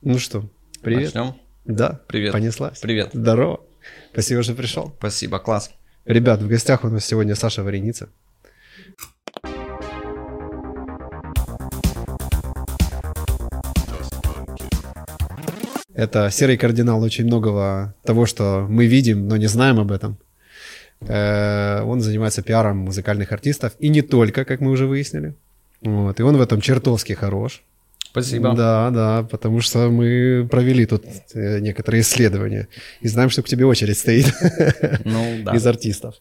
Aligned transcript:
Ну 0.00 0.18
что, 0.18 0.44
привет. 0.82 1.14
Начнем? 1.14 1.34
Да, 1.64 2.00
Привет. 2.06 2.32
понеслась. 2.32 2.78
Привет. 2.78 3.10
Здорово. 3.12 3.60
Спасибо, 4.12 4.42
что 4.42 4.54
пришел. 4.54 4.94
Спасибо, 4.98 5.38
класс. 5.38 5.70
Ребят, 6.04 6.40
в 6.40 6.48
гостях 6.48 6.84
у 6.84 6.88
нас 6.88 7.04
сегодня 7.04 7.34
Саша 7.34 7.62
Вареница. 7.62 8.08
Это 15.94 16.30
серый 16.30 16.56
кардинал 16.56 17.02
очень 17.02 17.24
многого 17.24 17.94
того, 18.04 18.26
что 18.26 18.66
мы 18.68 18.86
видим, 18.86 19.26
но 19.26 19.36
не 19.36 19.46
знаем 19.48 19.80
об 19.80 19.90
этом. 19.90 20.16
Э, 21.00 21.82
Он 21.82 22.00
занимается 22.00 22.42
пиаром 22.42 22.78
музыкальных 22.78 23.32
артистов, 23.32 23.72
и 23.80 23.88
не 23.88 24.02
только, 24.02 24.44
как 24.44 24.60
мы 24.60 24.70
уже 24.70 24.86
выяснили. 24.86 25.34
Вот. 25.82 26.20
И 26.20 26.22
он 26.22 26.36
в 26.36 26.40
этом 26.40 26.60
чертовски 26.60 27.14
хорош. 27.14 27.62
Спасибо. 28.10 28.54
Да, 28.54 28.90
да, 28.90 29.22
потому 29.30 29.60
что 29.60 29.90
мы 29.90 30.46
провели 30.50 30.86
тут 30.86 31.04
э, 31.34 31.60
некоторые 31.60 32.00
исследования 32.00 32.68
и 33.00 33.08
знаем, 33.08 33.30
что 33.30 33.42
к 33.42 33.48
тебе 33.48 33.66
очередь 33.66 33.98
стоит 33.98 34.26
Ну, 35.04 35.42
да. 35.44 35.54
из 35.54 35.66
артистов. 35.66 36.14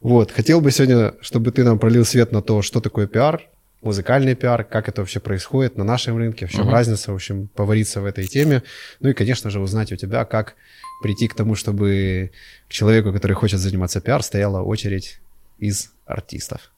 Вот, 0.00 0.30
хотел 0.30 0.60
бы 0.60 0.70
сегодня, 0.70 1.14
чтобы 1.20 1.50
ты 1.52 1.64
нам 1.64 1.78
пролил 1.78 2.04
свет 2.04 2.32
на 2.32 2.42
то, 2.42 2.62
что 2.62 2.80
такое 2.80 3.06
пиар, 3.06 3.42
музыкальный 3.80 4.34
пиар, 4.34 4.62
как 4.64 4.88
это 4.88 5.00
вообще 5.00 5.20
происходит 5.20 5.76
на 5.76 5.84
нашем 5.84 6.16
рынке, 6.16 6.46
в 6.46 6.50
чем 6.50 6.62
Мгм. 6.66 6.72
разница, 6.72 7.12
в 7.12 7.14
общем, 7.14 7.48
повариться 7.48 8.00
в 8.00 8.04
этой 8.04 8.26
теме. 8.26 8.62
Ну 9.00 9.08
и, 9.08 9.12
конечно 9.14 9.50
же, 9.50 9.58
узнать 9.60 9.90
у 9.92 9.96
тебя, 9.96 10.24
как 10.24 10.54
прийти 11.02 11.26
к 11.28 11.34
тому, 11.34 11.54
чтобы 11.56 12.30
к 12.68 12.72
человеку, 12.72 13.12
который 13.12 13.32
хочет 13.34 13.58
заниматься 13.58 14.00
пиар, 14.00 14.22
стояла 14.22 14.60
очередь 14.62 15.18
из 15.58 15.92
артистов. 16.06 16.70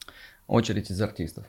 Очередь 0.47 0.89
из 0.91 1.01
артистов. 1.01 1.45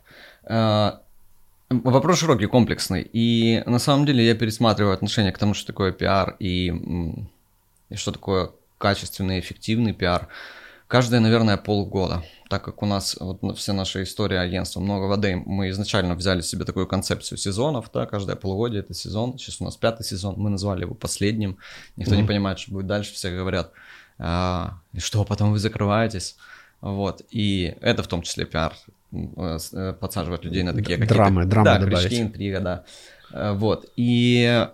Вопрос 1.68 2.20
широкий, 2.20 2.46
комплексный. 2.46 3.08
И 3.12 3.62
на 3.66 3.78
самом 3.80 4.06
деле 4.06 4.24
я 4.24 4.34
пересматриваю 4.34 4.94
отношение 4.94 5.32
к 5.32 5.38
тому, 5.38 5.54
что 5.54 5.66
такое 5.66 5.90
пиар 5.92 6.36
и, 6.38 6.72
и 7.90 7.96
что 7.96 8.12
такое 8.12 8.50
качественный, 8.78 9.40
эффективный 9.40 9.92
пиар. 9.92 10.28
Каждые, 10.86 11.18
наверное, 11.18 11.56
полгода. 11.56 12.22
Так 12.48 12.64
как 12.64 12.80
у 12.82 12.86
нас 12.86 13.16
вот 13.18 13.58
вся 13.58 13.72
наша 13.72 14.04
история 14.04 14.38
агентства 14.38 14.78
«Много 14.78 15.06
воды», 15.06 15.42
мы 15.44 15.70
изначально 15.70 16.14
взяли 16.14 16.40
себе 16.42 16.64
такую 16.64 16.86
концепцию 16.86 17.38
сезонов, 17.38 17.90
да, 17.92 18.06
каждое 18.06 18.36
полугодие 18.36 18.80
это 18.80 18.94
сезон. 18.94 19.36
Сейчас 19.36 19.60
у 19.60 19.64
нас 19.64 19.76
пятый 19.76 20.04
сезон, 20.04 20.36
мы 20.36 20.48
назвали 20.48 20.82
его 20.82 20.94
последним. 20.94 21.58
Никто 21.96 22.14
не 22.14 22.20
Мгм. 22.22 22.28
понимает, 22.28 22.60
что 22.60 22.70
будет 22.70 22.86
дальше, 22.86 23.12
все 23.14 23.34
говорят, 23.34 23.72
«А, 24.18 24.78
и 24.92 25.00
что, 25.00 25.24
потом 25.24 25.50
вы 25.50 25.58
закрываетесь? 25.58 26.36
Вот, 26.80 27.22
и 27.30 27.74
это 27.80 28.04
в 28.04 28.06
том 28.06 28.22
числе 28.22 28.44
пиар, 28.44 28.72
подсаживать 30.00 30.44
людей 30.44 30.62
на 30.62 30.72
такие 30.72 30.96
какие-то... 30.98 31.14
драмы, 31.14 31.44
драмы 31.44 31.64
да, 31.64 31.78
добавить. 31.78 32.08
крючки, 32.08 32.22
интрига, 32.22 32.60
да. 32.60 32.84
Э, 33.32 33.52
Вот, 33.52 33.90
и 33.96 34.66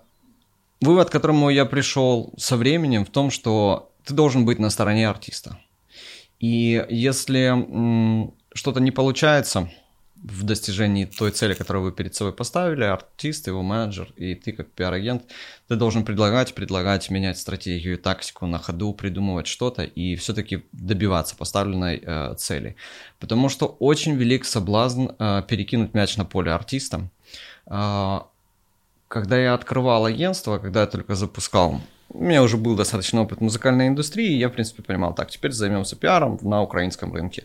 вывод, 0.81 1.09
к 1.09 1.13
которому 1.13 1.51
я 1.51 1.65
пришел 1.65 2.33
со 2.37 2.57
временем 2.57 3.05
в 3.05 3.11
том, 3.11 3.31
что 3.31 3.93
ты 4.05 4.15
должен 4.15 4.45
быть 4.45 4.59
на 4.59 4.71
стороне 4.71 5.09
артиста. 5.09 5.59
И 6.41 6.85
если 6.91 7.55
что-то 8.55 8.81
не 8.81 8.91
получается 8.91 9.71
в 10.23 10.45
достижении 10.45 11.05
той 11.05 11.33
цели, 11.33 11.55
которую 11.55 11.85
вы 11.85 11.93
перед 11.93 12.15
собой 12.15 12.33
поставили, 12.33 12.85
артист, 12.85 13.49
его 13.49 13.63
менеджер 13.63 14.13
и 14.17 14.35
ты 14.35 14.53
как 14.53 14.71
пиар-агент, 14.71 15.25
ты 15.69 15.75
должен 15.75 16.05
предлагать, 16.05 16.55
предлагать, 16.55 17.11
менять 17.11 17.39
стратегию, 17.39 17.99
тактику 17.99 18.47
на 18.47 18.59
ходу, 18.59 18.93
придумывать 18.95 19.49
что-то 19.49 19.83
и 19.83 20.15
все-таки 20.17 20.65
добиваться 20.73 21.37
поставленной 21.37 22.01
э, 22.05 22.35
цели. 22.37 22.77
Потому 23.19 23.49
что 23.49 23.67
очень 23.67 24.15
велик 24.15 24.45
соблазн 24.45 25.09
э, 25.19 25.43
перекинуть 25.49 25.95
мяч 25.95 26.17
на 26.17 26.25
поле 26.25 26.53
артиста. 26.53 27.09
Э, 27.67 28.21
когда 29.09 29.39
я 29.39 29.55
открывал 29.55 30.05
агентство, 30.05 30.59
когда 30.59 30.83
я 30.83 30.87
только 30.87 31.15
запускал, 31.17 31.81
у 32.13 32.23
меня 32.23 32.43
уже 32.43 32.57
был 32.57 32.77
достаточно 32.77 33.23
опыт 33.23 33.39
в 33.39 33.43
музыкальной 33.43 33.89
индустрии, 33.89 34.33
и 34.33 34.39
я, 34.39 34.49
в 34.49 34.53
принципе, 34.53 34.83
понимал, 34.83 35.15
так, 35.15 35.31
теперь 35.31 35.53
займемся 35.53 35.97
пиаром 35.97 36.39
на 36.43 36.63
украинском 36.63 37.13
рынке. 37.13 37.45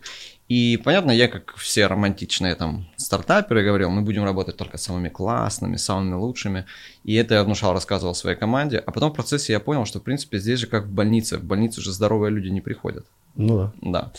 И, 0.50 0.80
понятно, 0.84 1.12
я, 1.12 1.28
как 1.28 1.56
все 1.56 1.88
романтичные 1.88 2.56
там 2.56 2.88
стартаперы, 2.96 3.66
говорил, 3.66 3.90
мы 3.90 4.02
будем 4.02 4.24
работать 4.24 4.56
только 4.58 4.78
с 4.78 4.84
самыми 4.84 5.10
классными, 5.10 5.76
самыми 5.76 6.14
лучшими. 6.14 6.66
И 7.04 7.16
это 7.16 7.36
я 7.36 7.44
внушал, 7.44 7.74
рассказывал 7.74 8.16
своей 8.16 8.38
команде. 8.38 8.78
А 8.78 8.92
потом 8.92 9.12
в 9.12 9.16
процессе 9.16 9.54
я 9.54 9.60
понял, 9.60 9.86
что, 9.86 10.00
в 10.00 10.04
принципе, 10.04 10.40
здесь 10.40 10.60
же 10.60 10.68
как 10.68 10.86
в 10.86 10.92
больнице. 10.92 11.38
В 11.38 11.44
больницу 11.44 11.82
же 11.82 11.92
здоровые 11.92 12.32
люди 12.32 12.48
не 12.48 12.62
приходят. 12.62 13.06
Ну 13.36 13.58
да. 13.58 13.74
Да. 13.82 14.12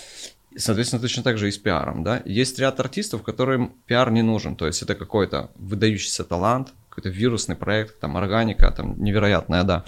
Соответственно, 0.57 1.01
точно 1.01 1.23
так 1.23 1.39
же 1.39 1.49
и 1.49 1.51
с 1.51 1.57
пиаром, 1.57 2.03
да. 2.03 2.21
Есть 2.27 2.59
ряд 2.59 2.79
артистов, 2.81 3.23
которым 3.23 3.73
пиар 3.87 4.11
не 4.11 4.23
нужен, 4.23 4.57
то 4.57 4.67
есть 4.67 4.83
это 4.83 4.95
какой-то 4.95 5.51
выдающийся 5.55 6.25
талант, 6.25 6.73
какой-то 6.89 7.11
вирусный 7.11 7.55
проект, 7.55 8.01
там 8.01 8.17
органика, 8.17 8.71
там 8.73 9.01
невероятная, 9.03 9.63
да. 9.63 9.85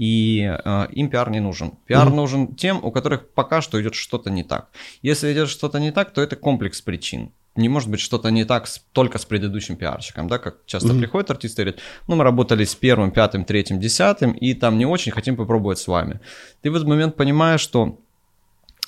И 0.00 0.40
э, 0.64 0.86
им 0.92 1.10
пиар 1.10 1.30
не 1.30 1.40
нужен. 1.40 1.72
Пиар 1.86 2.06
Мгм. 2.06 2.16
нужен 2.16 2.54
тем, 2.56 2.82
у 2.82 2.90
которых 2.90 3.20
пока 3.34 3.60
что 3.60 3.78
идет 3.82 3.94
что-то 3.94 4.30
не 4.30 4.42
так. 4.44 4.70
Если 5.02 5.30
идет 5.30 5.50
что-то 5.50 5.78
не 5.78 5.90
так, 5.92 6.10
то 6.14 6.22
это 6.22 6.36
комплекс 6.36 6.80
причин. 6.80 7.32
Не 7.56 7.68
может 7.68 7.90
быть 7.90 8.00
что-то 8.00 8.30
не 8.30 8.44
так 8.44 8.66
с- 8.66 8.78
только 8.92 9.18
с 9.18 9.26
предыдущим 9.26 9.76
пиарщиком, 9.76 10.26
да, 10.28 10.38
как 10.38 10.54
часто 10.66 10.88
Мгм. 10.88 11.00
приходят 11.00 11.30
артисты 11.30 11.62
и 11.62 11.64
говорят, 11.66 11.82
ну, 12.08 12.16
мы 12.16 12.24
работали 12.24 12.64
с 12.64 12.74
первым, 12.74 13.10
пятым, 13.10 13.44
третьим, 13.44 13.78
десятым, 13.78 14.32
и 14.32 14.54
там 14.54 14.78
не 14.78 14.86
очень 14.86 15.12
хотим 15.12 15.36
попробовать 15.36 15.78
с 15.78 15.86
вами. 15.88 16.20
Ты 16.62 16.70
в 16.70 16.76
этот 16.76 16.88
момент 16.88 17.16
понимаешь, 17.16 17.60
что 17.60 17.98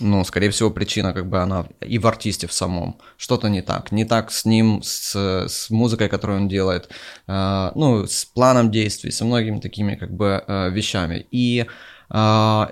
ну, 0.01 0.25
скорее 0.25 0.51
всего, 0.51 0.71
причина 0.71 1.13
как 1.13 1.29
бы 1.29 1.39
она 1.39 1.67
и 1.81 1.99
в 1.99 2.07
артисте 2.07 2.47
в 2.47 2.53
самом. 2.53 2.99
Что-то 3.17 3.49
не 3.49 3.63
так. 3.63 3.93
Не 3.93 4.05
так 4.05 4.31
с 4.31 4.45
ним, 4.45 4.83
с, 4.83 5.15
с 5.15 5.71
музыкой, 5.71 6.09
которую 6.09 6.41
он 6.41 6.49
делает, 6.49 6.91
э, 7.27 7.71
ну, 7.75 8.07
с 8.07 8.25
планом 8.25 8.71
действий, 8.71 9.11
со 9.11 9.25
многими 9.25 9.61
такими 9.61 9.95
как 9.95 10.13
бы 10.13 10.43
э, 10.47 10.71
вещами. 10.71 11.27
И 11.31 11.61
э, 11.61 11.67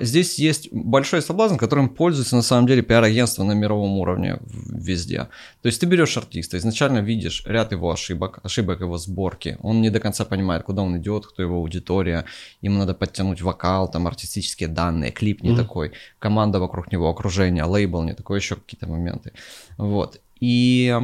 здесь 0.01 0.39
есть 0.39 0.69
большой 0.71 1.23
соблазн, 1.23 1.57
которым 1.57 1.89
пользуется 1.89 2.37
на 2.37 2.43
самом 2.43 2.67
деле 2.67 2.83
пиар-агентство 2.83 3.43
на 3.43 3.53
мировом 3.53 3.99
уровне 3.99 4.39
везде. 4.67 5.29
То 5.63 5.67
есть 5.69 5.81
ты 5.81 5.87
берешь 5.87 6.17
артиста, 6.17 6.59
изначально 6.59 6.99
видишь 6.99 7.43
ряд 7.47 7.73
его 7.73 7.91
ошибок, 7.91 8.41
ошибок 8.43 8.81
его 8.81 8.99
сборки. 8.99 9.57
Он 9.63 9.81
не 9.81 9.89
до 9.91 9.99
конца 9.99 10.25
понимает, 10.25 10.65
куда 10.65 10.83
он 10.83 10.99
идет, 10.99 11.27
кто 11.27 11.43
его 11.43 11.57
аудитория. 11.57 12.27
Ему 12.61 12.79
надо 12.79 12.93
подтянуть 12.93 13.41
вокал, 13.41 13.91
там 13.91 14.07
артистические 14.07 14.69
данные, 14.69 15.11
клип 15.11 15.43
не 15.43 15.51
Мгм. 15.51 15.59
такой, 15.59 15.93
команда 16.19 16.59
вокруг 16.61 16.93
него, 16.93 17.09
окружение, 17.09 17.65
лейбл 17.65 18.03
не 18.03 18.13
такой, 18.15 18.41
еще 18.41 18.57
какие-то 18.57 18.87
моменты. 18.89 19.33
Вот. 19.79 20.21
И 20.41 20.95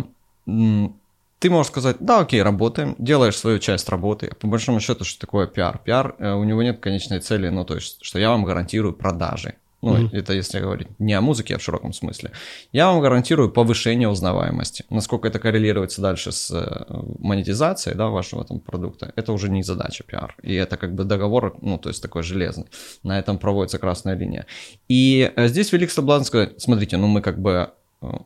ты 1.39 1.51
можешь 1.51 1.71
сказать, 1.71 1.97
да, 2.01 2.21
окей, 2.21 2.43
работаем, 2.43 2.95
делаешь 2.99 3.37
свою 3.37 3.59
часть 3.59 3.89
работы. 3.89 4.31
По 4.41 4.47
большому 4.47 4.81
счету, 4.81 5.05
что 5.05 5.21
такое 5.21 5.47
пиар? 5.47 5.79
Пиар, 5.85 6.15
э, 6.19 6.33
у 6.33 6.45
него 6.45 6.63
нет 6.63 6.81
конечной 6.81 7.21
цели, 7.21 7.49
ну, 7.49 7.65
то 7.65 7.75
есть, 7.75 7.99
что 8.03 8.19
я 8.19 8.31
вам 8.31 8.45
гарантирую 8.45 8.95
продажи. 8.95 9.55
Ну, 9.83 9.93
Мгм. 9.93 10.11
это 10.13 10.33
если 10.33 10.59
говорить 10.59 10.89
не 10.99 11.13
о 11.13 11.21
музыке, 11.21 11.55
а 11.55 11.59
в 11.59 11.63
широком 11.63 11.93
смысле. 11.93 12.33
Я 12.73 12.87
вам 12.87 13.01
гарантирую 13.03 13.51
повышение 13.51 14.09
узнаваемости. 14.09 14.85
Насколько 14.91 15.29
это 15.29 15.39
коррелируется 15.39 16.01
дальше 16.01 16.33
с 16.33 16.51
э, 16.51 16.87
монетизацией, 17.19 17.95
да, 17.97 18.09
вашего 18.09 18.45
там 18.45 18.59
продукта, 18.59 19.13
это 19.17 19.33
уже 19.33 19.51
не 19.51 19.63
задача 19.63 20.03
пиар. 20.03 20.35
И 20.43 20.55
это 20.55 20.79
как 20.79 20.95
бы 20.95 21.05
договор, 21.05 21.57
ну, 21.61 21.77
то 21.79 21.91
есть 21.91 22.03
такой 22.03 22.23
железный. 22.23 22.67
На 23.03 23.19
этом 23.19 23.39
проводится 23.39 23.79
красная 23.79 24.17
линия. 24.17 24.47
И 24.89 25.31
э, 25.37 25.49
здесь 25.49 25.71
велик 25.73 25.91
соблазн 25.91 26.25
сказать, 26.25 26.61
смотрите, 26.61 26.97
ну 26.97 27.07
мы 27.07 27.21
как 27.21 27.39
бы 27.39 27.71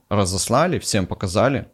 разослали, 0.09 0.79
всем 0.79 1.07
показали, 1.07 1.67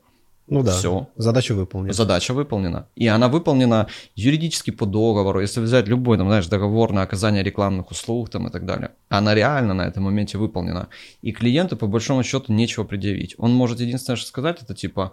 Ну 0.49 0.63
да. 0.63 0.73
Всё. 0.73 1.09
Задачу 1.17 1.55
выполнить. 1.55 1.95
задача 1.95 2.33
выполнена. 2.33 2.87
И 2.95 3.07
она 3.09 3.29
выполнена 3.29 3.89
юридически 4.15 4.71
по 4.71 4.87
договору. 4.87 5.41
Если 5.41 5.61
взять 5.61 5.89
любой, 5.89 6.19
там, 6.19 6.29
знаешь, 6.29 6.47
договор 6.47 6.93
на 6.93 7.03
оказание 7.03 7.43
рекламных 7.43 7.91
услуг 7.91 8.31
там, 8.31 8.47
и 8.47 8.51
так 8.51 8.65
далее, 8.65 8.91
она 9.09 9.35
реально 9.35 9.75
на 9.75 9.83
этом 9.83 10.05
моменте 10.05 10.39
выполнена. 10.39 10.89
И 11.23 11.33
клиенту, 11.33 11.77
по 11.77 11.87
большому 11.87 12.23
счету, 12.23 12.53
нечего 12.53 12.85
предъявить. 12.85 13.35
Он 13.39 13.53
может 13.53 13.81
единственное, 13.81 14.17
что 14.17 14.29
сказать, 14.29 14.63
это 14.63 14.75
типа, 14.75 15.13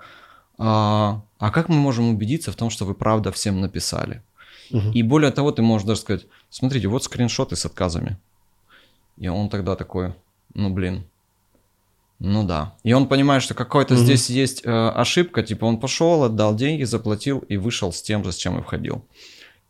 а, 0.58 1.24
а 1.40 1.52
как 1.52 1.68
мы 1.70 1.76
можем 1.76 2.10
убедиться 2.10 2.52
в 2.52 2.56
том, 2.56 2.70
что 2.70 2.86
вы 2.86 2.94
правда 2.94 3.32
всем 3.32 3.60
написали? 3.60 4.22
Мгм. 4.70 4.92
И 4.92 5.04
более 5.04 5.32
того, 5.32 5.52
ты 5.52 5.62
можешь 5.62 5.88
даже 5.88 6.02
сказать, 6.02 6.28
смотрите, 6.50 6.88
вот 6.88 7.04
скриншоты 7.04 7.56
с 7.56 7.66
отказами. 7.66 8.18
И 9.18 9.28
он 9.28 9.50
тогда 9.50 9.76
такой, 9.76 10.14
ну 10.54 10.70
блин, 10.70 11.06
ну 12.26 12.44
да. 12.46 12.74
И 12.84 12.94
он 12.94 13.08
понимает, 13.08 13.44
что 13.44 13.54
какой-то 13.54 13.96
Мгм. 13.96 14.04
здесь 14.04 14.30
есть 14.30 14.62
э, 14.66 14.70
ошибка, 14.72 15.44
типа 15.44 15.66
он 15.66 15.78
пошел, 15.78 16.24
отдал 16.24 16.56
деньги, 16.56 16.84
заплатил 16.86 17.40
и 17.40 17.58
вышел 17.58 17.92
с 17.92 18.02
тем 18.02 18.24
же, 18.24 18.32
с 18.32 18.38
чем 18.38 18.58
и 18.60 18.62
входил. 18.62 19.04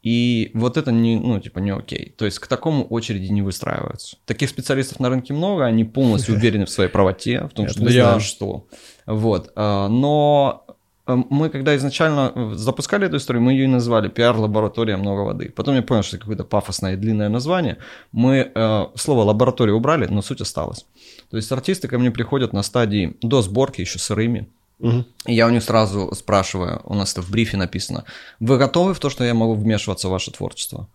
И 0.03 0.51
вот 0.53 0.77
это 0.77 0.91
не, 0.91 1.17
ну, 1.17 1.39
типа, 1.39 1.59
не 1.59 1.71
окей. 1.71 2.13
То 2.17 2.25
есть 2.25 2.37
к 2.37 2.47
такому 2.47 2.85
очереди 2.85 3.31
не 3.31 3.41
выстраиваются. 3.41 4.17
Таких 4.25 4.49
специалистов 4.49 4.99
на 4.99 5.09
рынке 5.09 5.33
много, 5.33 5.65
они 5.65 5.83
полностью 5.85 6.35
уверены 6.39 6.65
в 6.65 6.69
своей 6.69 6.89
правоте, 6.89 7.45
в 7.45 7.53
том, 7.53 7.67
что 7.69 7.89
я 7.89 8.19
что. 8.19 8.67
Вот. 9.07 9.51
а, 9.55 9.87
Но 9.87 10.65
э, 11.07 11.15
мы, 11.29 11.49
когда 11.49 11.73
изначально 11.77 12.33
э, 12.35 12.51
запускали 12.55 13.07
эту 13.07 13.15
историю, 13.15 13.41
мы 13.41 13.53
ее 13.53 13.63
и 13.63 13.67
назвали 13.67 14.09
«Пиар-лаборатория 14.09 14.97
много 14.97 15.21
воды». 15.21 15.49
Потом 15.55 15.75
я 15.75 15.81
понял, 15.81 16.03
что 16.03 16.17
это 16.17 16.25
какое-то 16.25 16.43
пафосное 16.43 16.93
и 16.93 16.97
длинное 16.97 17.29
название. 17.29 17.77
Мы 18.11 18.51
э, 18.53 18.85
слово 18.95 19.23
«лаборатория» 19.23 19.73
убрали, 19.73 20.05
но 20.07 20.21
суть 20.21 20.41
осталась. 20.41 20.85
То 21.33 21.37
есть 21.37 21.51
артисты 21.51 21.87
ко 21.87 21.97
мне 21.97 22.11
приходят 22.11 22.53
на 22.53 22.61
стадии 22.61 23.15
до 23.23 23.41
сборки 23.41 23.81
еще 23.81 23.97
сырыми. 23.97 24.47
Мгм. 24.77 25.07
И 25.25 25.33
я 25.33 25.47
у 25.47 25.49
них 25.49 25.63
сразу 25.63 26.13
спрашиваю, 26.13 26.81
у 26.83 26.93
нас 26.93 27.13
это 27.13 27.23
в 27.23 27.31
брифе 27.31 27.57
написано, 27.57 28.03
вы 28.39 28.59
готовы 28.59 28.93
в 28.93 28.99
то, 28.99 29.09
что 29.09 29.23
я 29.23 29.33
могу 29.33 29.55
вмешиваться 29.55 30.09
в 30.09 30.11
ваше 30.11 30.29
творчество? 30.29 30.87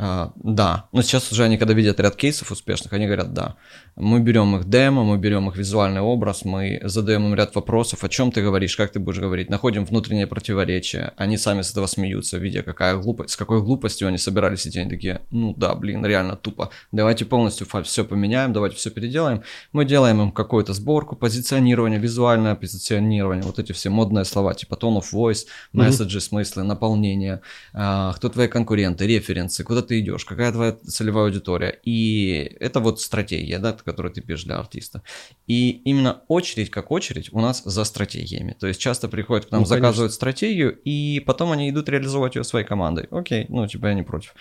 А, 0.00 0.32
да. 0.36 0.88
Но 0.92 1.02
сейчас 1.02 1.32
уже 1.32 1.42
они, 1.42 1.58
когда 1.58 1.74
видят 1.74 1.98
ряд 1.98 2.14
кейсов 2.14 2.52
успешных, 2.52 2.92
они 2.92 3.06
говорят 3.06 3.34
да. 3.34 3.56
Мы 3.96 4.20
берем 4.20 4.54
их 4.54 4.68
демо, 4.68 5.02
мы 5.02 5.18
берем 5.18 5.48
их 5.48 5.56
визуальный 5.56 6.00
образ, 6.00 6.44
мы 6.44 6.80
задаем 6.84 7.26
им 7.26 7.34
ряд 7.34 7.52
вопросов, 7.56 8.04
о 8.04 8.08
чем 8.08 8.30
ты 8.30 8.40
говоришь, 8.40 8.76
как 8.76 8.92
ты 8.92 9.00
будешь 9.00 9.18
говорить, 9.18 9.50
находим 9.50 9.84
внутреннее 9.84 10.28
противоречие. 10.28 11.12
Они 11.16 11.36
сами 11.36 11.62
с 11.62 11.72
этого 11.72 11.86
смеются, 11.86 12.38
видя, 12.38 12.62
какая 12.62 12.96
глупость, 12.96 13.30
с 13.30 13.36
какой 13.36 13.60
глупостью 13.60 14.06
они 14.06 14.18
собирались 14.18 14.68
идти. 14.68 14.78
Они 14.78 14.88
такие, 14.88 15.22
ну 15.32 15.52
да, 15.56 15.74
блин, 15.74 16.06
реально 16.06 16.36
тупо. 16.36 16.70
Давайте 16.92 17.24
полностью 17.24 17.66
все 17.82 18.04
поменяем, 18.04 18.52
давайте 18.52 18.76
все 18.76 18.90
переделаем. 18.90 19.42
Мы 19.72 19.84
делаем 19.84 20.22
им 20.22 20.30
какую-то 20.30 20.74
сборку, 20.74 21.16
позиционирование, 21.16 21.98
визуальное 21.98 22.54
позиционирование, 22.54 23.42
вот 23.42 23.58
эти 23.58 23.72
все 23.72 23.90
модные 23.90 24.24
слова, 24.24 24.54
типа 24.54 24.74
tone 24.74 25.00
of 25.00 25.06
voice, 25.12 25.46
месседжи, 25.72 26.20
смыслы, 26.20 26.62
наполнение, 26.62 27.40
а, 27.72 28.12
кто 28.12 28.28
твои 28.28 28.46
конкуренты, 28.46 29.04
референсы, 29.04 29.64
куда 29.64 29.87
ты 29.88 30.00
идешь, 30.00 30.24
какая 30.24 30.52
твоя 30.52 30.72
целевая 30.72 31.24
аудитория. 31.26 31.78
И 31.82 32.56
это 32.60 32.80
вот 32.80 33.00
стратегия, 33.00 33.58
да, 33.58 33.72
которую 33.72 34.12
ты 34.12 34.20
пишешь 34.20 34.44
для 34.44 34.58
артиста. 34.58 35.02
И 35.46 35.70
именно 35.84 36.22
очередь 36.28 36.70
как 36.70 36.90
очередь 36.90 37.32
у 37.32 37.40
нас 37.40 37.62
за 37.64 37.84
стратегиями. 37.84 38.56
То 38.58 38.66
есть 38.66 38.80
часто 38.80 39.08
приходят 39.08 39.46
к 39.46 39.50
нам, 39.50 39.62
Ну, 39.62 39.66
конечно. 39.66 39.86
заказывают 39.86 40.12
стратегию, 40.12 40.78
и 40.84 41.20
потом 41.20 41.52
они 41.52 41.70
идут 41.70 41.88
реализовывать 41.88 42.36
ее 42.36 42.44
своей 42.44 42.66
командой. 42.66 43.08
Окей, 43.10 43.46
ну, 43.48 43.66
типа 43.66 43.86
я 43.86 43.94
не 43.94 44.02
против. 44.02 44.34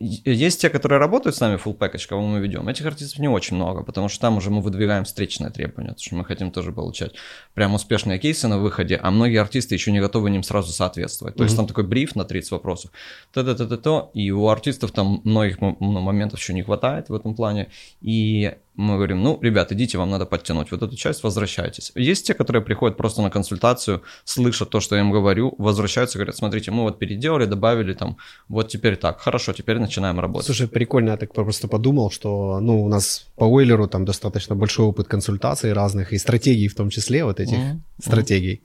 Есть 0.00 0.62
те, 0.62 0.70
которые 0.70 0.98
работают 0.98 1.36
с 1.36 1.40
нами 1.40 1.58
full 1.58 1.76
package, 1.76 2.08
кого 2.08 2.22
мы 2.22 2.40
ведем. 2.40 2.66
Этих 2.68 2.86
артистов 2.86 3.18
не 3.18 3.28
очень 3.28 3.56
много, 3.56 3.82
потому 3.82 4.08
что 4.08 4.18
там 4.18 4.38
уже 4.38 4.50
мы 4.50 4.62
выдвигаем 4.62 5.04
встречные 5.04 5.50
требования, 5.50 5.88
потому 5.88 6.02
что 6.02 6.14
мы 6.14 6.24
хотим 6.24 6.50
тоже 6.50 6.72
получать 6.72 7.12
прям 7.52 7.74
успешные 7.74 8.18
кейсы 8.18 8.48
на 8.48 8.58
выходе, 8.58 8.96
а 8.96 9.10
многие 9.10 9.38
артисты 9.42 9.74
еще 9.74 9.92
не 9.92 10.00
готовы 10.00 10.30
им 10.30 10.42
сразу 10.42 10.72
соответствовать. 10.72 11.34
То 11.36 11.44
есть 11.44 11.54
там 11.54 11.66
такой 11.66 11.84
бриф 11.84 12.16
на 12.16 12.24
30 12.24 12.52
вопросов, 12.52 12.92
то-то-то-то, 13.34 14.10
и 14.14 14.30
у 14.30 14.48
артистов 14.48 14.92
там 14.92 15.20
многих 15.24 15.60
ну, 15.60 15.76
моментов 15.78 16.40
еще 16.40 16.54
не 16.54 16.62
хватает 16.62 17.10
в 17.10 17.14
этом 17.14 17.34
плане, 17.34 17.68
и 18.00 18.54
мы 18.76 18.94
говорим, 18.96 19.22
ну, 19.22 19.38
ребят, 19.42 19.72
идите, 19.72 19.98
вам 19.98 20.10
надо 20.10 20.26
подтянуть 20.26 20.70
вот 20.70 20.82
эту 20.82 20.96
часть, 20.96 21.22
возвращайтесь. 21.22 21.92
Есть 21.94 22.26
те, 22.26 22.34
которые 22.34 22.62
приходят 22.62 22.96
просто 22.96 23.22
на 23.22 23.30
консультацию, 23.30 24.02
слышат 24.24 24.70
то, 24.70 24.80
что 24.80 24.94
я 24.96 25.02
им 25.02 25.10
говорю, 25.10 25.54
возвращаются, 25.58 26.18
говорят, 26.18 26.36
смотрите, 26.36 26.70
мы 26.70 26.82
вот 26.84 26.98
переделали, 26.98 27.44
добавили 27.46 27.92
там, 27.94 28.16
вот 28.48 28.68
теперь 28.68 28.96
так, 28.96 29.20
хорошо, 29.20 29.52
теперь 29.52 29.78
начинаем 29.78 30.20
работать. 30.20 30.46
Слушай, 30.46 30.68
прикольно, 30.68 31.10
я 31.10 31.16
так 31.16 31.32
просто 31.34 31.68
подумал, 31.68 32.10
что 32.10 32.60
ну, 32.60 32.82
у 32.84 32.88
нас 32.88 33.26
по 33.36 33.44
Ойлеру 33.44 33.86
там 33.88 34.04
достаточно 34.04 34.54
большой 34.56 34.86
опыт 34.86 35.08
консультаций 35.08 35.72
разных 35.72 36.12
и 36.12 36.18
стратегий 36.18 36.68
в 36.68 36.74
том 36.74 36.90
числе, 36.90 37.24
вот 37.24 37.40
этих 37.40 37.58
Мгм. 37.58 37.82
стратегий. 38.02 38.62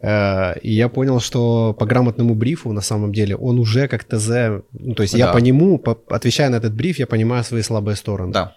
Э, 0.00 0.58
И 0.62 0.72
я 0.72 0.88
понял, 0.88 1.20
что 1.20 1.72
по 1.78 1.86
грамотному 1.86 2.34
брифу, 2.34 2.72
на 2.72 2.82
самом 2.82 3.12
деле, 3.12 3.36
он 3.36 3.58
уже 3.58 3.88
как 3.88 4.04
ТЗ, 4.04 4.62
ну, 4.72 4.94
то 4.94 5.02
есть 5.02 5.14
я 5.14 5.26
Да. 5.26 5.32
по 5.32 5.38
нему, 5.38 5.78
по- 5.78 5.98
отвечая 6.08 6.50
на 6.50 6.56
этот 6.56 6.74
бриф, 6.74 6.98
я 6.98 7.06
понимаю 7.06 7.42
свои 7.44 7.62
слабые 7.62 7.96
стороны. 7.96 8.32
Да. 8.32 8.56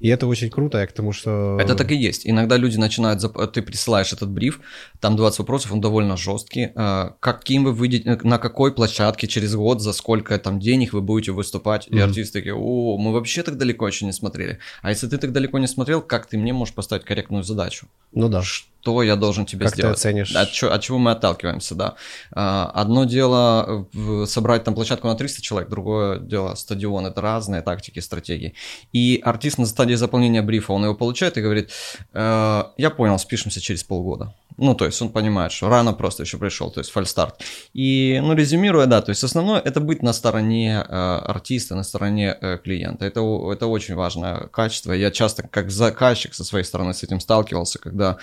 И 0.00 0.08
это 0.08 0.26
очень 0.26 0.50
круто, 0.50 0.78
я 0.78 0.86
к 0.86 0.92
тому, 0.92 1.12
что... 1.12 1.58
Это 1.60 1.74
так 1.74 1.90
и 1.90 1.96
есть. 1.96 2.26
Иногда 2.26 2.56
люди 2.56 2.76
начинают, 2.76 3.22
зап- 3.22 3.46
ты 3.48 3.62
присылаешь 3.62 4.12
этот 4.12 4.30
бриф, 4.30 4.60
там 5.00 5.16
20 5.16 5.38
вопросов, 5.40 5.72
он 5.72 5.80
довольно 5.80 6.16
жесткий. 6.16 6.70
Э, 6.74 7.10
Каким 7.20 7.64
вы 7.64 7.72
выйдете, 7.72 8.18
на 8.22 8.38
какой 8.38 8.74
площадке 8.74 9.26
через 9.26 9.54
год, 9.54 9.80
за 9.80 9.92
сколько 9.92 10.38
там 10.38 10.60
денег 10.60 10.92
вы 10.92 11.00
будете 11.00 11.32
выступать? 11.32 11.88
И 11.88 11.94
Мгм. 11.94 12.04
артисты 12.04 12.40
такие, 12.40 12.54
о, 12.54 12.98
мы 12.98 13.12
вообще 13.12 13.42
так 13.42 13.56
далеко 13.56 13.86
еще 13.88 14.04
не 14.04 14.12
смотрели. 14.12 14.58
А 14.82 14.90
если 14.90 15.08
ты 15.08 15.18
так 15.18 15.32
далеко 15.32 15.58
не 15.58 15.66
смотрел, 15.66 16.02
как 16.02 16.26
ты 16.26 16.36
мне 16.38 16.52
можешь 16.52 16.74
поставить 16.74 17.04
корректную 17.04 17.42
задачу? 17.44 17.86
Ну 18.12 18.28
да. 18.28 18.42
Что 18.42 18.68
я 19.02 19.16
должен 19.16 19.46
тебе 19.46 19.66
Как 19.66 19.74
ты 19.74 19.82
сделать? 19.82 19.96
оценишь? 19.98 20.34
От, 20.34 20.50
чё- 20.52 20.70
от 20.70 20.82
чего 20.82 20.98
мы 20.98 21.10
отталкиваемся, 21.12 21.74
да. 21.74 21.94
А, 22.32 22.70
Одно 22.74 23.04
дело 23.04 23.86
собрать 24.26 24.64
там 24.64 24.74
площадку 24.74 25.08
на 25.08 25.14
300 25.14 25.42
человек, 25.42 25.68
другое 25.70 26.18
дело 26.18 26.54
стадион. 26.54 27.06
Это 27.06 27.20
разные 27.20 27.62
тактики, 27.62 28.00
стратегии. 28.00 28.54
И 28.92 29.20
артист 29.24 29.58
на 29.58 29.66
стадии 29.66 29.94
заполнения 29.94 30.42
брифа, 30.42 30.72
он 30.72 30.84
его 30.84 30.94
получает 30.94 31.36
и 31.38 31.40
говорит, 31.42 31.70
«Э, 32.12 32.64
я 32.76 32.90
понял, 32.90 33.18
спишемся 33.18 33.60
через 33.60 33.82
полгода. 33.84 34.34
Ну, 34.58 34.74
то 34.74 34.86
есть 34.86 35.02
он 35.02 35.10
понимает, 35.10 35.52
что 35.52 35.68
рано 35.68 35.92
просто 35.92 36.22
еще 36.22 36.38
пришел, 36.38 36.70
то 36.70 36.80
есть 36.80 36.90
фальстарт. 36.90 37.42
И, 37.74 38.18
ну, 38.22 38.32
резюмируя, 38.34 38.86
да, 38.86 39.02
то 39.02 39.10
есть 39.10 39.22
основное 39.22 39.60
это 39.60 39.80
быть 39.80 40.02
на 40.02 40.14
стороне 40.14 40.82
э, 40.88 40.92
артиста, 41.26 41.74
на 41.74 41.82
стороне 41.82 42.34
э, 42.40 42.56
клиента. 42.64 43.04
Это, 43.04 43.20
это 43.52 43.66
очень 43.66 43.94
важное 43.94 44.46
качество. 44.46 44.92
Я 44.92 45.10
часто 45.10 45.42
как 45.42 45.70
заказчик 45.70 46.32
со 46.32 46.42
своей 46.42 46.64
стороны 46.64 46.94
с 46.94 47.02
этим 47.02 47.20
сталкивался, 47.20 47.78
когда 47.78 48.16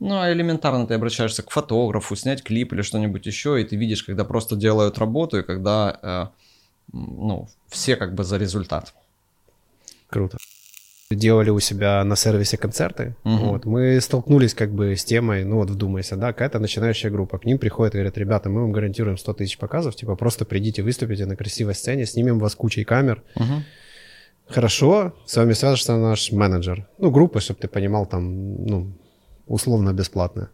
ну, 0.00 0.18
а 0.18 0.32
элементарно 0.32 0.86
ты 0.86 0.94
обращаешься 0.94 1.42
к 1.42 1.50
фотографу, 1.50 2.16
снять 2.16 2.42
клип 2.42 2.72
или 2.72 2.82
что-нибудь 2.82 3.26
еще, 3.26 3.60
и 3.60 3.64
ты 3.64 3.76
видишь, 3.76 4.02
когда 4.02 4.24
просто 4.24 4.56
делают 4.56 4.98
работу, 4.98 5.38
и 5.38 5.42
когда, 5.42 5.98
э, 6.02 6.94
ну, 6.94 7.48
все 7.68 7.96
как 7.96 8.14
бы 8.14 8.24
за 8.24 8.38
результат. 8.38 8.94
Круто. 10.08 10.38
Делали 11.10 11.50
у 11.50 11.60
себя 11.60 12.02
на 12.04 12.16
сервисе 12.16 12.56
концерты. 12.56 13.14
Мгм. 13.24 13.48
Вот, 13.50 13.64
мы 13.66 14.00
столкнулись 14.00 14.54
как 14.54 14.72
бы 14.72 14.96
с 14.96 15.04
темой, 15.04 15.44
ну 15.44 15.56
вот 15.56 15.68
вдумайся, 15.68 16.16
да, 16.16 16.32
какая-то 16.32 16.60
начинающая 16.60 17.10
группа. 17.10 17.38
К 17.38 17.44
ним 17.44 17.58
приходят 17.58 17.94
и 17.94 17.98
говорят, 17.98 18.16
ребята, 18.16 18.48
мы 18.48 18.62
вам 18.62 18.72
гарантируем 18.72 19.18
100 19.18 19.34
тысяч 19.34 19.58
показов, 19.58 19.96
типа 19.96 20.16
просто 20.16 20.44
придите, 20.44 20.82
выступите 20.82 21.26
на 21.26 21.36
красивой 21.36 21.74
сцене, 21.74 22.06
снимем 22.06 22.38
вас 22.38 22.54
кучей 22.54 22.84
камер. 22.84 23.22
Мгм. 23.34 23.64
Хорошо, 24.48 25.14
с 25.26 25.36
вами 25.36 25.52
свяжется 25.52 25.96
наш 25.96 26.32
менеджер. 26.32 26.88
Ну, 26.98 27.10
группа, 27.10 27.40
чтобы 27.40 27.60
ты 27.60 27.68
понимал, 27.68 28.06
там, 28.06 28.64
ну, 28.64 28.92
условно 29.50 29.92
бесплатно. 29.92 30.48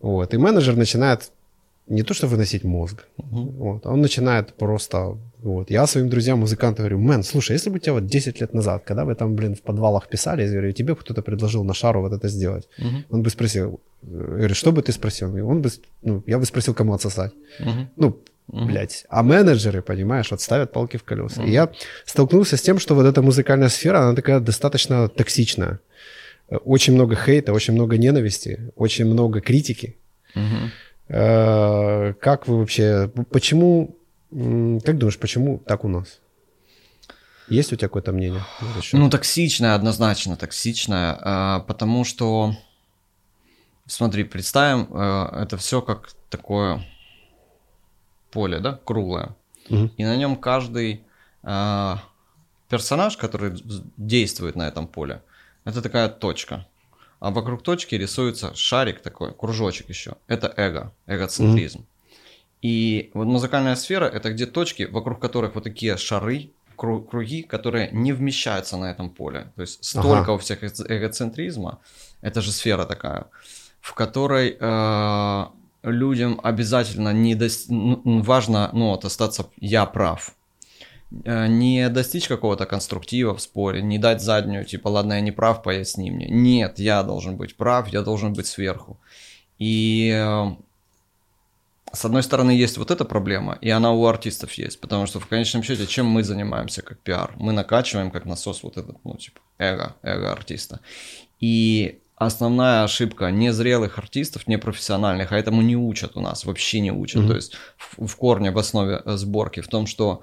Вот, 0.00 0.34
и 0.34 0.38
менеджер 0.38 0.76
начинает 0.76 1.30
не 1.88 2.02
то 2.02 2.14
что 2.14 2.26
выносить 2.28 2.64
мозг, 2.64 3.04
Мгм. 3.16 3.50
вот, 3.58 3.86
а 3.86 3.90
он 3.90 4.00
начинает 4.00 4.54
просто... 4.54 5.16
Вот. 5.42 5.70
Я 5.70 5.86
своим 5.86 6.08
друзьям, 6.08 6.38
музыкантам 6.38 6.84
говорю, 6.84 6.98
мэн, 6.98 7.22
слушай, 7.24 7.52
если 7.56 7.70
бы 7.70 7.80
тебя 7.80 7.94
вот 7.94 8.06
10 8.06 8.40
лет 8.40 8.54
назад, 8.54 8.84
когда 8.84 9.04
вы 9.04 9.14
там, 9.16 9.34
блин, 9.34 9.54
в 9.54 9.60
подвалах 9.60 10.08
писали, 10.08 10.42
я 10.44 10.50
говорю, 10.52 10.72
тебе 10.72 10.94
кто-то 10.94 11.22
предложил 11.22 11.64
на 11.64 11.74
шару 11.74 12.00
вот 12.00 12.12
это 12.12 12.28
сделать, 12.28 12.68
Мгм. 12.78 13.04
он 13.10 13.22
бы 13.22 13.30
спросил, 13.30 13.80
э, 14.02 14.06
говорю, 14.06 14.54
что 14.54 14.70
бы 14.72 14.82
ты 14.82 14.92
спросил? 14.92 15.36
И 15.36 15.40
Он 15.40 15.60
бы, 15.62 15.70
ну, 16.02 16.22
я 16.26 16.38
бы 16.38 16.44
спросил, 16.46 16.74
кому 16.74 16.92
отсосать. 16.94 17.32
Мгм. 17.58 17.88
Ну, 17.96 18.16
Мгм. 18.52 18.66
блядь. 18.66 19.04
А 19.08 19.22
менеджеры, 19.22 19.82
понимаешь, 19.82 20.30
вот 20.30 20.40
ставят 20.40 20.72
палки 20.72 20.96
в 20.98 21.02
колеса. 21.02 21.42
И 21.44 21.50
я 21.50 21.68
столкнулся 22.06 22.56
с 22.56 22.62
тем, 22.62 22.78
что 22.78 22.94
вот 22.94 23.06
эта 23.06 23.22
музыкальная 23.22 23.68
сфера, 23.68 23.98
она 24.02 24.14
такая 24.14 24.40
достаточно 24.40 25.08
токсичная. 25.08 25.78
Очень 26.64 26.94
много 26.94 27.16
хейта, 27.16 27.52
очень 27.52 27.74
много 27.74 27.96
ненависти, 27.96 28.72
очень 28.76 29.06
много 29.06 29.40
критики. 29.40 29.96
Э, 31.08 32.14
Как 32.20 32.46
вы 32.46 32.58
вообще, 32.58 33.08
почему, 33.30 33.96
как 34.30 34.98
думаешь, 34.98 35.18
почему 35.18 35.58
так 35.58 35.84
у 35.84 35.88
нас? 35.88 36.20
Есть 37.48 37.72
у 37.72 37.76
тебя 37.76 37.88
какое-то 37.88 38.12
мнение? 38.12 38.42
Ну, 38.92 39.10
токсичная, 39.10 39.74
однозначно 39.74 40.36
токсичная, 40.36 41.18
а, 41.20 41.60
потому 41.60 42.04
что, 42.04 42.54
смотри, 43.86 44.24
представим, 44.24 44.88
э, 44.90 45.42
это 45.42 45.56
все 45.58 45.82
как 45.82 46.12
такое 46.30 46.82
поле, 48.30 48.60
да, 48.60 48.78
круглое, 48.84 49.34
Мгм. 49.68 49.90
и 49.98 50.04
на 50.04 50.16
нем 50.16 50.36
каждый 50.36 51.02
а, 51.42 51.98
персонаж, 52.68 53.16
который 53.18 53.52
действует 53.98 54.56
на 54.56 54.68
этом 54.68 54.86
поле, 54.86 55.20
это 55.64 55.82
такая 55.82 56.08
точка. 56.08 56.66
А 57.20 57.30
вокруг 57.30 57.62
точки 57.62 57.94
рисуется 57.94 58.54
шарик 58.54 59.00
такой, 59.00 59.32
кружочек 59.32 59.88
еще. 59.88 60.16
Это 60.26 60.52
эго, 60.56 60.92
эгоцентризм. 61.06 61.86
И 62.62 63.10
вот 63.14 63.26
музыкальная 63.26 63.76
сфера 63.76 64.06
это 64.06 64.32
где 64.32 64.46
точки, 64.46 64.84
вокруг 64.84 65.20
которых 65.20 65.54
вот 65.54 65.64
такие 65.64 65.96
шары, 65.96 66.50
кру- 66.76 67.04
круги, 67.04 67.42
которые 67.42 67.90
не 67.92 68.12
вмещаются 68.12 68.76
на 68.76 68.90
этом 68.90 69.10
поле. 69.10 69.52
То 69.56 69.62
есть 69.62 69.84
столько 69.84 70.22
Ага. 70.22 70.32
у 70.32 70.38
всех 70.38 70.62
эго- 70.62 70.86
эгоцентризма, 70.88 71.80
это 72.22 72.40
же 72.40 72.52
сфера 72.52 72.84
такая, 72.84 73.26
в 73.80 73.94
которой 73.94 74.56
э, 74.58 75.46
людям 75.82 76.40
обязательно 76.42 77.12
не 77.12 77.34
м, 77.34 78.22
важно 78.22 78.70
ну, 78.72 78.90
вот, 78.90 79.04
остаться 79.04 79.46
я 79.58 79.86
прав. 79.86 80.34
Э, 81.24 81.46
Не 81.46 81.88
достичь 81.88 82.28
какого-то 82.28 82.66
конструктива 82.66 83.34
в 83.34 83.40
споре, 83.40 83.82
не 83.82 83.98
дать 83.98 84.22
заднюю, 84.22 84.64
типа, 84.64 84.88
ладно, 84.88 85.14
я 85.14 85.20
не 85.20 85.32
прав, 85.32 85.62
поясни 85.62 86.10
мне. 86.10 86.26
Нет, 86.28 86.78
я 86.78 87.02
должен 87.02 87.36
быть 87.36 87.56
прав, 87.56 87.88
я 87.88 88.02
должен 88.02 88.32
быть 88.32 88.46
сверху. 88.46 88.98
И 89.58 90.10
э, 90.14 90.56
с 91.92 92.04
одной 92.04 92.22
стороны, 92.22 92.50
есть 92.50 92.78
вот 92.78 92.90
эта 92.90 93.04
проблема, 93.04 93.58
и 93.60 93.70
она 93.70 93.92
у 93.92 94.06
артистов 94.06 94.52
есть, 94.54 94.80
потому 94.80 95.06
что 95.06 95.20
в 95.20 95.26
конечном 95.26 95.62
счете, 95.62 95.86
чем 95.86 96.06
мы 96.06 96.24
занимаемся 96.24 96.82
как 96.82 96.98
пиар? 96.98 97.32
Мы 97.36 97.52
накачиваем 97.52 98.10
как 98.10 98.24
насос 98.24 98.62
вот 98.62 98.76
этот, 98.76 98.96
ну, 99.04 99.16
типа, 99.16 99.40
эго, 99.58 99.94
эго 100.02 100.32
артиста. 100.32 100.80
И 101.40 101.98
основная 102.16 102.84
ошибка 102.84 103.30
незрелых 103.30 103.98
артистов, 103.98 104.46
непрофессиональных, 104.46 105.32
а 105.32 105.38
этому 105.38 105.62
не 105.62 105.76
учат 105.76 106.16
у 106.16 106.20
нас, 106.20 106.44
вообще 106.44 106.80
не 106.80 106.92
учат. 106.92 107.20
Мгм. 107.20 107.28
То 107.28 107.34
есть 107.36 107.54
в, 107.76 108.06
в 108.06 108.16
корне, 108.16 108.50
в 108.50 108.58
основе 108.58 109.02
э, 109.04 109.16
сборки 109.16 109.60
в 109.60 109.68
том, 109.68 109.86
что 109.86 110.22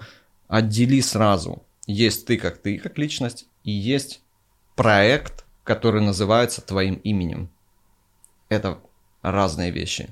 отдели 0.50 1.00
сразу, 1.00 1.63
есть 1.88 2.25
ты 2.25 2.38
как 2.38 2.58
ты, 2.58 2.77
как 2.77 2.98
личность, 2.98 3.48
и 3.63 3.72
есть 3.72 4.22
проект, 4.75 5.46
который 5.63 6.01
называется 6.01 6.62
твоим 6.62 6.96
именем. 6.96 7.50
Это 8.50 8.79
разные 9.22 9.72
вещи. 9.72 10.10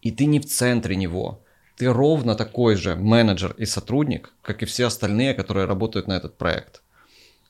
И 0.00 0.10
ты 0.10 0.26
не 0.26 0.38
в 0.38 0.46
центре 0.46 0.96
него. 0.96 1.40
Ты 1.76 1.92
ровно 1.92 2.36
такой 2.36 2.76
же 2.76 2.94
менеджер 2.94 3.52
и 3.58 3.66
сотрудник, 3.66 4.32
как 4.42 4.62
и 4.62 4.66
все 4.66 4.86
остальные, 4.86 5.34
которые 5.34 5.66
работают 5.66 6.06
на 6.06 6.12
этот 6.16 6.38
проект. 6.38 6.82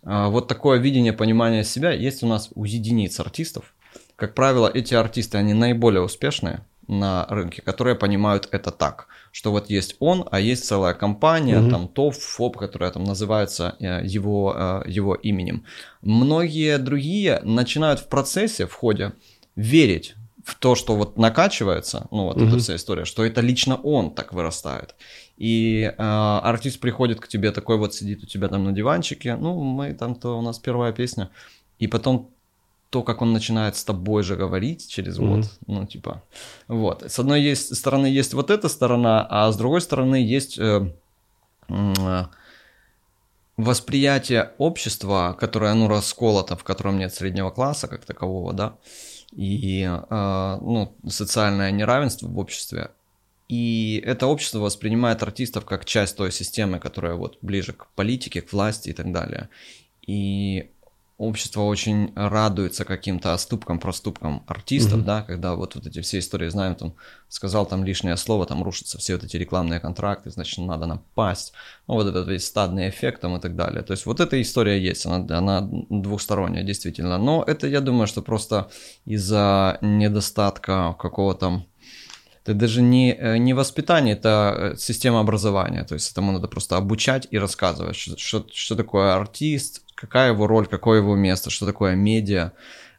А, 0.02 0.28
вот 0.31 0.49
такое 0.49 0.78
видение, 0.78 1.12
понимание 1.12 1.62
себя 1.62 1.93
есть 1.93 2.23
у 2.23 2.26
нас 2.26 2.49
у 2.54 2.64
единиц 2.64 3.21
артистов. 3.21 3.75
Как 4.16 4.35
правило, 4.35 4.71
эти 4.73 4.95
артисты, 4.95 5.37
они 5.37 5.52
наиболее 5.52 6.00
успешные 6.00 6.64
на 6.88 7.26
рынке, 7.29 7.62
которые 7.62 7.95
понимают 7.95 8.49
это 8.53 8.71
так, 8.71 9.07
что 9.33 9.50
вот 9.50 9.71
есть 9.71 9.97
он, 10.00 10.26
а 10.31 10.41
есть 10.41 10.64
целая 10.64 10.95
компания, 10.95 11.57
mm-hmm. 11.57 11.71
там 11.71 11.88
ТОВ, 11.88 12.17
ФОП, 12.19 12.57
которая 12.57 12.91
там 12.91 13.05
называется 13.05 13.76
э, 13.81 14.05
его, 14.05 14.55
э, 14.57 14.83
его 14.87 15.14
именем. 15.14 15.64
Многие 16.03 16.79
другие 16.79 17.41
начинают 17.43 18.00
в 18.00 18.09
процессе, 18.09 18.67
в 18.67 18.75
ходе 18.75 19.12
верить 19.57 20.14
в 20.45 20.57
то, 20.57 20.75
что 20.75 20.95
вот 20.95 21.17
накачивается, 21.17 22.07
ну 22.11 22.25
вот 22.25 22.37
mm-hmm. 22.37 22.49
эта 22.49 22.59
вся 22.59 22.76
история, 22.76 23.05
что 23.07 23.25
это 23.25 23.41
лично 23.41 23.76
он 23.76 24.14
так 24.14 24.35
вырастает. 24.35 24.95
И 25.38 25.83
э, 25.83 25.93
артист 25.99 26.81
приходит 26.81 27.21
к 27.21 27.29
тебе 27.29 27.50
такой 27.50 27.79
вот 27.79 27.95
сидит 27.95 28.23
у 28.23 28.26
тебя 28.26 28.49
там 28.49 28.64
на 28.64 28.73
диванчике, 28.73 29.37
ну 29.37 29.62
мы 29.62 29.95
там 29.95 30.14
то 30.14 30.38
у 30.38 30.43
нас 30.43 30.59
первая 30.59 30.93
песня, 30.93 31.31
и 31.79 31.87
потом 31.87 32.31
то, 32.95 33.03
как 33.03 33.23
он 33.23 33.33
начинает 33.33 33.75
с 33.75 33.83
тобой 33.83 34.23
же 34.23 34.37
говорить 34.37 34.89
через 34.89 35.19
mm-hmm. 35.19 35.37
вот, 35.37 35.51
ну 35.67 35.85
типа, 35.85 36.23
вот. 36.69 37.03
С 37.03 37.19
одной 37.19 37.43
есть, 37.43 37.75
стороны 37.75 38.07
есть 38.07 38.35
вот 38.35 38.51
эта 38.51 38.69
сторона, 38.69 39.27
а 39.29 39.51
с 39.51 39.57
другой 39.57 39.81
стороны 39.81 40.15
есть 40.15 40.61
э, 40.61 40.95
э, 41.69 42.25
восприятие 43.57 44.53
общества, 44.59 45.37
которое, 45.41 45.75
ну, 45.75 45.89
расколото, 45.89 46.57
в 46.57 46.63
котором 46.63 46.97
нет 47.01 47.13
среднего 47.13 47.51
класса 47.51 47.89
как 47.89 48.05
такового, 48.05 48.53
да, 48.53 48.77
и, 49.33 49.83
э, 49.83 50.59
ну, 50.61 50.95
социальное 51.09 51.73
неравенство 51.73 52.29
в 52.29 52.39
обществе. 52.39 52.91
И 53.49 54.01
это 54.07 54.29
общество 54.29 54.61
воспринимает 54.61 55.21
артистов 55.25 55.65
как 55.65 55.85
часть 55.85 56.17
той 56.17 56.31
системы, 56.31 56.79
которая 56.79 57.17
вот 57.17 57.39
ближе 57.43 57.73
к 57.73 57.89
политике, 57.97 58.41
к 58.41 58.53
власти 58.53 58.91
и 58.91 58.93
так 58.93 59.11
далее. 59.11 59.49
И 60.07 60.71
общество 61.16 61.62
очень 61.62 62.12
радуется 62.16 62.85
каким-то 62.85 63.33
оступкам, 63.33 63.78
проступкам 63.78 64.42
артистов, 64.49 65.00
mm-hmm. 65.00 65.04
да, 65.04 65.23
когда 65.23 65.54
вот, 65.54 65.76
вот 65.76 65.87
эти 65.87 66.00
все 66.00 66.18
истории 66.18 66.49
знаем, 66.49 66.75
там, 66.75 66.94
сказал 67.28 67.66
там 67.66 67.85
лишнее 67.85 68.16
слово, 68.16 68.47
там 68.47 68.64
рушатся 68.64 68.99
все 68.99 69.14
вот 69.14 69.25
эти 69.25 69.37
рекламные 69.37 69.78
контракты, 69.78 70.30
значит, 70.30 70.59
надо 70.59 70.87
напасть, 70.87 71.52
ну, 71.87 71.94
вот 71.94 72.09
этот 72.09 72.26
весь 72.26 72.47
стадный 72.47 72.88
эффект 72.88 73.21
там 73.21 73.37
и 73.37 73.40
так 73.40 73.54
далее. 73.54 73.83
То 73.83 73.92
есть 73.92 74.06
вот 74.06 74.18
эта 74.18 74.40
история 74.42 74.80
есть, 74.80 75.06
она, 75.06 75.38
она 75.38 75.61
двухсторонняя, 75.88 76.64
действительно. 76.64 77.16
Но 77.18 77.44
это, 77.47 77.68
я 77.68 77.80
думаю, 77.80 78.09
что 78.09 78.21
просто 78.21 78.71
из-за 79.04 79.78
недостатка 79.83 80.97
какого-то 80.99 81.64
это 82.44 82.52
даже 82.52 82.83
не, 82.83 83.14
э, 83.14 83.38
не 83.38 83.54
воспитание, 83.54 84.14
это 84.14 84.73
э, 84.75 84.76
система 84.76 85.21
образования. 85.21 85.85
То 85.85 85.94
есть 85.94 86.12
этому 86.12 86.33
надо 86.33 86.47
просто 86.47 86.76
обучать 86.76 87.26
и 87.30 87.38
рассказывать, 87.38 87.97
что, 87.97 88.18
что, 88.18 88.47
что 88.52 88.76
такое 88.76 89.14
артист, 89.14 89.84
какая 90.05 90.33
его 90.33 90.47
роль, 90.47 90.67
какое 90.67 90.99
его 90.99 91.17
место, 91.17 91.51
что 91.51 91.65
такое 91.65 91.95
медиа, 91.95 92.53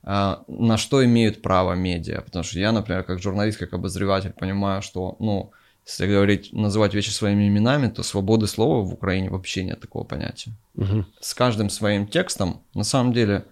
а, 0.03 0.43
на 0.47 0.77
что 0.77 1.05
имеют 1.05 1.41
право 1.41 1.73
медиа. 1.73 2.21
Потому 2.21 2.43
что 2.43 2.59
я, 2.59 2.71
например, 2.71 3.03
как 3.03 3.21
журналист, 3.21 3.59
как 3.59 3.73
обозреватель, 3.73 4.31
понимаю, 4.31 4.81
что, 4.81 5.15
ну, 5.19 5.51
если 5.85 6.07
говорить, 6.07 6.51
называть 6.51 6.95
вещи 6.95 7.11
своими 7.11 7.47
именами, 7.47 7.89
то 7.89 8.01
свободы 8.01 8.47
слова 8.47 8.83
в 8.83 8.93
Украине 8.93 9.29
вообще 9.29 9.63
нет 9.63 9.79
такого 9.79 10.03
понятия. 10.03 10.51
Угу. 10.75 11.05
С 11.19 11.35
каждым 11.35 11.69
своим 11.69 12.07
текстом, 12.07 12.61
на 12.73 12.83
самом 12.83 13.13
деле, 13.13 13.45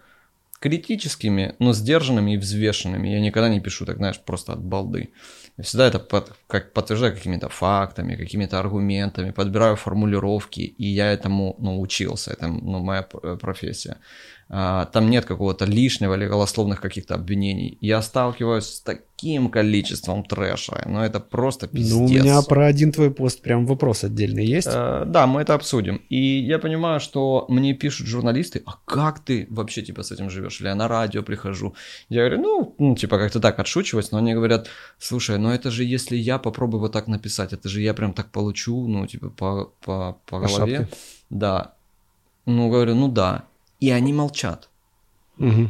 критическими, 0.60 1.56
но 1.60 1.74
сдержанными 1.74 2.34
и 2.34 2.38
взвешенными. 2.38 3.10
Я 3.10 3.20
никогда 3.20 3.50
не 3.50 3.60
пишу, 3.60 3.86
так 3.86 3.98
знаешь, 3.98 4.20
просто 4.20 4.54
от 4.54 4.64
балды. 4.64 5.12
Всегда 5.62 5.88
это 5.88 6.00
под, 6.00 6.34
как 6.48 6.74
подтверждаю 6.74 7.14
какими-то 7.14 7.48
фактами, 7.48 8.16
какими-то 8.16 8.60
аргументами, 8.60 9.32
подбираю 9.32 9.76
формулировки, 9.76 10.62
и 10.62 10.88
я 10.88 11.12
этому 11.14 11.56
научился, 11.60 12.32
это 12.32 12.48
ну, 12.48 12.80
моя 12.80 13.04
профессия. 13.04 13.98
А, 14.50 14.86
там 14.86 15.10
нет 15.10 15.26
какого-то 15.26 15.66
лишнего 15.66 16.16
или 16.16 16.28
голословных 16.28 16.82
каких-то 16.82 17.16
обвинений. 17.16 17.78
Я 17.82 18.02
сталкиваюсь 18.02 18.66
с 18.66 18.82
таким 18.82 19.50
количеством 19.50 20.24
трэша, 20.24 20.84
но 20.86 21.04
это 21.04 21.20
просто 21.20 21.68
пиздец. 21.68 21.94
Ну, 21.94 22.06
у 22.06 22.10
меня 22.10 22.42
про 22.42 22.68
один 22.68 22.92
твой 22.92 23.10
пост 23.10 23.42
прям 23.42 23.66
вопрос 23.66 24.04
отдельный 24.04 24.46
есть. 24.46 24.68
А, 24.70 25.06
да, 25.06 25.28
мы 25.28 25.42
это 25.42 25.54
обсудим. 25.54 26.02
И 26.10 26.40
я 26.40 26.60
понимаю, 26.60 27.00
что 27.00 27.46
мне 27.50 27.74
пишут 27.74 28.08
журналисты, 28.08 28.62
а 28.66 28.74
как 28.86 29.20
ты 29.20 29.48
вообще 29.50 29.82
типа 29.82 30.04
с 30.04 30.12
этим 30.12 30.30
живешь? 30.30 30.60
Или 30.62 30.68
я 30.68 30.76
на 30.76 30.88
радио 30.88 31.24
прихожу. 31.24 31.74
Я 32.10 32.20
говорю, 32.22 32.42
ну, 32.42 32.76
ну 32.78 32.96
типа 32.96 33.18
как-то 33.18 33.40
так 33.40 33.60
отшучивать, 33.60 34.12
но 34.12 34.18
они 34.18 34.34
говорят, 34.34 34.68
слушай, 35.00 35.38
ну 35.38 35.50
это 35.50 35.72
же 35.72 35.84
если 35.84 36.16
я 36.16 36.38
попробую 36.38 36.82
вот 36.82 36.92
так 36.92 37.08
написать, 37.08 37.54
это 37.54 37.70
же 37.70 37.82
я 37.82 37.94
прям 37.94 38.14
так 38.14 38.30
получу, 38.30 38.88
ну, 38.88 39.08
типа 39.08 39.30
по, 39.30 39.72
по, 39.82 40.18
по, 40.28 40.40
по 40.40 40.48
голове. 40.48 40.78
Шапке. 40.78 40.98
Да. 41.30 41.74
Ну, 42.46 42.70
говорю, 42.70 42.94
ну 42.94 43.08
да 43.08 43.46
и 43.84 43.92
они 43.92 44.14
молчат. 44.14 44.70
Угу. 45.40 45.70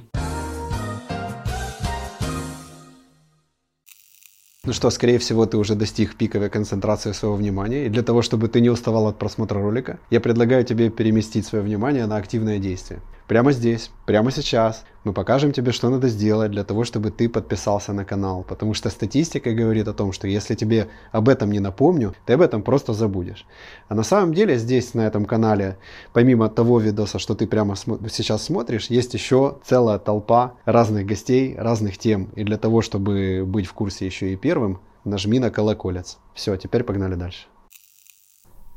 Ну 4.66 4.72
что, 4.72 4.92
скорее 4.92 5.18
всего, 5.18 5.48
ты 5.48 5.58
уже 5.58 5.74
достиг 5.74 6.16
пиковой 6.16 6.52
концентрации 6.52 7.12
своего 7.12 7.36
внимания, 7.36 7.88
и 7.88 7.90
для 7.90 8.04
того, 8.04 8.22
чтобы 8.22 8.50
ты 8.50 8.62
не 8.62 8.70
уставал 8.70 9.08
от 9.08 9.18
просмотра 9.18 9.60
ролика, 9.60 9.98
я 10.12 10.22
предлагаю 10.22 10.64
тебе 10.64 10.92
переместить 10.92 11.48
свое 11.48 11.64
внимание 11.64 12.06
на 12.06 12.18
активное 12.18 12.60
действие. 12.60 13.02
Прямо 13.34 13.52
здесь, 13.52 13.90
прямо 14.06 14.30
сейчас 14.30 14.86
мы 15.04 15.12
покажем 15.12 15.54
тебе, 15.54 15.72
что 15.72 15.90
надо 15.90 16.08
сделать 16.08 16.52
для 16.52 16.64
того, 16.64 16.84
чтобы 16.84 17.10
ты 17.10 17.28
подписался 17.28 17.92
на 17.92 18.06
канал. 18.06 18.46
Потому 18.48 18.76
что 18.76 18.92
статистика 18.92 19.56
говорит 19.56 19.88
о 19.88 19.94
том, 19.94 20.12
что 20.14 20.28
если 20.28 20.54
тебе 20.54 20.90
об 21.12 21.28
этом 21.28 21.52
не 21.52 21.60
напомню, 21.60 22.14
ты 22.28 22.34
об 22.34 22.42
этом 22.42 22.62
просто 22.62 22.94
забудешь. 22.94 23.48
А 23.88 23.96
на 23.96 24.04
самом 24.04 24.36
деле 24.36 24.56
здесь, 24.60 24.94
на 24.94 25.08
этом 25.08 25.26
канале, 25.26 25.80
помимо 26.14 26.48
того 26.48 26.78
видоса, 26.78 27.18
что 27.18 27.34
ты 27.34 27.48
прямо 27.48 27.76
сейчас 27.76 28.44
смотришь, 28.44 28.92
есть 28.92 29.16
еще 29.16 29.58
целая 29.66 29.98
толпа 29.98 30.54
разных 30.66 31.08
гостей, 31.08 31.56
разных 31.58 31.98
тем. 31.98 32.26
И 32.36 32.44
для 32.44 32.60
того, 32.60 32.84
чтобы 32.84 33.46
быть 33.48 33.66
в 33.66 33.74
курсе 33.74 34.06
еще 34.06 34.32
и 34.32 34.36
первым, 34.36 34.80
нажми 35.06 35.40
на 35.40 35.50
колоколец. 35.50 36.20
Все, 36.36 36.56
теперь 36.56 36.84
погнали 36.84 37.16
дальше. 37.16 37.48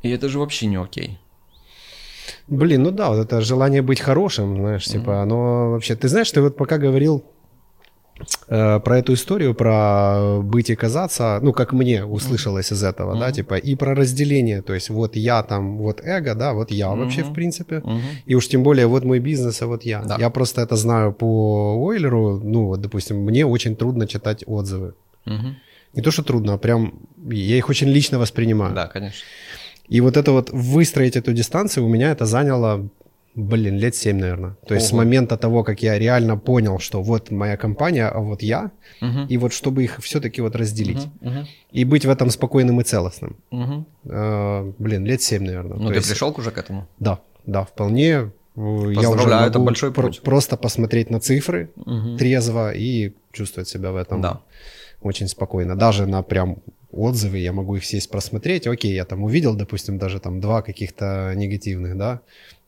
И 0.01 0.09
это 0.09 0.31
же 0.31 0.39
вообще 0.39 0.65
не 0.65 0.77
окей. 0.77 1.21
Блин, 2.49 2.83
ну 2.83 2.90
да, 2.90 3.09
вот 3.09 3.18
это 3.18 3.40
желание 3.40 3.83
быть 3.83 4.00
хорошим, 4.00 4.56
знаешь, 4.56 4.87
mm-hmm. 4.87 4.92
типа, 4.92 5.23
оно 5.23 5.71
вообще... 5.73 5.95
Ты 5.95 6.09
знаешь, 6.09 6.30
ты 6.30 6.40
вот 6.40 6.56
пока 6.56 6.78
говорил 6.78 7.25
э, 8.49 8.80
про 8.80 8.99
эту 8.99 9.12
историю, 9.12 9.54
про 9.54 10.40
быть 10.42 10.71
и 10.71 10.76
казаться, 10.76 11.38
ну, 11.42 11.52
как 11.52 11.73
мне 11.73 12.04
услышалось 12.04 12.71
mm-hmm. 12.71 12.75
из 12.75 12.85
этого, 12.85 13.14
mm-hmm. 13.14 13.21
да, 13.21 13.33
типа, 13.33 13.54
и 13.54 13.75
про 13.75 13.95
разделение, 13.95 14.62
то 14.62 14.75
есть 14.75 14.90
вот 14.90 15.16
я 15.16 15.42
там, 15.42 15.78
вот 15.78 16.00
эго, 16.02 16.35
да, 16.35 16.52
вот 16.52 16.71
я 16.71 16.87
mm-hmm. 16.87 16.99
вообще, 16.99 17.23
в 17.23 17.33
принципе, 17.33 17.76
mm-hmm. 17.76 18.00
и 18.26 18.35
уж 18.35 18.49
тем 18.49 18.62
более 18.62 18.87
вот 18.87 19.04
мой 19.04 19.18
бизнес, 19.18 19.62
а 19.62 19.66
вот 19.66 19.85
я. 19.85 20.02
Да. 20.02 20.16
Я 20.18 20.30
просто 20.30 20.61
это 20.62 20.76
знаю 20.76 21.12
по 21.12 21.76
Ойлеру, 21.76 22.40
ну, 22.42 22.66
вот, 22.66 22.80
допустим, 22.80 23.16
мне 23.18 23.45
очень 23.45 23.76
трудно 23.76 24.06
читать 24.06 24.45
отзывы. 24.47 24.95
Mm-hmm. 25.26 25.54
Не 25.95 26.02
то, 26.02 26.11
что 26.11 26.23
трудно, 26.23 26.54
а 26.54 26.59
прям 26.59 26.92
я 27.30 27.56
их 27.56 27.71
очень 27.71 27.88
лично 27.88 28.18
воспринимаю. 28.18 28.75
Да, 28.75 28.87
конечно. 28.87 29.25
И 29.88 30.00
вот 30.00 30.16
это 30.16 30.33
вот 30.33 30.50
выстроить 30.50 31.16
эту 31.16 31.33
дистанцию 31.33 31.87
у 31.87 31.88
меня 31.88 32.11
это 32.11 32.26
заняло, 32.26 32.88
блин, 33.35 33.78
лет 33.78 33.95
7, 33.95 34.19
наверное. 34.19 34.57
То 34.66 34.75
есть 34.75 34.93
Ого. 34.93 34.97
с 34.97 35.05
момента 35.05 35.37
того, 35.37 35.64
как 35.64 35.83
я 35.83 35.99
реально 35.99 36.37
понял, 36.37 36.78
что 36.78 37.02
вот 37.02 37.31
моя 37.31 37.57
компания, 37.57 38.09
а 38.09 38.19
вот 38.19 38.43
я, 38.43 38.71
угу. 39.00 39.26
и 39.28 39.37
вот 39.37 39.52
чтобы 39.52 39.85
их 39.85 39.99
все-таки 40.02 40.43
вот 40.43 40.57
разделить. 40.57 41.07
Угу, 41.21 41.31
угу. 41.31 41.47
И 41.73 41.85
быть 41.85 42.05
в 42.05 42.11
этом 42.11 42.31
спокойным 42.31 42.81
и 42.81 42.85
целостным. 42.85 43.37
Угу. 43.50 43.85
Э, 44.05 44.73
блин, 44.78 45.05
лет 45.05 45.23
7, 45.23 45.45
наверное. 45.45 45.78
Ну, 45.78 45.87
То 45.87 45.93
ты 45.93 45.99
есть... 45.99 46.11
пришел 46.11 46.35
уже 46.37 46.50
к 46.50 46.59
этому? 46.59 46.88
Да, 46.99 47.21
да, 47.47 47.64
вполне. 47.64 48.33
Я 48.57 49.11
уже 49.11 49.28
могу 49.28 49.45
это 49.45 49.59
большой 49.59 49.93
путь. 49.93 50.23
просто 50.23 50.57
посмотреть 50.57 51.11
на 51.11 51.21
цифры 51.21 51.69
угу. 51.76 52.16
трезво 52.16 52.73
и 52.73 53.12
чувствовать 53.33 53.69
себя 53.69 53.93
в 53.93 53.97
этом 53.97 54.23
да. 54.23 54.40
очень 55.02 55.28
спокойно. 55.28 55.76
Даже 55.76 56.07
на 56.07 56.23
прям 56.23 56.57
отзывы, 56.97 57.38
я 57.38 57.53
могу 57.53 57.76
их 57.76 57.85
сесть 57.85 58.11
просмотреть. 58.11 58.67
Окей, 58.67 58.95
я 58.95 59.05
там 59.05 59.23
увидел, 59.23 59.55
допустим, 59.55 59.99
даже 59.99 60.21
там 60.21 60.41
два 60.41 60.62
каких-то 60.62 61.33
негативных, 61.35 61.97
да. 61.97 62.21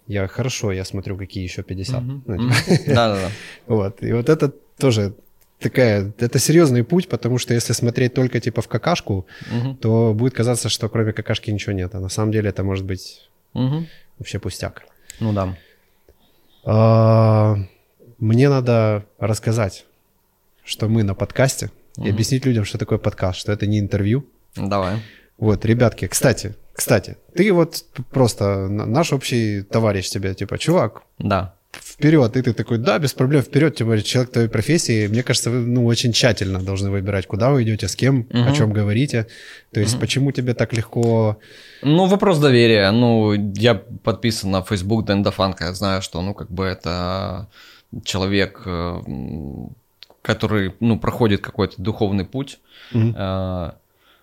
Я 0.07 0.27
хорошо, 0.27 0.73
я 0.73 0.85
смотрю, 0.85 1.17
какие 1.17 1.45
еще 1.45 1.63
50. 1.63 2.03
Ну, 2.03 2.21
типа. 2.21 2.55
Да-да-да. 2.87 3.31
Вот. 3.67 4.03
И 4.03 4.13
вот 4.13 4.29
это 4.29 4.53
тоже 4.79 5.15
такая, 5.59 6.13
это 6.19 6.39
серьезный 6.39 6.85
путь, 6.85 7.09
потому 7.09 7.39
что 7.39 7.55
если 7.55 7.73
смотреть 7.73 8.15
только 8.15 8.41
типа 8.41 8.63
в 8.63 8.69
какашку, 8.69 9.27
то 9.81 10.15
будет 10.15 10.35
казаться, 10.35 10.69
что 10.69 10.89
кроме 10.89 11.13
какашки 11.13 11.51
ничего 11.51 11.73
нет. 11.73 11.95
А 11.95 12.01
на 12.01 12.09
самом 12.09 12.33
деле 12.33 12.49
это 12.49 12.65
может 12.65 12.85
быть 12.85 13.29
вообще 13.53 14.39
пустяк. 14.39 14.85
Ну 15.21 15.33
да. 15.33 15.57
А, 16.65 17.57
мне 18.19 18.49
надо 18.49 19.05
рассказать, 19.19 19.87
что 20.65 20.89
мы 20.89 21.03
на 21.03 21.15
подкасте 21.15 21.71
и 22.05 22.11
объяснить 22.11 22.47
людям, 22.47 22.65
что 22.65 22.79
такое 22.79 22.99
подкаст, 22.99 23.39
что 23.39 23.53
это 23.53 23.67
не 23.67 23.79
интервью. 23.79 24.25
Давай. 24.57 24.97
Вот, 25.39 25.65
ребятки, 25.65 26.07
кстати, 26.07 26.55
кстати, 26.79 27.17
ты 27.35 27.53
вот 27.53 27.85
просто 28.11 28.69
наш 28.69 29.13
общий 29.13 29.63
товарищ 29.63 30.09
тебе, 30.11 30.35
типа, 30.35 30.59
чувак. 30.59 31.03
Да. 31.19 31.55
вперед, 31.73 32.37
и 32.37 32.43
ты 32.43 32.53
такой, 32.53 32.79
да, 32.79 32.99
без 32.99 33.13
проблем, 33.13 33.43
вперед, 33.43 33.77
тем 33.77 33.89
более 33.89 34.03
человек 34.03 34.33
твоей 34.33 34.49
профессии, 34.49 35.09
мне 35.09 35.23
кажется, 35.23 35.51
вы, 35.51 35.59
ну, 35.59 35.87
очень 35.87 36.13
тщательно 36.13 36.61
должны 36.61 36.91
выбирать, 36.91 37.27
куда 37.27 37.51
вы 37.51 37.63
идете, 37.63 37.89
с 37.89 37.97
кем, 37.97 38.21
угу. 38.21 38.43
о 38.49 38.53
чем 38.53 38.73
говорите, 38.73 39.27
то 39.73 39.81
есть 39.81 39.95
угу. 39.95 40.01
почему 40.01 40.33
тебе 40.33 40.55
так 40.55 40.73
легко... 40.73 41.39
Ну, 41.83 42.07
вопрос 42.07 42.39
доверия, 42.39 42.91
ну, 42.93 43.33
я 43.55 43.75
подписан 43.75 44.51
на 44.51 44.63
Facebook 44.63 45.05
Дэнда 45.05 45.31
Фанка, 45.31 45.65
я 45.65 45.73
знаю, 45.75 46.03
что, 46.03 46.23
ну, 46.23 46.35
как 46.35 46.51
бы 46.51 46.65
это 46.65 47.49
человек, 48.05 48.63
э, 48.67 49.01
который, 50.29 50.75
ну, 50.81 50.99
проходит 50.99 51.41
какой-то 51.41 51.81
духовный 51.83 52.27
путь, 52.27 52.59
угу. 52.93 53.15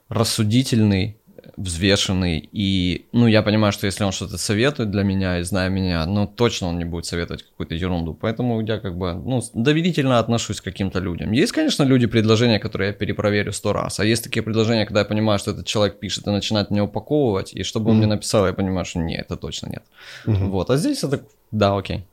рассудительный, 0.08 1.18
взвешенный, 1.58 2.48
и, 2.52 3.06
ну, 3.12 3.26
я 3.26 3.42
понимаю, 3.42 3.74
что 3.74 3.88
если 3.88 4.04
он 4.04 4.12
что-то 4.12 4.38
советует 4.38 4.92
для 4.92 5.02
меня 5.02 5.40
и 5.40 5.44
зная 5.44 5.70
меня, 5.70 6.06
ну, 6.06 6.28
точно 6.28 6.68
он 6.68 6.78
не 6.78 6.86
будет 6.86 7.08
советовать 7.08 7.42
какую-то 7.42 7.74
ерунду, 7.74 8.14
поэтому 8.14 8.62
я 8.62 8.78
как 8.80 8.96
бы, 8.96 9.14
ну, 9.16 9.42
доверительно 9.56 10.20
отношусь 10.20 10.62
к 10.62 10.64
каким-то 10.64 11.00
людям. 11.00 11.32
Есть, 11.32 11.54
конечно, 11.54 11.82
люди, 11.84 12.06
предложения, 12.06 12.60
которые 12.60 12.90
я 12.90 12.94
перепроверю 12.94 13.52
сто 13.52 13.74
раз, 13.74 14.00
а 14.00 14.06
есть 14.06 14.24
такие 14.24 14.44
предложения, 14.44 14.86
когда 14.86 15.00
я 15.00 15.06
понимаю, 15.06 15.40
что 15.40 15.52
этот 15.52 15.66
человек 15.66 15.98
пишет 16.00 16.28
и 16.28 16.30
начинает 16.30 16.70
меня 16.70 16.84
упаковывать, 16.84 17.56
и 17.56 17.64
чтобы 17.64 17.86
mm-hmm. 17.86 17.92
он 17.92 17.98
мне 17.98 18.08
написал, 18.08 18.46
я 18.46 18.54
понимаю, 18.54 18.86
что 18.86 19.00
нет, 19.00 19.26
это 19.26 19.38
точно 19.38 19.70
нет. 19.70 19.84
Mm-hmm. 20.28 20.50
Вот, 20.50 20.70
а 20.70 20.78
здесь 20.78 21.04
это, 21.04 21.24
да, 21.52 21.76
окей. 21.76 22.06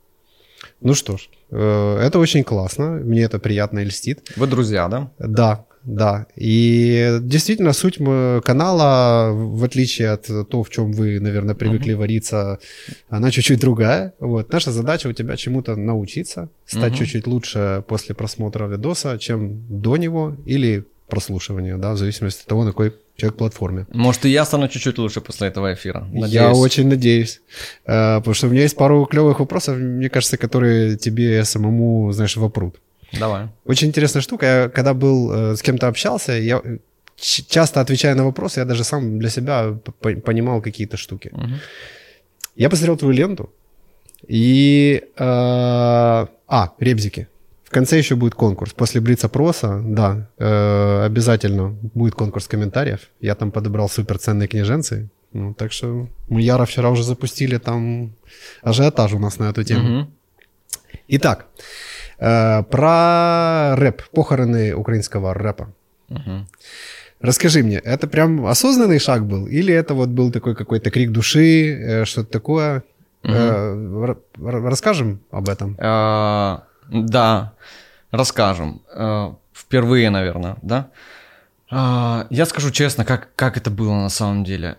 Ну 0.83 0.93
что 0.95 1.17
ж, 1.17 1.29
э, 1.51 1.97
это 2.01 2.19
очень 2.19 2.43
классно, 2.43 2.91
мне 2.91 3.23
это 3.23 3.39
приятно 3.39 3.79
и 3.79 3.85
льстит. 3.85 4.31
Вы 4.35 4.47
друзья, 4.47 4.87
да? 4.89 5.11
Да, 5.17 5.65
да, 5.83 6.27
и 6.35 7.19
действительно 7.21 7.73
суть 7.73 7.97
канала, 7.97 9.31
в 9.33 9.63
отличие 9.63 10.11
от 10.11 10.27
того, 10.49 10.63
в 10.63 10.69
чем 10.69 10.91
вы, 10.91 11.19
наверное, 11.19 11.55
привыкли 11.55 11.93
uh-huh. 11.93 11.97
вариться, 11.97 12.59
она 13.09 13.31
чуть-чуть 13.31 13.59
другая. 13.59 14.13
Вот. 14.19 14.51
Наша 14.51 14.71
задача 14.71 15.07
у 15.07 15.13
тебя 15.13 15.35
чему-то 15.35 15.75
научиться, 15.75 16.49
стать 16.65 16.93
uh-huh. 16.93 16.97
чуть-чуть 16.97 17.27
лучше 17.27 17.83
после 17.87 18.15
просмотра 18.15 18.67
видоса, 18.67 19.17
чем 19.17 19.61
до 19.69 19.97
него 19.97 20.35
или 20.45 20.85
прослушивания, 21.07 21.77
да, 21.77 21.93
в 21.93 21.97
зависимости 21.97 22.41
от 22.41 22.47
того, 22.47 22.63
на 22.63 22.71
какой 22.71 22.93
человек 23.15 23.37
платформе. 23.37 23.85
Может, 23.93 24.25
и 24.25 24.29
я 24.29 24.45
стану 24.45 24.67
чуть-чуть 24.67 24.97
лучше 24.97 25.21
после 25.21 25.47
этого 25.47 25.73
эфира. 25.73 26.07
Надеюсь. 26.11 26.33
Я 26.33 26.51
очень 26.51 26.87
надеюсь. 26.87 27.41
Э, 27.85 28.17
потому 28.17 28.33
что 28.33 28.47
у 28.47 28.49
меня 28.49 28.63
есть 28.63 28.75
пару 28.75 29.05
клевых 29.05 29.39
вопросов, 29.39 29.77
мне 29.77 30.09
кажется, 30.09 30.37
которые 30.37 30.97
тебе 30.97 31.45
самому, 31.45 32.11
знаешь, 32.11 32.37
вопрут. 32.37 32.79
Давай. 33.19 33.47
Очень 33.65 33.87
интересная 33.87 34.21
штука. 34.21 34.45
Я 34.45 34.69
когда 34.69 34.93
был 34.93 35.31
э, 35.31 35.55
с 35.55 35.61
кем-то 35.61 35.87
общался, 35.87 36.33
я 36.33 36.61
часто 37.47 37.81
отвечая 37.81 38.15
на 38.15 38.25
вопросы, 38.25 38.59
я 38.59 38.65
даже 38.65 38.83
сам 38.83 39.19
для 39.19 39.29
себя 39.29 39.77
понимал 40.01 40.61
какие-то 40.61 40.97
штуки. 40.97 41.29
Угу. 41.31 41.49
Я 42.55 42.69
посмотрел 42.69 42.97
твою 42.97 43.13
ленту, 43.13 43.49
и... 44.27 45.03
Э, 45.17 46.27
а, 46.47 46.69
ребзики. 46.79 47.27
В 47.73 47.79
конце 47.79 47.97
еще 47.97 48.15
будет 48.15 48.35
конкурс. 48.35 48.71
После 48.73 49.01
Блиц-опроса, 49.01 49.81
да, 49.83 50.29
э, 50.37 51.05
обязательно 51.05 51.75
будет 51.95 52.13
конкурс 52.13 52.47
комментариев. 52.47 52.99
Я 53.19 53.33
там 53.33 53.51
подобрал 53.51 53.89
суперценные 53.89 54.47
книженцы. 54.47 55.09
Ну, 55.33 55.55
так 55.55 55.71
что 55.71 56.07
мы 56.29 56.41
Яра 56.41 56.65
вчера 56.65 56.91
уже 56.91 57.03
запустили 57.03 57.57
там 57.57 58.13
ажиотаж 58.61 59.13
у 59.13 59.19
нас 59.19 59.39
на 59.39 59.45
эту 59.49 59.63
тему. 59.63 60.01
Угу. 60.01 60.09
Итак, 61.07 61.47
Э, 62.23 62.63
про 62.63 63.75
рэп, 63.75 64.01
похороны 64.13 64.73
украинского 64.73 65.33
рэпа. 65.33 65.73
Угу. 66.09 66.47
Расскажи 67.19 67.63
мне, 67.63 67.77
это 67.77 68.07
прям 68.07 68.45
осознанный 68.45 68.99
шаг 68.99 69.25
был? 69.25 69.47
Или 69.47 69.73
это 69.73 69.93
вот 69.93 70.09
был 70.09 70.31
такой 70.31 70.55
какой-то 70.55 70.89
крик 70.89 71.11
души, 71.11 71.73
э, 71.73 72.05
что-то 72.05 72.31
такое? 72.31 72.83
Угу. 73.23 74.17
Расскажем 74.37 75.19
об 75.31 75.49
этом? 75.49 75.77
А, 75.79 76.63
да, 76.93 77.53
расскажем. 78.11 78.81
Впервые, 79.53 80.09
наверное, 80.09 80.57
да? 80.61 80.89
А, 81.69 82.27
я 82.29 82.45
скажу 82.45 82.71
честно, 82.71 83.03
как, 83.03 83.35
как 83.35 83.57
это 83.57 83.71
было 83.71 83.93
на 83.95 84.09
самом 84.09 84.43
деле. 84.43 84.77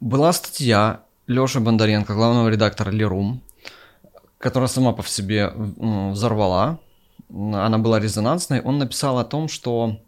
Была 0.00 0.32
статья 0.32 1.00
Лёши 1.26 1.60
Бондаренко, 1.60 2.14
главного 2.14 2.48
редактора 2.48 2.90
Лерум, 2.90 3.40
которая 4.38 4.68
сама 4.68 4.92
по 4.92 5.02
себе 5.04 5.52
взорвала, 5.56 6.80
она 7.28 7.78
была 7.78 8.00
резонансной, 8.00 8.60
он 8.60 8.78
написал 8.78 9.18
о 9.18 9.24
том, 9.24 9.48
что 9.48 10.00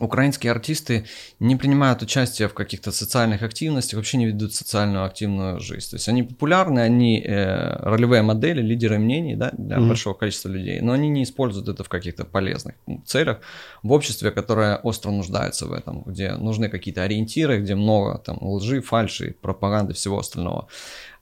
украинские 0.00 0.50
артисты 0.50 1.04
не 1.38 1.56
принимают 1.56 2.02
участие 2.02 2.48
в 2.48 2.54
каких-то 2.54 2.90
социальных 2.90 3.42
активностях, 3.42 3.96
вообще 3.96 4.18
не 4.18 4.26
ведут 4.26 4.54
социальную 4.54 5.04
активную 5.04 5.60
жизнь. 5.60 5.90
То 5.90 5.96
есть 5.96 6.08
они 6.08 6.22
популярны, 6.22 6.80
они 6.80 7.20
э, 7.20 7.76
ролевые 7.82 8.22
модели, 8.22 8.62
лидеры 8.62 8.98
мнений 8.98 9.36
да, 9.36 9.50
для 9.52 9.76
mm-hmm. 9.76 9.88
большого 9.88 10.14
количества 10.14 10.48
людей, 10.48 10.80
но 10.80 10.92
они 10.92 11.08
не 11.08 11.22
используют 11.22 11.68
это 11.68 11.84
в 11.84 11.88
каких-то 11.88 12.24
полезных 12.24 12.74
целях 13.04 13.40
в 13.82 13.92
обществе, 13.92 14.30
которое 14.30 14.76
остро 14.76 15.10
нуждается 15.10 15.66
в 15.66 15.72
этом, 15.72 16.02
где 16.06 16.32
нужны 16.32 16.68
какие-то 16.68 17.02
ориентиры, 17.02 17.60
где 17.60 17.74
много 17.74 18.18
там 18.18 18.38
лжи, 18.40 18.80
фальши, 18.80 19.36
пропаганды, 19.40 19.92
всего 19.92 20.18
остального. 20.18 20.68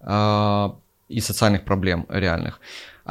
А, 0.00 0.76
и 1.10 1.20
социальных 1.20 1.64
проблем 1.64 2.06
реальных. 2.08 2.60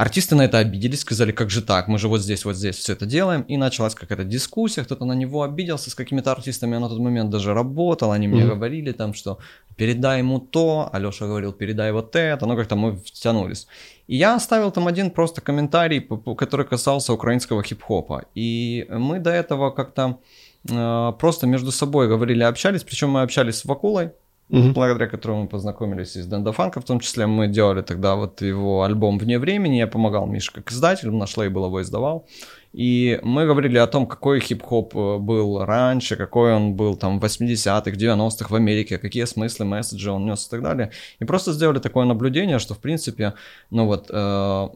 Артисты 0.00 0.34
на 0.34 0.46
это 0.46 0.56
обиделись, 0.56 1.00
сказали, 1.00 1.30
как 1.30 1.50
же 1.50 1.60
так, 1.60 1.86
мы 1.86 1.98
же 1.98 2.08
вот 2.08 2.22
здесь, 2.22 2.46
вот 2.46 2.56
здесь 2.56 2.76
все 2.76 2.94
это 2.94 3.04
делаем, 3.04 3.42
и 3.42 3.58
началась 3.58 3.94
какая-то 3.94 4.24
дискуссия, 4.24 4.82
кто-то 4.82 5.04
на 5.04 5.12
него 5.12 5.42
обиделся, 5.42 5.90
с 5.90 5.94
какими-то 5.94 6.32
артистами 6.32 6.72
я 6.72 6.80
на 6.80 6.88
тот 6.88 6.98
момент 6.98 7.28
даже 7.28 7.52
работал, 7.52 8.10
они 8.10 8.26
мне 8.26 8.42
mm-hmm. 8.42 8.54
говорили 8.54 8.92
там, 8.92 9.12
что 9.12 9.38
передай 9.76 10.20
ему 10.20 10.40
то, 10.40 10.88
Алеша 10.90 11.26
говорил, 11.26 11.52
передай 11.52 11.92
вот 11.92 12.16
это, 12.16 12.46
ну 12.46 12.56
как-то 12.56 12.76
мы 12.76 12.96
втянулись. 12.96 13.66
И 14.06 14.16
я 14.16 14.36
оставил 14.36 14.70
там 14.70 14.86
один 14.86 15.10
просто 15.10 15.42
комментарий, 15.42 16.00
который 16.38 16.64
касался 16.64 17.12
украинского 17.12 17.62
хип-хопа, 17.62 18.24
и 18.34 18.86
мы 18.88 19.18
до 19.18 19.30
этого 19.30 19.70
как-то 19.70 20.18
э, 20.66 21.12
просто 21.18 21.46
между 21.46 21.72
собой 21.72 22.08
говорили, 22.08 22.42
общались, 22.42 22.84
причем 22.84 23.10
мы 23.10 23.20
общались 23.20 23.56
с 23.56 23.66
Вакулой, 23.66 24.12
угу. 24.50 24.72
благодаря 24.72 25.08
которому 25.08 25.42
мы 25.42 25.48
познакомились 25.48 26.16
из 26.16 26.26
Дендафанка, 26.26 26.80
в 26.80 26.84
том 26.84 27.00
числе 27.00 27.26
мы 27.26 27.48
делали 27.48 27.82
тогда 27.82 28.16
вот 28.16 28.42
его 28.42 28.82
альбом 28.82 29.18
«Вне 29.18 29.38
времени», 29.38 29.76
я 29.76 29.86
помогал 29.86 30.26
Мише 30.26 30.52
как 30.52 30.70
издатель, 30.70 31.10
наш 31.10 31.36
лейбл 31.36 31.66
его 31.66 31.80
издавал, 31.80 32.26
и 32.72 33.18
мы 33.22 33.46
говорили 33.46 33.78
о 33.78 33.86
том, 33.88 34.06
какой 34.06 34.38
хип-хоп 34.38 34.94
э, 34.94 35.18
был 35.18 35.64
раньше, 35.64 36.14
какой 36.16 36.54
он 36.54 36.74
был 36.74 36.96
там 36.96 37.18
в 37.18 37.24
80-х, 37.24 37.90
90-х 37.90 38.46
в 38.48 38.54
Америке, 38.54 38.98
какие 38.98 39.24
смыслы, 39.24 39.66
месседжи 39.66 40.10
он 40.10 40.24
нес 40.24 40.46
и 40.46 40.50
так 40.50 40.62
далее. 40.62 40.92
И 41.18 41.24
просто 41.24 41.52
сделали 41.52 41.80
такое 41.80 42.04
наблюдение, 42.04 42.60
что 42.60 42.74
в 42.74 42.78
принципе, 42.78 43.34
ну 43.70 43.86
вот, 43.86 44.06
э, 44.08 44.68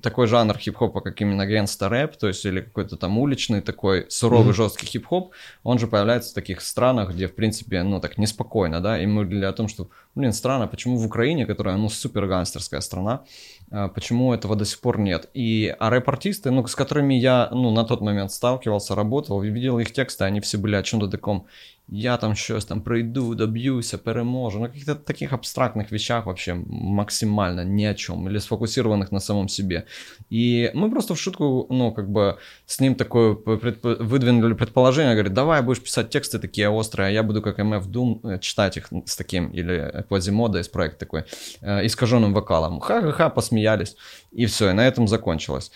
такой 0.00 0.28
жанр 0.28 0.56
хип-хопа, 0.56 1.00
как 1.00 1.20
именно 1.20 1.44
гангста 1.44 1.88
рэп, 1.88 2.16
то 2.16 2.28
есть 2.28 2.44
или 2.44 2.60
какой-то 2.60 2.96
там 2.96 3.18
уличный 3.18 3.62
такой 3.62 4.06
суровый, 4.08 4.52
mm-hmm. 4.52 4.56
жесткий 4.56 4.86
хип-хоп, 4.86 5.32
он 5.64 5.78
же 5.80 5.88
появляется 5.88 6.30
в 6.30 6.34
таких 6.34 6.60
странах, 6.60 7.10
где 7.10 7.26
в 7.26 7.34
принципе, 7.34 7.82
ну 7.82 8.00
так 8.00 8.18
неспокойно, 8.18 8.80
да, 8.80 9.02
и 9.02 9.06
мы 9.06 9.24
говорили 9.24 9.44
о 9.44 9.52
том, 9.52 9.66
что, 9.66 9.88
блин, 10.18 10.32
странно, 10.32 10.66
почему 10.66 10.96
в 10.96 11.06
Украине, 11.06 11.46
которая, 11.46 11.76
ну, 11.76 11.88
супер 11.88 12.26
гангстерская 12.26 12.80
страна, 12.80 13.22
э, 13.70 13.88
почему 13.94 14.34
этого 14.34 14.56
до 14.56 14.64
сих 14.64 14.80
пор 14.80 14.98
нет. 14.98 15.30
И 15.32 15.74
а 15.78 15.90
рэп-артисты, 15.90 16.50
ну, 16.50 16.66
с 16.66 16.74
которыми 16.74 17.14
я, 17.14 17.48
ну, 17.52 17.70
на 17.70 17.84
тот 17.84 18.00
момент 18.00 18.32
сталкивался, 18.32 18.94
работал, 18.94 19.40
видел 19.40 19.78
их 19.78 19.92
тексты, 19.92 20.24
они 20.24 20.40
все 20.40 20.58
были 20.58 20.74
о 20.74 20.82
чем-то 20.82 21.08
таком 21.08 21.46
я 21.88 22.16
там 22.16 22.34
щось 22.34 22.64
там 22.64 22.82
пройду, 22.82 23.34
добьюся, 23.34 23.98
переможу, 23.98 24.60
на 24.60 24.68
каких-то 24.68 24.94
таких 24.94 25.32
абстрактных 25.32 25.90
вещах 25.90 26.26
вообще 26.26 26.54
максимально 26.54 27.64
ни 27.64 27.84
о 27.84 27.94
чем, 27.94 28.28
или 28.28 28.38
сфокусированных 28.38 29.10
на 29.10 29.20
самом 29.20 29.48
себе. 29.48 29.86
И 30.28 30.70
мы 30.74 30.90
просто 30.90 31.14
в 31.14 31.20
шутку, 31.20 31.66
ну, 31.70 31.92
как 31.92 32.10
бы 32.10 32.38
с 32.66 32.80
ним 32.80 32.94
такое 32.94 33.34
предп... 33.34 33.84
выдвинули 34.00 34.54
предположение, 34.54 35.14
говорит, 35.14 35.32
давай 35.32 35.62
будешь 35.62 35.82
писать 35.82 36.10
тексты 36.10 36.38
такие 36.38 36.68
острые, 36.68 37.08
а 37.08 37.10
я 37.10 37.22
буду 37.22 37.42
как 37.42 37.58
MF 37.58 37.86
Doom 37.88 38.34
э, 38.34 38.38
читать 38.38 38.76
их 38.76 38.88
с 39.06 39.16
таким, 39.16 39.48
или 39.48 40.04
Quasimodo 40.10 40.60
из 40.60 40.68
проекта 40.68 40.98
такой, 40.98 41.24
э, 41.62 41.86
искаженным 41.86 42.34
вокалом. 42.34 42.80
Ха-ха-ха, 42.80 43.30
посмеялись, 43.30 43.96
и 44.30 44.44
все, 44.44 44.70
и 44.70 44.72
на 44.72 44.86
этом 44.86 45.08
закончилось. 45.08 45.72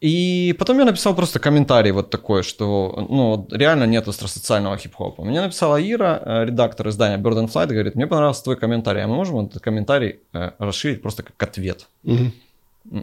И 0.00 0.54
потом 0.58 0.78
я 0.78 0.84
написал 0.84 1.14
просто 1.16 1.40
комментарий 1.40 1.90
вот 1.90 2.10
такой, 2.10 2.44
что 2.44 3.06
ну, 3.08 3.46
реально 3.50 3.84
нет 3.84 4.06
остросоциального 4.06 4.76
хип-хопа. 4.76 5.24
Мне 5.24 5.40
написала 5.40 5.76
Ира, 5.82 6.22
э, 6.24 6.44
редактор 6.44 6.88
издания 6.88 7.20
Bird 7.20 7.44
and 7.44 7.52
Flight, 7.52 7.66
говорит, 7.66 7.96
мне 7.96 8.06
понравился 8.06 8.44
твой 8.44 8.56
комментарий, 8.56 9.02
а 9.02 9.08
мы 9.08 9.16
можем 9.16 9.46
этот 9.46 9.60
комментарий 9.60 10.20
э, 10.32 10.52
расширить 10.58 11.02
просто 11.02 11.24
как 11.24 11.42
ответ? 11.42 11.88
Угу. 12.04 12.32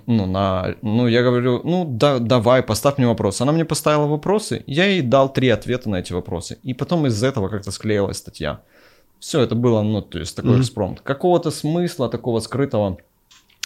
Ну, 0.05 0.25
на, 0.25 0.75
ну, 0.81 1.07
я 1.07 1.21
говорю, 1.21 1.61
ну, 1.65 1.85
да, 1.85 2.19
давай, 2.19 2.63
поставь 2.63 2.97
мне 2.97 3.07
вопрос. 3.07 3.41
Она 3.41 3.51
мне 3.51 3.65
поставила 3.65 4.07
вопросы, 4.07 4.63
я 4.65 4.85
ей 4.85 5.01
дал 5.01 5.31
три 5.31 5.49
ответа 5.49 5.89
на 5.89 5.97
эти 5.97 6.13
вопросы. 6.13 6.59
И 6.63 6.73
потом 6.73 7.05
из 7.07 7.21
этого 7.21 7.49
как-то 7.49 7.71
склеилась 7.71 8.17
статья. 8.17 8.61
Все 9.19 9.41
это 9.41 9.55
было, 9.55 9.81
ну, 9.81 10.01
то 10.01 10.17
есть 10.17 10.35
такой 10.35 10.51
mm-hmm. 10.51 10.61
экспромт. 10.61 11.01
Какого-то 11.01 11.51
смысла 11.51 12.09
такого 12.09 12.39
скрытого 12.39 12.97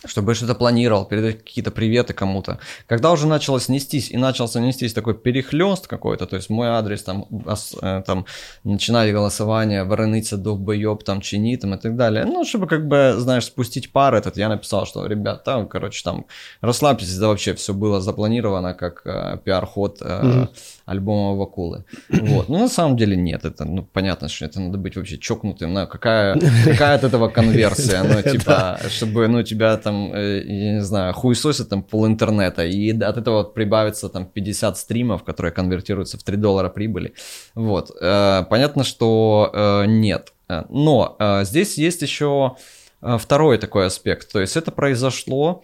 чтобы 0.05 0.33
что-то 0.33 0.55
планировал, 0.55 1.05
передать 1.05 1.39
какие-то 1.39 1.71
приветы 1.71 2.13
кому-то. 2.13 2.59
Когда 2.87 3.11
уже 3.11 3.27
началось 3.27 3.69
нестись, 3.69 4.11
и 4.11 4.17
начался 4.17 4.59
нестись 4.59 4.93
такой 4.93 5.13
перехлест 5.13 5.87
какой-то, 5.87 6.25
то 6.25 6.37
есть 6.37 6.49
мой 6.49 6.67
адрес, 6.67 7.03
там, 7.03 7.25
э, 7.81 8.03
там 8.05 8.25
начинали 8.63 9.11
голосование, 9.11 9.83
вороныться, 9.83 10.37
долбоеб, 10.37 11.03
там, 11.03 11.19
чини, 11.21 11.57
там, 11.57 11.73
и 11.73 11.77
так 11.77 11.95
далее. 11.97 12.25
Ну, 12.25 12.45
чтобы, 12.45 12.67
как 12.67 12.87
бы, 12.87 13.15
знаешь, 13.17 13.45
спустить 13.45 13.91
пар 13.91 14.15
этот, 14.15 14.37
я 14.37 14.47
написал, 14.47 14.85
что, 14.85 15.05
ребят, 15.05 15.43
там, 15.43 15.67
короче, 15.67 16.01
там, 16.03 16.25
расслабьтесь, 16.61 17.17
да 17.17 17.27
вообще 17.27 17.53
все 17.53 17.73
было 17.73 17.99
запланировано 17.99 18.73
как 18.73 19.01
э, 19.05 19.37
пиар-ход 19.43 20.01
э, 20.01 20.05
mm-hmm. 20.05 20.49
альбома 20.85 21.35
Вакулы. 21.35 21.83
Вот. 22.09 22.47
Ну, 22.47 22.59
на 22.59 22.69
самом 22.69 22.95
деле 22.95 23.17
нет, 23.17 23.43
это, 23.43 23.65
ну, 23.65 23.83
понятно, 23.83 24.29
что 24.29 24.45
это 24.45 24.61
надо 24.61 24.77
быть 24.77 24.95
вообще 24.95 25.17
чокнутым, 25.17 25.73
ну, 25.73 25.87
какая, 25.87 26.39
какая 26.63 26.95
от 26.95 27.03
этого 27.03 27.27
конверсия, 27.27 28.03
ну, 28.03 28.21
типа, 28.31 28.79
чтобы, 28.89 29.27
ну, 29.27 29.43
тебя 29.43 29.75
там 29.77 29.88
там, 29.89 30.13
э, 30.13 30.43
я 30.45 30.73
не 30.73 30.83
знаю, 30.83 31.13
хуесосит 31.13 31.69
там 31.69 31.81
пол 31.83 32.05
интернета, 32.05 32.63
и 32.65 32.91
от 32.91 33.17
этого 33.17 33.37
вот 33.37 33.53
прибавится 33.53 34.09
там 34.09 34.25
50 34.25 34.77
стримов, 34.77 35.23
которые 35.23 35.51
конвертируются 35.51 36.17
в 36.17 36.23
3 36.23 36.37
доллара 36.37 36.69
прибыли. 36.69 37.13
Вот. 37.55 37.91
Э, 38.01 38.43
понятно, 38.49 38.83
что 38.83 39.49
э, 39.53 39.85
нет. 39.87 40.33
Но 40.69 41.15
здесь 41.43 41.77
есть 41.77 42.01
еще 42.01 42.55
второй 43.01 43.59
такой 43.59 43.85
аспект. 43.85 44.31
То 44.31 44.39
есть 44.39 44.57
это 44.57 44.71
произошло 44.71 45.61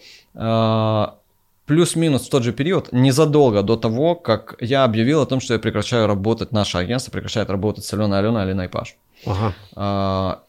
плюс-минус 1.65 2.27
в 2.27 2.29
тот 2.29 2.43
же 2.43 2.53
период, 2.53 2.91
незадолго 2.91 3.63
до 3.63 3.77
того, 3.77 4.15
как 4.15 4.55
я 4.59 4.83
объявил 4.83 5.21
о 5.21 5.25
том, 5.25 5.39
что 5.39 5.53
я 5.53 5.59
прекращаю 5.59 6.05
работать, 6.05 6.51
наше 6.51 6.77
агентство 6.77 7.11
прекращает 7.11 7.49
работать 7.49 7.83
с 7.83 7.93
Аленой 7.93 8.19
Аленой, 8.19 8.43
Алиной 8.43 8.69
Паш. 8.69 8.95
Ага. 9.25 10.44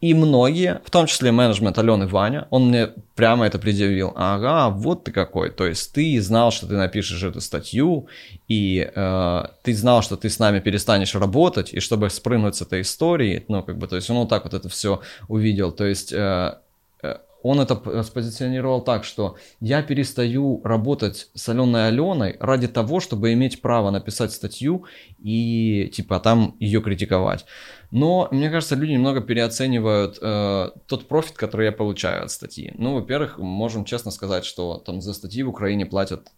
И 0.00 0.14
многие, 0.14 0.80
в 0.84 0.90
том 0.90 1.06
числе 1.06 1.32
менеджмент 1.32 1.76
Алены 1.76 2.06
Ваня, 2.06 2.46
он 2.50 2.68
мне 2.68 2.90
прямо 3.16 3.46
это 3.46 3.58
предъявил. 3.58 4.12
Ага, 4.14 4.70
вот 4.70 5.04
ты 5.04 5.10
какой. 5.10 5.50
То 5.50 5.66
есть 5.66 5.92
ты 5.92 6.20
знал, 6.20 6.52
что 6.52 6.68
ты 6.68 6.74
напишешь 6.74 7.22
эту 7.24 7.40
статью, 7.40 8.06
и 8.46 8.88
э, 8.94 9.42
ты 9.62 9.74
знал, 9.74 10.02
что 10.02 10.16
ты 10.16 10.30
с 10.30 10.38
нами 10.38 10.60
перестанешь 10.60 11.16
работать, 11.16 11.74
и 11.74 11.80
чтобы 11.80 12.10
спрыгнуть 12.10 12.54
с 12.54 12.62
этой 12.62 12.82
истории, 12.82 13.44
ну, 13.48 13.64
как 13.64 13.76
бы, 13.76 13.88
то 13.88 13.96
есть 13.96 14.08
он 14.08 14.18
вот 14.18 14.28
так 14.28 14.44
вот 14.44 14.54
это 14.54 14.68
все 14.68 15.00
увидел. 15.26 15.72
То 15.72 15.84
есть 15.84 16.12
э, 16.12 16.54
э 17.02 17.16
он 17.42 17.60
это 17.60 18.02
спозиционировал 18.02 18.82
так, 18.82 19.04
что 19.04 19.36
я 19.60 19.82
перестаю 19.82 20.60
работать 20.64 21.28
с 21.34 21.48
Аленой 21.48 21.86
Аленой 21.86 22.36
ради 22.40 22.66
того, 22.66 22.98
чтобы 22.98 23.32
иметь 23.32 23.62
право 23.62 23.90
написать 23.90 24.32
статью 24.32 24.86
и 25.20 25.88
типа 25.94 26.18
там 26.18 26.56
ее 26.58 26.82
критиковать. 26.82 27.46
Но 27.90 28.28
мне 28.30 28.50
кажется, 28.50 28.74
люди 28.74 28.92
немного 28.92 29.20
переоценивают 29.20 30.18
э, 30.20 30.70
тот 30.86 31.08
профит, 31.08 31.36
который 31.36 31.66
я 31.66 31.72
получаю 31.72 32.24
от 32.24 32.30
статьи. 32.30 32.72
Ну, 32.76 32.94
во-первых, 32.94 33.38
можем 33.38 33.84
честно 33.84 34.10
сказать, 34.10 34.44
что 34.44 34.78
там 34.78 35.00
за 35.00 35.14
статьи 35.14 35.42
в 35.42 35.48
Украине 35.48 35.86
платят 35.86 36.28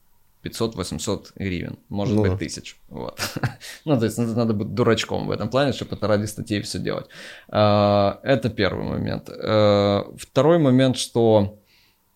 500-800 0.44 1.32
гривен, 1.34 1.78
может 1.88 2.16
ну. 2.16 2.22
быть, 2.22 2.38
тысяч. 2.38 2.76
Вот. 2.88 3.20
ну, 3.84 3.98
то 3.98 4.04
есть 4.06 4.16
надо 4.16 4.54
быть 4.54 4.74
дурачком 4.74 5.26
в 5.26 5.30
этом 5.30 5.48
плане, 5.50 5.72
чтобы 5.72 5.96
это 5.96 6.06
ради 6.06 6.26
статей 6.26 6.62
все 6.62 6.78
делать. 6.78 7.06
Э, 7.48 8.14
это 8.22 8.48
первый 8.48 8.84
момент. 8.84 9.28
Э, 9.28 10.04
второй 10.16 10.58
момент, 10.58 10.96
что 10.96 11.58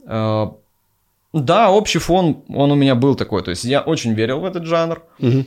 э, 0.06 0.46
да, 1.40 1.70
общий 1.70 1.98
фон, 1.98 2.44
он 2.48 2.70
у 2.70 2.76
меня 2.76 2.94
был 2.94 3.16
такой. 3.16 3.42
То 3.42 3.50
есть 3.50 3.64
я 3.64 3.80
очень 3.80 4.14
верил 4.14 4.38
в 4.38 4.44
этот 4.44 4.64
жанр. 4.66 5.02
Угу. 5.18 5.44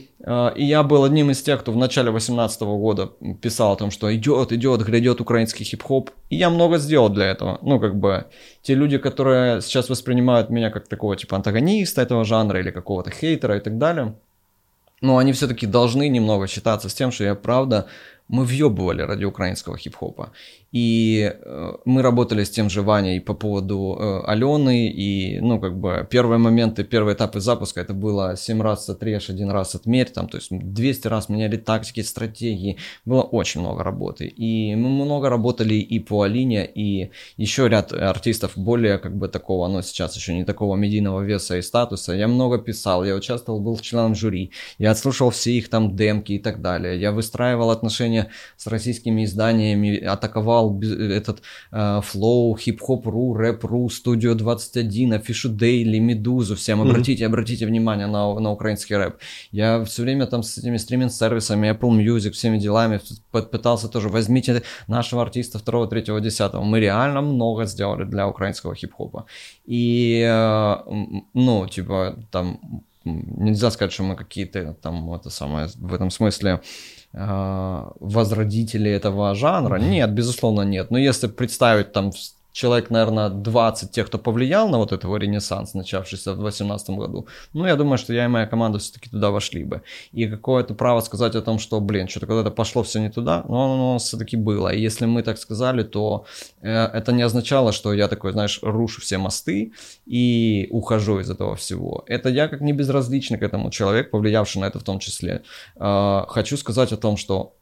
И 0.56 0.64
я 0.64 0.82
был 0.82 1.02
одним 1.04 1.30
из 1.30 1.42
тех, 1.42 1.60
кто 1.60 1.72
в 1.72 1.76
начале 1.76 2.10
2018 2.10 2.60
года 2.60 3.10
писал 3.40 3.72
о 3.72 3.76
том, 3.76 3.90
что 3.90 4.14
идет, 4.14 4.52
идет, 4.52 4.82
грядет 4.82 5.20
украинский 5.20 5.64
хип-хоп. 5.64 6.10
И 6.28 6.36
я 6.36 6.50
много 6.50 6.76
сделал 6.76 7.08
для 7.08 7.24
этого. 7.24 7.58
Ну, 7.62 7.80
как 7.80 7.96
бы, 7.96 8.26
те 8.62 8.74
люди, 8.74 8.98
которые 8.98 9.62
сейчас 9.62 9.88
воспринимают 9.88 10.50
меня 10.50 10.70
как 10.70 10.88
такого, 10.88 11.16
типа, 11.16 11.36
антагониста 11.36 12.02
этого 12.02 12.24
жанра 12.24 12.60
или 12.60 12.70
какого-то 12.70 13.10
хейтера 13.10 13.56
и 13.56 13.60
так 13.60 13.78
далее, 13.78 14.14
но 15.00 15.16
они 15.16 15.32
все-таки 15.32 15.66
должны 15.66 16.08
немного 16.08 16.46
считаться 16.48 16.88
с 16.88 16.94
тем, 16.94 17.12
что 17.12 17.24
я 17.24 17.34
правда 17.34 17.86
мы 18.28 18.44
въебывали 18.44 19.02
ради 19.02 19.24
украинского 19.24 19.78
хип-хопа. 19.78 20.32
И 20.70 21.32
э, 21.32 21.72
мы 21.86 22.02
работали 22.02 22.44
с 22.44 22.50
тем 22.50 22.68
же 22.68 22.82
Ваней 22.82 23.20
по 23.20 23.32
поводу 23.32 23.96
э, 23.98 24.20
Алены, 24.26 24.88
и, 24.90 25.40
ну, 25.40 25.58
как 25.58 25.78
бы, 25.78 26.06
первые 26.10 26.38
моменты, 26.38 26.84
первые 26.84 27.14
этапы 27.14 27.40
запуска, 27.40 27.80
это 27.80 27.94
было 27.94 28.36
7 28.36 28.60
раз 28.60 28.88
отрежь, 28.90 29.30
один 29.30 29.50
раз 29.50 29.74
отмерь, 29.74 30.10
там, 30.10 30.28
то 30.28 30.36
есть 30.36 30.48
200 30.50 31.08
раз 31.08 31.30
меняли 31.30 31.56
тактики, 31.56 32.02
стратегии, 32.02 32.76
было 33.06 33.22
очень 33.22 33.62
много 33.62 33.82
работы. 33.82 34.26
И 34.26 34.74
мы 34.74 34.90
много 34.90 35.30
работали 35.30 35.74
и 35.74 35.98
по 36.00 36.22
Алине, 36.22 36.66
и 36.66 37.12
еще 37.38 37.68
ряд 37.68 37.92
артистов 37.92 38.52
более, 38.56 38.98
как 38.98 39.16
бы, 39.16 39.28
такого, 39.28 39.68
ну, 39.68 39.80
сейчас 39.80 40.16
еще 40.16 40.34
не 40.34 40.44
такого 40.44 40.76
медийного 40.76 41.22
веса 41.22 41.56
и 41.56 41.62
статуса. 41.62 42.12
Я 42.12 42.28
много 42.28 42.58
писал, 42.58 43.04
я 43.04 43.14
участвовал, 43.14 43.60
был 43.60 43.78
членом 43.78 44.14
жюри, 44.14 44.50
я 44.76 44.90
отслушал 44.90 45.30
все 45.30 45.52
их 45.52 45.70
там 45.70 45.96
демки 45.96 46.32
и 46.32 46.38
так 46.38 46.60
далее, 46.60 47.00
я 47.00 47.10
выстраивал 47.10 47.70
отношения 47.70 48.28
с 48.58 48.66
российскими 48.66 49.24
изданиями, 49.24 49.96
атаковал 49.96 50.57
этот 50.60 51.42
э, 51.72 52.00
Flow, 52.00 52.54
Hip-Hop.ru, 52.54 53.34
Rap.ru, 53.34 53.86
Studio 53.86 54.34
21, 54.34 55.14
Афишу 55.14 55.50
Daily, 55.50 56.00
Медузу, 56.00 56.54
всем 56.56 56.80
обратите, 56.80 57.24
mm-hmm. 57.24 57.26
обратите 57.26 57.66
внимание 57.66 58.06
на, 58.06 58.38
на 58.40 58.50
украинский 58.50 58.96
рэп. 58.96 59.16
Я 59.52 59.84
все 59.84 60.02
время 60.02 60.26
там 60.26 60.42
с 60.42 60.58
этими 60.58 60.76
стриминг-сервисами, 60.76 61.70
Apple 61.70 61.90
Music, 61.90 62.30
всеми 62.30 62.58
делами 62.58 63.00
пытался 63.30 63.88
тоже, 63.88 64.08
возьмите 64.08 64.62
нашего 64.86 65.22
артиста 65.22 65.58
второго, 65.58 65.86
третьего, 65.86 66.20
десятого. 66.20 66.64
Мы 66.64 66.80
реально 66.80 67.20
много 67.22 67.64
сделали 67.64 68.04
для 68.04 68.26
украинского 68.26 68.74
хип-хопа. 68.74 69.26
И, 69.66 70.22
э, 70.26 70.76
ну, 71.34 71.66
типа, 71.68 72.16
там, 72.30 72.60
нельзя 73.04 73.70
сказать, 73.70 73.92
что 73.92 74.02
мы 74.02 74.16
какие-то 74.16 74.74
там, 74.82 75.12
это 75.12 75.30
самое, 75.30 75.68
в 75.76 75.94
этом 75.94 76.10
смысле, 76.10 76.60
возродители 77.12 78.90
этого 78.90 79.34
жанра? 79.34 79.78
Нет, 79.78 80.10
безусловно, 80.12 80.62
нет. 80.62 80.90
Но 80.90 80.98
если 80.98 81.26
представить 81.26 81.92
там 81.92 82.12
человек, 82.58 82.90
наверное, 82.90 83.28
20 83.28 83.92
тех, 83.92 84.06
кто 84.08 84.18
повлиял 84.18 84.68
на 84.68 84.78
вот 84.78 84.92
этого 84.92 85.16
ренессанс, 85.16 85.74
начавшийся 85.74 86.32
в 86.32 86.38
2018 86.40 86.90
году, 86.90 87.28
ну, 87.52 87.66
я 87.66 87.76
думаю, 87.76 87.98
что 87.98 88.12
я 88.12 88.24
и 88.24 88.28
моя 88.28 88.46
команда 88.46 88.78
все-таки 88.78 89.08
туда 89.10 89.30
вошли 89.30 89.62
бы. 89.64 89.82
И 90.10 90.26
какое-то 90.26 90.74
право 90.74 91.00
сказать 91.00 91.36
о 91.36 91.40
том, 91.40 91.60
что, 91.60 91.80
блин, 91.80 92.08
что-то 92.08 92.26
когда-то 92.26 92.50
пошло 92.50 92.82
все 92.82 92.98
не 92.98 93.10
туда, 93.10 93.44
но 93.48 93.74
оно 93.74 93.98
все-таки 93.98 94.36
было. 94.36 94.70
И 94.74 94.80
если 94.80 95.06
мы 95.06 95.22
так 95.22 95.38
сказали, 95.38 95.84
то 95.84 96.24
э, 96.60 96.68
это 96.68 97.12
не 97.12 97.22
означало, 97.22 97.72
что 97.72 97.94
я 97.94 98.08
такой, 98.08 98.32
знаешь, 98.32 98.58
рушу 98.62 99.00
все 99.00 99.18
мосты 99.18 99.72
и 100.06 100.66
ухожу 100.70 101.20
из 101.20 101.30
этого 101.30 101.54
всего. 101.54 102.02
Это 102.06 102.28
я 102.28 102.48
как 102.48 102.60
не 102.60 102.72
безразличный 102.72 103.38
к 103.38 103.44
этому 103.44 103.70
человек, 103.70 104.10
повлиявший 104.10 104.62
на 104.62 104.66
это 104.66 104.80
в 104.80 104.82
том 104.82 104.98
числе. 104.98 105.42
Э, 105.76 106.24
хочу 106.28 106.56
сказать 106.56 106.92
о 106.92 106.96
том, 106.96 107.16
что 107.16 107.52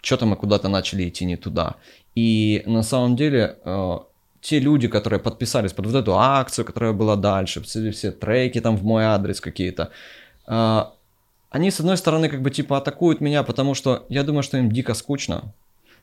что-то 0.00 0.26
мы 0.26 0.36
куда-то 0.36 0.68
начали 0.68 1.08
идти 1.08 1.24
не 1.24 1.36
туда. 1.36 1.74
И 2.14 2.62
на 2.66 2.82
самом 2.82 3.16
деле 3.16 3.56
э, 3.64 3.98
те 4.44 4.60
люди, 4.60 4.88
которые 4.88 5.20
подписались 5.20 5.72
под 5.72 5.86
вот 5.86 5.94
эту 5.94 6.12
акцию, 6.18 6.66
которая 6.66 6.92
была 6.92 7.16
дальше, 7.16 7.60
все, 7.62 7.90
все 7.90 8.10
треки 8.10 8.60
там 8.60 8.76
в 8.76 8.84
мой 8.84 9.04
адрес 9.04 9.40
какие-то, 9.40 9.90
э, 10.46 10.84
они, 11.50 11.70
с 11.70 11.80
одной 11.80 11.96
стороны, 11.96 12.28
как 12.28 12.42
бы 12.42 12.50
типа 12.50 12.76
атакуют 12.76 13.20
меня, 13.20 13.42
потому 13.42 13.74
что 13.74 14.04
я 14.10 14.22
думаю, 14.22 14.42
что 14.42 14.58
им 14.58 14.70
дико 14.70 14.94
скучно, 14.94 15.54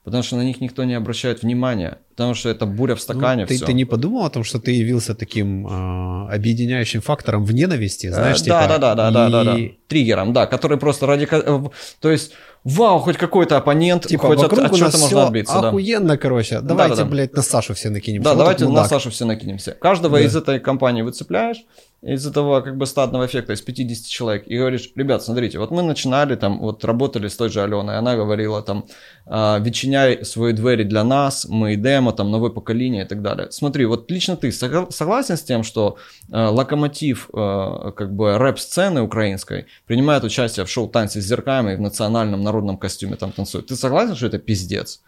потому 0.04 0.24
что 0.24 0.38
на 0.38 0.44
них 0.44 0.60
никто 0.60 0.86
не 0.86 0.96
обращает 0.96 1.44
внимания, 1.44 2.00
потому 2.10 2.34
что 2.34 2.50
это 2.50 2.66
буря 2.66 2.96
в 2.96 2.98
ну, 2.98 3.04
стакане. 3.04 3.44
Ну, 3.44 3.48
ты, 3.48 3.60
ты 3.60 3.74
не 3.74 3.86
подумал 3.86 4.26
о 4.26 4.30
том, 4.30 4.44
что 4.44 4.60
ты 4.60 4.72
явился 4.72 5.14
таким 5.14 5.68
э, 5.68 6.34
объединяющим 6.34 7.02
фактором 7.02 7.46
в 7.46 7.54
ненависти, 7.54 8.10
знаешь, 8.10 8.42
э, 8.42 8.46
типа... 8.46 8.66
Да, 8.68 8.78
да, 8.80 8.96
да, 8.96 9.10
и... 9.10 9.14
да, 9.14 9.30
да, 9.30 9.44
да, 9.44 9.58
триггером, 9.88 10.34
да, 10.34 10.48
который 10.48 10.78
просто 10.78 11.06
ради... 11.06 11.28
Э, 11.32 11.70
то 12.00 12.10
есть 12.10 12.34
вау, 12.64 13.00
хоть 13.00 13.18
какой-то 13.18 13.58
оппонент, 13.58 14.08
типа, 14.08 14.28
хоть 14.28 14.44
от, 14.44 14.54
от 14.54 14.76
чего-то 14.76 14.98
можно 14.98 15.28
отбиться. 15.28 15.60
Охуенно, 15.60 16.10
да. 16.10 16.18
короче. 16.18 16.62
Давайте, 16.62 16.96
да, 16.96 17.04
да, 17.04 17.10
блядь, 17.10 17.36
на 17.36 17.42
Сашу 17.42 17.74
все 17.74 17.90
накинемся. 17.90 18.24
Да, 18.24 18.32
вот 18.32 18.40
давайте 18.40 18.68
на 18.68 18.86
Сашу 18.86 19.10
все 19.10 19.26
накинемся. 19.26 19.72
Каждого 19.72 20.18
да. 20.18 20.24
из 20.24 20.36
этой 20.36 20.60
компании 20.60 21.02
выцепляешь, 21.02 21.66
из 22.02 22.26
этого 22.26 22.62
как 22.62 22.78
бы 22.78 22.88
стадного 22.88 23.28
эффекта 23.28 23.54
из 23.54 23.62
50 23.62 24.08
человек, 24.08 24.44
и 24.48 24.58
говоришь, 24.58 24.92
ребят, 24.96 25.24
смотрите, 25.24 25.60
вот 25.60 25.70
мы 25.70 25.84
начинали 25.84 26.36
там, 26.36 26.60
вот 26.60 26.84
работали 26.84 27.28
с 27.28 27.36
той 27.36 27.50
же 27.50 27.62
Аленой, 27.62 27.98
она 27.98 28.16
говорила 28.16 28.64
там, 28.64 28.86
«А, 29.28 29.60
ветчиняй 29.60 30.26
свои 30.26 30.54
двери 30.54 30.84
для 30.84 31.04
нас, 31.04 31.46
мы 31.48 31.76
демо, 31.76 32.12
там, 32.12 32.32
новое 32.32 32.50
поколение 32.50 33.06
и 33.06 33.08
так 33.08 33.22
далее. 33.22 33.52
Смотри, 33.52 33.86
вот 33.86 34.10
лично 34.10 34.36
ты 34.36 34.52
согласен 34.52 35.38
с 35.38 35.44
тем, 35.44 35.64
что 35.64 35.98
э, 36.32 36.46
локомотив 36.46 37.30
э, 37.34 37.92
как 37.96 38.16
бы 38.16 38.38
рэп-сцены 38.38 39.02
украинской 39.02 39.68
принимает 39.86 40.24
участие 40.24 40.66
в 40.66 40.70
шоу 40.70 40.88
«Танцы 40.88 41.22
с 41.22 41.26
зерками» 41.26 41.74
и 41.74 41.76
в 41.76 41.82
национальном 41.82 42.42
народном 42.52 42.78
костюме 42.78 43.16
там 43.16 43.32
танцует. 43.32 43.68
Ты 43.68 43.76
согласен, 43.76 44.16
что 44.16 44.28
это 44.28 44.40
пиздец? 44.40 45.02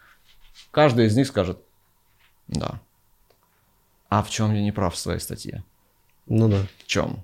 Каждый 0.71 1.07
из 1.07 1.15
них 1.15 1.27
скажет, 1.27 1.59
да. 2.47 2.79
А 4.09 4.23
в 4.23 4.29
чем 4.29 4.53
я 4.53 4.61
не 4.61 4.71
прав 4.71 4.93
в 4.93 4.97
своей 4.97 5.19
статье? 5.19 5.63
Ну 6.27 6.47
да. 6.47 6.65
В 6.79 6.87
чем? 6.87 7.23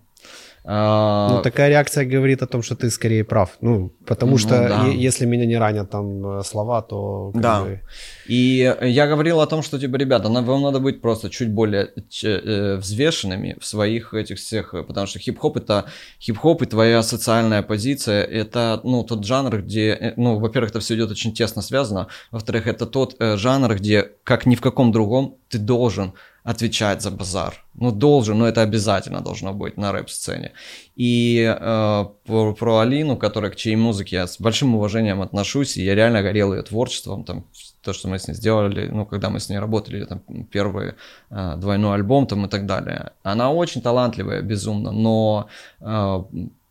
А, 0.66 1.30
Ну, 1.36 1.42
такая 1.42 1.70
реакция 1.70 2.06
говорит 2.06 2.42
о 2.44 2.48
том, 2.48 2.62
что 2.62 2.76
ты 2.76 2.90
скорее 2.90 3.24
прав. 3.24 3.58
Ну, 3.62 3.92
потому 4.06 4.32
Ну, 4.34 4.38
что 4.38 4.50
да. 4.50 4.86
е- 4.88 4.98
если 5.08 5.26
меня 5.26 5.46
не 5.46 5.58
ранят 5.58 5.90
там 5.90 6.40
э, 6.40 6.44
слова, 6.44 6.82
то... 6.82 7.32
Да. 7.34 7.62
бы, 7.64 7.82
И 8.28 8.76
я 8.82 9.08
говорил 9.08 9.40
о 9.40 9.48
том, 9.48 9.64
что, 9.64 9.80
типа, 9.80 9.96
ребята, 9.98 10.30
нам- 10.30 10.46
вам 10.46 10.62
надо 10.62 10.80
быть 10.80 11.02
просто 11.02 11.30
чуть 11.30 11.50
более 11.52 11.90
э, 12.24 12.76
взвешенными 12.78 13.56
в 13.60 13.66
своих 13.66 14.14
этих 14.14 14.38
всех, 14.38 14.74
э, 14.74 14.84
потому 14.84 15.08
что 15.08 15.20
хип-хоп 15.20 15.58
это 15.58 15.86
хип-хоп 16.22 16.62
и 16.62 16.66
твоя 16.66 17.04
социальная 17.04 17.62
позиция, 17.64 18.24
это, 18.24 18.82
ну, 18.84 19.04
тот 19.04 19.26
жанр, 19.26 19.62
где, 19.62 20.14
ну, 20.18 20.40
во-первых, 20.40 20.72
это 20.72 20.80
все 20.80 20.96
идет 20.96 21.12
очень 21.12 21.34
тесно 21.34 21.62
связано, 21.62 22.08
во-вторых, 22.32 22.68
это 22.68 22.86
тот 22.86 23.16
э, 23.20 23.38
жанр, 23.38 23.76
где, 23.76 24.12
как 24.24 24.46
ни 24.46 24.56
в 24.56 24.62
каком 24.62 24.92
другом, 24.92 25.36
ты 25.50 25.58
должен 25.58 26.14
отвечать 26.44 27.02
за 27.02 27.12
базар. 27.12 27.64
Ну, 27.74 27.92
должен, 27.92 28.38
но 28.38 28.48
это 28.48 28.62
обязательно 28.62 29.22
должно 29.22 29.54
быть 29.54 29.78
на 29.78 29.92
рэп-сцене. 29.92 30.52
И 30.96 31.44
э, 31.44 32.06
про, 32.26 32.54
про 32.54 32.80
Алину, 32.80 33.18
которая 33.18 33.52
к 33.52 33.56
чьей 33.56 33.76
музыке 33.76 34.18
я 34.18 34.28
с 34.28 34.40
большим 34.40 34.76
уважением 34.76 35.22
отношусь, 35.22 35.78
и 35.78 35.84
я 35.84 35.96
реально 35.96 36.22
горел 36.22 36.54
ее 36.54 36.62
творчеством, 36.62 37.24
там, 37.24 37.46
то, 37.82 37.94
что 37.94 38.08
мы 38.08 38.20
с 38.20 38.28
ней 38.28 38.34
сделали, 38.34 38.88
ну, 38.88 39.06
когда 39.06 39.30
мы 39.30 39.40
с 39.40 39.50
ней 39.50 39.60
работали, 39.60 40.04
там, 40.06 40.20
первый 40.52 40.96
э, 41.30 41.56
двойной 41.58 41.96
альбом 41.96 42.28
там 42.28 42.46
и 42.46 42.50
так 42.50 42.66
далее. 42.66 43.12
Она 43.24 43.52
очень 43.52 43.82
талантливая, 43.82 44.42
безумно, 44.42 44.92
но 44.92 45.48
э, 45.80 46.24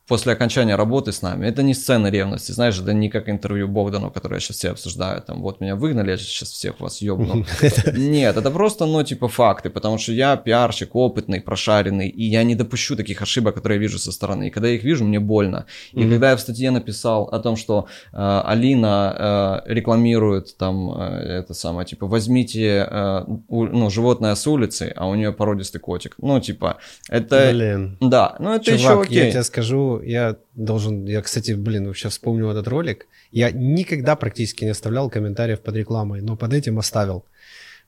после 0.08 0.32
окончания 0.32 0.76
работы 0.76 1.12
с 1.12 1.22
нами, 1.22 1.46
это 1.46 1.62
не 1.62 1.74
сцена 1.74 2.10
ревности, 2.10 2.52
знаешь, 2.52 2.80
это 2.80 2.92
не 2.92 3.08
как 3.10 3.28
интервью 3.28 3.68
Богдану, 3.68 4.10
которое 4.10 4.40
сейчас 4.40 4.56
все 4.56 4.70
обсуждают, 4.70 5.26
там, 5.26 5.42
вот 5.42 5.60
меня 5.60 5.76
выгнали, 5.76 6.10
я 6.10 6.16
сейчас 6.16 6.50
всех 6.50 6.80
вас 6.80 7.02
ёбну. 7.02 7.44
Нет, 7.96 8.36
это 8.36 8.50
просто, 8.50 8.86
ну, 8.86 9.02
типа, 9.02 9.28
факты, 9.28 9.70
потому 9.70 9.98
что 9.98 10.12
я 10.12 10.36
пиарщик 10.36 10.96
опытный, 10.96 11.40
прошаренный, 11.40 12.08
и 12.08 12.24
я 12.24 12.42
не 12.42 12.54
допущу 12.54 12.96
таких 12.96 13.22
ошибок, 13.22 13.54
которые 13.54 13.76
я 13.76 13.82
вижу 13.82 13.98
со 13.98 14.12
стороны. 14.12 14.48
И 14.48 14.50
когда 14.50 14.68
я 14.68 14.74
их 14.74 14.84
вижу, 14.84 15.04
мне 15.04 15.20
больно. 15.20 15.66
И 15.92 16.08
когда 16.08 16.30
я 16.30 16.36
в 16.36 16.40
статье 16.40 16.70
написал 16.70 17.24
о 17.24 17.38
том, 17.38 17.56
что 17.56 17.86
э, 18.12 18.42
Алина 18.44 19.62
э, 19.66 19.74
рекламирует 19.74 20.56
там 20.56 20.90
э, 20.90 21.40
это 21.42 21.54
самое, 21.54 21.86
типа, 21.86 22.06
возьмите 22.06 22.86
э, 22.90 23.24
у- 23.48 23.66
ну, 23.66 23.90
животное 23.90 24.34
с 24.34 24.46
улицы, 24.46 24.92
а 24.96 25.06
у 25.06 25.14
нее 25.14 25.32
породистый 25.32 25.80
котик. 25.80 26.14
Ну, 26.22 26.40
типа, 26.40 26.78
это... 27.10 27.50
Блин. 27.52 27.96
Да, 28.00 28.36
ну 28.38 28.54
это 28.54 28.70
еще 28.72 28.84
Чувак, 28.84 29.06
окей. 29.06 29.24
я 29.24 29.30
тебе 29.30 29.42
скажу, 29.42 29.97
я 30.02 30.36
должен, 30.54 31.04
я, 31.06 31.22
кстати, 31.22 31.52
блин, 31.52 31.86
вообще 31.86 32.08
вспомнил 32.08 32.50
этот 32.50 32.68
ролик. 32.68 33.06
Я 33.32 33.50
никогда 33.50 34.16
практически 34.16 34.64
не 34.64 34.70
оставлял 34.70 35.10
комментариев 35.10 35.60
под 35.60 35.76
рекламой, 35.76 36.20
но 36.20 36.36
под 36.36 36.52
этим 36.54 36.78
оставил. 36.78 37.24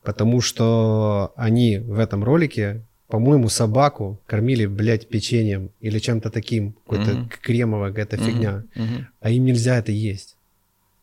Потому 0.03 0.41
что 0.41 1.33
они 1.37 1.79
в 1.79 1.99
этом 1.99 2.25
ролике, 2.25 2.83
по-моему, 3.09 3.49
собаку 3.49 4.19
кормили, 4.27 4.67
блядь, 4.67 5.09
печеньем 5.09 5.71
или 5.81 5.99
чем-то 5.99 6.31
таким, 6.31 6.73
какой-то 6.73 7.11
Мгм. 7.13 7.31
кремовая 7.43 7.91
какая-то 7.91 8.17
Мгм, 8.17 8.25
фигня. 8.27 8.65
мгм, 8.75 9.07
А 9.21 9.31
им 9.31 9.45
нельзя 9.45 9.77
это 9.79 9.93
есть. 9.93 10.37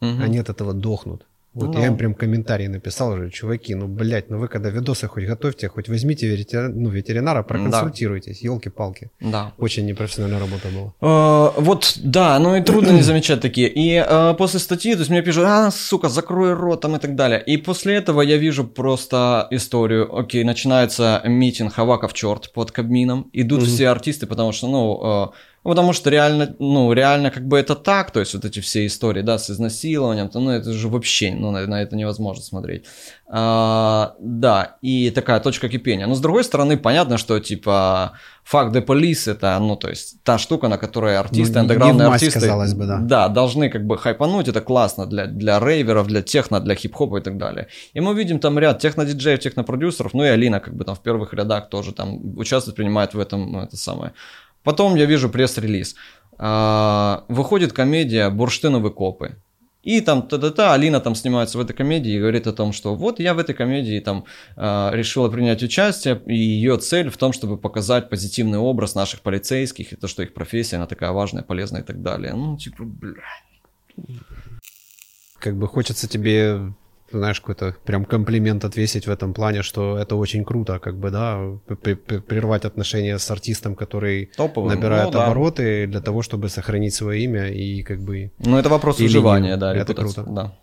мгм. 0.01 0.21
Они 0.21 0.39
от 0.39 0.49
этого 0.49 0.73
дохнут. 0.73 1.25
Вот 1.57 1.73
Ну. 1.73 1.81
я 1.81 1.87
им 1.87 1.97
прям 1.97 2.13
комментарий 2.13 2.67
написал 2.67 3.13
уже, 3.13 3.31
чуваки, 3.31 3.73
ну, 3.73 3.87
блядь, 3.87 4.29
ну 4.29 4.37
вы 4.37 4.47
когда 4.47 4.69
видосы 4.69 5.07
хоть 5.07 5.25
готовьте, 5.25 5.69
хоть 5.69 5.89
возьмите 5.89 6.27
ветеринара, 6.27 6.71
ну, 6.71 6.89
ветеринара, 6.89 7.43
проконсультируйтесь, 7.43 8.43
елки-палки. 8.43 9.09
Да. 9.19 9.53
Очень 9.57 9.87
непрофессиональная 9.87 10.39
работа 10.39 10.67
была. 10.67 10.93
Э, 11.01 11.59
вот, 11.59 11.97
да, 12.03 12.37
ну 12.37 12.55
и 12.55 12.61
трудно 12.61 12.91
не 12.91 13.01
замечать 13.01 13.41
такие. 13.41 13.69
И 13.69 13.95
э, 14.07 14.35
после 14.37 14.59
статьи, 14.59 14.93
то 14.93 14.99
есть 14.99 15.09
мне 15.09 15.23
пишут, 15.23 15.45
а, 15.47 15.71
сука, 15.71 16.09
закрой 16.09 16.53
рот 16.53 16.81
там 16.81 16.95
и 16.95 16.99
так 16.99 17.15
далее. 17.15 17.41
И 17.43 17.57
после 17.57 17.95
этого 17.95 18.21
я 18.21 18.37
вижу 18.37 18.63
просто 18.63 19.47
историю, 19.49 20.15
окей, 20.15 20.43
начинается 20.43 21.21
митинг 21.25 21.73
Хаваков 21.73 22.13
черт 22.13 22.53
под 22.53 22.71
Кабмином, 22.71 23.31
идут 23.33 23.63
все 23.63 23.87
артисты, 23.87 24.27
потому 24.27 24.51
что, 24.51 24.67
ну, 24.67 24.77
ну, 24.77 25.31
потому 25.69 25.93
что 25.93 26.10
реально, 26.10 26.56
ну, 26.60 26.93
реально 26.93 27.30
как 27.30 27.47
бы 27.47 27.60
это 27.60 27.75
так, 27.75 28.12
то 28.12 28.19
есть 28.19 28.34
вот 28.34 28.45
эти 28.45 28.60
все 28.62 28.86
истории, 28.86 29.21
да, 29.21 29.38
с 29.38 29.49
изнасилованием, 29.49 30.30
то, 30.30 30.39
ну, 30.39 30.51
это 30.51 30.71
же 30.71 30.88
вообще, 30.88 31.34
ну, 31.34 31.51
на, 31.51 31.67
на 31.67 31.82
это 31.82 31.95
невозможно 31.95 32.43
смотреть. 32.43 32.86
А, 33.27 34.15
да, 34.19 34.77
и 34.82 35.12
такая 35.12 35.39
точка 35.41 35.67
кипения. 35.67 36.08
Но 36.08 36.15
с 36.15 36.21
другой 36.21 36.43
стороны, 36.43 36.77
понятно, 36.77 37.17
что, 37.17 37.39
типа, 37.39 38.13
факт 38.45 38.73
the 38.73 38.86
police 38.86 39.30
это, 39.30 39.60
ну, 39.60 39.75
то 39.75 39.89
есть, 39.89 40.23
та 40.23 40.38
штука, 40.38 40.69
на 40.69 40.77
которой 40.77 41.17
артисты, 41.17 41.56
Ну, 41.56 41.60
андеграундные 41.60 42.08
в 42.08 42.12
масть, 42.12 42.23
артисты, 42.23 42.39
казалось 42.39 42.73
бы, 42.73 42.86
да. 42.86 42.97
да, 42.99 43.27
должны 43.27 43.69
как 43.69 43.86
бы 43.86 43.97
хайпануть, 43.97 44.47
это 44.47 44.62
классно 44.62 45.06
для, 45.06 45.25
для 45.25 45.60
рейверов, 45.60 46.08
для 46.08 46.21
техно, 46.21 46.62
для 46.62 46.75
хип-хопа 46.75 47.17
и 47.17 47.21
так 47.21 47.38
далее. 47.38 47.67
И 47.93 47.99
мы 47.99 48.13
видим 48.13 48.39
там 48.39 48.58
ряд 48.58 48.80
техно-диджеев, 48.82 49.39
техно-продюсеров, 49.39 50.13
ну 50.13 50.23
и 50.23 50.27
Алина 50.27 50.62
как 50.62 50.75
бы 50.75 50.86
там 50.86 50.95
в 50.95 51.01
первых 51.01 51.34
рядах 51.34 51.69
тоже 51.69 51.91
там 51.91 52.38
участвует, 52.38 52.77
принимает 52.77 53.13
в 53.13 53.19
этом 53.19 53.51
ну, 53.51 53.60
это 53.63 53.75
самое. 53.75 54.13
Потом 54.67 54.95
я 54.95 55.06
вижу 55.06 55.30
пресс-релиз. 55.30 55.95
А, 56.38 57.23
выходит 57.30 57.71
комедия 57.71 58.30
«Бурштиновые 58.30 58.91
копы». 58.91 59.38
И 59.82 60.01
там 60.01 60.27
та-та-та, 60.27 60.73
Алина 60.73 60.99
там 60.99 61.15
снимается 61.15 61.58
в 61.58 61.62
этой 61.62 61.73
комедии 61.73 62.12
и 62.12 62.19
говорит 62.19 62.47
о 62.47 62.51
том, 62.51 62.73
что 62.73 62.93
вот 62.93 63.21
я 63.21 63.34
в 63.34 63.39
этой 63.39 63.56
комедии 63.56 64.01
там 64.01 64.25
а, 64.58 64.91
решила 64.93 65.30
принять 65.30 65.63
участие, 65.63 66.21
и 66.25 66.36
ее 66.36 66.77
цель 66.80 67.10
в 67.10 67.15
том, 67.15 67.32
чтобы 67.32 67.58
показать 67.58 68.10
позитивный 68.10 68.60
образ 68.60 68.93
наших 68.93 69.21
полицейских, 69.21 69.93
и 69.93 69.95
то, 69.95 70.10
что 70.10 70.21
их 70.21 70.34
профессия, 70.34 70.75
она 70.75 70.86
такая 70.86 71.12
важная, 71.12 71.43
полезная 71.43 71.84
и 71.84 71.86
так 71.86 72.01
далее. 72.01 72.34
Ну, 72.34 72.58
типа, 72.58 72.84
бля. 72.84 73.23
Как 75.39 75.56
бы 75.56 75.69
хочется 75.69 76.10
тебе, 76.10 76.73
знаешь, 77.11 77.39
какой-то 77.39 77.75
прям 77.85 78.05
комплимент 78.05 78.65
отвесить 78.65 79.07
в 79.07 79.09
этом 79.09 79.33
плане, 79.33 79.63
что 79.63 79.97
это 79.97 80.15
очень 80.15 80.43
круто, 80.43 80.79
как 80.79 80.97
бы, 80.97 81.11
да, 81.11 81.39
прервать 82.27 82.65
отношения 82.65 83.17
с 83.17 83.31
артистом, 83.31 83.75
который 83.75 84.29
Топовым. 84.35 84.73
набирает 84.73 85.05
Ну, 85.05 85.11
да. 85.11 85.25
обороты 85.25 85.87
для 85.87 86.01
того, 86.01 86.21
чтобы 86.21 86.49
сохранить 86.49 86.93
свое 86.93 87.23
имя 87.23 87.49
и 87.49 87.83
как 87.83 87.99
бы... 88.01 88.31
Ну, 88.39 88.57
это 88.57 88.69
вопрос 88.69 88.99
выживания, 88.99 89.57
да, 89.57 89.75
Это 89.75 89.93
круто. 89.93 90.23
Да. 90.27 90.57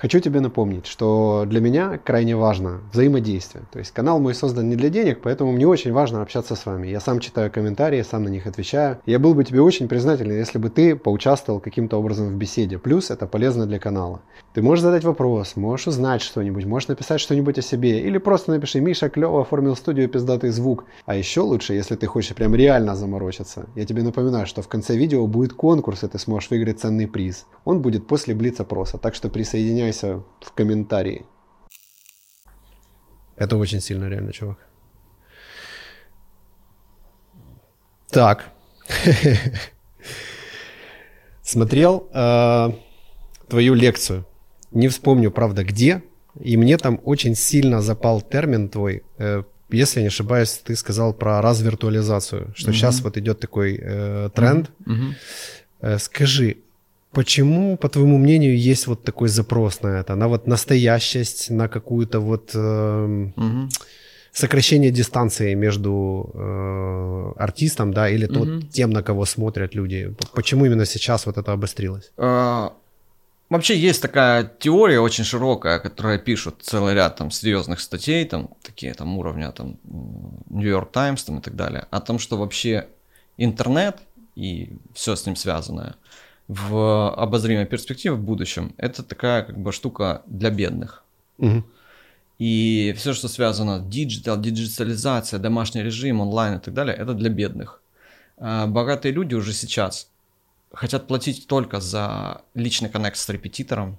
Хочу 0.00 0.20
тебе 0.20 0.38
напомнить, 0.38 0.86
что 0.86 1.44
для 1.44 1.60
меня 1.60 1.98
крайне 1.98 2.36
важно 2.36 2.82
взаимодействие. 2.92 3.64
То 3.72 3.80
есть 3.80 3.90
канал 3.90 4.20
мой 4.20 4.32
создан 4.32 4.68
не 4.68 4.76
для 4.76 4.90
денег, 4.90 5.18
поэтому 5.20 5.50
мне 5.50 5.66
очень 5.66 5.92
важно 5.92 6.22
общаться 6.22 6.54
с 6.54 6.66
вами. 6.66 6.86
Я 6.86 7.00
сам 7.00 7.18
читаю 7.18 7.50
комментарии, 7.50 8.02
сам 8.02 8.22
на 8.22 8.28
них 8.28 8.46
отвечаю. 8.46 8.98
Я 9.06 9.18
был 9.18 9.34
бы 9.34 9.42
тебе 9.42 9.60
очень 9.60 9.88
признателен, 9.88 10.36
если 10.36 10.58
бы 10.58 10.70
ты 10.70 10.94
поучаствовал 10.94 11.58
каким-то 11.58 11.96
образом 11.96 12.28
в 12.28 12.36
беседе. 12.36 12.78
Плюс 12.78 13.10
это 13.10 13.26
полезно 13.26 13.66
для 13.66 13.80
канала. 13.80 14.20
Ты 14.54 14.62
можешь 14.62 14.84
задать 14.84 15.02
вопрос, 15.02 15.56
можешь 15.56 15.88
узнать 15.88 16.22
что-нибудь, 16.22 16.64
можешь 16.64 16.86
написать 16.86 17.20
что-нибудь 17.20 17.58
о 17.58 17.62
себе. 17.62 18.00
Или 18.00 18.18
просто 18.18 18.52
напиши, 18.52 18.80
Миша 18.80 19.08
клево 19.08 19.40
оформил 19.40 19.74
студию 19.74 20.08
пиздатый 20.08 20.50
звук. 20.50 20.84
А 21.06 21.16
еще 21.16 21.40
лучше, 21.40 21.74
если 21.74 21.96
ты 21.96 22.06
хочешь 22.06 22.36
прям 22.36 22.54
реально 22.54 22.94
заморочиться. 22.94 23.66
Я 23.74 23.84
тебе 23.84 24.04
напоминаю, 24.04 24.46
что 24.46 24.62
в 24.62 24.68
конце 24.68 24.96
видео 24.96 25.26
будет 25.26 25.54
конкурс, 25.54 26.04
и 26.04 26.08
ты 26.08 26.20
сможешь 26.20 26.50
выиграть 26.50 26.78
ценный 26.78 27.08
приз. 27.08 27.46
Он 27.64 27.82
будет 27.82 28.06
после 28.06 28.32
блиц-опроса, 28.36 28.98
так 28.98 29.16
что 29.16 29.28
присоединяйся 29.28 29.87
в 29.92 30.52
комментарии. 30.54 31.24
Это 33.36 33.56
очень 33.56 33.80
сильно 33.80 34.08
реально, 34.08 34.32
чувак. 34.32 34.58
Так. 38.10 38.52
Смотрел 41.42 42.08
э, 42.12 42.70
твою 43.48 43.74
лекцию. 43.74 44.26
Не 44.70 44.88
вспомню, 44.88 45.30
правда, 45.30 45.64
где. 45.64 46.02
И 46.40 46.56
мне 46.56 46.76
там 46.78 47.00
очень 47.04 47.34
сильно 47.34 47.80
запал 47.80 48.20
термин 48.20 48.68
твой. 48.68 49.02
Э, 49.18 49.42
если 49.70 50.00
я 50.00 50.02
не 50.04 50.08
ошибаюсь, 50.08 50.60
ты 50.64 50.76
сказал 50.76 51.14
про 51.14 51.40
развиртуализацию, 51.42 52.52
что 52.54 52.68
Мгм. 52.70 52.76
сейчас 52.76 53.00
вот 53.02 53.16
идет 53.16 53.40
такой 53.40 53.78
э, 53.80 54.30
тренд. 54.34 54.70
Мгм. 54.86 55.14
Э, 55.80 55.98
Скажи, 55.98 56.56
почему, 57.12 57.76
по 57.76 57.88
твоему 57.88 58.18
мнению, 58.18 58.58
есть 58.58 58.86
вот 58.86 59.04
такой 59.04 59.28
запрос 59.28 59.82
на 59.82 59.88
это? 60.00 60.14
На 60.14 60.28
вот 60.28 60.46
настоящесть, 60.46 61.50
на 61.50 61.68
какую-то 61.68 62.20
вот 62.20 62.50
эм, 62.54 63.32
Мгм. 63.36 63.68
сокращение 64.32 64.90
дистанции 64.90 65.54
между 65.54 66.30
э, 66.34 67.32
артистом, 67.42 67.92
да, 67.92 68.08
или 68.08 68.26
тот, 68.26 68.48
Мгм. 68.48 68.68
тем, 68.68 68.90
на 68.90 69.02
кого 69.02 69.24
смотрят 69.24 69.74
люди? 69.74 70.14
Почему 70.34 70.66
именно 70.66 70.84
сейчас 70.86 71.26
вот 71.26 71.38
это 71.38 71.52
обострилось? 71.52 72.12
А, 72.16 72.72
Вообще 73.50 73.78
есть 73.78 74.02
такая 74.02 74.44
теория 74.58 75.00
очень 75.00 75.24
широкая, 75.24 75.78
которая 75.78 76.18
пишут 76.18 76.56
целый 76.60 76.94
ряд 76.94 77.16
там 77.16 77.30
серьезных 77.30 77.80
статей, 77.80 78.26
там 78.26 78.50
такие 78.62 78.92
там 78.92 79.16
уровня 79.16 79.50
там 79.52 79.78
New 80.50 80.68
York 80.68 80.92
Times 80.92 81.24
там 81.24 81.38
и 81.38 81.40
так 81.40 81.56
далее, 81.56 81.86
о 81.90 82.00
том, 82.00 82.18
что 82.18 82.36
вообще 82.36 82.88
интернет 83.38 83.96
и 84.36 84.76
все 84.94 85.16
с 85.16 85.24
ним 85.24 85.34
связанное 85.34 85.94
в 86.48 87.14
обозримой 87.14 87.66
перспективе 87.66 88.14
в 88.14 88.22
будущем 88.22 88.74
это 88.78 89.02
такая 89.02 89.42
как 89.42 89.58
бы 89.58 89.70
штука 89.72 90.22
для 90.26 90.50
бедных. 90.50 91.04
Мгм. 91.36 91.64
И 92.38 92.94
все, 92.96 93.12
что 93.12 93.28
связано 93.28 93.80
digital, 93.80 94.40
диджитализация, 94.40 95.38
домашний 95.38 95.82
режим, 95.82 96.20
онлайн 96.20 96.56
и 96.56 96.60
так 96.60 96.72
далее, 96.72 96.96
это 96.96 97.12
для 97.12 97.30
бедных. 97.30 97.82
А 98.38 98.66
Богатые 98.66 99.12
люди 99.12 99.34
уже 99.34 99.52
сейчас 99.52 100.08
хотят 100.72 101.06
платить 101.06 101.46
только 101.46 101.80
за 101.80 102.42
личный 102.54 102.88
коннект 102.88 103.16
с 103.16 103.28
репетитором, 103.28 103.98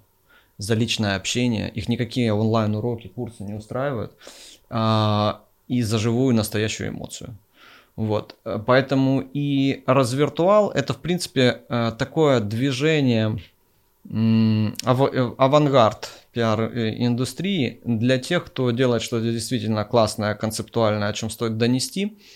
за 0.57 0.73
личное 0.73 1.15
общение. 1.15 1.69
Их 1.69 1.89
никакие 1.89 2.33
онлайн-уроки, 2.33 3.07
курсы 3.07 3.43
не 3.43 3.53
устраивают. 3.53 4.13
А, 4.69 5.43
и 5.67 5.81
за 5.81 5.99
живую 5.99 6.35
настоящую 6.35 6.89
эмоцию. 6.89 7.35
Вот. 7.99 8.38
Поэтому 8.65 9.29
и 9.33 9.83
развиртуал 9.85 10.71
это, 10.71 10.93
в 10.93 11.01
принципе, 11.01 11.63
э, 11.67 11.91
такое 11.99 12.39
движение 12.39 13.38
ав- 14.05 15.35
авангард 15.38 16.09
пиар-индустрии 16.31 17.81
для 17.83 18.17
тех, 18.17 18.45
кто 18.45 18.71
делает 18.71 19.01
что-то 19.01 19.29
действительно 19.29 19.83
классное, 19.83 20.33
концептуальное, 20.35 21.09
о 21.09 21.13
чем 21.13 21.29
стоит 21.29 21.57
донести– 21.57 22.17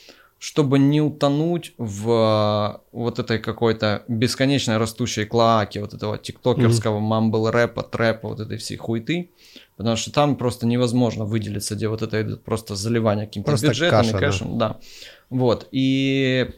чтобы 0.44 0.78
не 0.78 1.00
утонуть 1.00 1.74
в 1.78 2.10
э, 2.10 2.80
вот 2.92 3.18
этой 3.18 3.40
какой-то 3.40 4.04
бесконечной 4.10 4.76
растущей 4.76 5.24
клоаке 5.24 5.80
вот 5.80 5.94
этого 5.94 6.18
тиктокерского 6.18 6.98
mm-hmm. 6.98 7.02
мамбл 7.02 7.50
рэпа, 7.50 7.82
трэпа, 7.82 8.28
вот 8.28 8.42
этой 8.42 8.58
всей 8.58 8.76
хуйты, 8.76 9.32
потому 9.78 9.96
что 9.96 10.12
там 10.12 10.36
просто 10.36 10.68
невозможно 10.68 11.24
выделиться, 11.24 11.76
где 11.76 11.88
вот 11.88 12.02
это 12.02 12.22
идет 12.22 12.44
просто 12.44 12.76
заливание 12.76 13.26
каким-то 13.26 13.52
просто 13.52 13.68
бюджетом 13.70 14.00
каша, 14.00 14.18
кэшем, 14.18 14.58
да. 14.58 14.68
да. 14.68 14.80
Вот, 15.30 15.70
и 15.72 16.50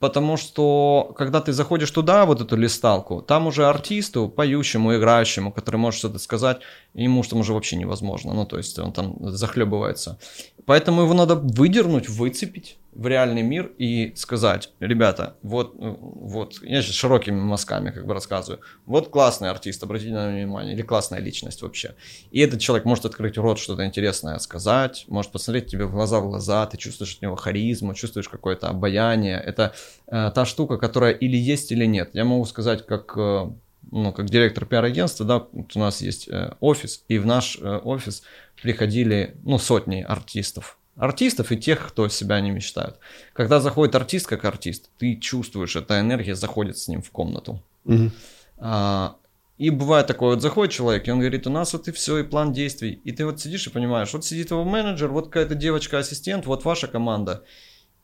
потому 0.00 0.36
что 0.36 1.14
когда 1.16 1.40
ты 1.40 1.52
заходишь 1.52 1.92
туда, 1.92 2.26
вот 2.26 2.40
эту 2.40 2.56
листалку, 2.56 3.22
там 3.22 3.46
уже 3.46 3.66
артисту, 3.66 4.28
поющему, 4.28 4.96
играющему, 4.96 5.52
который 5.52 5.76
может 5.76 5.98
что-то 6.00 6.18
сказать, 6.18 6.58
ему 6.92 7.22
что 7.22 7.36
уже 7.36 7.52
вообще 7.52 7.76
невозможно, 7.76 8.34
ну 8.34 8.46
то 8.46 8.56
есть 8.56 8.76
он 8.80 8.92
там 8.92 9.14
захлебывается. 9.20 10.18
Поэтому 10.66 11.02
его 11.02 11.14
надо 11.14 11.36
выдернуть, 11.36 12.08
выцепить 12.08 12.78
в 12.92 13.06
реальный 13.06 13.42
мир 13.42 13.72
и 13.78 14.12
сказать, 14.16 14.70
ребята, 14.80 15.36
вот, 15.42 15.74
вот, 15.76 16.62
я 16.62 16.82
сейчас 16.82 16.94
широкими 16.94 17.40
мазками 17.40 17.90
как 17.90 18.06
бы 18.06 18.14
рассказываю, 18.14 18.60
вот 18.84 19.08
классный 19.08 19.50
артист, 19.50 19.82
обратите 19.82 20.12
на 20.12 20.28
внимание, 20.28 20.74
или 20.74 20.82
классная 20.82 21.20
личность 21.20 21.62
вообще. 21.62 21.94
И 22.30 22.40
этот 22.40 22.60
человек 22.60 22.84
может 22.84 23.06
открыть 23.06 23.38
рот, 23.38 23.58
что-то 23.58 23.86
интересное 23.86 24.38
сказать, 24.38 25.04
может 25.08 25.32
посмотреть 25.32 25.66
тебе 25.66 25.86
в 25.86 25.92
глаза 25.92 26.20
в 26.20 26.28
глаза, 26.28 26.66
ты 26.66 26.76
чувствуешь 26.76 27.16
от 27.16 27.22
него 27.22 27.36
харизму, 27.36 27.94
чувствуешь 27.94 28.28
какое-то 28.28 28.68
обаяние. 28.68 29.38
Это 29.38 29.74
э, 30.06 30.30
та 30.34 30.44
штука, 30.44 30.76
которая 30.76 31.12
или 31.12 31.36
есть, 31.36 31.72
или 31.72 31.86
нет. 31.86 32.10
Я 32.12 32.24
могу 32.24 32.44
сказать, 32.44 32.84
как 32.84 33.14
э, 33.16 33.50
ну, 33.90 34.12
как 34.12 34.26
директор 34.26 34.64
пиар-агентства, 34.64 35.26
да, 35.26 35.46
у 35.52 35.78
нас 35.78 36.00
есть 36.00 36.28
э, 36.28 36.54
офис, 36.60 37.04
и 37.08 37.18
в 37.18 37.26
наш 37.26 37.58
э, 37.60 37.78
офис 37.78 38.22
приходили, 38.60 39.36
ну, 39.44 39.58
сотни 39.58 40.04
артистов. 40.06 40.78
Артистов 41.02 41.50
и 41.50 41.56
тех, 41.56 41.88
кто 41.88 42.08
себя 42.08 42.40
не 42.40 42.52
мечтают. 42.52 43.00
Когда 43.32 43.58
заходит 43.58 43.96
артист 43.96 44.28
как 44.28 44.44
артист, 44.44 44.88
ты 44.98 45.16
чувствуешь, 45.16 45.74
эта 45.74 45.98
энергия 45.98 46.36
заходит 46.36 46.78
с 46.78 46.86
ним 46.86 47.02
в 47.02 47.10
комнату. 47.10 47.60
Угу. 47.86 48.10
А, 48.58 49.16
и 49.58 49.70
бывает 49.70 50.06
такое, 50.06 50.34
вот 50.34 50.42
заходит 50.42 50.72
человек, 50.72 51.08
и 51.08 51.10
он 51.10 51.18
говорит, 51.18 51.48
у 51.48 51.50
нас 51.50 51.72
вот 51.72 51.88
и 51.88 51.90
все, 51.90 52.18
и 52.18 52.22
план 52.22 52.52
действий. 52.52 53.00
И 53.02 53.10
ты 53.10 53.24
вот 53.24 53.40
сидишь 53.40 53.66
и 53.66 53.70
понимаешь, 53.70 54.12
вот 54.12 54.24
сидит 54.24 54.52
его 54.52 54.62
менеджер, 54.62 55.08
вот 55.08 55.24
какая-то 55.24 55.56
девочка-ассистент, 55.56 56.46
вот 56.46 56.64
ваша 56.64 56.86
команда. 56.86 57.42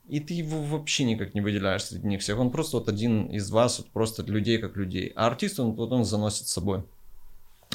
И 0.08 0.18
ты 0.18 0.34
его 0.34 0.60
вообще 0.60 1.04
никак 1.04 1.34
не 1.34 1.40
выделяешь 1.40 1.84
среди 1.84 2.08
них 2.08 2.20
всех. 2.20 2.40
Он 2.40 2.50
просто 2.50 2.78
вот 2.78 2.88
один 2.88 3.26
из 3.26 3.48
вас, 3.52 3.78
вот 3.78 3.90
просто 3.90 4.24
людей 4.24 4.58
как 4.58 4.76
людей. 4.76 5.12
А 5.14 5.28
артист 5.28 5.60
он 5.60 5.74
вот 5.74 5.92
он 5.92 6.04
заносит 6.04 6.48
с 6.48 6.52
собой. 6.52 6.82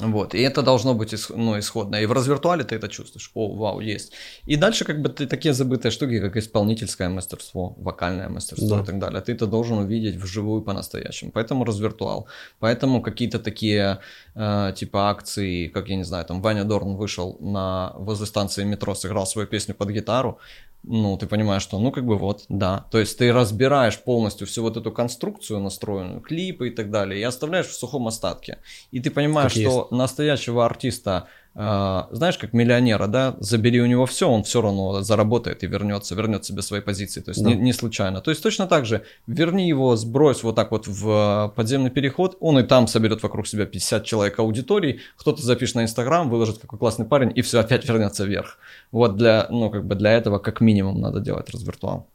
Вот, 0.02 0.34
и 0.34 0.40
это 0.40 0.62
должно 0.62 0.94
быть 0.94 1.14
ну, 1.30 1.56
исходно. 1.58 1.96
И 1.96 2.06
в 2.06 2.12
развиртуале 2.12 2.64
ты 2.64 2.74
это 2.74 2.88
чувствуешь. 2.88 3.30
О, 3.34 3.54
вау, 3.54 3.80
есть. 3.80 4.12
И 4.44 4.56
дальше 4.56 4.84
как 4.84 5.00
бы 5.00 5.08
ты 5.08 5.26
такие 5.26 5.54
забытые 5.54 5.92
штуки, 5.92 6.20
как 6.20 6.36
исполнительское 6.36 7.08
мастерство, 7.08 7.74
вокальное 7.78 8.28
мастерство 8.28 8.76
да. 8.76 8.82
и 8.82 8.86
так 8.86 8.98
далее. 8.98 9.20
Ты 9.20 9.32
это 9.32 9.46
должен 9.46 9.78
увидеть 9.78 10.16
вживую 10.16 10.62
по-настоящему. 10.62 11.30
Поэтому 11.30 11.64
развиртуал. 11.64 12.26
Поэтому 12.58 13.02
какие-то 13.02 13.38
такие 13.38 14.00
э, 14.34 14.72
типа 14.76 15.10
акции, 15.10 15.68
как 15.68 15.88
я 15.88 15.96
не 15.96 16.04
знаю, 16.04 16.24
там 16.24 16.42
Ваня 16.42 16.64
Дорн 16.64 16.96
вышел 16.96 17.36
на 17.40 17.92
возле 17.96 18.26
станции 18.26 18.64
метро, 18.64 18.94
сыграл 18.96 19.26
свою 19.26 19.46
песню 19.46 19.74
под 19.74 19.90
гитару 19.90 20.38
ну, 20.86 21.16
ты 21.16 21.26
понимаешь, 21.26 21.62
что, 21.62 21.78
ну, 21.78 21.90
как 21.90 22.04
бы 22.04 22.18
вот, 22.18 22.44
да. 22.48 22.86
То 22.90 22.98
есть 22.98 23.18
ты 23.18 23.32
разбираешь 23.32 23.98
полностью 23.98 24.46
всю 24.46 24.62
вот 24.62 24.76
эту 24.76 24.92
конструкцию 24.92 25.60
настроенную, 25.60 26.20
клипы 26.20 26.68
и 26.68 26.70
так 26.70 26.90
далее, 26.90 27.20
и 27.20 27.22
оставляешь 27.22 27.66
в 27.66 27.74
сухом 27.74 28.06
остатке. 28.06 28.58
И 28.90 29.00
ты 29.00 29.10
понимаешь, 29.10 29.52
как 29.52 29.62
что 29.62 29.78
есть. 29.80 29.90
настоящего 29.90 30.66
артиста 30.66 31.28
знаешь, 31.54 32.36
как 32.36 32.52
миллионера, 32.52 33.06
да, 33.06 33.36
забери 33.38 33.80
у 33.80 33.86
него 33.86 34.06
все, 34.06 34.28
он 34.28 34.42
все 34.42 34.60
равно 34.60 35.02
заработает 35.02 35.62
и 35.62 35.68
вернется, 35.68 36.16
вернет 36.16 36.44
себе 36.44 36.62
свои 36.62 36.80
позиции, 36.80 37.20
то 37.20 37.30
есть 37.30 37.44
да. 37.44 37.50
не, 37.50 37.56
не 37.56 37.72
случайно. 37.72 38.20
То 38.20 38.30
есть 38.30 38.42
точно 38.42 38.66
так 38.66 38.86
же, 38.86 39.02
верни 39.28 39.68
его, 39.68 39.94
сбрось 39.94 40.42
вот 40.42 40.56
так 40.56 40.72
вот 40.72 40.88
в 40.88 41.52
подземный 41.54 41.90
переход, 41.90 42.36
он 42.40 42.58
и 42.58 42.64
там 42.64 42.88
соберет 42.88 43.22
вокруг 43.22 43.46
себя 43.46 43.66
50 43.66 44.04
человек 44.04 44.38
аудитории, 44.40 45.00
кто-то 45.16 45.42
запишет 45.42 45.76
на 45.76 45.84
Инстаграм, 45.84 46.28
выложит, 46.28 46.58
какой 46.58 46.78
классный 46.78 47.06
парень, 47.06 47.32
и 47.34 47.42
все 47.42 47.60
опять 47.60 47.84
вернется 47.88 48.24
вверх. 48.24 48.58
Вот 48.90 49.16
для, 49.16 49.46
ну, 49.50 49.70
как 49.70 49.86
бы 49.86 49.94
для 49.94 50.12
этого 50.12 50.38
как 50.38 50.60
минимум 50.60 51.00
надо 51.00 51.20
делать 51.20 51.50
развиртуал. 51.50 52.08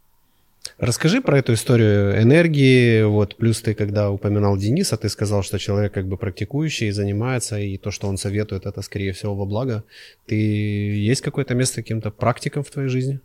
Расскажи 0.80 1.22
про 1.22 1.38
эту 1.38 1.54
историю 1.54 2.22
энергии. 2.22 3.04
Вот 3.04 3.36
плюс 3.36 3.62
ты, 3.62 3.74
когда 3.74 4.10
упоминал 4.12 4.56
Дениса, 4.56 4.96
ты 4.96 5.10
сказал, 5.10 5.44
что 5.44 5.60
человек 5.60 5.94
как 5.94 6.08
бы 6.08 6.16
практикующий, 6.16 6.92
занимается, 6.92 7.60
и 7.60 7.78
то, 7.78 7.92
что 7.92 8.08
он 8.08 8.18
советует, 8.18 8.66
это 8.66 8.82
скорее 8.82 9.12
всего 9.12 9.36
во 9.36 9.46
благо. 9.46 9.84
Ты 10.26 10.36
есть 10.36 11.22
какое-то 11.22 11.54
место 11.54 11.82
каким-то 11.82 12.12
практикам 12.12 12.64
в 12.64 12.70
твоей 12.70 12.88
жизни? 12.88 13.20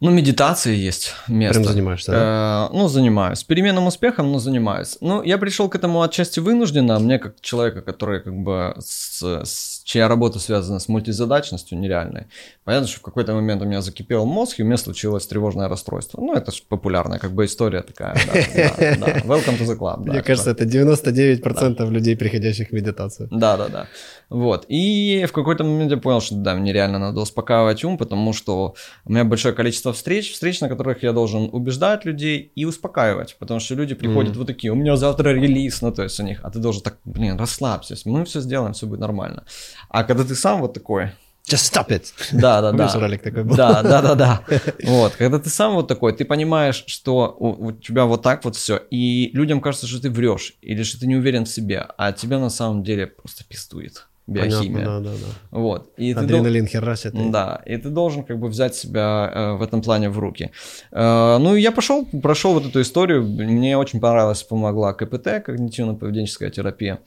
Ну, 0.00 0.10
медитации 0.10 0.74
есть 0.74 1.14
место. 1.28 1.60
Прям 1.60 1.72
занимаешься, 1.72 2.10
да? 2.10 2.68
Э, 2.68 2.76
ну, 2.76 2.88
занимаюсь. 2.88 3.38
С 3.38 3.44
переменным 3.44 3.86
успехом, 3.86 4.32
но 4.32 4.40
занимаюсь. 4.40 4.98
Ну, 5.00 5.22
я 5.22 5.38
пришел 5.38 5.68
к 5.68 5.76
этому 5.76 6.02
отчасти 6.02 6.40
вынужденно. 6.40 6.98
Мне, 6.98 7.18
как 7.18 7.40
человека, 7.40 7.80
который 7.80 8.20
как 8.20 8.34
бы 8.34 8.74
с, 8.80 9.22
с 9.22 9.73
чья 9.84 10.08
работа 10.08 10.38
связана 10.38 10.78
с 10.80 10.88
мультизадачностью 10.88 11.78
нереальной, 11.78 12.26
понятно, 12.64 12.88
что 12.88 12.98
в 12.98 13.02
какой-то 13.02 13.34
момент 13.34 13.62
у 13.62 13.66
меня 13.66 13.82
закипел 13.82 14.24
мозг, 14.24 14.58
и 14.58 14.62
у 14.62 14.66
меня 14.66 14.78
случилось 14.78 15.26
тревожное 15.26 15.68
расстройство. 15.68 16.20
Ну, 16.20 16.34
это 16.34 16.50
же 16.52 16.62
популярная 16.68 17.18
как 17.18 17.32
бы 17.32 17.44
история 17.44 17.82
такая. 17.82 18.16
Да, 18.26 18.96
да, 18.98 19.18
Welcome 19.20 19.58
to 19.58 19.66
the 19.66 19.78
club. 19.78 20.08
Мне 20.08 20.22
кажется, 20.22 20.50
это 20.50 20.64
99% 20.64 21.90
людей, 21.90 22.16
приходящих 22.16 22.70
в 22.70 22.72
медитацию. 22.72 23.28
Да, 23.30 23.56
да, 23.56 23.68
да. 23.68 23.86
Вот. 24.30 24.64
И 24.68 25.26
в 25.28 25.32
какой-то 25.32 25.64
момент 25.64 25.90
я 25.90 25.98
понял, 25.98 26.20
что 26.20 26.34
да, 26.34 26.54
мне 26.54 26.72
реально 26.72 26.98
надо 26.98 27.20
успокаивать 27.20 27.84
ум, 27.84 27.98
потому 27.98 28.32
что 28.32 28.74
у 29.04 29.12
меня 29.12 29.24
большое 29.24 29.54
количество 29.54 29.92
встреч, 29.92 30.32
встреч, 30.32 30.60
на 30.60 30.68
которых 30.68 31.02
я 31.02 31.12
должен 31.12 31.50
убеждать 31.52 32.06
людей 32.06 32.50
и 32.54 32.64
успокаивать, 32.64 33.36
потому 33.38 33.60
что 33.60 33.74
люди 33.74 33.94
приходят 33.94 34.34
mm. 34.34 34.38
вот 34.38 34.46
такие, 34.46 34.72
у 34.72 34.76
меня 34.76 34.96
завтра 34.96 35.30
релиз, 35.30 35.82
ну 35.82 35.92
то 35.92 36.02
есть 36.02 36.18
у 36.20 36.22
них, 36.22 36.40
а 36.42 36.50
ты 36.50 36.58
должен 36.58 36.82
так, 36.82 36.96
блин, 37.04 37.36
расслабься, 37.36 37.96
мы 38.06 38.24
все 38.24 38.40
сделаем, 38.40 38.72
все 38.72 38.86
будет 38.86 39.00
нормально. 39.00 39.44
А 39.88 40.04
когда 40.04 40.24
ты 40.24 40.34
сам 40.34 40.60
вот 40.60 40.74
такой, 40.74 41.12
Just 41.46 41.70
stop 41.70 41.88
it. 41.90 42.06
Да, 42.32 42.62
да, 42.62 42.72
да. 42.72 42.98
ролик 42.98 43.22
такой 43.22 43.44
был. 43.44 43.54
Да, 43.54 43.82
да, 43.82 44.00
да, 44.00 44.14
да. 44.14 44.40
Вот, 44.82 45.12
когда 45.12 45.38
ты 45.38 45.50
сам 45.50 45.74
вот 45.74 45.88
такой, 45.88 46.14
ты 46.14 46.24
понимаешь, 46.24 46.84
что 46.86 47.36
у, 47.38 47.66
у 47.66 47.72
тебя 47.72 48.06
вот 48.06 48.22
так 48.22 48.44
вот 48.46 48.56
все, 48.56 48.80
и 48.90 49.30
людям 49.34 49.60
кажется, 49.60 49.86
что 49.86 50.00
ты 50.00 50.08
врешь, 50.08 50.56
или 50.62 50.82
что 50.82 50.98
ты 50.98 51.06
не 51.06 51.16
уверен 51.16 51.44
в 51.44 51.48
себе, 51.50 51.86
а 51.98 52.12
тебя 52.12 52.38
на 52.38 52.48
самом 52.48 52.82
деле 52.82 53.08
просто 53.08 53.44
пистует 53.46 54.06
биохимия. 54.26 54.86
Понятно, 54.86 55.00
да, 55.00 55.10
да, 55.10 55.16
да. 55.16 55.58
Вот. 55.58 55.92
И 55.98 56.12
Адреналин 56.12 56.64
ты, 56.64 56.72
херасит. 56.72 57.12
Да, 57.30 57.60
и 57.66 57.76
ты 57.76 57.90
должен 57.90 58.24
как 58.24 58.38
бы 58.38 58.48
взять 58.48 58.74
себя 58.74 59.30
э, 59.32 59.52
в 59.52 59.62
этом 59.62 59.82
плане 59.82 60.08
в 60.08 60.18
руки. 60.18 60.50
Э, 60.92 61.36
ну, 61.38 61.54
я 61.54 61.72
пошел, 61.72 62.06
прошел 62.06 62.54
вот 62.54 62.64
эту 62.66 62.80
историю, 62.80 63.22
мне 63.22 63.76
очень 63.76 64.00
понравилась, 64.00 64.42
помогла 64.42 64.94
КПТ, 64.94 65.46
когнитивно-поведенческая 65.46 66.50
терапия. 66.50 67.00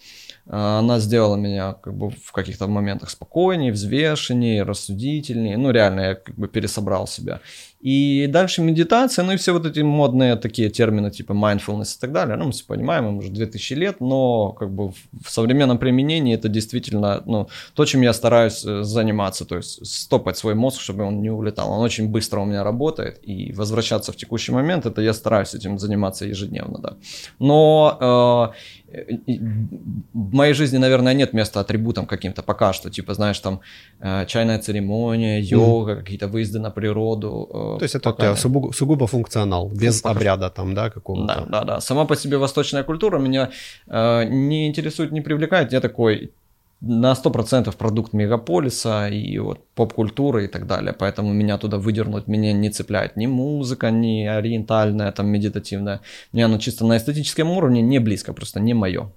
Э, 0.48 0.80
она 0.80 1.00
сделала 1.00 1.36
меня 1.36 1.74
как 1.74 1.94
бы 1.96 2.10
в 2.10 2.32
каких-то 2.32 2.68
моментах 2.68 3.10
спокойнее, 3.10 3.72
взвешеннее, 3.72 4.64
рассудительнее. 4.64 5.58
Ну, 5.58 5.72
реально, 5.72 6.00
я 6.02 6.16
как 6.16 6.36
бы 6.36 6.48
пересобрал 6.48 7.08
себя. 7.08 7.42
И 7.80 8.28
дальше 8.28 8.64
медитация, 8.64 9.24
ну 9.24 9.34
и 9.34 9.38
все 9.38 9.54
вот 9.54 9.66
эти 9.66 9.82
модные 9.82 10.36
такие 10.36 10.70
термины 10.70 11.12
типа 11.12 11.34
mindfulness 11.34 11.98
и 11.98 12.00
так 12.02 12.12
далее. 12.12 12.36
Ну, 12.36 12.46
мы 12.46 12.52
все 12.52 12.66
понимаем, 12.66 13.08
им 13.08 13.18
уже 13.18 13.30
2000 13.30 13.74
лет, 13.74 14.02
но 14.02 14.52
как 14.54 14.72
бы 14.72 14.92
в 14.92 15.30
современном 15.30 15.78
применении 15.78 16.34
это 16.34 16.50
действительно 16.50 17.22
ну, 17.26 17.48
то, 17.76 17.86
чем 17.86 18.02
я 18.02 18.14
стараюсь 18.14 18.66
э, 18.66 18.84
заниматься. 18.84 19.46
То 19.46 19.58
есть 19.58 19.86
стопать 19.86 20.38
свой 20.38 20.56
мозг, 20.56 20.82
чтобы 20.82 21.04
он 21.04 21.22
не 21.22 21.30
улетал. 21.30 21.72
Он 21.72 21.84
очень 21.84 22.10
быстро 22.10 22.40
у 22.40 22.46
меня 22.46 22.64
работает, 22.64 23.20
и 23.22 23.54
возвращаться 23.54 24.12
в 24.12 24.16
текущий 24.16 24.52
момент, 24.52 24.86
это 24.86 25.02
я 25.02 25.14
стараюсь 25.14 25.54
этим 25.54 25.78
заниматься 25.78 26.26
ежедневно, 26.26 26.80
да. 26.80 26.98
Но 27.40 28.54
э, 28.54 28.77
в 30.14 30.34
моей 30.34 30.54
жизни, 30.54 30.78
наверное, 30.78 31.14
нет 31.14 31.34
места 31.34 31.60
атрибутам 31.60 32.06
каким-то 32.06 32.42
пока 32.42 32.74
что, 32.74 32.90
типа, 32.90 33.14
знаешь, 33.14 33.40
там 33.40 33.60
э, 34.00 34.26
чайная 34.28 34.60
церемония, 34.60 35.42
йога, 35.42 35.92
mm. 35.92 35.96
какие-то 35.98 36.28
выезды 36.28 36.60
на 36.60 36.72
природу. 36.72 37.50
Э, 37.50 37.80
То 37.80 37.84
есть 37.84 37.96
это 37.96 38.10
у 38.10 38.14
тебя 38.14 38.36
сугубо, 38.36 38.72
сугубо 38.72 39.08
функционал, 39.08 39.70
без 39.70 40.02
пока 40.02 40.16
обряда 40.16 40.50
там, 40.50 40.74
да, 40.74 40.90
какого-то? 40.90 41.28
Да, 41.28 41.46
да, 41.46 41.64
да. 41.64 41.82
Сама 41.82 42.06
по 42.06 42.16
себе 42.16 42.38
восточная 42.38 42.84
культура 42.84 43.20
меня 43.20 43.50
э, 43.88 44.24
не 44.30 44.68
интересует, 44.68 45.12
не 45.12 45.22
привлекает. 45.22 45.74
Я 45.74 45.82
такой 45.82 46.32
на 46.82 47.14
100% 47.14 47.76
продукт 47.76 48.14
мегаполиса 48.14 49.08
и 49.10 49.40
вот 49.40 49.66
поп-культуры 49.74 50.46
и 50.46 50.48
так 50.48 50.68
далее, 50.68 50.94
поэтому 50.94 51.34
меня 51.34 51.58
туда 51.58 51.78
выдернуть 51.78 52.28
меня 52.28 52.54
не 52.54 52.70
цепляет 52.70 53.18
ни 53.18 53.26
музыка, 53.26 53.90
ни 53.90 54.26
ориентальная, 54.26 55.12
там, 55.12 55.28
медитативная. 55.28 56.02
Мне 56.32 56.46
оно 56.46 56.60
чисто 56.60 56.86
на 56.86 56.98
эстетическом 56.98 57.50
уровне 57.50 57.82
не 57.82 58.00
близко, 58.00 58.34
просто 58.34 58.60
не 58.60 58.74
мое. 58.74 59.12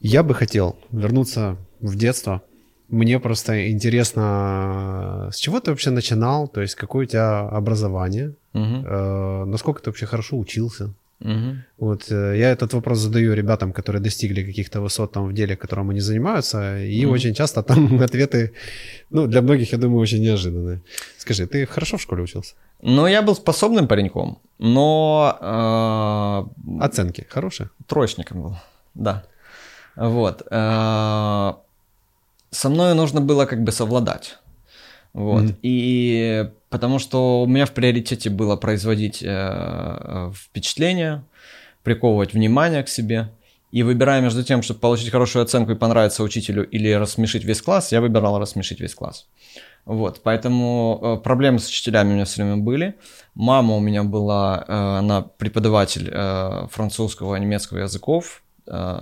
Я 0.00 0.22
бы 0.22 0.34
хотел 0.34 0.76
вернуться 0.90 1.56
в 1.80 1.96
детство. 1.96 2.42
Мне 2.88 3.20
просто 3.20 3.70
интересно, 3.70 5.28
с 5.32 5.36
чего 5.36 5.60
ты 5.60 5.70
вообще 5.70 5.90
начинал, 5.90 6.48
то 6.48 6.60
есть 6.60 6.74
какое 6.74 7.06
у 7.06 7.08
тебя 7.08 7.40
образование, 7.48 8.34
Угу. 8.52 8.62
э, 8.64 9.44
насколько 9.44 9.80
ты 9.80 9.90
вообще 9.90 10.06
хорошо 10.06 10.36
учился. 10.36 10.92
Угу. 11.20 11.56
Вот 11.78 12.10
э, 12.12 12.38
я 12.38 12.50
этот 12.50 12.72
вопрос 12.74 12.98
задаю 12.98 13.34
ребятам, 13.34 13.72
которые 13.72 14.00
достигли 14.02 14.42
каких-то 14.42 14.80
высот 14.80 15.12
там 15.12 15.26
в 15.28 15.32
деле, 15.34 15.54
которым 15.56 15.90
они 15.90 16.00
занимаются, 16.00 16.78
и 16.82 17.04
Мгм. 17.04 17.14
очень 17.14 17.34
часто 17.34 17.62
там 17.62 18.00
ответы, 18.02 18.52
ну, 19.10 19.26
для 19.26 19.42
многих, 19.42 19.72
я 19.72 19.78
думаю, 19.78 20.00
очень 20.00 20.22
неожиданные. 20.22 20.80
Скажи, 21.18 21.46
ты 21.46 21.66
хорошо 21.66 21.96
в 21.96 22.00
школе 22.00 22.22
учился? 22.22 22.54
Ну, 22.82 23.06
я 23.06 23.20
был 23.22 23.34
способным 23.36 23.86
пареньком, 23.86 24.38
но 24.58 25.36
э, 25.40 26.84
Оценки 26.84 27.26
хорошие? 27.28 27.68
троечником 27.86 28.42
был, 28.42 28.56
да. 28.94 29.22
Вот. 29.96 30.42
э, 30.50 31.52
Со 32.50 32.68
мной 32.70 32.94
нужно 32.94 33.20
было 33.20 33.46
как 33.46 33.62
бы 33.62 33.72
совладать. 33.72 34.38
Вот. 35.12 35.42
Мгм. 35.42 35.56
И 35.62 36.50
потому 36.68 36.98
что 36.98 37.42
у 37.42 37.46
меня 37.46 37.66
в 37.66 37.72
приоритете 37.72 38.30
было 38.30 38.56
производить 38.56 39.22
э, 39.22 40.32
впечатление, 40.34 41.24
приковывать 41.82 42.32
внимание 42.32 42.82
к 42.82 42.88
себе. 42.88 43.30
И 43.72 43.84
выбирая 43.84 44.20
между 44.20 44.42
тем, 44.42 44.62
чтобы 44.62 44.80
получить 44.80 45.10
хорошую 45.10 45.44
оценку 45.44 45.72
и 45.72 45.76
понравиться 45.76 46.24
учителю 46.24 46.68
или 46.68 46.90
рассмешить 46.90 47.44
весь 47.44 47.62
класс, 47.62 47.92
я 47.92 48.00
выбирал 48.00 48.38
рассмешить 48.38 48.80
весь 48.80 48.94
класс. 48.94 49.26
Вот, 49.84 50.20
поэтому 50.22 51.00
э, 51.02 51.22
проблемы 51.22 51.58
с 51.58 51.68
учителями 51.68 52.10
у 52.10 52.14
меня 52.14 52.24
все 52.24 52.42
время 52.42 52.58
были. 52.58 52.96
Мама 53.34 53.76
у 53.76 53.80
меня 53.80 54.02
была, 54.02 54.64
э, 54.66 54.72
она 54.72 55.22
преподаватель 55.22 56.08
э, 56.12 56.66
французского 56.70 57.36
и 57.36 57.40
немецкого 57.40 57.78
языков, 57.78 58.42
э, 58.42 58.49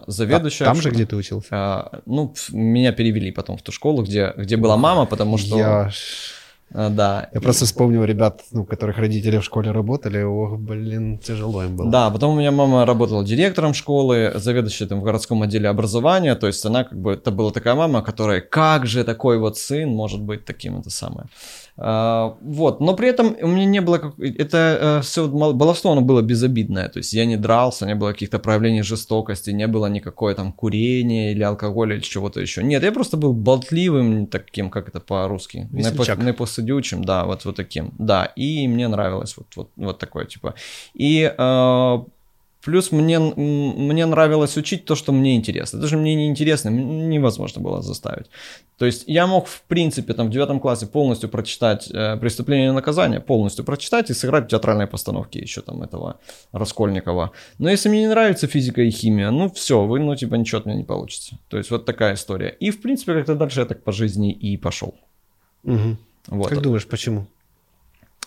заведующая. 0.07 0.67
Там 0.67 0.77
в 0.77 0.83
же, 0.83 0.91
где 0.91 1.07
ты 1.07 1.17
учился? 1.17 1.49
Э, 1.51 2.01
ну, 2.07 2.35
меня 2.53 2.93
перевели 2.93 3.31
потом 3.33 3.57
в 3.57 3.63
ту 3.63 3.73
школу, 3.73 4.03
где, 4.03 4.33
где 4.37 4.57
была 4.57 4.77
мама, 4.77 5.07
потому 5.07 5.39
что... 5.39 5.59
Я, 5.59 5.91
э, 6.71 6.89
да. 6.91 7.29
я 7.33 7.41
просто 7.41 7.65
вспомнил 7.65 8.05
ребят, 8.05 8.43
ну, 8.53 8.65
которых 8.65 8.99
родители 8.99 9.39
в 9.39 9.45
школе 9.45 9.71
работали, 9.71 10.23
ох, 10.23 10.59
блин, 10.59 11.19
тяжело 11.19 11.65
им 11.65 11.77
было. 11.77 11.91
Да, 11.91 12.11
потом 12.11 12.35
у 12.35 12.39
меня 12.39 12.51
мама 12.51 12.87
работала 12.87 13.25
директором 13.25 13.75
школы, 13.75 14.33
заведующей 14.35 14.87
там 14.87 15.01
в 15.01 15.05
городском 15.05 15.43
отделе 15.43 15.69
образования, 15.69 16.35
то 16.35 16.47
есть 16.47 16.65
она 16.65 16.85
как 16.85 16.99
бы, 16.99 17.13
это 17.13 17.31
была 17.31 17.51
такая 17.51 17.75
мама, 17.75 18.03
которая, 18.03 18.41
как 18.41 18.87
же 18.87 19.05
такой 19.05 19.39
вот 19.39 19.59
сын 19.59 19.89
может 19.89 20.21
быть 20.21 20.45
таким, 20.45 20.79
это 20.79 20.91
самое. 20.91 21.29
А, 21.81 22.37
вот, 22.41 22.81
но 22.81 22.97
при 22.97 23.09
этом 23.09 23.37
у 23.41 23.47
меня 23.47 23.65
не 23.65 23.81
было, 23.81 23.99
как... 23.99 24.19
это 24.19 25.01
все 25.03 25.29
баловство, 25.29 25.93
оно 25.93 26.01
было 26.01 26.23
безобидное, 26.23 26.89
то 26.89 26.99
есть 26.99 27.13
я 27.13 27.25
не 27.25 27.37
дрался, 27.37 27.87
не 27.87 27.95
было 27.95 28.13
каких-то 28.13 28.41
проявлений 28.41 28.83
жестокости, 28.83 29.51
не 29.51 29.69
было 29.69 29.87
никакое 29.87 30.35
там 30.35 30.53
курения 30.53 31.31
или 31.31 31.43
алкоголя 31.43 31.95
или 31.95 32.03
чего-то 32.03 32.41
еще. 32.41 32.65
Нет, 32.65 32.83
я 32.83 32.91
просто 32.91 33.17
был 33.17 33.33
болтливым 33.33 34.27
таким, 34.27 34.71
как 34.71 34.89
это 34.89 34.99
по-русски, 34.99 35.69
непосадючим, 35.71 37.05
да, 37.05 37.25
вот, 37.25 37.45
вот 37.45 37.55
таким, 37.57 37.93
да, 37.99 38.25
и 38.25 38.67
мне 38.67 38.89
нравилось 38.89 39.37
вот, 39.37 39.47
вот, 39.55 39.71
вот 39.77 39.99
такое, 39.99 40.25
типа. 40.25 40.55
И 40.95 41.33
э, 41.39 41.99
плюс 42.69 42.93
мне, 42.93 43.19
мне 43.19 44.05
нравилось 44.05 44.59
учить 44.59 44.85
то, 44.85 44.95
что 44.95 45.13
мне 45.13 45.37
интересно. 45.37 45.81
Даже 45.81 45.97
мне 45.97 46.15
не 46.15 46.29
интересно, 46.29 46.69
невозможно 46.69 47.63
было 47.63 47.81
заставить. 47.81 48.27
То 48.77 48.85
есть 48.85 49.05
я 49.07 49.27
мог, 49.27 49.47
в 49.47 49.63
принципе, 49.63 50.13
там 50.13 50.27
в 50.27 50.31
девятом 50.31 50.61
классе 50.61 50.87
полностью 50.87 51.31
прочитать 51.31 51.91
э, 51.91 52.19
«Преступление 52.19 52.69
и 52.69 52.73
наказание», 52.73 53.21
полностью 53.21 53.65
прочитать 53.65 54.11
и 54.11 54.15
сыграть 54.15 54.45
в 54.45 54.49
театральной 54.49 54.87
постановке 54.87 55.39
еще 55.39 55.63
там 55.63 55.83
этого 55.83 56.21
Раскольникова. 56.53 57.31
Но 57.59 57.71
если 57.71 57.89
мне 57.89 58.01
не 58.01 58.09
нравится 58.09 58.47
физика 58.47 58.83
и 58.83 58.91
химия, 58.91 59.31
ну 59.31 59.49
все, 59.49 59.87
вы, 59.87 60.01
ну 60.01 60.15
типа 60.15 60.35
ничего 60.35 60.61
от 60.61 60.67
меня 60.67 60.77
не 60.77 60.85
получится. 60.85 61.39
То 61.49 61.57
есть 61.57 61.71
вот 61.71 61.87
такая 61.87 62.15
история. 62.15 62.55
И 62.61 62.71
в 62.71 62.83
принципе 62.83 63.15
как-то 63.15 63.35
дальше 63.35 63.61
я 63.61 63.67
так 63.67 63.83
по 63.83 63.93
жизни 63.93 64.31
и 64.31 64.59
пошел. 64.59 64.95
Мгм. 65.63 65.97
Вот. 66.27 66.49
Как 66.51 66.61
думаешь, 66.61 66.87
почему? 66.87 67.27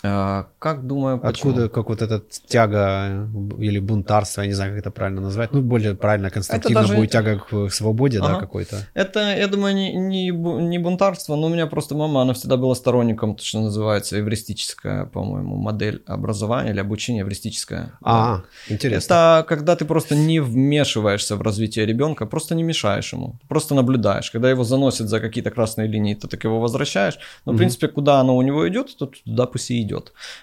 А, 0.03 0.47
как 0.59 0.87
думаю, 0.87 1.19
почему? 1.19 1.51
Откуда, 1.51 1.69
как 1.69 1.89
вот 1.89 2.01
эта 2.01 2.21
тяга 2.47 3.27
э, 3.33 3.63
или 3.63 3.79
бунтарство, 3.79 4.41
я 4.41 4.47
не 4.47 4.53
знаю, 4.53 4.71
как 4.71 4.79
это 4.79 4.91
правильно 4.91 5.21
назвать, 5.21 5.51
ну, 5.53 5.61
более 5.61 5.93
правильно, 5.95 6.29
конструктивно 6.31 6.81
даже- 6.81 6.95
будет 6.95 7.11
тяга 7.11 7.37
к 7.37 7.69
свободе, 7.69 8.19
да, 8.19 8.31
Ага. 8.31 8.39
какой-то. 8.39 8.87
Это, 8.95 9.19
я 9.37 9.47
думаю, 9.47 9.75
не, 9.75 9.93
не, 9.93 10.29
не 10.29 10.79
бунтарство, 10.79 11.35
но 11.35 11.47
у 11.47 11.49
меня 11.49 11.67
просто 11.67 11.95
мама, 11.95 12.21
она 12.23 12.33
всегда 12.33 12.57
была 12.57 12.73
сторонником, 12.73 13.35
то, 13.35 13.43
что 13.43 13.59
называется 13.61 14.19
эвристическая, 14.19 15.05
по-моему, 15.05 15.55
модель 15.57 16.01
образования 16.07 16.71
или 16.71 16.79
обучения 16.79 17.21
эвристическая. 17.21 17.93
А, 18.03 18.41
интересно. 18.69 19.05
Это 19.13 19.45
когда 19.47 19.75
ты 19.75 19.85
просто 19.85 20.15
не 20.15 20.39
вмешиваешься 20.39 21.35
в 21.35 21.41
развитие 21.43 21.85
ребенка, 21.85 22.25
просто 22.25 22.55
не 22.55 22.63
мешаешь 22.63 23.13
ему, 23.13 23.35
просто 23.47 23.75
наблюдаешь. 23.75 24.31
Когда 24.31 24.49
его 24.49 24.63
заносят 24.63 25.09
за 25.09 25.19
какие-то 25.19 25.51
красные 25.51 25.87
линии, 25.87 26.15
ты 26.15 26.27
так 26.27 26.43
его 26.43 26.59
возвращаешь. 26.59 27.19
Но, 27.45 27.51
в 27.51 27.55
Мгм. 27.55 27.57
принципе, 27.59 27.87
куда 27.87 28.19
оно 28.19 28.35
у 28.35 28.41
него 28.41 28.67
идет, 28.67 28.97
то 28.97 29.05
туда 29.05 29.45
пусть 29.45 29.69
и 29.69 29.81
идет. 29.81 29.90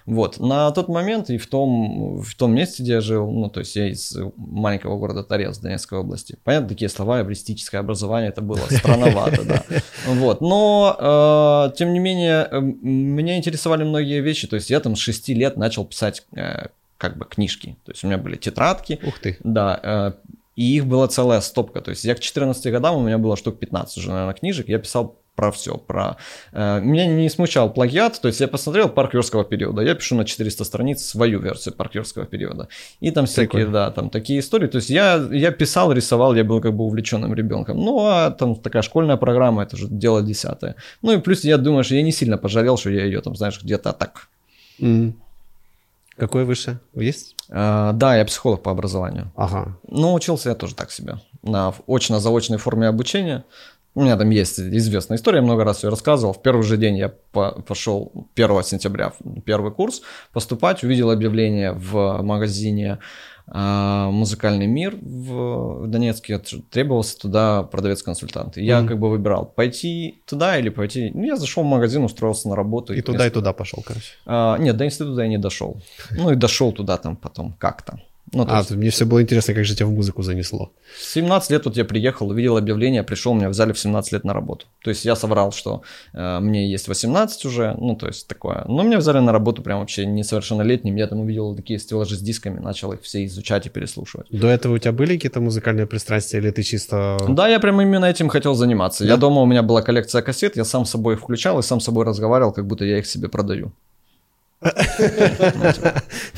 Вот. 0.07 0.39
На 0.39 0.71
тот 0.71 0.89
момент 0.89 1.31
и 1.31 1.39
в 1.39 1.47
том, 1.47 2.21
в 2.21 2.35
том 2.35 2.55
месте, 2.55 2.83
где 2.83 2.93
я 2.95 3.01
жил, 3.01 3.31
ну, 3.31 3.49
то 3.49 3.61
есть 3.61 3.77
я 3.77 3.89
из 3.89 4.17
маленького 4.37 4.99
города 4.99 5.23
Торец 5.23 5.59
Донецкой 5.59 5.99
области. 5.99 6.39
Понятно, 6.45 6.69
такие 6.69 6.89
слова, 6.89 7.23
эвристическое 7.23 7.81
образование, 7.81 8.31
это 8.31 8.43
было 8.43 8.61
странновато, 8.71 9.45
да. 9.45 9.65
Вот. 10.07 10.41
Но, 10.41 11.69
э, 11.71 11.77
тем 11.77 11.93
не 11.93 11.99
менее, 11.99 12.49
э, 12.51 12.61
меня 12.61 13.37
интересовали 13.37 13.85
многие 13.85 14.21
вещи. 14.21 14.47
То 14.47 14.57
есть 14.57 14.71
я 14.71 14.81
там 14.81 14.97
с 14.97 15.01
6 15.01 15.29
лет 15.31 15.57
начал 15.57 15.85
писать 15.85 16.25
э, 16.37 16.69
как 16.99 17.17
бы 17.17 17.25
книжки. 17.25 17.77
То 17.85 17.93
есть 17.93 18.05
у 18.05 18.07
меня 18.09 18.19
были 18.19 18.37
тетрадки, 18.37 18.99
Ух 19.07 19.19
ты. 19.19 19.39
да, 19.45 19.81
э, 19.83 20.13
и 20.57 20.77
их 20.77 20.87
была 20.87 21.07
целая 21.07 21.41
стопка. 21.41 21.81
То 21.81 21.91
есть 21.91 22.05
я 22.05 22.15
к 22.15 22.21
14 22.21 22.73
годам, 22.73 22.97
у 22.97 23.01
меня 23.01 23.19
было 23.19 23.37
штук 23.37 23.59
15 23.61 23.97
уже, 23.99 24.11
наверное, 24.11 24.35
книжек, 24.35 24.69
я 24.69 24.79
писал 24.79 25.17
про 25.39 25.51
все, 25.53 25.77
про... 25.77 26.17
э, 26.53 26.81
меня 26.81 27.07
не 27.07 27.31
смущал 27.31 27.73
плагиат, 27.73 28.21
то 28.21 28.27
есть 28.27 28.41
я 28.41 28.49
посмотрел 28.49 28.89
парк 28.89 29.15
юрского 29.15 29.45
периода, 29.45 29.83
я 29.83 29.95
пишу 29.95 30.17
на 30.17 30.25
400 30.25 30.65
страниц 30.65 31.07
свою 31.07 31.39
версию 31.39 31.75
парк 31.77 31.95
юрского 31.95 32.27
периода. 32.27 32.67
И 32.99 33.13
там 33.13 33.27
всякие, 33.27 33.49
Прикольно. 33.49 33.73
да, 33.73 33.91
там 33.93 34.11
такие 34.11 34.41
истории. 34.41 34.67
То 34.67 34.79
есть 34.79 34.91
я, 34.91 35.29
я 35.31 35.53
писал, 35.53 35.93
рисовал, 35.93 36.35
я 36.35 36.43
был 36.43 36.61
как 36.61 36.73
бы 36.73 36.85
увлеченным 36.85 37.35
ребенком. 37.35 37.77
Ну, 37.79 38.01
а 38.01 38.31
там 38.31 38.57
такая 38.57 38.83
школьная 38.83 39.17
программа, 39.17 39.63
это 39.63 39.77
же 39.77 39.87
дело 39.87 40.23
десятое. 40.23 40.75
Ну 41.03 41.13
и 41.13 41.21
плюс 41.21 41.45
я 41.45 41.57
думаю, 41.57 41.85
что 41.85 41.95
я 41.95 42.03
не 42.03 42.13
сильно 42.13 42.37
пожалел, 42.37 42.77
что 42.77 42.91
я 42.91 43.05
ее 43.05 43.21
там, 43.21 43.37
знаешь, 43.37 43.63
где-то 43.63 43.93
так... 43.93 44.29
М. 44.81 45.15
Какое 46.17 46.45
выше? 46.45 46.81
Есть? 46.97 47.37
Э, 47.49 47.93
да, 47.95 48.17
я 48.17 48.25
психолог 48.25 48.61
по 48.63 48.73
образованию. 48.73 49.31
Ага. 49.37 49.77
Ну, 49.87 50.15
учился 50.15 50.49
я 50.49 50.57
тоже 50.57 50.75
так 50.75 50.91
себе. 50.91 51.15
На 51.43 51.73
очно-заочной 51.87 52.59
форме 52.59 52.89
обучения. 52.89 53.45
У 53.95 54.03
меня 54.03 54.17
там 54.17 54.31
есть 54.31 54.61
известная 54.61 55.17
история, 55.17 55.39
я 55.39 55.43
много 55.43 55.65
раз 55.65 55.83
ее 55.83 55.91
рассказывал. 55.91 56.33
В 56.33 56.41
первый 56.43 56.63
же 56.63 56.77
день 56.77 56.97
я 56.97 57.09
по- 57.33 57.61
пошел 57.63 58.13
1 58.35 58.63
сентября 58.63 59.13
в 59.19 59.41
первый 59.41 59.73
курс 59.73 60.03
поступать, 60.33 60.85
увидел 60.85 61.11
объявление 61.11 61.73
в 61.73 62.23
магазине 62.23 62.99
а, 63.51 64.11
«Музыкальный 64.11 64.67
мир» 64.67 64.95
в 65.01 65.87
Донецке, 65.87 66.39
требовался 66.71 67.19
туда 67.19 67.63
продавец-консультант. 67.63 68.59
И 68.59 68.65
я 68.65 68.81
Мгм. 68.81 68.89
как 68.89 68.99
бы 68.99 69.09
выбирал, 69.09 69.47
пойти 69.47 70.23
туда 70.27 70.59
или 70.59 70.69
пойти... 70.69 71.11
Ну, 71.15 71.25
я 71.25 71.37
зашел 71.37 71.63
в 71.65 71.67
магазин, 71.67 72.05
устроился 72.05 72.49
на 72.51 72.57
работу. 72.57 72.93
И 72.93 73.01
туда, 73.01 73.27
и 73.27 73.31
туда 73.31 73.55
пошел, 73.55 73.83
короче. 73.85 74.13
А, 74.27 74.59
нет, 74.59 74.77
до 74.77 74.85
института 74.85 75.23
я 75.23 75.29
не 75.29 75.39
дошел. 75.39 75.81
Ну 76.11 76.31
и 76.31 76.35
дошел 76.37 76.73
туда 76.73 76.99
там 76.99 77.17
потом 77.17 77.55
как-то. 77.59 77.99
Ну, 78.33 78.45
А, 78.49 78.59
есть- 78.59 78.71
мне 78.71 78.91
все 78.91 79.05
было 79.07 79.23
интересно, 79.23 79.55
как 79.55 79.65
же 79.65 79.75
тебя 79.75 79.87
в 79.87 79.91
музыку 79.91 80.23
занесло. 80.23 80.71
в 80.99 81.05
17 81.05 81.51
лет 81.51 81.65
вот 81.65 81.77
я 81.77 81.85
приехал, 81.85 82.29
увидел 82.29 82.57
объявление, 82.57 83.03
пришел, 83.03 83.35
меня 83.35 83.49
взяли 83.49 83.73
в 83.73 83.79
17 83.79 84.13
лет 84.13 84.25
на 84.25 84.33
работу. 84.35 84.67
То 84.85 84.91
есть 84.91 85.05
я 85.05 85.17
соврал, 85.17 85.53
что 85.53 85.83
э, 86.13 86.39
мне 86.41 86.71
есть 86.71 86.89
18 86.89 87.45
уже, 87.47 87.75
ну 87.79 87.97
то 87.97 88.07
есть 88.07 88.27
такое. 88.29 88.65
Но 88.69 88.83
меня 88.83 88.99
взяли 88.99 89.19
на 89.21 89.33
работу 89.33 89.63
прям 89.63 89.81
вообще 89.81 90.05
несовершеннолетним. 90.07 90.97
Я 90.97 91.07
там 91.07 91.21
увидел 91.21 91.55
такие 91.57 91.79
стеллажи 91.79 92.17
с 92.17 92.21
дисками, 92.21 92.59
начал 92.61 92.93
их 92.93 93.03
все 93.03 93.25
изучать 93.25 93.67
и 93.67 93.71
переслушивать. 93.71 94.27
До 94.31 94.47
этого 94.49 94.75
у 94.75 94.79
тебя 94.79 94.93
были 94.93 95.15
какие-то 95.17 95.41
музыкальные 95.41 95.87
пристрастия, 95.87 96.39
или 96.39 96.51
ты 96.51 96.63
чисто... 96.63 97.17
Да, 97.29 97.49
я 97.49 97.61
прям 97.61 97.81
именно 97.81 98.05
этим 98.07 98.29
хотел 98.29 98.55
заниматься. 98.55 99.05
Да? 99.05 99.11
Я 99.11 99.17
дома, 99.17 99.43
у 99.43 99.47
меня 99.47 99.63
была 99.63 99.83
коллекция 99.83 100.23
кассет, 100.23 100.57
я 100.57 100.65
сам 100.65 100.85
с 100.85 100.91
собой 100.91 101.15
их 101.15 101.21
включал 101.21 101.59
и 101.59 101.63
сам 101.63 101.81
с 101.81 101.85
собой 101.85 102.05
разговаривал, 102.05 102.53
как 102.53 102.67
будто 102.67 102.85
я 102.85 102.99
их 102.99 103.07
себе 103.07 103.29
продаю. 103.29 103.73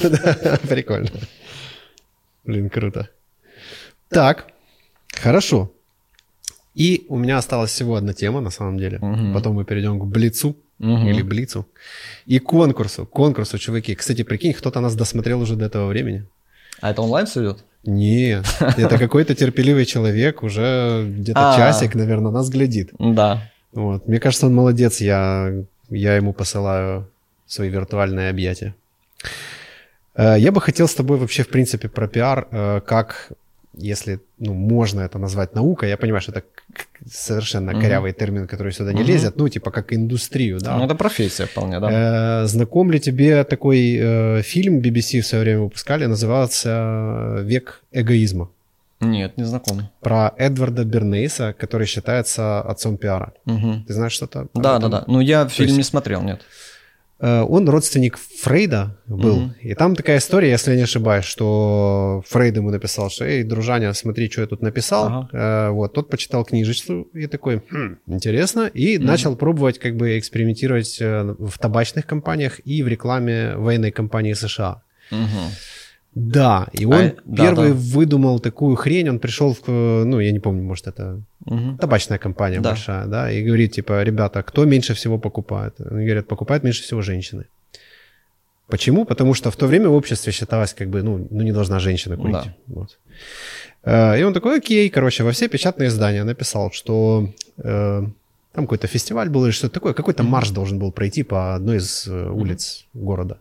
Да, 0.03 0.59
Прикольно. 0.68 1.09
Блин, 2.51 2.68
круто. 2.68 3.09
Так, 4.09 4.46
хорошо. 5.22 5.70
И 6.74 7.07
у 7.09 7.16
меня 7.16 7.38
осталась 7.38 7.70
всего 7.70 7.94
одна 7.94 8.12
тема, 8.12 8.40
на 8.40 8.51
самом 8.51 8.76
деле. 8.78 8.98
Мгм. 8.98 9.32
Потом 9.34 9.55
мы 9.55 9.64
перейдем 9.64 10.01
к 10.01 10.05
Блицу 10.05 10.57
Мгм. 10.78 11.07
или 11.09 11.22
Блицу. 11.22 11.64
И 12.26 12.40
конкурсу. 12.40 13.07
Конкурсу, 13.07 13.59
чуваки. 13.59 13.94
Кстати, 13.94 14.24
прикинь, 14.24 14.53
кто-то 14.53 14.80
нас 14.80 14.96
досмотрел 14.96 15.40
уже 15.40 15.55
до 15.55 15.66
этого 15.66 15.86
времени. 15.86 16.24
А 16.80 16.90
это 16.90 17.03
онлайн 17.03 17.26
все 17.26 17.40
идет? 17.42 17.64
Нет, 17.84 18.44
это 18.78 18.98
какой-то 18.98 19.34
терпеливый 19.36 19.84
человек, 19.86 20.42
уже 20.42 21.05
где-то 21.18 21.53
А. 21.55 21.57
часик, 21.57 21.94
наверное, 21.94 22.32
нас 22.32 22.48
глядит. 22.51 22.90
Да. 22.98 23.48
Вот. 23.72 24.09
Мне 24.09 24.18
кажется, 24.18 24.46
он 24.46 24.55
молодец, 24.55 25.01
я, 25.01 25.53
я 25.88 26.16
ему 26.16 26.32
посылаю 26.32 27.07
свои 27.46 27.68
виртуальные 27.70 28.28
объятия. 28.30 28.74
Э, 30.21 30.37
Я 30.39 30.51
бы 30.53 30.61
хотел 30.61 30.87
с 30.87 30.95
тобой 30.95 31.16
вообще, 31.18 31.43
в 31.43 31.49
принципе, 31.49 31.89
про 31.89 32.07
пиар, 32.09 32.47
э, 32.51 32.81
как 32.87 33.29
если 33.79 34.18
ну, 34.39 34.53
можно 34.55 35.01
это 35.01 35.18
назвать 35.18 35.55
наукой, 35.55 35.89
я 35.89 35.97
понимаю, 35.97 36.21
что 36.21 36.33
это 36.33 36.43
совершенно 37.11 37.73
Мгм. 37.73 37.81
корявый 37.83 38.12
термин, 38.12 38.47
который 38.47 38.73
сюда 38.73 38.93
не 38.93 39.01
Мгм. 39.03 39.09
лезет, 39.12 39.37
ну, 39.37 39.49
типа 39.49 39.71
как 39.71 39.93
индустрию, 39.93 40.59
да. 40.61 40.77
Ну, 40.77 40.85
это 40.85 40.95
профессия 40.95 41.47
вполне, 41.47 41.81
да. 41.81 42.43
Э, 42.43 42.47
Знаком 42.47 42.91
ли 42.93 42.99
тебе 43.01 43.45
такой 43.45 43.97
э, 44.01 44.43
фильм 44.43 44.81
BBC 44.81 45.21
в 45.21 45.27
свое 45.27 45.45
время 45.45 45.61
выпускали, 45.61 46.07
назывался 46.07 47.37
«Век 47.43 47.83
эгоизма»? 47.93 48.49
Нет, 49.01 49.39
не 49.39 49.45
знаком. 49.45 49.89
Про 50.01 50.35
Эдварда 50.37 50.85
Бернейса, 50.85 51.55
который 51.59 51.87
считается 51.87 52.61
отцом 52.61 52.97
пиара. 52.99 53.33
Мгм. 53.47 53.85
Ты 53.87 53.93
знаешь 53.95 54.12
что-то? 54.12 54.49
Да, 54.55 54.79
да, 54.79 54.89
да. 54.89 55.05
Ну, 55.07 55.21
я 55.21 55.49
фильм 55.49 55.68
есть- 55.68 55.79
не 55.79 55.85
смотрел, 55.85 56.23
нет. 56.23 56.41
Э, 57.21 57.43
Он 57.43 57.68
родственник 57.68 58.18
Фрейда 58.18 58.97
был. 59.07 59.41
Мгм. 59.41 59.55
И 59.61 59.75
там 59.75 59.95
такая 59.95 60.18
история, 60.18 60.51
если 60.51 60.71
я 60.71 60.77
не 60.77 60.85
ошибаюсь, 60.85 61.25
что 61.25 62.23
Фрейд 62.29 62.57
ему 62.57 62.71
написал, 62.71 63.11
что 63.11 63.25
«Эй, 63.25 63.43
дружаня, 63.45 63.93
смотри, 63.93 64.31
что 64.31 64.41
я 64.41 64.47
тут 64.47 64.62
написал». 64.62 65.07
Ага. 65.07 65.29
Э, 65.33 65.71
Вот, 65.71 65.93
тот 65.93 66.09
почитал 66.11 66.45
книжечку 66.45 67.09
и 67.14 67.27
такой 67.27 67.62
«Хм, 67.71 67.99
интересно. 68.07 68.71
И 68.73 68.99
начал 68.99 69.37
пробовать 69.37 69.79
как 69.79 69.97
бы 69.97 70.18
экспериментировать 70.18 70.99
э, 71.01 71.35
в 71.39 71.59
табачных 71.59 72.07
компаниях 72.07 72.61
и 72.64 72.83
в 72.83 72.89
рекламе 72.89 73.57
военной 73.57 73.91
компании 73.91 74.35
США. 74.35 74.83
Мгм. 75.11 75.51
Да, 76.14 76.66
и 76.72 76.84
он 76.86 76.94
А, 76.94 77.12
да, 77.24 77.44
первый 77.44 77.68
да. 77.68 77.74
выдумал 77.74 78.40
такую 78.40 78.76
хрень, 78.76 79.08
он 79.11 79.18
пришел 79.18 79.54
в, 79.54 79.68
ну, 80.04 80.18
я 80.20 80.32
не 80.32 80.40
помню, 80.40 80.62
может, 80.62 80.88
это 80.88 81.20
Мгм. 81.46 81.78
табачная 81.78 82.18
компания 82.18 82.61
Да. 82.61 82.70
большая, 82.70 83.06
да, 83.06 83.30
и 83.30 83.44
говорит, 83.44 83.72
типа, 83.72 84.02
ребята, 84.02 84.42
кто 84.42 84.64
меньше 84.64 84.94
всего 84.94 85.18
покупает? 85.18 85.74
Они 85.80 86.04
говорят, 86.04 86.26
покупают 86.26 86.64
меньше 86.64 86.82
всего 86.82 87.02
женщины. 87.02 87.44
Почему? 88.68 89.04
Потому 89.04 89.34
что 89.34 89.50
в 89.50 89.56
то 89.56 89.66
время 89.66 89.88
в 89.88 89.94
обществе 89.94 90.32
считалось, 90.32 90.74
как 90.74 90.88
бы, 90.88 91.02
ну, 91.02 91.26
ну 91.30 91.42
не 91.42 91.52
должна 91.52 91.78
женщина 91.80 92.16
курить. 92.16 92.32
Да. 92.44 92.54
Вот. 92.66 92.98
Э, 93.84 94.20
И 94.20 94.22
он 94.24 94.32
такой, 94.32 94.58
окей, 94.58 94.88
короче, 94.90 95.22
во 95.24 95.30
все 95.30 95.48
печатные 95.48 95.86
издания 95.88 96.24
написал, 96.24 96.70
что 96.72 97.28
э, 97.64 98.02
там 98.61 98.66
какой-то 98.66 98.86
фестиваль 98.88 99.28
был 99.28 99.44
или 99.46 99.52
что-то 99.52 99.74
такое, 99.74 99.92
какой-то 99.94 100.22
марш 100.22 100.50
должен 100.50 100.78
был 100.78 100.92
пройти 100.92 101.22
по 101.22 101.54
одной 101.54 101.76
из 101.76 102.06
э, 102.08 102.30
улиц 102.30 102.84
города. 102.94 103.36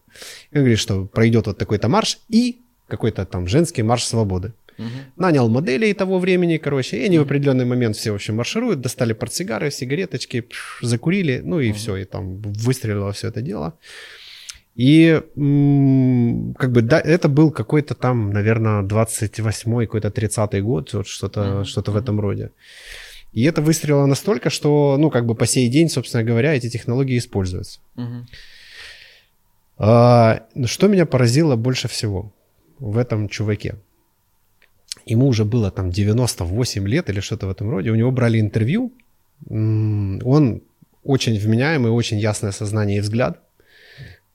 И 0.54 0.58
он 0.58 0.62
говорит, 0.62 0.80
что 0.80 1.06
пройдет 1.06 1.48
вот 1.48 1.58
такой-то 1.58 1.90
марш 1.90 2.20
и 2.30 2.56
какой-то 2.88 3.26
там 3.26 3.48
женский 3.48 3.84
марш 3.84 4.04
свободы. 4.06 4.52
Мгм. 4.78 4.90
Нанял 5.18 5.50
моделей 5.50 5.94
того 5.94 6.20
времени, 6.20 6.58
короче, 6.58 6.98
и 6.98 7.06
они 7.06 7.20
в 7.20 7.24
определенный 7.24 7.66
момент 7.66 7.96
все, 7.98 8.12
в 8.12 8.16
общем, 8.16 8.36
маршируют, 8.36 8.80
достали 8.80 9.14
портсигары, 9.14 9.72
сигареточки, 9.72 10.40
пш, 10.42 10.80
закурили, 10.82 11.42
ну 11.44 11.60
и 11.60 11.72
все, 11.74 11.98
и 11.98 12.06
там 12.06 12.38
выстрелило 12.66 13.12
все 13.12 13.28
это 13.28 13.42
дело. 13.42 13.74
И 14.78 15.22
как 16.58 16.72
бы 16.72 16.82
да, 16.82 17.02
это 17.02 17.28
был 17.28 17.52
какой-то 17.52 17.94
там, 17.94 18.32
наверное, 18.32 18.82
28-й, 18.84 19.86
какой-то 19.86 20.08
30-й 20.08 20.62
год, 20.62 20.94
вот 20.94 21.08
что-то, 21.08 21.42
Мгм. 21.44 21.66
что-то 21.66 21.92
в 21.92 21.98
этом 21.98 22.22
роде. 22.22 22.50
И 23.32 23.44
это 23.44 23.62
выстрелило 23.62 24.06
настолько, 24.06 24.50
что, 24.50 24.98
ну, 25.00 25.10
как 25.12 25.26
бы 25.26 25.36
по 25.36 25.46
сей 25.46 25.70
день, 25.70 25.90
собственно 25.90 26.24
говоря, 26.24 26.56
эти 26.56 26.70
технологии 26.70 27.18
используются. 27.18 27.80
Мгм. 27.96 28.28
А, 29.78 30.44
ну, 30.56 30.68
что 30.68 30.88
меня 30.88 31.06
поразило 31.06 31.56
больше 31.56 31.88
всего 31.88 32.34
в 32.80 32.98
этом 32.98 33.30
чуваке? 33.30 33.76
Ему 35.06 35.28
уже 35.28 35.46
было 35.46 35.72
там 35.72 35.90
98 35.92 36.88
лет 36.88 37.10
или 37.10 37.20
что-то 37.20 37.48
в 37.48 37.52
этом 37.52 37.70
роде. 37.70 37.92
У 37.92 37.96
него 37.96 38.12
брали 38.12 38.40
интервью. 38.40 38.92
Он 39.50 40.62
очень 41.04 41.40
вменяемый, 41.40 41.92
очень 41.92 42.20
ясное 42.20 42.52
сознание 42.52 42.98
и 42.98 43.02
взгляд. 43.02 43.40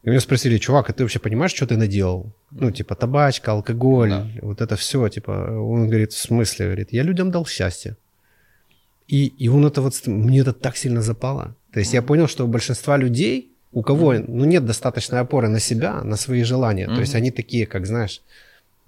И 0.03 0.11
меня 0.11 0.21
спросили, 0.21 0.59
чувак, 0.59 0.91
а 0.91 0.93
ты 0.93 1.03
вообще 1.03 1.19
понимаешь, 1.19 1.53
что 1.55 1.67
ты 1.67 1.77
наделал? 1.77 2.33
Ну, 2.51 2.71
типа, 2.71 2.95
табачка, 2.95 3.53
алкоголь, 3.53 4.11
Да. 4.11 4.29
вот 4.43 4.61
это 4.61 4.77
все, 4.77 5.09
типа, 5.09 5.31
он 5.31 5.89
говорит, 5.89 6.13
в 6.13 6.19
смысле? 6.19 6.67
Говорит, 6.67 6.93
я 6.93 7.03
людям 7.03 7.31
дал 7.31 7.47
счастье. 7.47 7.97
И, 9.09 9.27
и 9.27 9.49
он 9.49 9.65
это 9.67 9.83
вот, 9.83 10.07
мне 10.07 10.41
это 10.41 10.53
так 10.53 10.77
сильно 10.77 11.03
запало. 11.03 11.55
То 11.73 11.81
есть 11.81 11.95
я 11.95 12.03
понял, 12.03 12.27
что 12.29 12.45
у 12.45 12.49
большинства 12.49 12.97
людей, 12.97 13.51
у 13.73 13.83
кого 13.83 14.15
ну, 14.15 14.45
нет 14.45 14.65
достаточной 14.65 15.21
опоры 15.21 15.49
на 15.49 15.61
себя, 15.61 16.03
на 16.05 16.17
свои 16.17 16.43
желания, 16.45 16.87
то 16.87 17.01
есть 17.01 17.15
они 17.15 17.31
такие, 17.31 17.67
как 17.67 17.87
знаешь, 17.87 18.23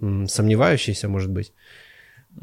сомневающиеся, 0.00 1.08
может 1.08 1.30
быть, 1.30 1.52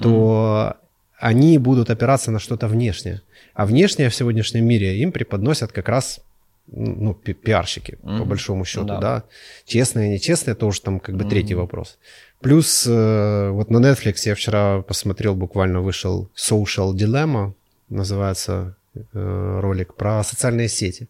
то 0.01 0.75
они 1.19 1.57
будут 1.57 1.89
опираться 1.89 2.31
на 2.31 2.39
что-то 2.39 2.67
внешнее. 2.67 3.21
А 3.53 3.65
внешнее 3.65 4.09
в 4.09 4.15
сегодняшнем 4.15 4.65
мире 4.65 4.97
им 5.01 5.11
преподносят 5.11 5.71
как 5.71 5.89
раз 5.89 6.19
ну, 6.67 7.13
пи- 7.13 7.33
пиарщики, 7.33 7.97
по 8.01 8.09
Мгм. 8.09 8.29
большому 8.29 8.65
счету, 8.65 8.85
да. 8.85 8.99
Да. 8.99 9.23
Честные, 9.65 10.09
нечестные, 10.09 10.53
это 10.53 10.65
уже 10.65 10.81
там 10.81 10.99
как 10.99 11.15
бы 11.15 11.25
третий 11.25 11.53
Мгм. 11.55 11.61
вопрос. 11.63 11.97
Плюс 12.41 12.85
э, 12.87 13.49
вот 13.51 13.69
на 13.69 13.77
Netflix 13.79 14.15
я 14.25 14.33
вчера 14.35 14.81
посмотрел, 14.81 15.35
буквально 15.35 15.81
вышел 15.81 16.29
Social 16.35 16.93
Dilemma, 16.93 17.53
называется 17.93 18.75
э, 18.95 19.59
ролик, 19.61 19.93
про 19.95 20.23
социальные 20.23 20.67
сети. 20.69 21.07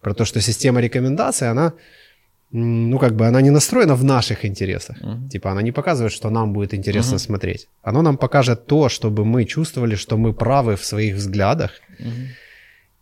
Про 0.00 0.14
то, 0.14 0.24
что 0.24 0.40
система 0.40 0.80
рекомендаций, 0.80 1.48
она, 1.50 1.72
ну 2.52 2.98
как 2.98 3.12
бы, 3.14 3.26
она 3.26 3.42
не 3.42 3.50
настроена 3.50 3.94
в 3.94 4.04
наших 4.04 4.44
интересах. 4.44 4.96
Мгм. 5.02 5.28
Типа 5.28 5.50
она 5.50 5.62
не 5.62 5.72
показывает, 5.72 6.12
что 6.12 6.30
нам 6.30 6.52
будет 6.52 6.74
интересно 6.74 7.12
Мгм. 7.14 7.18
смотреть. 7.20 7.68
Оно 7.82 8.02
нам 8.02 8.16
покажет 8.16 8.66
то, 8.66 8.88
чтобы 8.88 9.24
мы 9.24 9.44
чувствовали, 9.44 9.96
что 9.96 10.16
мы 10.16 10.32
правы 10.34 10.74
в 10.76 10.84
своих 10.84 11.14
взглядах, 11.16 11.70
Мгм. 12.00 12.28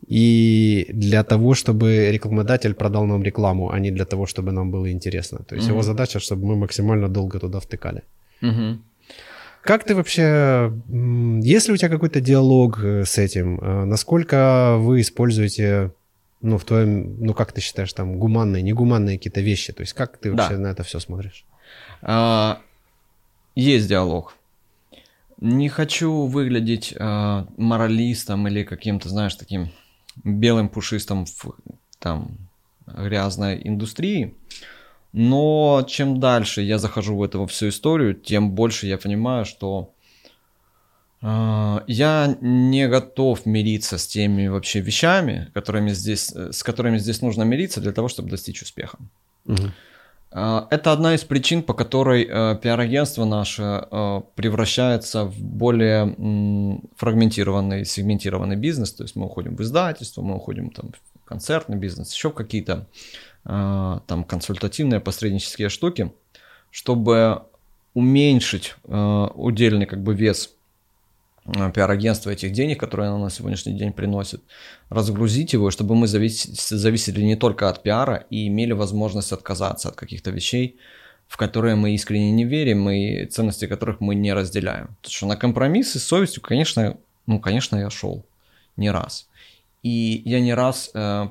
и 0.09 0.87
для 0.95 1.23
того, 1.23 1.55
чтобы 1.55 2.11
рекламодатель 2.13 2.75
продал 2.75 3.07
нам 3.07 3.23
рекламу, 3.23 3.71
а 3.71 3.79
не 3.81 3.91
для 3.91 4.05
того, 4.05 4.27
чтобы 4.27 4.53
нам 4.53 4.71
было 4.71 4.91
интересно. 4.93 5.39
То 5.39 5.55
есть 5.57 5.67
Мгм. 5.69 5.75
его 5.75 5.83
задача, 5.83 6.19
чтобы 6.21 6.47
мы 6.47 6.57
максимально 6.57 7.09
долго 7.09 7.39
туда 7.39 7.59
втыкали. 7.59 8.03
Мгм. 8.43 8.83
Как 9.63 9.85
ты 9.85 9.95
вообще, 9.95 10.73
есть 11.43 11.69
ли 11.69 11.75
у 11.75 11.77
тебя 11.77 11.89
какой-то 11.89 12.21
диалог 12.21 12.81
э, 12.83 13.05
с 13.05 13.17
этим? 13.17 13.59
Э, 13.61 13.85
Насколько 13.85 14.77
вы 14.79 15.01
используете, 15.01 15.93
ну, 16.41 16.59
в 16.59 16.65
твоем, 16.65 17.25
ну, 17.25 17.33
как 17.33 17.53
ты 17.53 17.61
считаешь, 17.61 17.93
там, 17.93 18.19
гуманные, 18.19 18.63
негуманные 18.63 19.19
какие-то 19.19 19.41
вещи? 19.41 19.73
То 19.73 19.83
есть 19.83 19.93
как 19.93 20.19
ты 20.19 20.33
Да. 20.33 20.37
вообще 20.43 20.59
на 20.59 20.67
это 20.69 20.83
все 20.83 20.99
смотришь? 20.99 21.45
А, 22.03 22.61
Есть 23.55 23.89
диалог. 23.89 24.35
Не 25.41 25.69
хочу 25.69 26.27
выглядеть 26.27 26.95
а, 26.99 27.47
моралистом 27.57 28.49
или 28.49 28.65
каким-то, 28.65 29.09
знаешь, 29.09 29.35
таким 29.37 29.71
белым 30.25 30.69
пушистым 30.69 31.25
в 31.27 31.55
там 32.01 32.37
грязной 32.87 33.61
индустрии. 33.63 34.35
Но 35.13 35.85
чем 35.89 36.21
дальше 36.21 36.63
я 36.63 36.79
захожу 36.79 37.17
в 37.17 37.23
эту 37.23 37.47
всю 37.47 37.69
историю, 37.69 38.15
тем 38.15 38.53
больше 38.53 38.87
я 38.87 38.97
понимаю, 38.97 39.45
что 39.45 39.93
а, 41.21 41.85
я 41.87 42.37
не 42.41 42.89
готов 42.89 43.47
мириться 43.47 43.99
с 43.99 44.07
теми 44.07 44.49
вообще 44.49 44.81
вещами, 44.81 45.51
которыми 45.55 45.91
здесь, 45.91 46.33
э, 46.35 46.51
с 46.53 46.63
которыми 46.63 46.99
здесь 46.99 47.23
нужно 47.23 47.45
мириться 47.45 47.81
для 47.81 47.93
того, 47.93 48.09
чтобы 48.09 48.31
достичь 48.31 48.63
успеха. 48.63 48.99
А, 50.35 50.67
Это 50.71 50.93
одна 50.93 51.15
из 51.15 51.23
причин, 51.25 51.63
по 51.63 51.75
которой 51.75 52.25
э, 52.25 52.57
пиар-агентство 52.63 53.25
наше 53.25 53.63
э, 53.63 54.21
превращается 54.35 55.25
в 55.25 55.39
более 55.39 56.15
м, 56.19 56.83
фрагментированный, 56.97 57.85
сегментированный 57.85 58.57
бизнес. 58.57 58.93
То 58.93 59.05
есть 59.05 59.15
мы 59.15 59.27
уходим 59.27 59.57
в 59.57 59.61
издательство, 59.61 60.23
мы 60.23 60.37
уходим 60.37 60.71
там, 60.71 60.93
в 60.93 61.25
концертный 61.25 61.77
бизнес, 61.77 62.15
еще 62.15 62.31
в 62.31 62.35
какие-то 62.35 62.73
э, 62.73 63.32
там 63.45 64.25
консультативные, 64.25 65.01
посреднические 65.01 65.69
штуки, 65.69 66.13
чтобы 66.71 67.43
уменьшить 67.95 68.75
э, 68.85 69.29
удельный 69.35 69.87
как 69.87 70.03
бы 70.03 70.15
вес 70.15 70.55
э, 71.45 71.73
пиар-агентства 71.73 72.31
этих 72.31 72.53
денег, 72.53 72.81
которые 72.81 73.09
оно 73.09 73.19
на 73.19 73.31
сегодняшний 73.31 73.75
день 73.75 73.93
приносит, 73.93 74.43
разгрузить 74.89 75.53
его, 75.53 75.71
чтобы 75.71 75.95
мы 75.95 76.07
завис- 76.07 76.49
зависели 76.53 77.23
не 77.23 77.37
только 77.37 77.69
от 77.69 77.83
пиара 77.83 78.25
и 78.31 78.49
имели 78.49 78.73
возможность 78.73 79.33
отказаться 79.33 79.89
от 79.89 79.97
каких-то 79.97 80.31
вещей, 80.31 80.79
в 81.29 81.37
которые 81.37 81.75
мы 81.75 81.95
искренне 81.95 82.31
не 82.31 82.45
верим 82.45 82.89
и 82.89 83.27
ценности 83.27 83.67
которых 83.67 84.01
мы 84.01 84.15
не 84.15 84.33
разделяем. 84.33 84.89
Потому 85.03 85.13
что 85.13 85.27
на 85.27 85.37
компромиссы 85.37 85.99
с 85.99 86.05
совестью, 86.05 86.43
конечно, 86.43 86.97
ну, 87.27 87.41
конечно, 87.41 87.77
я 87.77 87.91
шел 87.91 88.25
не 88.77 88.91
раз. 88.91 89.29
И 89.83 90.23
я 90.25 90.41
не 90.41 90.55
раз, 90.55 90.91
э, 90.95 91.27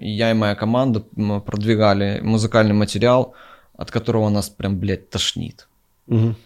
я 0.00 0.30
и 0.30 0.34
моя 0.34 0.54
команда 0.54 1.00
продвигали 1.00 2.20
музыкальный 2.22 2.74
материал, 2.74 3.34
от 3.76 3.90
которого 3.90 4.30
нас 4.30 4.48
прям, 4.48 4.78
блядь, 4.78 5.10
тошнит. 5.10 5.68
Мгм. 6.06 6.36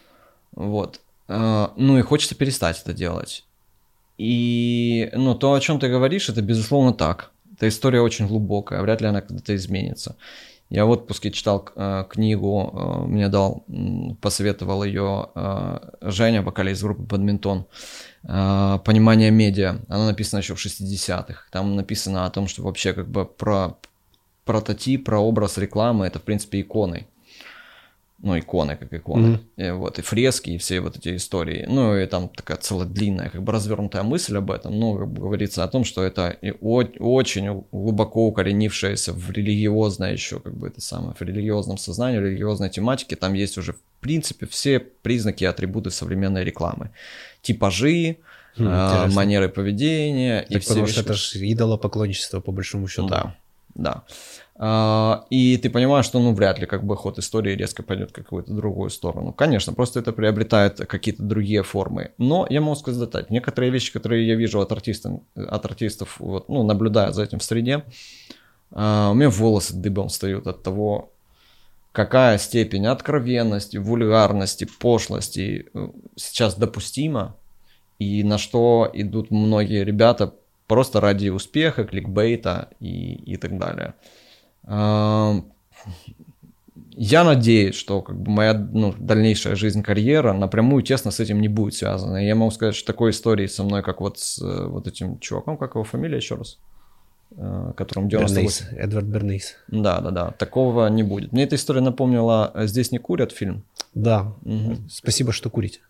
Вот. 0.52 1.00
Э, 1.28 1.68
Ну 1.76 1.98
и 1.98 2.02
хочется 2.02 2.34
перестать 2.34 2.80
это 2.82 2.92
делать. 2.92 3.44
И, 4.18 5.10
ну, 5.14 5.34
то, 5.34 5.54
о 5.54 5.60
чем 5.60 5.78
ты 5.78 5.88
говоришь, 5.88 6.28
это 6.28 6.42
безусловно 6.42 6.92
так. 6.92 7.30
Эта 7.56 7.68
история 7.68 8.00
очень 8.00 8.26
глубокая, 8.26 8.82
вряд 8.82 9.00
ли 9.00 9.08
она 9.08 9.20
когда-то 9.20 9.54
изменится. 9.54 10.16
Я 10.70 10.86
в 10.86 10.90
отпуске 10.90 11.30
читал 11.30 11.68
э, 11.76 12.04
книгу, 12.08 12.70
э, 12.72 13.06
мне 13.06 13.28
дал, 13.28 13.64
посоветовал 14.20 14.82
ее 14.82 15.28
э, 15.34 15.78
Женя, 16.00 16.42
вокалист 16.42 16.82
группы 16.82 17.02
«Бадминтон», 17.02 17.66
э, 18.24 18.78
«Понимание 18.84 19.30
медиа». 19.30 19.76
Она 19.88 20.06
написана 20.06 20.40
еще 20.40 20.54
в 20.54 20.64
60-х. 20.64 21.44
Там 21.52 21.76
написано 21.76 22.26
о 22.26 22.30
том, 22.30 22.48
что 22.48 22.62
вообще 22.62 22.92
как 22.92 23.08
бы 23.08 23.24
про 23.26 23.76
прототип, 24.44 25.04
про 25.04 25.20
образ 25.20 25.58
рекламы, 25.58 26.06
это 26.06 26.18
в 26.18 26.22
принципе 26.22 26.60
иконой. 26.60 27.06
Ну, 28.18 28.38
иконы, 28.38 28.76
как 28.76 28.92
иконы, 28.92 29.38
mm-hmm. 29.56 29.68
и, 29.68 29.70
вот, 29.72 29.98
и 29.98 30.02
фрески, 30.02 30.50
и 30.50 30.58
все 30.58 30.80
вот 30.80 30.96
эти 30.96 31.16
истории, 31.16 31.66
ну, 31.68 31.96
и 31.96 32.06
там 32.06 32.28
такая 32.28 32.56
целая 32.56 32.86
длинная, 32.86 33.28
как 33.28 33.42
бы 33.42 33.52
развернутая 33.52 34.02
мысль 34.02 34.36
об 34.38 34.50
этом, 34.50 34.78
ну, 34.78 34.96
как 34.96 35.08
бы 35.08 35.22
говорится 35.22 35.62
о 35.62 35.68
том, 35.68 35.84
что 35.84 36.02
это 36.02 36.38
очень 36.60 37.64
глубоко 37.70 38.26
укоренившееся 38.26 39.12
в 39.12 39.30
религиозное 39.30 40.12
еще, 40.12 40.40
как 40.40 40.54
бы 40.56 40.68
это 40.68 40.80
самое, 40.80 41.14
в 41.14 41.20
религиозном 41.20 41.76
сознании, 41.76 42.18
в 42.18 42.22
религиозной 42.22 42.70
тематике, 42.70 43.16
там 43.16 43.34
есть 43.34 43.58
уже, 43.58 43.74
в 43.74 43.80
принципе, 44.00 44.46
все 44.46 44.80
признаки 44.80 45.44
и 45.44 45.46
атрибуты 45.46 45.90
современной 45.90 46.44
рекламы. 46.44 46.90
Типажи, 47.42 48.16
mm, 48.56 49.06
э, 49.08 49.12
манеры 49.12 49.48
поведения. 49.48 50.42
Так 50.42 50.50
и 50.50 50.58
потому 50.60 50.86
все 50.86 50.92
что 50.92 51.02
это 51.02 51.14
же 51.14 51.38
идолопоклонничество, 51.52 52.40
по 52.40 52.52
большому 52.52 52.88
счету. 52.88 53.08
Да, 53.08 53.36
да. 53.74 54.04
А, 54.56 55.26
и 55.30 55.56
ты 55.56 55.68
понимаешь, 55.68 56.04
что 56.04 56.20
ну 56.20 56.32
вряд 56.32 56.58
ли 56.58 56.66
как 56.66 56.84
бы 56.84 56.96
ход 56.96 57.18
истории 57.18 57.56
резко 57.56 57.82
пойдет 57.82 58.10
в 58.10 58.14
какую-то 58.14 58.52
другую 58.52 58.90
сторону. 58.90 59.32
Конечно, 59.32 59.72
просто 59.72 59.98
это 60.00 60.12
приобретает 60.12 60.86
какие-то 60.86 61.22
другие 61.22 61.62
формы. 61.62 62.12
Но 62.18 62.46
я 62.48 62.60
могу 62.60 62.76
сказать 62.76 63.10
так, 63.10 63.30
некоторые 63.30 63.70
вещи, 63.70 63.92
которые 63.92 64.26
я 64.26 64.36
вижу 64.36 64.60
от 64.60 64.70
артистов, 64.70 65.20
от 65.34 65.64
артистов 65.64 66.16
вот, 66.20 66.48
ну, 66.48 66.62
наблюдая 66.62 67.10
за 67.10 67.24
этим 67.24 67.40
в 67.40 67.44
среде, 67.44 67.84
а, 68.70 69.10
у 69.10 69.14
меня 69.14 69.28
волосы 69.28 69.74
дыбом 69.74 70.08
встают 70.08 70.46
от 70.46 70.62
того, 70.62 71.10
какая 71.90 72.38
степень 72.38 72.86
откровенности, 72.86 73.76
вульгарности, 73.76 74.68
пошлости 74.80 75.66
э, 75.72 75.88
сейчас 76.16 76.56
допустима, 76.56 77.36
и 78.00 78.24
на 78.24 78.38
что 78.38 78.90
идут 78.92 79.30
многие 79.30 79.84
ребята 79.84 80.34
просто 80.66 81.00
ради 81.00 81.28
успеха, 81.28 81.84
кликбейта 81.84 82.70
и, 82.80 83.14
и 83.14 83.36
так 83.36 83.58
далее. 83.58 83.94
Я 86.96 87.24
надеюсь, 87.24 87.74
что 87.74 88.02
как 88.02 88.20
бы 88.20 88.30
моя 88.30 88.54
ну, 88.54 88.94
дальнейшая 88.96 89.56
жизнь, 89.56 89.82
карьера 89.82 90.32
напрямую 90.32 90.82
тесно 90.84 91.10
с 91.10 91.18
этим 91.18 91.40
не 91.40 91.48
будет 91.48 91.74
связана. 91.74 92.22
И 92.22 92.26
я 92.26 92.36
могу 92.36 92.52
сказать, 92.52 92.76
что 92.76 92.86
такой 92.86 93.10
истории 93.10 93.48
со 93.48 93.64
мной, 93.64 93.82
как 93.82 94.00
вот 94.00 94.20
с 94.20 94.40
э, 94.40 94.66
вот 94.68 94.86
этим 94.86 95.18
чуваком, 95.18 95.56
как 95.56 95.74
его 95.74 95.82
фамилия 95.82 96.18
еще 96.18 96.36
раз? 96.36 96.58
Э, 97.36 97.72
которым 97.76 98.08
98... 98.08 98.36
Бернейс, 98.36 98.64
Эдвард 98.78 99.06
Бернейс. 99.06 99.56
Да, 99.66 100.00
да, 100.00 100.10
да, 100.10 100.30
такого 100.30 100.86
не 100.86 101.02
будет. 101.02 101.32
Мне 101.32 101.44
эта 101.44 101.56
история 101.56 101.80
напомнила 101.80 102.52
«Здесь 102.54 102.92
не 102.92 102.98
курят» 102.98 103.32
фильм. 103.32 103.64
Да, 103.94 104.32
угу. 104.44 104.76
спасибо, 104.88 105.32
что 105.32 105.50
курите. 105.50 105.80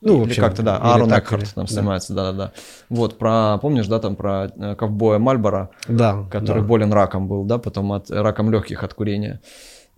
Ну, 0.00 0.22
или 0.22 0.30
общем, 0.30 0.42
как-то, 0.42 0.62
да, 0.62 0.78
Аарон 0.78 1.10
Экхарт 1.10 1.54
там 1.54 1.66
да. 1.66 1.72
снимается, 1.72 2.14
да-да-да. 2.14 2.52
Вот, 2.88 3.18
про, 3.18 3.58
помнишь, 3.58 3.86
да, 3.86 3.98
там 3.98 4.16
про 4.16 4.50
э, 4.56 4.74
ковбоя 4.74 5.18
Мальбора, 5.18 5.70
да, 5.88 6.24
который 6.30 6.62
да. 6.62 6.68
болен 6.68 6.92
раком 6.92 7.28
был, 7.28 7.44
да, 7.44 7.58
потом 7.58 7.92
от 7.92 8.10
раком 8.10 8.50
легких 8.50 8.82
от 8.82 8.94
курения. 8.94 9.40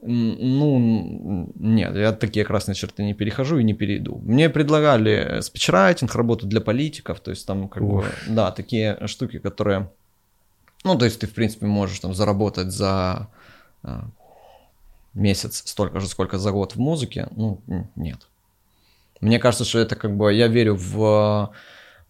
Ну, 0.05 1.53
нет, 1.55 1.95
я 1.95 2.13
такие 2.13 2.45
красные 2.45 2.75
черты 2.75 3.05
не 3.05 3.15
перехожу 3.15 3.59
и 3.59 3.63
не 3.63 3.73
перейду. 3.75 4.19
Мне 4.25 4.51
предлагали 4.51 5.41
спичрайтинг, 5.41 6.13
работу 6.17 6.49
для 6.49 6.61
политиков, 6.61 7.21
то 7.21 7.31
есть 7.31 7.47
там 7.47 7.69
как 7.69 7.85
Ух. 7.85 8.03
бы, 8.03 8.07
да, 8.29 8.51
такие 8.51 8.99
штуки, 9.07 9.39
которые, 9.39 9.89
ну, 10.83 10.99
то 10.99 11.05
есть 11.05 11.21
ты, 11.21 11.29
в 11.29 11.33
принципе, 11.33 11.67
можешь 11.67 12.01
там 12.01 12.15
заработать 12.15 12.73
за 12.73 13.29
э, 13.85 14.01
месяц 15.15 15.63
столько 15.65 16.01
же, 16.01 16.09
сколько 16.09 16.39
за 16.39 16.51
год 16.51 16.75
в 16.75 16.81
музыке, 16.81 17.29
ну, 17.37 17.61
нет. 17.95 18.27
Мне 19.23 19.39
кажется, 19.39 19.65
что 19.65 19.79
это 19.79 19.95
как 19.95 20.17
бы, 20.17 20.35
я 20.35 20.49
верю 20.49 20.75
в, 20.75 21.53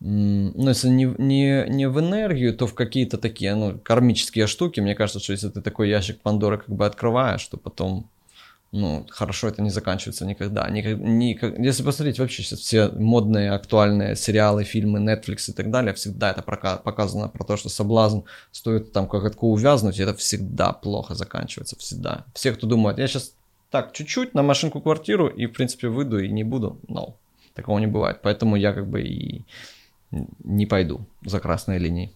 ну, 0.01 0.69
если 0.69 0.89
не, 0.89 1.15
не, 1.19 1.67
не 1.69 1.87
в 1.87 2.01
энергию, 2.01 2.57
то 2.57 2.67
в 2.67 2.75
какие-то 2.75 3.19
такие, 3.19 3.55
ну, 3.55 3.79
кармические 3.79 4.47
штуки. 4.47 4.81
Мне 4.81 4.95
кажется, 4.95 5.21
что 5.21 5.33
если 5.33 5.51
ты 5.51 5.61
такой 5.61 5.91
ящик 5.91 6.23
Пандоры 6.23 6.57
как 6.57 6.71
бы 6.75 6.87
открываешь, 6.87 7.47
то 7.47 7.59
потом, 7.59 8.09
ну, 8.73 9.07
хорошо 9.11 9.49
это 9.49 9.61
не 9.61 9.69
заканчивается 9.69 10.25
никогда. 10.25 10.67
Никак, 10.71 10.97
никак, 11.01 11.59
если 11.59 11.83
посмотреть 11.83 12.19
вообще 12.19 12.43
сейчас 12.43 12.61
все 12.61 12.89
модные, 12.89 13.51
актуальные 13.51 14.17
сериалы, 14.17 14.65
фильмы, 14.65 14.99
Netflix 14.99 15.51
и 15.51 15.53
так 15.53 15.71
далее, 15.71 15.93
всегда 15.93 16.31
это 16.31 16.41
показано 16.41 17.29
про 17.29 17.45
то, 17.45 17.59
что 17.59 17.69
соблазн 17.69 18.21
стоит 18.53 18.93
там 18.93 19.07
коготку 19.07 19.49
увязнуть, 19.49 19.99
и 19.99 20.03
это 20.03 20.15
всегда 20.15 20.73
плохо 20.73 21.15
заканчивается, 21.15 21.77
всегда. 21.79 22.25
Все, 22.33 22.53
кто 22.53 22.67
думает, 22.67 22.97
я 22.97 23.07
сейчас 23.07 23.35
так, 23.73 23.93
чуть-чуть 23.93 24.35
на 24.35 24.43
машинку 24.43 24.81
квартиру 24.81 25.27
и, 25.27 25.47
в 25.47 25.53
принципе, 25.53 25.89
выйду 25.89 26.19
и 26.19 26.29
не 26.29 26.45
буду. 26.45 26.79
No, 26.89 27.15
такого 27.55 27.81
не 27.81 27.89
бывает. 27.89 28.21
Поэтому 28.23 28.57
я 28.57 28.73
как 28.73 28.87
бы 28.87 29.03
и 29.03 29.43
не 30.45 30.67
пойду 30.67 31.01
за 31.25 31.41
красной 31.41 31.79
линией. 31.79 32.13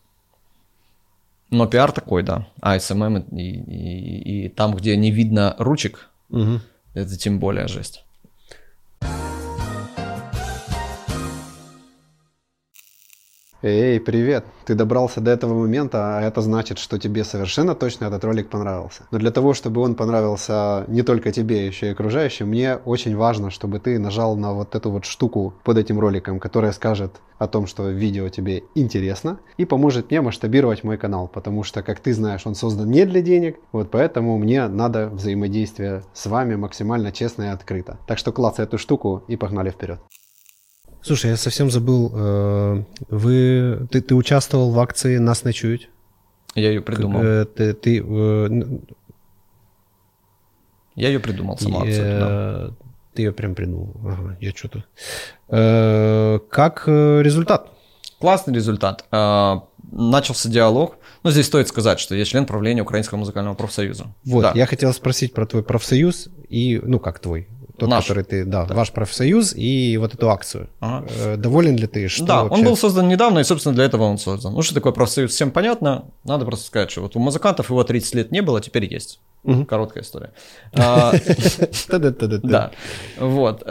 Но 1.50 1.66
пиар 1.66 1.92
такой, 1.92 2.22
да. 2.22 2.46
А 2.60 2.76
SMM 2.76 3.24
и, 3.36 3.50
и, 3.50 4.46
и 4.46 4.48
там, 4.48 4.74
где 4.74 4.96
не 4.96 5.10
видно 5.10 5.56
ручек, 5.58 6.10
угу. 6.30 6.60
это 6.94 7.16
тем 7.16 7.38
более 7.38 7.68
жесть. 7.68 8.04
Эй, 13.62 13.98
привет! 13.98 14.44
Ты 14.66 14.74
добрался 14.74 15.22
до 15.22 15.30
этого 15.30 15.54
момента, 15.58 16.18
а 16.18 16.20
это 16.20 16.42
значит, 16.42 16.78
что 16.78 16.98
тебе 16.98 17.24
совершенно 17.24 17.74
точно 17.74 18.04
этот 18.04 18.22
ролик 18.22 18.50
понравился. 18.50 19.04
Но 19.10 19.18
для 19.18 19.30
того, 19.30 19.54
чтобы 19.54 19.80
он 19.80 19.94
понравился 19.94 20.84
не 20.88 21.00
только 21.00 21.32
тебе, 21.32 21.66
еще 21.66 21.86
и 21.86 21.92
окружающим, 21.92 22.48
мне 22.48 22.76
очень 22.76 23.16
важно, 23.16 23.50
чтобы 23.50 23.78
ты 23.80 23.98
нажал 23.98 24.36
на 24.36 24.52
вот 24.52 24.74
эту 24.74 24.90
вот 24.90 25.06
штуку 25.06 25.54
под 25.64 25.78
этим 25.78 25.98
роликом, 25.98 26.38
которая 26.38 26.72
скажет 26.72 27.22
о 27.38 27.48
том, 27.48 27.66
что 27.66 27.88
видео 27.88 28.28
тебе 28.28 28.64
интересно 28.74 29.38
и 29.56 29.64
поможет 29.64 30.10
мне 30.10 30.20
масштабировать 30.20 30.84
мой 30.84 30.98
канал, 30.98 31.26
потому 31.26 31.62
что, 31.62 31.82
как 31.82 32.00
ты 32.00 32.12
знаешь, 32.12 32.46
он 32.46 32.54
создан 32.54 32.90
не 32.90 33.06
для 33.06 33.22
денег, 33.22 33.56
вот 33.72 33.90
поэтому 33.90 34.36
мне 34.36 34.68
надо 34.68 35.08
взаимодействие 35.08 36.02
с 36.12 36.26
вами 36.26 36.56
максимально 36.56 37.10
честно 37.10 37.44
и 37.44 37.46
открыто. 37.46 37.96
Так 38.06 38.18
что 38.18 38.32
клацай 38.32 38.66
эту 38.66 38.76
штуку 38.76 39.24
и 39.28 39.36
погнали 39.36 39.70
вперед. 39.70 40.00
Слушай, 41.06 41.30
я 41.30 41.36
совсем 41.36 41.70
забыл. 41.70 42.10
Э, 42.12 42.82
вы, 43.10 43.86
ты, 43.92 44.00
ты 44.00 44.12
участвовал 44.16 44.72
в 44.72 44.80
акции 44.80 45.18
«Нас 45.18 45.44
ночуют»? 45.44 45.88
Я 46.56 46.70
ее 46.70 46.80
придумал. 46.80 47.22
Э, 47.22 47.44
ты, 47.44 47.74
ты, 47.74 48.04
э, 48.04 48.48
я 50.96 51.08
ее 51.08 51.20
придумал, 51.20 51.58
сама 51.58 51.82
акцию, 51.82 52.20
да. 52.20 52.70
Ты 53.14 53.22
ее 53.22 53.30
прям 53.32 53.54
придумал. 53.54 53.94
Ага, 54.04 54.36
я 54.40 54.50
что-то... 54.50 54.84
Как 56.50 56.88
результат? 56.88 57.70
Классный 58.18 58.54
результат. 58.54 59.04
Начался 59.12 60.48
диалог. 60.48 60.96
Ну, 61.22 61.30
здесь 61.30 61.46
стоит 61.46 61.68
сказать, 61.68 62.00
что 62.00 62.16
я 62.16 62.24
член 62.24 62.46
правления 62.46 62.82
Украинского 62.82 63.18
музыкального 63.18 63.54
профсоюза. 63.54 64.08
Вот, 64.24 64.42
да. 64.42 64.52
я 64.56 64.66
хотел 64.66 64.92
спросить 64.92 65.32
про 65.32 65.46
твой 65.46 65.62
профсоюз 65.62 66.28
и, 66.48 66.80
ну, 66.82 66.98
как 66.98 67.20
твой, 67.20 67.46
тот, 67.76 67.88
Наш. 67.88 68.04
который 68.04 68.24
ты, 68.24 68.44
да, 68.44 68.64
да, 68.64 68.74
ваш 68.74 68.92
профсоюз 68.92 69.54
и 69.54 69.96
вот 69.98 70.14
эту 70.14 70.30
акцию. 70.30 70.68
Ага. 70.80 71.06
Э, 71.18 71.36
доволен 71.36 71.76
ли 71.76 71.86
ты? 71.86 72.08
Что 72.08 72.24
да, 72.24 72.42
вообще... 72.42 72.58
он 72.58 72.64
был 72.64 72.76
создан 72.76 73.08
недавно, 73.08 73.40
и, 73.40 73.44
собственно, 73.44 73.74
для 73.74 73.84
этого 73.84 74.04
он 74.04 74.18
создан. 74.18 74.54
Ну, 74.54 74.62
что 74.62 74.74
такое 74.74 74.92
профсоюз, 74.92 75.32
всем 75.32 75.50
понятно. 75.50 76.06
Надо 76.24 76.44
просто 76.44 76.66
сказать, 76.66 76.90
что 76.90 77.02
вот 77.02 77.16
у 77.16 77.18
музыкантов 77.18 77.70
его 77.70 77.84
30 77.84 78.14
лет 78.14 78.32
не 78.32 78.42
было, 78.42 78.60
теперь 78.60 78.92
есть. 78.92 79.20
Угу. 79.44 79.64
Короткая 79.66 80.02
история. 80.02 80.32
А, 80.72 81.12
да, 82.42 82.70
вот. 83.18 83.62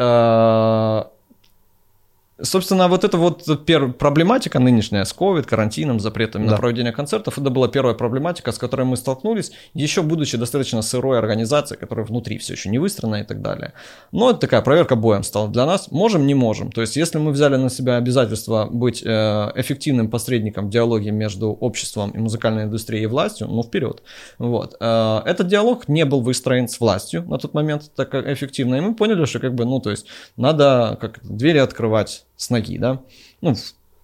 Собственно, 2.41 2.89
вот 2.89 3.05
эта 3.05 3.17
вот 3.17 3.47
пер- 3.65 3.93
проблематика 3.93 4.59
нынешняя 4.59 5.05
с 5.05 5.15
COVID, 5.15 5.43
карантином, 5.43 6.01
запретами 6.01 6.45
да. 6.45 6.51
на 6.51 6.57
проведение 6.57 6.91
концертов, 6.91 7.37
это 7.37 7.49
была 7.49 7.69
первая 7.69 7.95
проблематика, 7.95 8.51
с 8.51 8.57
которой 8.57 8.83
мы 8.83 8.97
столкнулись, 8.97 9.53
еще 9.73 10.01
будучи 10.01 10.35
достаточно 10.37 10.81
сырой 10.81 11.17
организацией, 11.17 11.79
которая 11.79 12.05
внутри 12.05 12.37
все 12.37 12.53
еще 12.53 12.69
не 12.69 12.77
выстроена 12.77 13.21
и 13.21 13.23
так 13.23 13.41
далее. 13.41 13.71
Но 14.11 14.31
это 14.31 14.39
такая 14.39 14.61
проверка 14.61 14.97
боем 14.97 15.23
стала 15.23 15.47
для 15.47 15.65
нас. 15.65 15.91
Можем, 15.91 16.27
не 16.27 16.35
можем. 16.35 16.73
То 16.73 16.81
есть, 16.81 16.97
если 16.97 17.19
мы 17.19 17.31
взяли 17.31 17.55
на 17.55 17.69
себя 17.69 17.95
обязательство 17.95 18.67
быть 18.69 19.01
э, 19.01 19.07
эффективным 19.55 20.09
посредником 20.09 20.67
в 20.67 20.69
диалоге 20.69 21.11
между 21.11 21.51
обществом 21.51 22.11
и 22.11 22.17
музыкальной 22.17 22.63
индустрией 22.63 23.03
и 23.03 23.07
властью, 23.07 23.47
ну, 23.47 23.63
вперед. 23.63 24.03
Вот. 24.39 24.75
Э, 24.81 25.21
этот 25.25 25.47
диалог 25.47 25.87
не 25.87 26.03
был 26.03 26.19
выстроен 26.19 26.67
с 26.67 26.81
властью 26.81 27.23
на 27.29 27.37
тот 27.37 27.53
момент 27.53 27.91
так 27.95 28.13
эффективно, 28.13 28.75
и 28.75 28.81
мы 28.81 28.93
поняли, 28.93 29.23
что 29.23 29.39
как 29.39 29.55
бы, 29.55 29.63
ну, 29.63 29.79
то 29.79 29.91
есть, 29.91 30.05
надо 30.35 30.97
как 30.99 31.19
двери 31.23 31.59
открывать 31.59 32.24
с 32.37 32.49
ноги, 32.49 32.77
да, 32.77 33.01
ну, 33.41 33.55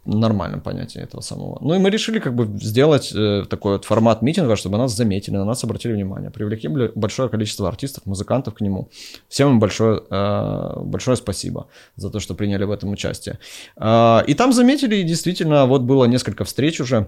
в 0.06 0.16
нормальном 0.16 0.62
понятии 0.62 1.00
этого 1.00 1.22
самого. 1.22 1.60
Ну 1.62 1.76
и 1.76 1.78
мы 1.78 1.90
решили 1.92 2.20
как 2.20 2.34
бы 2.34 2.46
сделать 2.60 3.12
э, 3.14 3.46
такой 3.48 3.74
вот 3.74 3.86
формат 3.86 4.22
митинга, 4.24 4.56
чтобы 4.56 4.78
нас 4.78 4.96
заметили, 4.96 5.36
на 5.36 5.46
нас 5.46 5.64
обратили 5.64 5.94
внимание, 5.94 6.32
привлекли 6.32 6.70
большое 6.96 7.30
количество 7.30 7.68
артистов, 7.68 8.06
музыкантов 8.06 8.56
к 8.56 8.62
нему. 8.62 8.90
Всем 9.30 9.50
им 9.50 9.60
большое, 9.60 10.02
э, 10.10 10.80
большое 10.84 11.18
спасибо 11.18 11.68
за 11.96 12.10
то, 12.10 12.20
что 12.20 12.34
приняли 12.34 12.64
в 12.64 12.72
этом 12.72 12.92
участие. 12.92 13.38
Э, 13.78 14.22
и 14.26 14.34
там 14.34 14.54
заметили, 14.54 14.96
и 14.96 15.04
действительно, 15.04 15.68
вот 15.68 15.84
было 15.84 16.06
несколько 16.06 16.46
встреч 16.46 16.82
уже, 16.82 17.08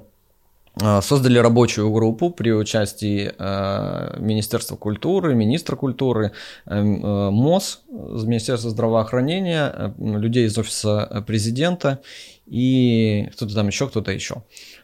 Создали 0.76 1.38
рабочую 1.38 1.92
группу 1.92 2.32
при 2.32 2.52
участии 2.52 3.32
э, 3.38 4.18
Министерства 4.20 4.76
культуры, 4.76 5.36
министра 5.36 5.76
культуры, 5.76 6.32
э 6.66 6.82
МОЗ, 6.82 7.84
Министерства 7.88 8.72
здравоохранения, 8.72 9.94
людей 10.00 10.48
из 10.48 10.58
офиса 10.58 11.24
президента 11.28 12.02
и 12.48 13.30
кто-то 13.34 13.54
там 13.54 13.68
еще, 13.68 13.88
кто-то 13.88 14.12
еще. 14.12 14.44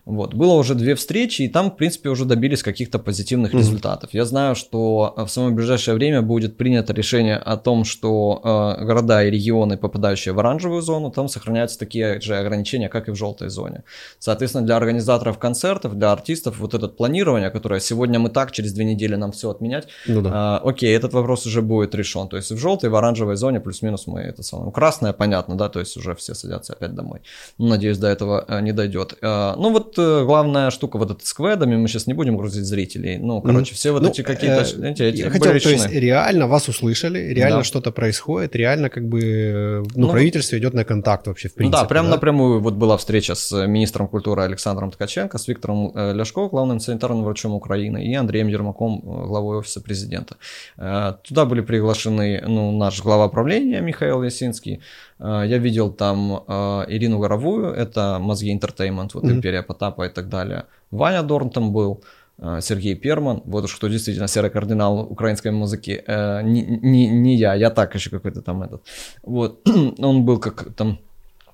Вот. 0.10 0.34
Было 0.34 0.54
уже 0.54 0.74
две 0.74 0.96
встречи, 0.96 1.44
и 1.44 1.48
там, 1.48 1.70
в 1.70 1.76
принципе, 1.76 2.10
уже 2.10 2.26
добились 2.26 2.64
каких-то 2.64 2.98
позитивных 2.98 3.54
mm-hmm. 3.54 3.58
результатов. 3.60 4.10
Я 4.12 4.26
знаю, 4.26 4.56
что 4.56 5.14
э, 5.16 5.24
в 5.24 5.30
самое 5.30 5.54
ближайшее 5.54 5.94
время 5.94 6.24
будет 6.24 6.58
принято 6.58 6.94
решение 6.94 7.38
о 7.38 7.58
том, 7.58 7.84
что 7.84 8.42
э, 8.80 8.86
города 8.86 9.24
и 9.24 9.30
регионы, 9.30 9.78
попадающие 9.78 10.34
в 10.34 10.40
оранжевую 10.40 10.82
зону, 10.82 11.12
там 11.12 11.30
сохраняются 11.30 11.78
такие 11.78 12.20
же 12.22 12.36
ограничения, 12.36 12.90
как 12.90 13.08
и 13.08 13.12
в 13.12 13.16
желтой 13.16 13.50
зоне. 13.50 13.84
Соответственно, 14.18 14.66
для 14.66 14.78
организаторов 14.78 15.38
концертов, 15.38 15.96
для 15.96 16.12
артистов 16.12 16.58
вот 16.58 16.74
это 16.74 16.88
планирование, 16.88 17.52
которое 17.52 17.80
сегодня 17.80 18.18
мы 18.18 18.30
так, 18.30 18.52
через 18.52 18.74
две 18.74 18.86
недели 18.86 19.16
нам 19.16 19.32
все 19.32 19.52
отменять, 19.52 19.88
ну, 20.08 20.22
да. 20.22 20.60
э, 20.64 20.70
окей, 20.70 20.96
этот 20.96 21.14
вопрос 21.14 21.46
уже 21.46 21.62
будет 21.62 21.94
решен. 21.94 22.28
То 22.30 22.38
есть 22.38 22.52
в 22.52 22.58
желтой, 22.58 22.90
в 22.90 22.96
оранжевой 22.96 23.36
зоне 23.36 23.60
плюс-минус 23.60 24.08
мы 24.08 24.22
это 24.22 24.42
самое. 24.42 24.72
Красное, 24.72 25.14
понятно, 25.14 25.56
да, 25.56 25.70
то 25.70 25.80
есть 25.80 25.98
уже 25.98 26.16
все 26.16 26.34
садятся 26.34 26.74
опять 26.74 26.96
домой. 26.96 27.22
Ну, 27.60 27.68
надеюсь, 27.68 28.00
до 28.00 28.08
этого 28.08 28.44
э, 28.48 28.62
не 28.62 28.72
дойдет. 28.72 29.14
Э, 29.22 29.54
ну 29.56 29.72
вот 29.72 29.99
главная 30.26 30.72
штука 30.72 30.98
вот 30.98 31.12
эта 31.12 31.26
с 31.26 31.34
кведами, 31.34 31.76
мы 31.76 31.88
сейчас 31.88 32.08
не 32.08 32.14
будем 32.14 32.38
грузить 32.38 32.66
зрителей. 32.66 33.18
Ну, 33.18 33.42
короче, 33.42 33.76
все 33.76 33.92
вот 33.92 34.02
ну, 34.02 34.10
эти 34.10 34.22
какие-то 34.22 34.62
э, 34.62 34.92
эти, 34.92 35.04
эти 35.04 35.22
хотел, 35.24 35.60
то 35.60 35.70
есть 35.70 35.90
реально 35.90 36.48
вас 36.48 36.68
услышали, 36.68 37.20
реально 37.34 37.60
да. 37.60 37.64
что-то 37.64 37.92
происходит, 37.92 38.56
реально 38.56 38.90
как 38.90 39.08
бы 39.08 39.84
ну, 39.96 40.08
ну, 40.08 40.12
правительство 40.12 40.58
идет 40.58 40.74
на 40.74 40.84
контакт 40.84 41.28
вообще 41.28 41.50
в 41.50 41.54
принципе. 41.54 41.82
Да, 41.82 41.88
прям 41.88 42.06
да? 42.06 42.12
напрямую 42.12 42.60
вот 42.62 42.74
была 42.74 42.98
встреча 42.98 43.36
с 43.36 43.68
министром 43.68 44.08
культуры 44.08 44.44
Александром 44.44 44.92
Ткаченко, 44.92 45.38
с 45.38 45.48
Виктором 45.48 45.92
э, 45.96 46.14
Ляшко, 46.14 46.48
главным 46.50 46.80
санитарным 46.80 47.24
врачом 47.24 47.54
Украины, 47.54 48.06
и 48.06 48.14
Андреем 48.16 48.48
Ермаком, 48.48 49.02
главой 49.02 49.58
офиса 49.58 49.82
президента. 49.82 50.38
Туда 50.76 51.46
были 51.46 51.62
приглашены 51.62 52.44
ну, 52.48 52.72
наш 52.78 53.02
глава 53.02 53.28
правления 53.30 53.82
Михаил 53.82 54.24
Ясинский, 54.24 54.80
Э, 54.80 55.09
я 55.20 55.58
видел 55.58 55.92
там 55.92 56.44
э, 56.48 56.86
Ирину 56.88 57.20
Горовую, 57.20 57.74
это 57.74 58.20
«Мозги 58.20 58.56
Entertainment», 58.56 59.10
вот 59.14 59.24
mm-hmm. 59.24 59.32
«Империя 59.32 59.64
Потапа» 59.64 60.06
и 60.06 60.10
так 60.10 60.30
далее. 60.30 60.64
Ваня 60.92 61.24
Дорн 61.24 61.50
там 61.50 61.74
был, 61.74 62.04
э, 62.38 62.62
Сергей 62.62 62.96
Перман, 62.96 63.42
вот 63.46 63.66
уж 63.66 63.76
кто 63.76 63.90
действительно 63.90 64.28
серый 64.28 64.50
кардинал 64.50 65.00
украинской 65.00 65.52
музыки, 65.52 66.04
не, 66.44 66.62
не, 66.62 67.08
не 67.08 67.36
я, 67.36 67.56
я 67.56 67.70
так 67.70 67.96
еще 67.96 68.10
какой-то 68.10 68.42
там 68.42 68.64
этот. 68.64 68.82
Вот, 69.24 69.68
он 70.00 70.24
был 70.24 70.40
как 70.40 70.74
там 70.76 71.00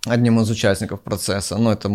одним 0.08 0.40
из 0.40 0.50
участников 0.50 1.02
процесса, 1.02 1.58
ну, 1.58 1.72
это 1.72 1.90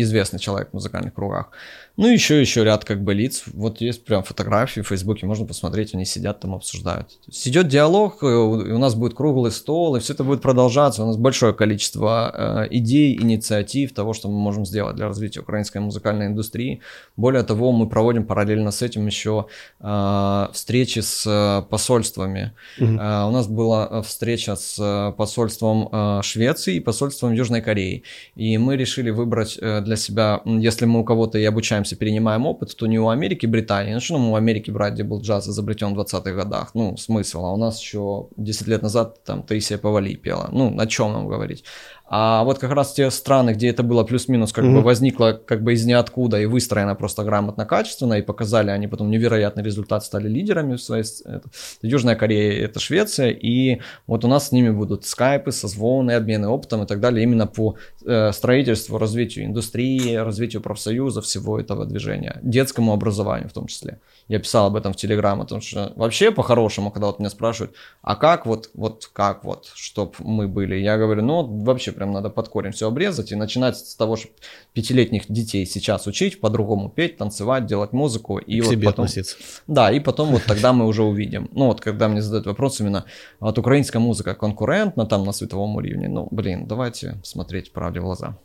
известный 0.00 0.38
человек 0.38 0.70
в 0.70 0.74
музыкальных 0.74 1.14
кругах. 1.14 1.50
Ну, 1.96 2.06
еще, 2.06 2.40
еще 2.40 2.62
ряд 2.62 2.84
как 2.84 3.02
бы 3.02 3.14
лиц. 3.14 3.44
Вот 3.54 3.80
есть 3.80 4.04
прям 4.04 4.22
фотографии 4.22 4.80
в 4.80 4.88
Фейсбуке, 4.88 5.26
можно 5.26 5.46
посмотреть, 5.46 5.94
они 5.94 6.04
сидят 6.04 6.40
там, 6.40 6.54
обсуждают. 6.54 7.08
То 7.08 7.30
есть 7.30 7.48
идет 7.48 7.68
диалог, 7.68 8.22
и 8.22 8.26
у 8.26 8.78
нас 8.78 8.94
будет 8.94 9.14
круглый 9.14 9.50
стол, 9.50 9.96
и 9.96 10.00
все 10.00 10.12
это 10.12 10.22
будет 10.22 10.42
продолжаться. 10.42 11.02
У 11.04 11.06
нас 11.06 11.16
большое 11.16 11.54
количество 11.54 12.66
э, 12.68 12.76
идей, 12.76 13.16
инициатив, 13.16 13.94
того, 13.94 14.12
что 14.12 14.28
мы 14.28 14.38
можем 14.38 14.66
сделать 14.66 14.96
для 14.96 15.06
развития 15.06 15.40
украинской 15.40 15.78
музыкальной 15.78 16.26
индустрии. 16.26 16.82
Более 17.16 17.42
того, 17.42 17.72
мы 17.72 17.88
проводим 17.88 18.26
параллельно 18.26 18.72
с 18.72 18.82
этим 18.82 19.06
еще 19.06 19.46
э, 19.80 20.46
встречи 20.52 21.00
с 21.00 21.24
э, 21.26 21.62
посольствами. 21.70 22.52
Угу. 22.78 22.88
Э, 22.88 23.24
у 23.26 23.30
нас 23.30 23.46
была 23.46 24.02
встреча 24.02 24.54
с 24.56 24.76
э, 24.78 25.12
посольством 25.16 25.88
э, 25.90 26.20
Швеции 26.22 26.76
и 26.76 26.80
посольством 26.80 27.32
Южной 27.32 27.62
Кореи. 27.62 28.02
И 28.34 28.58
мы 28.58 28.76
решили 28.76 29.08
выбрать 29.08 29.58
э, 29.58 29.80
для 29.80 29.96
себя, 29.96 30.42
если 30.44 30.84
мы 30.84 31.00
у 31.00 31.04
кого-то 31.04 31.38
и 31.38 31.44
обучаем 31.44 31.85
меняемся, 31.86 31.96
перенимаем 31.96 32.46
опыт, 32.46 32.76
то 32.76 32.86
не 32.86 32.98
у 32.98 33.08
Америки, 33.08 33.46
Британии, 33.46 33.94
ну 33.94 34.00
что 34.00 34.18
нам 34.18 34.30
у 34.30 34.36
Америки 34.36 34.70
брать, 34.70 34.94
где 34.94 35.04
был 35.04 35.20
джаз 35.20 35.48
изобретен 35.48 35.94
в 35.94 36.00
20-х 36.00 36.32
годах, 36.32 36.74
ну 36.74 36.96
смысл, 36.96 37.44
а 37.44 37.52
у 37.52 37.56
нас 37.56 37.80
еще 37.80 38.28
10 38.36 38.68
лет 38.68 38.82
назад 38.82 39.24
там 39.24 39.42
Таисия 39.42 39.78
Повали 39.78 40.16
пела, 40.16 40.48
ну 40.52 40.74
о 40.78 40.86
чем 40.86 41.12
нам 41.12 41.28
говорить. 41.28 41.64
А 42.08 42.44
вот 42.44 42.58
как 42.58 42.70
раз 42.70 42.92
те 42.92 43.10
страны, 43.10 43.50
где 43.50 43.68
это 43.68 43.82
было 43.82 44.04
плюс-минус, 44.04 44.52
как 44.52 44.64
mm-hmm. 44.64 44.74
бы 44.74 44.82
возникло 44.82 45.32
как 45.32 45.64
бы 45.64 45.72
из 45.72 45.84
ниоткуда 45.84 46.40
и 46.40 46.46
выстроено 46.46 46.94
просто 46.94 47.24
грамотно, 47.24 47.66
качественно, 47.66 48.14
и 48.14 48.22
показали 48.22 48.70
они 48.70 48.86
потом 48.86 49.10
невероятный 49.10 49.64
результат, 49.64 50.04
стали 50.04 50.28
лидерами 50.28 50.76
в 50.76 50.80
своей... 50.80 51.04
Это, 51.24 51.48
Южная 51.82 52.14
Корея, 52.14 52.64
это 52.64 52.78
Швеция, 52.78 53.30
и 53.30 53.80
вот 54.06 54.24
у 54.24 54.28
нас 54.28 54.48
с 54.48 54.52
ними 54.52 54.70
будут 54.70 55.04
скайпы, 55.04 55.50
созвоны, 55.50 56.12
обмены 56.12 56.46
опытом 56.46 56.84
и 56.84 56.86
так 56.86 57.00
далее, 57.00 57.24
именно 57.24 57.48
по 57.48 57.74
э, 58.04 58.30
строительству, 58.32 58.98
развитию 58.98 59.46
индустрии, 59.46 60.14
развитию 60.14 60.62
профсоюза, 60.62 61.22
всего 61.22 61.58
этого 61.58 61.86
движения, 61.86 62.38
детскому 62.42 62.92
образованию 62.92 63.48
в 63.48 63.52
том 63.52 63.66
числе. 63.66 63.98
Я 64.28 64.38
писал 64.38 64.66
об 64.66 64.76
этом 64.76 64.92
в 64.92 64.96
Телеграм, 64.96 65.40
потому 65.40 65.60
что 65.60 65.92
вообще 65.96 66.30
по-хорошему, 66.30 66.90
когда 66.92 67.08
вот 67.08 67.18
меня 67.18 67.30
спрашивают, 67.30 67.74
а 68.02 68.14
как 68.14 68.46
вот, 68.46 68.70
вот 68.74 69.10
как 69.12 69.44
вот, 69.44 69.70
чтобы 69.74 70.12
мы 70.18 70.46
были, 70.46 70.76
я 70.76 70.98
говорю, 70.98 71.22
ну 71.22 71.42
вообще 71.64 71.95
прям 71.96 72.12
надо 72.12 72.30
под 72.30 72.48
корень 72.48 72.72
все 72.72 72.86
обрезать 72.86 73.32
и 73.32 73.34
начинать 73.34 73.76
с 73.76 73.96
того, 73.96 74.16
чтобы 74.16 74.34
пятилетних 74.72 75.24
детей 75.28 75.66
сейчас 75.66 76.06
учить, 76.06 76.40
по-другому 76.40 76.88
петь, 76.88 77.16
танцевать, 77.16 77.66
делать 77.66 77.92
музыку. 77.92 78.38
И 78.38 78.60
К 78.60 78.64
вот 78.64 78.70
себе 78.72 78.86
потом, 78.86 79.04
относиться. 79.04 79.36
Да, 79.66 79.90
и 79.90 79.98
потом 79.98 80.28
вот 80.28 80.44
тогда 80.44 80.72
мы 80.72 80.86
уже 80.86 81.02
увидим. 81.02 81.48
Ну 81.52 81.66
вот 81.66 81.80
когда 81.80 82.08
мне 82.08 82.22
задают 82.22 82.46
вопрос 82.46 82.80
именно, 82.80 83.04
вот 83.40 83.58
украинская 83.58 84.00
музыка 84.00 84.34
конкурентна 84.34 85.06
там 85.06 85.24
на 85.24 85.32
световом 85.32 85.76
уровне, 85.76 86.08
ну 86.08 86.28
блин, 86.30 86.66
давайте 86.66 87.18
смотреть 87.24 87.72
правде 87.72 88.00
в 88.00 88.04
глаза. 88.04 88.38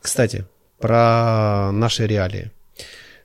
Кстати, 0.00 0.46
про 0.78 1.70
наши 1.72 2.06
реалии. 2.06 2.50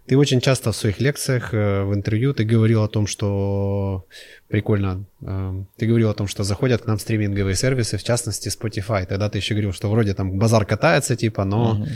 Ты 0.08 0.18
очень 0.18 0.40
часто 0.40 0.72
в 0.72 0.76
своих 0.76 1.02
лекциях, 1.02 1.54
э, 1.54 1.84
в 1.84 1.94
интервью, 1.94 2.34
ты 2.34 2.46
говорил 2.46 2.84
о 2.84 2.88
том, 2.88 3.08
что 3.08 4.06
прикольно, 4.48 5.04
э, 5.22 5.64
ты 5.76 5.86
говорил 5.86 6.10
о 6.10 6.14
том, 6.14 6.28
что 6.28 6.44
заходят 6.44 6.82
к 6.82 6.88
нам 6.88 6.98
стриминговые 6.98 7.56
сервисы, 7.56 7.98
в 7.98 8.04
частности 8.04 8.50
Spotify. 8.50 9.06
Тогда 9.06 9.30
ты 9.30 9.40
еще 9.40 9.54
говорил, 9.54 9.74
что 9.74 9.90
вроде 9.90 10.14
там 10.14 10.40
базар 10.40 10.66
катается, 10.66 11.18
типа, 11.18 11.44
но, 11.44 11.72
угу. 11.72 11.88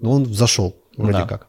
но 0.00 0.10
он 0.10 0.26
зашел 0.26 0.74
вроде 0.96 1.18
да. 1.18 1.26
как. 1.26 1.46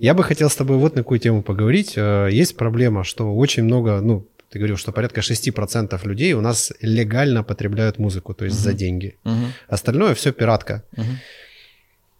Я 0.00 0.14
бы 0.14 0.24
хотел 0.24 0.48
с 0.48 0.56
тобой 0.56 0.76
вот 0.76 0.96
на 0.96 1.02
какую 1.02 1.20
тему 1.20 1.42
поговорить. 1.42 1.92
Э, 1.96 2.28
есть 2.32 2.56
проблема, 2.56 3.04
что 3.04 3.32
очень 3.36 3.62
много, 3.62 4.00
ну, 4.00 4.24
ты 4.50 4.58
говорил, 4.58 4.76
что 4.76 4.92
порядка 4.92 5.20
6% 5.20 6.08
людей 6.08 6.32
у 6.32 6.40
нас 6.40 6.72
легально 6.80 7.44
потребляют 7.44 7.98
музыку, 7.98 8.34
то 8.34 8.44
есть 8.44 8.56
угу. 8.56 8.64
за 8.64 8.72
деньги. 8.72 9.14
Угу. 9.24 9.46
Остальное 9.68 10.14
все 10.14 10.32
пиратка. 10.32 10.82
Угу. 10.96 11.06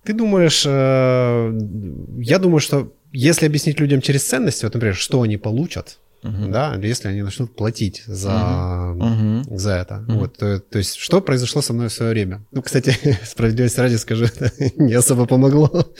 Ты 0.04 0.12
думаешь, 0.14 0.64
я 0.64 2.38
думаю, 2.38 2.60
что 2.60 2.92
если 3.12 3.46
объяснить 3.46 3.80
людям 3.80 4.00
через 4.00 4.24
ценности, 4.24 4.64
вот, 4.64 4.74
например, 4.74 4.94
что 4.94 5.22
они 5.22 5.36
получат, 5.36 5.98
uh-huh. 6.22 6.50
да, 6.50 6.74
если 6.82 7.08
они 7.08 7.22
начнут 7.22 7.54
платить 7.56 8.02
за, 8.06 8.30
uh-huh. 8.30 9.56
за 9.56 9.70
это. 9.72 10.04
Uh-huh. 10.06 10.18
Вот, 10.18 10.36
то, 10.36 10.60
то 10.60 10.78
есть, 10.78 10.96
что 10.96 11.20
произошло 11.20 11.62
со 11.62 11.72
мной 11.72 11.88
в 11.88 11.92
свое 11.92 12.12
время? 12.12 12.44
Ну, 12.50 12.62
кстати, 12.62 12.96
справедливости 13.24 13.80
ради 13.80 13.96
скажу, 13.96 14.24
это 14.38 14.52
не 14.76 14.94
особо 14.94 15.26
помогло. 15.26 15.92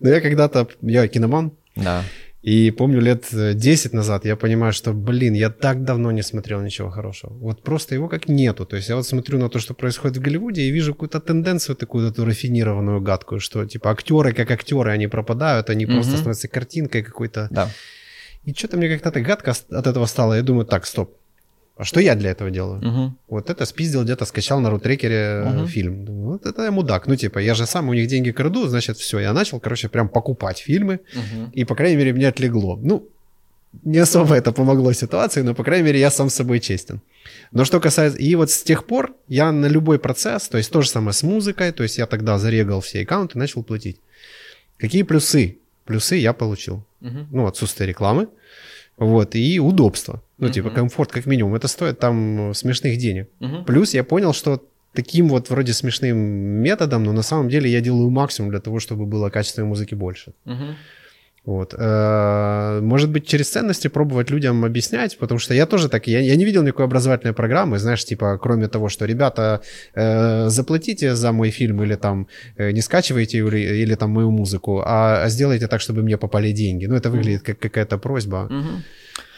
Но 0.00 0.08
я 0.08 0.20
когда-то, 0.20 0.68
я 0.82 1.06
киноман, 1.08 1.52
да. 1.74 2.02
И 2.46 2.70
помню, 2.70 3.00
лет 3.00 3.26
10 3.32 3.92
назад 3.92 4.24
я 4.24 4.36
понимаю, 4.36 4.72
что, 4.72 4.92
блин, 4.92 5.34
я 5.34 5.50
так 5.50 5.82
давно 5.82 6.12
не 6.12 6.22
смотрел 6.22 6.62
ничего 6.62 6.90
хорошего. 6.90 7.32
Вот 7.32 7.62
просто 7.62 7.96
его 7.96 8.08
как 8.08 8.28
нету. 8.28 8.64
То 8.64 8.76
есть 8.76 8.88
я 8.88 8.94
вот 8.94 9.06
смотрю 9.06 9.38
на 9.38 9.48
то, 9.48 9.58
что 9.58 9.74
происходит 9.74 10.16
в 10.18 10.20
Голливуде, 10.20 10.62
и 10.62 10.70
вижу 10.70 10.92
какую-то 10.92 11.18
тенденцию 11.18 11.74
такую, 11.74 12.08
эту 12.08 12.24
рафинированную, 12.24 13.00
гадкую, 13.00 13.40
что 13.40 13.66
типа 13.66 13.90
актеры 13.90 14.32
как 14.32 14.50
актеры, 14.52 14.92
они 14.92 15.08
пропадают, 15.08 15.70
они 15.70 15.86
mm-hmm. 15.86 15.94
просто 15.94 16.16
становятся 16.16 16.46
картинкой 16.46 17.02
какой-то. 17.02 17.48
Да. 17.50 17.68
И 18.44 18.52
что-то 18.52 18.76
мне 18.76 18.88
как-то 18.88 19.10
так 19.10 19.24
гадко 19.24 19.50
от 19.50 19.86
этого 19.88 20.06
стало. 20.06 20.34
Я 20.34 20.42
думаю, 20.42 20.66
так, 20.66 20.86
стоп, 20.86 21.18
а 21.76 21.84
что 21.84 22.00
я 22.00 22.14
для 22.14 22.30
этого 22.30 22.50
делаю? 22.50 22.78
Угу. 22.78 23.14
Вот 23.28 23.50
это 23.50 23.66
спиздил 23.66 24.02
где-то, 24.02 24.24
скачал 24.24 24.60
на 24.60 24.70
рутрекере 24.70 25.44
угу. 25.46 25.66
фильм. 25.66 26.06
Вот 26.06 26.46
это 26.46 26.64
я 26.64 26.70
мудак. 26.70 27.06
Ну, 27.06 27.16
типа, 27.16 27.38
я 27.38 27.54
же 27.54 27.66
сам 27.66 27.88
у 27.88 27.94
них 27.94 28.08
деньги 28.08 28.30
краду, 28.30 28.66
значит, 28.66 28.96
все. 28.96 29.18
Я 29.18 29.34
начал, 29.34 29.60
короче, 29.60 29.88
прям 29.88 30.08
покупать 30.08 30.58
фильмы. 30.58 31.00
Угу. 31.14 31.50
И, 31.52 31.64
по 31.64 31.74
крайней 31.74 31.96
мере, 31.96 32.14
мне 32.14 32.28
отлегло. 32.28 32.76
Ну, 32.82 33.06
не 33.84 33.98
особо 33.98 34.34
это 34.34 34.52
помогло 34.52 34.94
ситуации, 34.94 35.42
но, 35.42 35.54
по 35.54 35.64
крайней 35.64 35.84
мере, 35.84 36.00
я 36.00 36.10
сам 36.10 36.30
с 36.30 36.34
собой 36.34 36.60
честен. 36.60 37.00
Но 37.52 37.66
что 37.66 37.78
касается... 37.78 38.18
И 38.18 38.34
вот 38.36 38.50
с 38.50 38.62
тех 38.62 38.86
пор 38.86 39.14
я 39.28 39.52
на 39.52 39.66
любой 39.66 39.98
процесс, 39.98 40.48
то 40.48 40.56
есть 40.56 40.70
то 40.70 40.80
же 40.80 40.88
самое 40.88 41.12
с 41.12 41.22
музыкой, 41.22 41.72
то 41.72 41.82
есть 41.82 41.98
я 41.98 42.06
тогда 42.06 42.38
зарегал 42.38 42.80
все 42.80 43.02
аккаунты, 43.02 43.38
начал 43.38 43.62
платить. 43.62 44.00
Какие 44.78 45.02
плюсы? 45.02 45.58
Плюсы 45.84 46.16
я 46.16 46.32
получил. 46.32 46.84
Угу. 47.02 47.26
Ну, 47.32 47.46
отсутствие 47.46 47.86
рекламы. 47.86 48.28
Вот, 48.98 49.34
и 49.34 49.60
удобство. 49.60 50.22
Ну, 50.38 50.48
uh-huh. 50.48 50.52
типа, 50.52 50.70
комфорт 50.70 51.12
как 51.12 51.26
минимум. 51.26 51.54
Это 51.54 51.68
стоит 51.68 51.98
там 51.98 52.54
смешных 52.54 52.98
денег. 52.98 53.28
Uh-huh. 53.40 53.64
Плюс 53.64 53.94
я 53.94 54.04
понял, 54.04 54.32
что 54.32 54.62
таким 54.94 55.28
вот 55.28 55.50
вроде 55.50 55.72
смешным 55.72 56.16
методом, 56.16 57.04
но 57.04 57.12
на 57.12 57.22
самом 57.22 57.48
деле 57.48 57.70
я 57.70 57.80
делаю 57.80 58.10
максимум 58.10 58.50
для 58.50 58.60
того, 58.60 58.80
чтобы 58.80 59.06
было 59.06 59.28
качественной 59.30 59.68
музыки 59.68 59.94
больше. 59.94 60.32
Uh-huh. 60.46 60.74
Вот. 61.46 61.74
Э, 61.78 62.80
может 62.82 63.10
быть, 63.10 63.26
через 63.26 63.48
ценности 63.48 63.86
пробовать 63.88 64.30
людям 64.30 64.64
объяснять, 64.64 65.16
потому 65.16 65.38
что 65.38 65.54
я 65.54 65.66
тоже 65.66 65.88
так, 65.88 66.08
я, 66.08 66.18
я 66.18 66.34
не 66.34 66.44
видел 66.44 66.64
никакой 66.64 66.86
образовательной 66.86 67.34
программы, 67.34 67.78
знаешь, 67.78 68.04
типа, 68.04 68.36
кроме 68.42 68.66
того, 68.66 68.88
что, 68.88 69.06
ребята, 69.06 69.60
э, 69.94 70.48
заплатите 70.48 71.14
за 71.14 71.30
мой 71.30 71.50
фильм 71.50 71.82
или 71.84 71.94
там 71.94 72.26
э, 72.56 72.72
не 72.72 72.82
скачивайте 72.82 73.38
или, 73.38 73.58
или 73.58 73.94
там 73.94 74.10
мою 74.10 74.32
музыку, 74.32 74.82
а, 74.84 75.22
а 75.22 75.28
сделайте 75.28 75.68
так, 75.68 75.80
чтобы 75.80 76.02
мне 76.02 76.16
попали 76.16 76.50
деньги. 76.50 76.86
Ну, 76.86 76.96
это 76.96 77.10
выглядит 77.10 77.42
как 77.42 77.60
какая-то 77.60 77.98
просьба. 77.98 78.48
Угу. 78.50 78.82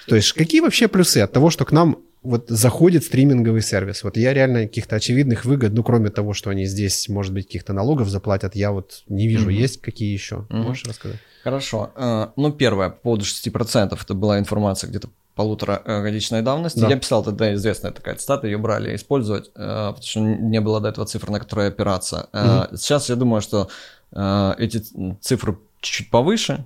То 0.06 0.16
есть, 0.16 0.32
какие 0.32 0.62
вообще 0.62 0.88
плюсы 0.88 1.18
от 1.18 1.32
того, 1.32 1.50
что 1.50 1.66
к 1.66 1.72
нам 1.72 1.98
вот 2.22 2.46
заходит 2.48 3.04
стриминговый 3.04 3.60
сервис. 3.60 4.02
Вот 4.02 4.16
я 4.16 4.32
реально 4.32 4.62
каких-то 4.62 4.96
очевидных 4.96 5.44
выгод, 5.44 5.72
ну, 5.74 5.82
кроме 5.82 6.08
того, 6.08 6.32
что 6.32 6.50
они 6.50 6.64
здесь, 6.64 7.08
может 7.08 7.34
быть, 7.34 7.46
каких-то 7.46 7.74
налогов 7.74 8.08
заплатят, 8.08 8.56
я 8.56 8.72
вот 8.72 9.04
не 9.08 9.28
вижу. 9.28 9.50
Mm-hmm. 9.50 9.62
Есть 9.62 9.80
какие 9.82 10.12
еще? 10.12 10.46
Mm-hmm. 10.48 10.62
Можешь 10.62 10.84
рассказать? 10.84 11.18
Хорошо. 11.48 11.90
Э, 11.96 12.28
ну, 12.36 12.52
первое, 12.52 12.90
по 12.90 12.96
поводу 12.96 13.24
6%, 13.24 13.98
это 14.00 14.14
была 14.14 14.38
информация 14.38 14.88
где-то 14.88 15.08
полуторагодичной 15.34 16.42
давности. 16.42 16.80
Да. 16.80 16.88
Я 16.88 16.96
писал 16.96 17.24
тогда 17.24 17.54
известная 17.54 17.92
такая 17.92 18.16
цитата, 18.16 18.46
ее 18.46 18.58
брали 18.58 18.94
использовать, 18.94 19.48
э, 19.48 19.50
потому 19.54 20.02
что 20.02 20.20
не 20.20 20.60
было 20.60 20.80
до 20.80 20.88
этого 20.88 21.06
цифр, 21.06 21.30
на 21.30 21.38
которые 21.38 21.68
опираться. 21.68 22.28
Угу. 22.32 22.76
Сейчас 22.76 23.08
я 23.08 23.16
думаю, 23.16 23.40
что 23.40 23.68
эти 24.10 24.82
цифры 25.20 25.58
чуть-чуть 25.80 26.10
повыше. 26.10 26.64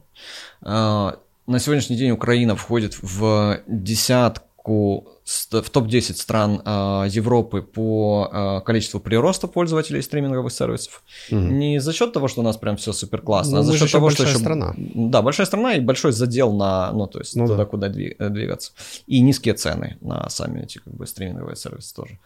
На 0.61 1.59
сегодняшний 1.59 1.97
день 1.97 2.13
Украина 2.13 2.55
входит 2.55 2.97
в 3.03 3.59
десятку 3.67 5.12
в 5.25 5.71
топ-10 5.71 6.15
стран 6.15 6.63
э, 6.65 7.07
Европы 7.09 7.63
по 7.63 8.29
э, 8.33 8.61
количеству 8.65 9.01
прироста 9.01 9.47
пользователей 9.47 10.03
стриминговых 10.03 10.53
сервисов. 10.53 11.03
Угу. 11.31 11.41
Не 11.41 11.81
за 11.81 11.93
счет 11.93 12.13
того, 12.13 12.29
что 12.29 12.41
у 12.41 12.45
нас 12.45 12.57
прям 12.57 12.77
все 12.77 12.93
супер 12.93 13.21
классно, 13.21 13.59
а 13.59 13.63
ну, 13.63 13.69
а 13.69 13.73
за 13.73 13.79
счет 13.79 13.93
того, 13.93 14.11
что 14.11 14.25
еще 14.25 14.39
страна. 14.39 14.75
Да, 14.77 15.23
большая 15.23 15.47
страна 15.47 15.75
и 15.75 15.81
большой 15.81 16.13
задел 16.13 16.53
на, 16.53 16.93
ну 16.93 17.07
то 17.07 17.21
есть 17.21 17.37
ну, 17.37 17.47
туда, 17.47 17.59
да. 17.59 17.65
куда 17.67 17.87
э, 17.87 18.29
двигаться. 18.29 18.73
И 19.07 19.21
низкие 19.21 19.55
цены 19.55 19.97
на 20.01 20.29
сами 20.29 20.63
эти 20.63 20.79
как 20.79 20.95
бы 20.95 21.07
стриминговые 21.07 21.57
сервисы 21.57 21.95
тоже 21.95 22.19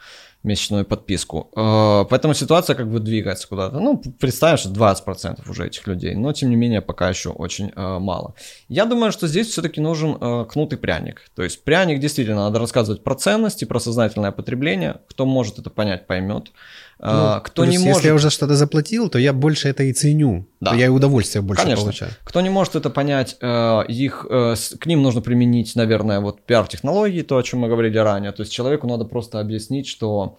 месячную 0.46 0.84
подписку. 0.84 1.50
Э, 1.56 2.04
поэтому 2.08 2.34
ситуация 2.34 2.76
как 2.76 2.90
бы 2.90 3.00
двигается 3.00 3.48
куда-то. 3.48 3.78
Ну, 3.80 3.98
представим, 3.98 4.56
что 4.56 4.70
20% 4.70 5.50
уже 5.50 5.66
этих 5.66 5.86
людей, 5.86 6.14
но 6.14 6.32
тем 6.32 6.50
не 6.50 6.56
менее 6.56 6.80
пока 6.80 7.08
еще 7.08 7.30
очень 7.30 7.72
э, 7.74 7.98
мало. 7.98 8.34
Я 8.68 8.86
думаю, 8.86 9.12
что 9.12 9.26
здесь 9.26 9.48
все-таки 9.48 9.80
нужен 9.80 10.16
э, 10.20 10.46
кнут 10.48 10.72
и 10.72 10.76
пряник. 10.76 11.22
То 11.34 11.42
есть 11.42 11.64
пряник 11.64 12.00
действительно 12.00 12.44
надо 12.44 12.58
рассказывать 12.58 13.04
про 13.04 13.14
ценности, 13.14 13.64
про 13.64 13.80
сознательное 13.80 14.32
потребление. 14.32 15.00
Кто 15.08 15.26
может 15.26 15.58
это 15.58 15.70
понять, 15.70 16.06
поймет. 16.06 16.52
А, 16.98 17.36
ну, 17.36 17.42
Кто 17.42 17.64
не 17.64 17.78
может... 17.78 17.96
Если 17.96 18.08
я 18.08 18.14
уже 18.14 18.30
что-то 18.30 18.54
заплатил, 18.54 19.08
то 19.08 19.18
я 19.18 19.32
больше 19.32 19.68
это 19.68 19.82
и 19.82 19.92
ценю. 19.92 20.46
Да. 20.60 20.74
я 20.74 20.86
и 20.86 20.88
удовольствие 20.88 21.42
больше 21.42 21.62
Конечно. 21.62 21.82
получаю. 21.82 22.12
Кто 22.24 22.40
не 22.40 22.48
может 22.48 22.74
это 22.74 22.88
понять, 22.88 23.36
э, 23.40 23.82
их, 23.88 24.26
э, 24.28 24.54
к 24.78 24.86
ним 24.86 25.02
нужно 25.02 25.20
применить, 25.20 25.76
наверное, 25.76 26.20
вот 26.20 26.40
пиар-технологии, 26.42 27.22
то, 27.22 27.36
о 27.36 27.42
чем 27.42 27.60
мы 27.60 27.68
говорили 27.68 27.98
ранее. 27.98 28.32
То 28.32 28.42
есть 28.42 28.52
человеку 28.52 28.86
надо 28.86 29.04
просто 29.04 29.40
объяснить, 29.40 29.86
что 29.86 30.38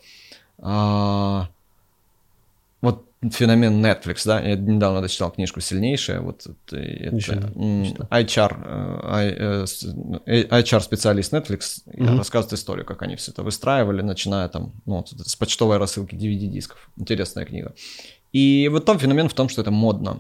а, 0.59 1.49
феномен 3.21 3.83
Netflix, 3.83 4.21
да, 4.25 4.39
я 4.39 4.55
недавно 4.55 5.01
дочитал 5.01 5.31
книжку 5.31 5.59
«Сильнейшая», 5.59 6.21
вот 6.21 6.45
это 6.45 6.77
HR, 8.11 8.63
HR-специалист 10.25 11.33
Netflix 11.33 11.83
mm-hmm. 11.87 12.17
рассказывает 12.17 12.53
историю, 12.53 12.85
как 12.85 13.01
они 13.01 13.15
все 13.15 13.31
это 13.31 13.43
выстраивали, 13.43 14.01
начиная 14.01 14.47
там, 14.49 14.71
ну, 14.85 15.03
с 15.05 15.35
почтовой 15.35 15.77
рассылки 15.77 16.15
DVD-дисков. 16.15 16.89
Интересная 16.97 17.45
книга. 17.45 17.73
И 18.33 18.69
вот 18.71 18.85
там 18.85 18.99
феномен 18.99 19.29
в 19.29 19.33
том, 19.33 19.49
что 19.49 19.61
это 19.61 19.71
модно. 19.71 20.19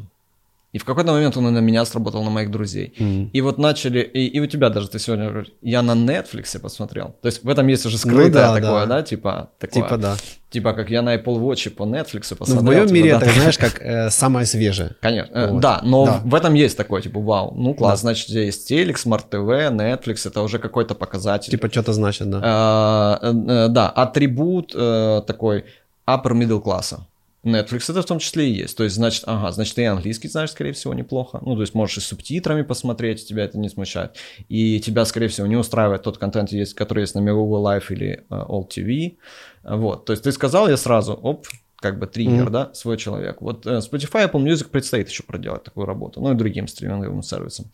И 0.77 0.79
в 0.79 0.85
какой-то 0.85 1.11
момент 1.11 1.35
он 1.37 1.47
и 1.47 1.51
на 1.51 1.57
меня 1.57 1.85
сработал, 1.85 2.23
на 2.23 2.29
моих 2.29 2.51
друзей. 2.51 2.93
Mm-hmm. 2.99 3.29
И 3.33 3.41
вот 3.41 3.57
начали, 3.57 3.99
и, 3.99 4.27
и 4.27 4.39
у 4.39 4.45
тебя 4.45 4.69
даже, 4.69 4.87
ты 4.87 4.99
сегодня 4.99 5.29
говоришь, 5.29 5.51
я 5.63 5.81
на 5.81 5.93
Netflix 5.93 6.59
посмотрел. 6.59 7.15
То 7.21 7.25
есть 7.29 7.43
в 7.43 7.49
этом 7.49 7.65
есть 7.65 7.83
уже 7.87 7.97
скрытое 7.97 8.27
ну, 8.27 8.31
да, 8.31 8.53
такое, 8.53 8.85
да. 8.85 8.85
да, 8.85 9.01
типа, 9.01 9.49
такое, 9.57 9.83
типа, 9.83 9.97
да. 9.97 10.15
Типа, 10.51 10.73
как 10.73 10.91
я 10.91 11.01
на 11.01 11.15
Apple 11.15 11.39
Watch 11.39 11.71
по 11.71 11.83
Netflix 11.83 12.35
посмотрел. 12.35 12.55
Ну, 12.55 12.61
в 12.61 12.63
моем 12.65 12.85
типа, 12.85 12.93
мире 12.93 13.17
да, 13.17 13.25
это, 13.25 13.31
знаешь, 13.39 13.57
как 13.57 13.81
э, 13.81 14.11
самое 14.11 14.45
свежее. 14.45 14.91
Конечно, 15.01 15.33
э, 15.33 15.51
вот. 15.51 15.61
да, 15.61 15.79
но 15.83 16.05
да. 16.05 16.21
в 16.23 16.35
этом 16.35 16.53
есть 16.53 16.77
такое, 16.77 17.01
типа, 17.01 17.19
вау, 17.19 17.55
ну 17.57 17.73
класс, 17.73 18.01
да. 18.01 18.09
значит, 18.09 18.29
есть 18.29 18.67
телек, 18.67 18.97
Smart 18.97 19.23
TV, 19.31 19.71
Netflix, 19.71 20.27
это 20.27 20.43
уже 20.43 20.59
какой-то 20.59 20.93
показатель. 20.93 21.49
Типа, 21.49 21.71
что-то 21.71 21.93
значит, 21.93 22.29
да. 22.29 23.19
Э, 23.23 23.33
э, 23.33 23.67
да, 23.69 23.89
атрибут 23.89 24.75
э, 24.75 25.23
такой 25.25 25.65
upper 26.07 26.33
middle 26.33 26.61
класса. 26.61 27.07
Netflix 27.43 27.89
это 27.89 28.01
в 28.01 28.05
том 28.05 28.19
числе 28.19 28.49
и 28.49 28.53
есть. 28.53 28.77
То 28.77 28.83
есть, 28.83 28.95
значит, 28.95 29.23
ага, 29.25 29.51
значит, 29.51 29.75
ты 29.75 29.83
и 29.83 29.85
английский 29.85 30.27
знаешь, 30.27 30.51
скорее 30.51 30.73
всего, 30.73 30.93
неплохо. 30.93 31.39
Ну, 31.45 31.55
то 31.55 31.61
есть, 31.61 31.73
можешь 31.73 31.97
и 31.97 32.01
с 32.01 32.05
субтитрами 32.05 32.63
посмотреть, 32.63 33.27
тебя 33.27 33.45
это 33.45 33.57
не 33.57 33.69
смущает. 33.69 34.17
И 34.49 34.79
тебя, 34.79 35.05
скорее 35.05 35.27
всего, 35.27 35.47
не 35.47 35.55
устраивает 35.55 36.03
тот 36.03 36.17
контент, 36.17 36.49
который 36.75 37.01
есть 37.01 37.15
на 37.15 37.21
Google 37.21 37.65
Live 37.65 37.85
или 37.89 38.25
uh, 38.29 38.47
All 38.47 38.67
TV. 38.67 39.17
Вот, 39.63 40.05
то 40.05 40.13
есть, 40.13 40.23
ты 40.23 40.31
сказал, 40.31 40.67
я 40.67 40.77
сразу, 40.77 41.13
оп, 41.13 41.47
как 41.77 41.99
бы 41.99 42.07
триггер, 42.07 42.47
mm-hmm. 42.47 42.51
да, 42.51 42.73
свой 42.73 42.97
человек. 42.97 43.41
Вот 43.41 43.65
uh, 43.65 43.79
Spotify, 43.79 44.29
Apple 44.29 44.43
Music 44.43 44.69
предстоит 44.69 45.09
еще 45.09 45.23
проделать 45.23 45.63
такую 45.63 45.85
работу, 45.85 46.21
ну 46.21 46.31
и 46.31 46.35
другим 46.35 46.67
стриминговым 46.67 47.21
сервисам. 47.21 47.71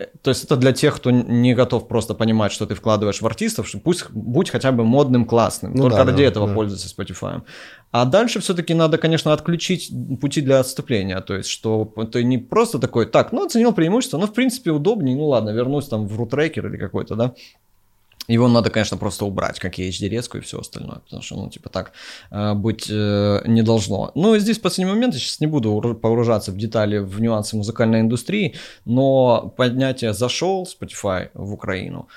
Uh, 0.00 0.06
то 0.22 0.30
есть 0.30 0.44
это 0.44 0.56
для 0.56 0.72
тех, 0.72 0.96
кто 0.96 1.10
не 1.10 1.54
готов 1.54 1.88
просто 1.88 2.14
понимать, 2.14 2.52
что 2.52 2.66
ты 2.66 2.74
вкладываешь 2.74 3.20
в 3.20 3.26
артистов, 3.26 3.68
что 3.68 3.78
пусть 3.78 4.10
будь 4.10 4.50
хотя 4.50 4.72
бы 4.72 4.84
модным, 4.84 5.24
классным. 5.24 5.72
Ну, 5.74 5.82
Только 5.82 5.96
да, 5.98 6.04
ради 6.04 6.22
да, 6.22 6.28
этого 6.28 6.48
да. 6.48 6.54
пользуйся 6.54 6.88
Spotify. 6.94 7.42
А 7.92 8.04
дальше 8.04 8.40
все-таки 8.40 8.74
надо, 8.74 8.98
конечно, 8.98 9.32
отключить 9.32 9.90
пути 10.20 10.40
для 10.40 10.60
отступления. 10.60 11.20
То 11.20 11.34
есть, 11.34 11.48
что 11.48 11.84
ты 12.12 12.24
не 12.24 12.38
просто 12.38 12.78
такой, 12.78 13.06
так, 13.06 13.32
ну, 13.32 13.44
оценил 13.44 13.72
преимущество, 13.72 14.18
ну, 14.18 14.26
в 14.26 14.32
принципе, 14.32 14.70
удобнее, 14.70 15.16
ну, 15.16 15.26
ладно, 15.26 15.50
вернусь 15.50 15.88
там 15.88 16.06
в 16.06 16.16
рутрекер 16.16 16.66
или 16.66 16.76
какой-то, 16.76 17.16
да. 17.16 17.34
Его 18.28 18.48
надо, 18.48 18.70
конечно, 18.70 18.96
просто 18.96 19.24
убрать, 19.24 19.58
как 19.58 19.78
и 19.78 19.88
HD-резку 19.88 20.38
и 20.38 20.40
все 20.40 20.60
остальное, 20.60 20.98
потому 20.98 21.22
что, 21.22 21.36
ну, 21.36 21.50
типа 21.50 21.68
так 21.68 21.92
э, 22.30 22.54
быть 22.54 22.86
э, 22.90 23.42
не 23.46 23.62
должно. 23.62 24.12
Ну, 24.14 24.34
и 24.34 24.40
здесь 24.40 24.58
последний 24.58 24.92
момент, 24.92 25.14
я 25.14 25.20
сейчас 25.20 25.40
не 25.40 25.46
буду 25.46 25.98
погружаться 26.00 26.52
в 26.52 26.56
детали, 26.56 26.98
в 26.98 27.20
нюансы 27.20 27.56
музыкальной 27.56 28.00
индустрии, 28.00 28.54
но 28.84 29.52
поднятие 29.56 30.12
зашел 30.12 30.68
Spotify 30.68 31.30
в 31.34 31.52
Украину, 31.52 32.08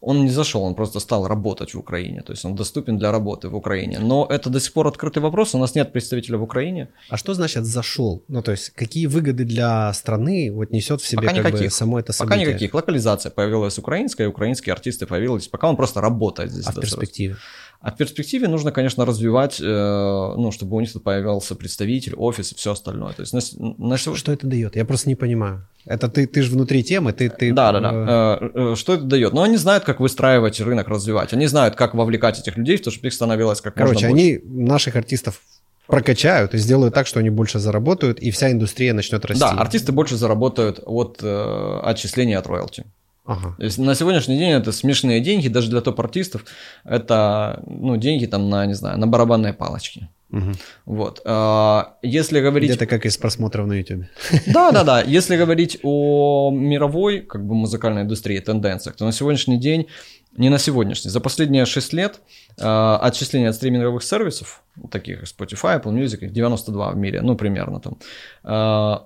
он 0.00 0.24
не 0.24 0.30
зашел, 0.30 0.62
он 0.62 0.74
просто 0.74 1.00
стал 1.00 1.26
работать 1.26 1.74
в 1.74 1.78
Украине, 1.78 2.22
то 2.22 2.32
есть 2.32 2.44
он 2.44 2.54
доступен 2.54 2.98
для 2.98 3.10
работы 3.10 3.48
в 3.48 3.56
Украине. 3.56 3.98
Но 3.98 4.26
это 4.30 4.48
до 4.50 4.60
сих 4.60 4.72
пор 4.72 4.86
открытый 4.86 5.20
вопрос, 5.22 5.54
у 5.54 5.58
нас 5.58 5.74
нет 5.74 5.92
представителя 5.92 6.38
в 6.38 6.42
Украине. 6.42 6.88
А 7.10 7.16
что 7.16 7.34
значит 7.34 7.64
зашел? 7.64 8.22
Ну, 8.28 8.42
то 8.42 8.52
есть 8.52 8.70
какие 8.70 9.06
выгоды 9.06 9.44
для 9.44 9.92
страны 9.92 10.52
вот 10.52 10.70
несет 10.70 11.00
в 11.00 11.06
себе 11.06 11.22
пока 11.22 11.34
как 11.34 11.46
никаких. 11.46 11.70
бы 11.70 11.70
само 11.70 11.98
это 11.98 12.12
событие? 12.12 12.38
Пока 12.38 12.50
никаких. 12.50 12.74
Локализация 12.74 13.30
появилась 13.30 13.78
украинская, 13.78 14.28
украинские 14.28 14.72
артисты 14.72 15.06
появились, 15.06 15.48
пока 15.48 15.68
он 15.68 15.76
просто 15.76 16.00
работает 16.00 16.52
здесь. 16.52 16.66
А 16.66 16.72
в 16.72 16.80
перспективе? 16.80 17.32
Раз. 17.32 17.42
А 17.80 17.92
в 17.92 17.96
перспективе 17.96 18.48
нужно, 18.48 18.72
конечно, 18.72 19.04
развивать, 19.04 19.60
э, 19.60 19.64
ну, 19.64 20.50
чтобы 20.50 20.76
у 20.76 20.80
них 20.80 20.92
тут 20.92 21.04
появился 21.04 21.54
представитель, 21.54 22.14
офис 22.16 22.50
и 22.50 22.56
все 22.56 22.72
остальное. 22.72 23.12
То 23.12 23.22
есть 23.22 23.32
на, 23.32 23.40
на... 23.78 23.96
Что, 23.96 24.16
что 24.16 24.32
это 24.32 24.48
дает? 24.48 24.74
Я 24.74 24.84
просто 24.84 25.08
не 25.08 25.14
понимаю. 25.14 25.64
Это 25.84 26.08
ты, 26.08 26.26
ты 26.26 26.42
же 26.42 26.50
внутри 26.50 26.82
темы, 26.82 27.12
ты... 27.12 27.30
ты... 27.30 27.52
Да, 27.52 27.70
да, 27.70 27.80
да. 27.80 28.38
Э, 28.40 28.72
э, 28.72 28.74
что 28.74 28.94
это 28.94 29.04
дает? 29.04 29.32
Но 29.32 29.42
они 29.42 29.56
знают, 29.56 29.84
как 29.84 30.00
выстраивать 30.00 30.60
рынок, 30.60 30.88
развивать. 30.88 31.32
Они 31.32 31.46
знают, 31.46 31.76
как 31.76 31.94
вовлекать 31.94 32.40
этих 32.40 32.56
людей, 32.56 32.78
чтобы 32.78 33.06
их 33.06 33.12
становилось 33.12 33.60
как 33.60 33.74
Короче, 33.74 34.08
можно 34.08 34.10
больше. 34.10 34.24
они 34.24 34.64
наших 34.64 34.96
артистов 34.96 35.40
прокачают 35.86 36.54
и 36.54 36.58
сделают 36.58 36.94
так, 36.94 37.06
что 37.06 37.20
они 37.20 37.30
больше 37.30 37.60
заработают, 37.60 38.18
и 38.18 38.30
вся 38.30 38.50
индустрия 38.50 38.92
начнет 38.92 39.24
расти. 39.24 39.40
Да, 39.40 39.52
артисты 39.52 39.92
больше 39.92 40.16
заработают 40.16 40.80
от 40.84 41.20
э, 41.22 41.80
отчисления 41.84 42.38
от 42.38 42.46
роялти. 42.48 42.84
Ага. 43.28 43.54
То 43.58 43.64
есть 43.64 43.78
на 43.78 43.94
сегодняшний 43.94 44.38
день 44.38 44.52
это 44.52 44.72
смешные 44.72 45.20
деньги, 45.20 45.48
даже 45.48 45.68
для 45.68 45.82
топ-артистов. 45.82 46.46
Это 46.82 47.62
ну, 47.66 47.98
деньги 47.98 48.24
там 48.24 48.48
на, 48.48 48.64
не 48.64 48.72
знаю, 48.72 48.98
на 48.98 49.06
барабанные 49.06 49.52
палочки. 49.52 50.08
Угу. 50.30 50.52
Вот. 50.86 51.20
А, 51.26 51.98
если 52.02 52.40
говорить... 52.40 52.70
Где-то 52.70 52.86
как 52.86 53.04
из 53.04 53.18
просмотров 53.18 53.66
на 53.66 53.74
YouTube. 53.74 54.06
Да, 54.46 54.72
да, 54.72 54.82
да. 54.82 55.02
Если 55.02 55.36
говорить 55.36 55.78
о 55.82 56.50
мировой 56.50 57.20
как 57.20 57.46
бы, 57.46 57.54
музыкальной 57.54 58.02
индустрии, 58.02 58.40
тенденциях, 58.40 58.96
то 58.96 59.04
на 59.04 59.12
сегодняшний 59.12 59.58
день, 59.58 59.88
не 60.34 60.48
на 60.48 60.58
сегодняшний, 60.58 61.10
за 61.10 61.20
последние 61.20 61.66
6 61.66 61.92
лет 61.92 62.20
э, 62.56 62.98
отчисления 63.02 63.50
от 63.50 63.56
стриминговых 63.56 64.02
сервисов, 64.02 64.62
таких 64.90 65.20
как 65.20 65.28
Spotify, 65.28 65.82
Apple 65.82 65.92
Music, 65.92 66.24
их 66.24 66.32
92 66.32 66.92
в 66.92 66.96
мире, 66.96 67.20
ну, 67.20 67.36
примерно 67.36 67.80
там, 67.80 67.98
э, 68.44 68.98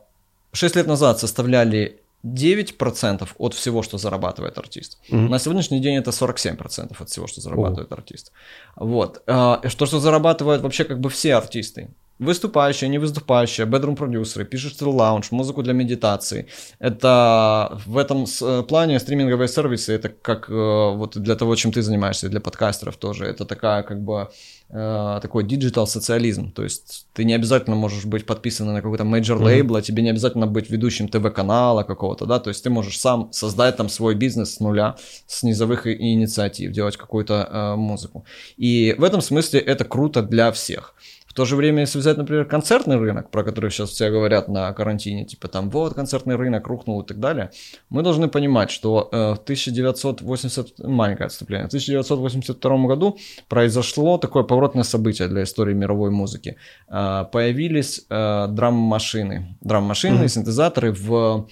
6 0.52 0.76
лет 0.76 0.86
назад 0.86 1.18
составляли 1.18 2.01
9% 2.24 3.28
от 3.38 3.54
всего, 3.54 3.82
что 3.82 3.98
зарабатывает 3.98 4.58
артист. 4.58 4.98
Mm-hmm. 5.10 5.28
На 5.28 5.38
сегодняшний 5.38 5.80
день 5.80 5.96
это 5.96 6.10
47% 6.10 6.96
от 6.98 7.08
всего, 7.08 7.26
что 7.26 7.40
зарабатывает 7.40 7.90
oh. 7.90 7.94
артист. 7.94 8.32
Вот. 8.76 9.22
А, 9.26 9.60
что, 9.68 9.86
что 9.86 10.00
зарабатывают 10.00 10.62
вообще 10.62 10.84
как 10.84 11.00
бы 11.00 11.10
все 11.10 11.34
артисты. 11.34 11.90
Выступающие, 12.22 12.88
не 12.88 12.98
выступающие, 12.98 13.66
bedroom 13.66 13.96
продюсеры, 13.96 14.44
пишущие 14.44 14.88
лаунж, 14.88 15.32
музыку 15.32 15.62
для 15.62 15.72
медитации. 15.72 16.46
Это 16.78 17.80
в 17.86 17.98
этом 17.98 18.26
э, 18.42 18.62
плане 18.62 19.00
стриминговые 19.00 19.48
сервисы, 19.48 19.92
это 19.92 20.08
как 20.08 20.48
э, 20.48 20.52
вот 20.96 21.18
для 21.18 21.34
того, 21.34 21.56
чем 21.56 21.72
ты 21.72 21.82
занимаешься, 21.82 22.28
для 22.28 22.40
подкастеров 22.40 22.96
тоже. 22.96 23.24
Это 23.24 23.44
такая 23.44 23.82
как 23.82 24.00
бы 24.00 24.28
Э, 24.74 25.18
такой 25.20 25.44
digital 25.44 25.86
социализм. 25.86 26.50
То 26.50 26.62
есть 26.64 27.06
ты 27.12 27.24
не 27.24 27.34
обязательно 27.34 27.76
можешь 27.76 28.06
быть 28.06 28.24
подписан 28.24 28.72
на 28.72 28.80
какой-то 28.80 29.04
major 29.04 29.38
label, 29.38 29.76
mm-hmm. 29.76 29.82
тебе 29.82 30.02
не 30.02 30.08
обязательно 30.08 30.46
быть 30.46 30.70
ведущим 30.70 31.08
ТВ-канала 31.08 31.82
какого-то, 31.82 32.24
да, 32.24 32.38
то 32.38 32.48
есть 32.48 32.64
ты 32.64 32.70
можешь 32.70 32.98
сам 32.98 33.30
создать 33.32 33.76
там 33.76 33.90
свой 33.90 34.14
бизнес 34.14 34.54
с 34.54 34.60
нуля, 34.60 34.96
с 35.26 35.42
низовых 35.42 35.86
инициатив, 35.86 36.72
делать 36.72 36.96
какую-то 36.96 37.48
э, 37.52 37.76
музыку. 37.76 38.24
И 38.56 38.94
в 38.96 39.04
этом 39.04 39.20
смысле 39.20 39.60
это 39.60 39.84
круто 39.84 40.22
для 40.22 40.50
всех. 40.52 40.94
В 41.32 41.34
то 41.34 41.46
же 41.46 41.56
время, 41.56 41.80
если 41.80 41.98
взять, 41.98 42.18
например, 42.18 42.44
концертный 42.44 42.98
рынок, 42.98 43.30
про 43.30 43.42
который 43.42 43.70
сейчас 43.70 43.88
все 43.88 44.10
говорят 44.10 44.48
на 44.48 44.70
карантине, 44.74 45.24
типа 45.24 45.48
там 45.48 45.70
вот 45.70 45.94
концертный 45.94 46.36
рынок 46.36 46.66
рухнул 46.66 47.00
и 47.00 47.06
так 47.06 47.20
далее, 47.20 47.50
мы 47.88 48.02
должны 48.02 48.28
понимать, 48.28 48.70
что 48.70 49.08
э, 49.10 49.16
в 49.34 49.38
1980, 49.38 50.80
маленькое 50.80 51.28
отступление, 51.28 51.64
в 51.64 51.68
1982 51.68 52.86
году 52.86 53.18
произошло 53.48 54.18
такое 54.18 54.42
поворотное 54.42 54.84
событие 54.84 55.26
для 55.26 55.44
истории 55.44 55.72
мировой 55.72 56.10
музыки. 56.10 56.58
Э, 56.88 57.24
появились 57.32 58.04
э, 58.10 58.46
драм-машины, 58.50 59.56
драм-машины, 59.62 60.24
mm-hmm. 60.24 60.28
синтезаторы 60.28 60.92
в 60.92 61.48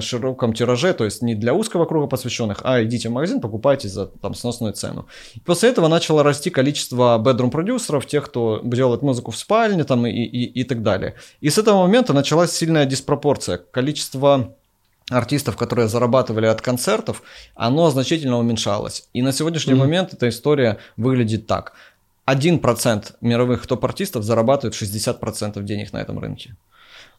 широком 0.00 0.54
тираже, 0.54 0.92
то 0.94 1.04
есть 1.04 1.22
не 1.22 1.34
для 1.34 1.54
узкого 1.54 1.84
круга 1.84 2.06
посвященных, 2.06 2.60
а 2.64 2.82
идите 2.82 3.08
в 3.08 3.12
магазин, 3.12 3.40
покупайте 3.40 3.88
за 3.88 4.06
там 4.06 4.34
сносную 4.34 4.72
цену. 4.72 5.06
После 5.44 5.68
этого 5.68 5.88
начало 5.88 6.22
расти 6.22 6.50
количество 6.50 7.18
bedroom 7.18 7.50
продюсеров, 7.50 8.06
тех, 8.06 8.24
кто 8.24 8.60
делает 8.64 9.02
музыку 9.02 9.30
в 9.30 9.36
спальне 9.36 9.84
там 9.84 10.06
и, 10.06 10.10
и, 10.10 10.60
и 10.60 10.64
так 10.64 10.82
далее. 10.82 11.14
И 11.40 11.50
с 11.50 11.58
этого 11.58 11.82
момента 11.82 12.12
началась 12.12 12.52
сильная 12.52 12.86
диспропорция. 12.86 13.58
Количество 13.58 14.54
артистов, 15.10 15.56
которые 15.56 15.88
зарабатывали 15.88 16.46
от 16.46 16.62
концертов, 16.62 17.22
оно 17.54 17.90
значительно 17.90 18.38
уменьшалось. 18.38 19.08
И 19.12 19.22
на 19.22 19.32
сегодняшний 19.32 19.74
mm-hmm. 19.74 19.76
момент 19.76 20.14
эта 20.14 20.28
история 20.28 20.78
выглядит 20.96 21.46
так. 21.46 21.74
1% 22.26 23.16
мировых 23.20 23.66
топ-артистов 23.66 24.24
зарабатывает 24.24 24.74
60% 24.74 25.62
денег 25.62 25.92
на 25.92 25.98
этом 25.98 26.18
рынке. 26.18 26.56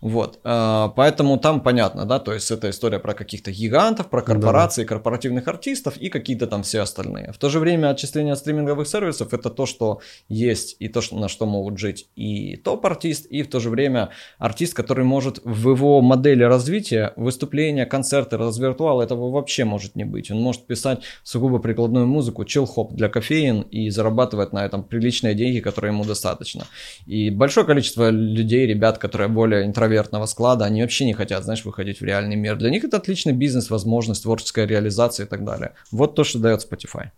Вот, 0.06 0.40
э, 0.44 0.90
поэтому 0.96 1.40
там 1.40 1.62
понятно, 1.62 2.06
да, 2.06 2.20
то 2.20 2.32
есть 2.32 2.52
это 2.52 2.70
история 2.70 3.00
про 3.00 3.16
каких-то 3.16 3.52
гигантов, 3.52 4.08
про 4.08 4.22
корпорации, 4.22 4.84
да. 4.84 4.90
корпоративных 4.90 5.48
артистов 5.48 5.98
и 5.98 6.10
какие-то 6.10 6.46
там 6.46 6.62
все 6.62 6.82
остальные. 6.82 7.32
В 7.32 7.40
то 7.40 7.50
же 7.50 7.60
время 7.60 7.90
отчисление 7.90 8.36
стриминговых 8.36 8.88
сервисов 8.88 9.34
это 9.34 9.50
то, 9.50 9.66
что 9.66 10.02
есть 10.30 10.76
и 10.78 10.90
то, 10.90 11.02
на 11.12 11.28
что 11.28 11.48
могут 11.48 11.80
жить 11.80 12.08
и 12.16 12.56
топ-артист, 12.56 13.26
и 13.26 13.42
в 13.42 13.50
то 13.50 13.60
же 13.60 13.72
время 13.72 14.10
артист, 14.38 14.76
который 14.76 15.04
может 15.04 15.40
в 15.44 15.72
его 15.72 16.02
модели 16.02 16.44
развития 16.44 17.14
выступления, 17.16 17.88
концерты, 17.88 18.38
развиртуал, 18.38 19.02
этого 19.02 19.32
вообще 19.32 19.66
может 19.66 19.96
не 19.96 20.04
быть. 20.04 20.30
Он 20.30 20.40
может 20.40 20.68
писать 20.68 21.00
сугубо 21.24 21.58
прикладную 21.58 22.06
музыку, 22.06 22.46
чил-хоп 22.46 22.94
для 22.94 23.10
кофеин 23.10 23.62
и 23.62 23.90
зарабатывать 23.90 24.54
на 24.54 24.64
этом 24.66 24.84
приличные 24.84 25.34
деньги, 25.34 25.62
которые 25.62 25.94
ему 25.94 26.06
достаточно. 26.06 26.68
И 27.08 27.32
большое 27.32 27.66
количество 27.66 28.12
людей, 28.12 28.68
ребят, 28.68 29.00
которые 29.00 29.30
более 29.30 29.66
интровертные, 29.66 29.95
интровертного 29.96 30.26
склада, 30.28 30.66
они 30.66 30.82
вообще 30.82 31.06
не 31.06 31.14
хотят, 31.14 31.44
знаешь, 31.44 31.66
выходить 31.66 32.02
в 32.02 32.06
реальный 32.06 32.36
мир. 32.36 32.58
Для 32.58 32.70
них 32.70 32.84
это 32.84 32.98
отличный 32.98 33.34
бизнес, 33.34 33.70
возможность, 33.70 34.24
творческая 34.24 34.68
реализация 34.68 35.26
и 35.26 35.30
так 35.30 35.44
далее. 35.44 35.72
Вот 35.92 36.16
то, 36.16 36.24
что 36.24 36.40
дает 36.40 36.62
Spotify. 36.62 37.10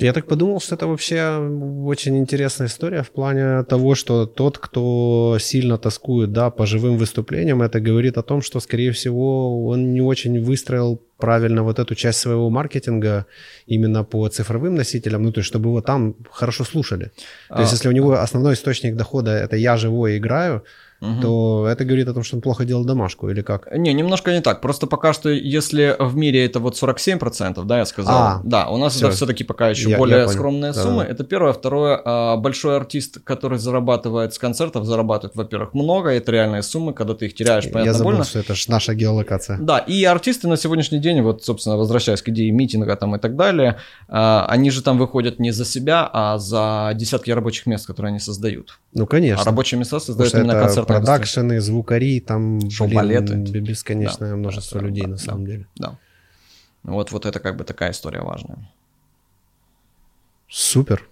Я 0.00 0.12
так 0.12 0.26
подумал, 0.26 0.60
что 0.60 0.76
это 0.76 0.86
вообще 0.86 1.38
очень 1.84 2.16
интересная 2.16 2.68
история 2.68 3.02
в 3.02 3.10
плане 3.10 3.64
того, 3.64 3.96
что 3.96 4.26
тот, 4.26 4.56
кто 4.58 5.38
сильно 5.40 5.76
тоскует 5.76 6.32
да, 6.32 6.50
по 6.50 6.66
живым 6.66 6.98
выступлениям, 6.98 7.62
это 7.62 7.80
говорит 7.80 8.16
о 8.16 8.22
том, 8.22 8.40
что, 8.40 8.60
скорее 8.60 8.92
всего, 8.92 9.66
он 9.66 9.92
не 9.92 10.00
очень 10.00 10.40
выстроил 10.44 11.00
правильно 11.16 11.64
вот 11.64 11.80
эту 11.80 11.96
часть 11.96 12.20
своего 12.20 12.48
маркетинга 12.48 13.26
именно 13.66 14.04
по 14.04 14.28
цифровым 14.28 14.76
носителям, 14.76 15.22
ну, 15.22 15.32
то 15.32 15.40
есть, 15.40 15.48
чтобы 15.48 15.70
его 15.70 15.80
там 15.80 16.14
хорошо 16.30 16.64
слушали. 16.64 17.10
То 17.48 17.60
есть, 17.60 17.72
а, 17.72 17.74
если 17.74 17.88
у 17.88 17.92
него 17.92 18.12
основной 18.12 18.54
источник 18.54 18.94
дохода– 18.94 19.30
это 19.44 19.56
я 19.56 19.76
живой 19.76 20.18
играю, 20.18 20.62
угу. 21.00 21.20
то 21.20 21.66
это 21.68 21.84
говорит 21.84 22.08
о 22.08 22.14
том, 22.14 22.22
что 22.22 22.36
он 22.36 22.42
плохо 22.42 22.64
делал 22.64 22.84
домашку 22.84 23.30
или 23.30 23.42
как? 23.42 23.74
Не, 23.76 23.92
немножко 23.92 24.32
не 24.32 24.40
так. 24.40 24.60
Просто 24.60 24.86
пока 24.86 25.12
что, 25.12 25.28
если 25.28 25.96
в 25.98 26.16
мире 26.16 26.44
это 26.44 26.60
вот 26.60 26.74
47%, 26.74 27.64
да, 27.64 27.78
я 27.78 27.84
сказал, 27.84 28.18
а, 28.18 28.40
да, 28.44 28.68
у 28.68 28.76
нас 28.76 28.94
всё. 28.94 29.08
это 29.08 29.16
все-таки 29.16 29.44
пока 29.44 29.68
еще 29.70 29.90
я, 29.90 29.98
более 29.98 30.18
я 30.18 30.28
скромные 30.28 30.72
да. 30.72 30.82
суммы. 30.82 31.04
Это 31.04 31.24
первое. 31.24 31.52
Второе, 31.52 32.00
а, 32.04 32.36
большой 32.36 32.76
артист, 32.76 33.18
который 33.24 33.58
зарабатывает 33.58 34.34
с 34.34 34.38
концертов, 34.38 34.84
зарабатывает, 34.84 35.36
во-первых, 35.36 35.74
много, 35.74 36.10
это 36.10 36.32
реальные 36.32 36.62
суммы, 36.62 36.92
когда 36.92 37.14
ты 37.14 37.26
их 37.26 37.34
теряешь, 37.34 37.64
понятно, 37.64 37.88
Я 37.88 37.92
забыл, 37.92 38.12
больно. 38.12 38.24
что 38.24 38.38
это 38.38 38.54
же 38.54 38.64
наша 38.68 38.94
геолокация. 38.94 39.58
Да, 39.58 39.78
и 39.78 40.04
артисты 40.04 40.48
на 40.48 40.56
сегодняшний 40.56 40.98
день, 40.98 41.20
вот, 41.22 41.44
собственно, 41.44 41.76
возвращаясь 41.76 42.22
к 42.22 42.28
идее 42.28 42.50
митинга 42.50 42.96
там 42.96 43.16
и 43.16 43.18
так 43.18 43.36
далее, 43.36 43.78
а, 44.08 44.46
они 44.48 44.70
же 44.70 44.82
там 44.82 44.98
выходят 44.98 45.38
не 45.38 45.50
за 45.50 45.64
себя, 45.64 46.08
а 46.12 46.38
за 46.38 46.92
десятки 46.94 47.30
рабочих 47.30 47.66
мест, 47.66 47.86
которые 47.86 48.10
они 48.10 48.18
создают. 48.18 48.78
Ну, 48.92 49.06
конечно. 49.06 49.42
А 49.42 49.44
рабочие 49.44 49.78
места 49.78 50.00
создают 50.00 50.34
именно 50.34 50.54
концерты 50.54 50.87
продакшены, 50.88 51.60
звукари, 51.60 52.20
там 52.20 52.70
Шоу-балеты. 52.70 53.34
бесконечное 53.60 54.30
да, 54.30 54.36
множество 54.36 54.80
да, 54.80 54.86
людей 54.86 55.04
да, 55.04 55.08
на 55.10 55.16
самом 55.18 55.44
да, 55.44 55.50
деле. 55.50 55.66
Да. 55.76 55.98
Вот, 56.82 57.12
вот 57.12 57.26
это 57.26 57.40
как 57.40 57.56
бы 57.56 57.64
такая 57.64 57.90
история 57.90 58.22
важная. 58.22 58.70
Супер. 60.48 61.08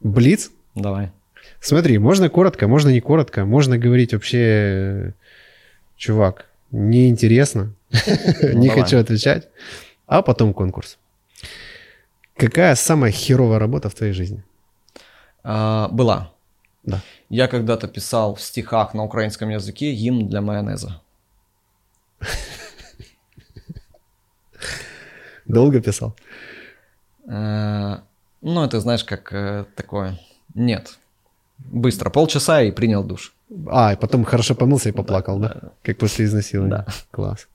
Блиц? 0.00 0.50
Давай. 0.74 1.12
Смотри, 1.60 1.98
можно 1.98 2.28
коротко, 2.28 2.68
можно 2.68 2.90
не 2.90 3.00
коротко, 3.00 3.44
можно 3.44 3.78
говорить 3.78 4.12
вообще, 4.12 5.14
чувак, 5.96 6.46
неинтересно, 6.70 7.74
ну, 8.42 8.58
не 8.58 8.68
хочу 8.68 8.98
отвечать, 8.98 9.48
а 10.06 10.22
потом 10.22 10.52
конкурс. 10.52 10.98
Какая 12.36 12.74
самая 12.74 13.12
херовая 13.12 13.58
работа 13.58 13.88
в 13.88 13.94
твоей 13.94 14.12
жизни? 14.12 14.44
А, 15.42 15.88
была. 15.88 16.32
Да. 16.86 17.00
Я 17.28 17.48
когда-то 17.48 17.88
писал 17.88 18.34
в 18.34 18.40
стихах 18.40 18.94
на 18.94 19.04
украинском 19.04 19.50
языке 19.50 19.92
гимн 19.92 20.28
для 20.28 20.40
майонеза. 20.40 21.00
Долго 25.46 25.80
писал? 25.80 26.16
Э, 27.28 27.98
ну, 28.40 28.64
это 28.64 28.80
знаешь, 28.80 29.04
как 29.04 29.32
э, 29.32 29.64
такое. 29.74 30.18
Нет. 30.54 30.98
Быстро, 31.58 32.10
полчаса 32.10 32.62
и 32.62 32.70
принял 32.70 33.04
душ. 33.04 33.34
А, 33.68 33.92
и 33.92 33.96
потом 33.96 34.24
хорошо 34.24 34.54
помылся 34.54 34.88
и 34.88 34.92
поплакал, 34.92 35.38
да? 35.38 35.48
да? 35.48 35.72
Как 35.82 35.98
после 35.98 36.24
изнасилования. 36.24 36.70
Да. 36.70 36.86
Класс. 37.10 37.48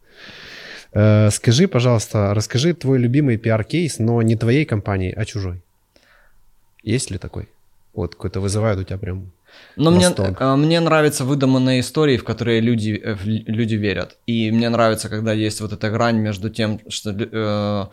Э, 0.93 1.29
скажи, 1.31 1.67
пожалуйста, 1.67 2.33
расскажи 2.33 2.73
твой 2.73 2.99
любимый 2.99 3.37
пиар-кейс, 3.37 3.99
но 3.99 4.21
не 4.21 4.35
твоей 4.35 4.65
компании, 4.65 5.13
а 5.13 5.25
чужой. 5.25 5.61
Есть 6.83 7.11
ли 7.11 7.17
такой? 7.17 7.47
Вот 7.93 8.15
какой-то 8.15 8.39
вызывает 8.39 8.79
у 8.79 8.83
тебя 8.83 8.97
прям 8.97 9.31
но 9.75 9.91
мне, 9.91 10.07
э, 10.17 10.55
мне 10.55 10.79
нравятся 10.79 11.23
выдуманные 11.23 11.79
истории, 11.79 12.17
в 12.17 12.23
которые 12.23 12.61
люди, 12.61 12.99
э, 13.03 13.15
люди 13.23 13.75
верят. 13.75 14.17
И 14.27 14.51
мне 14.51 14.69
нравится, 14.69 15.09
когда 15.09 15.33
есть 15.33 15.61
вот 15.61 15.73
эта 15.73 15.89
грань 15.89 16.17
между 16.17 16.49
тем, 16.49 16.79
что 16.89 17.11
э, 17.11 17.85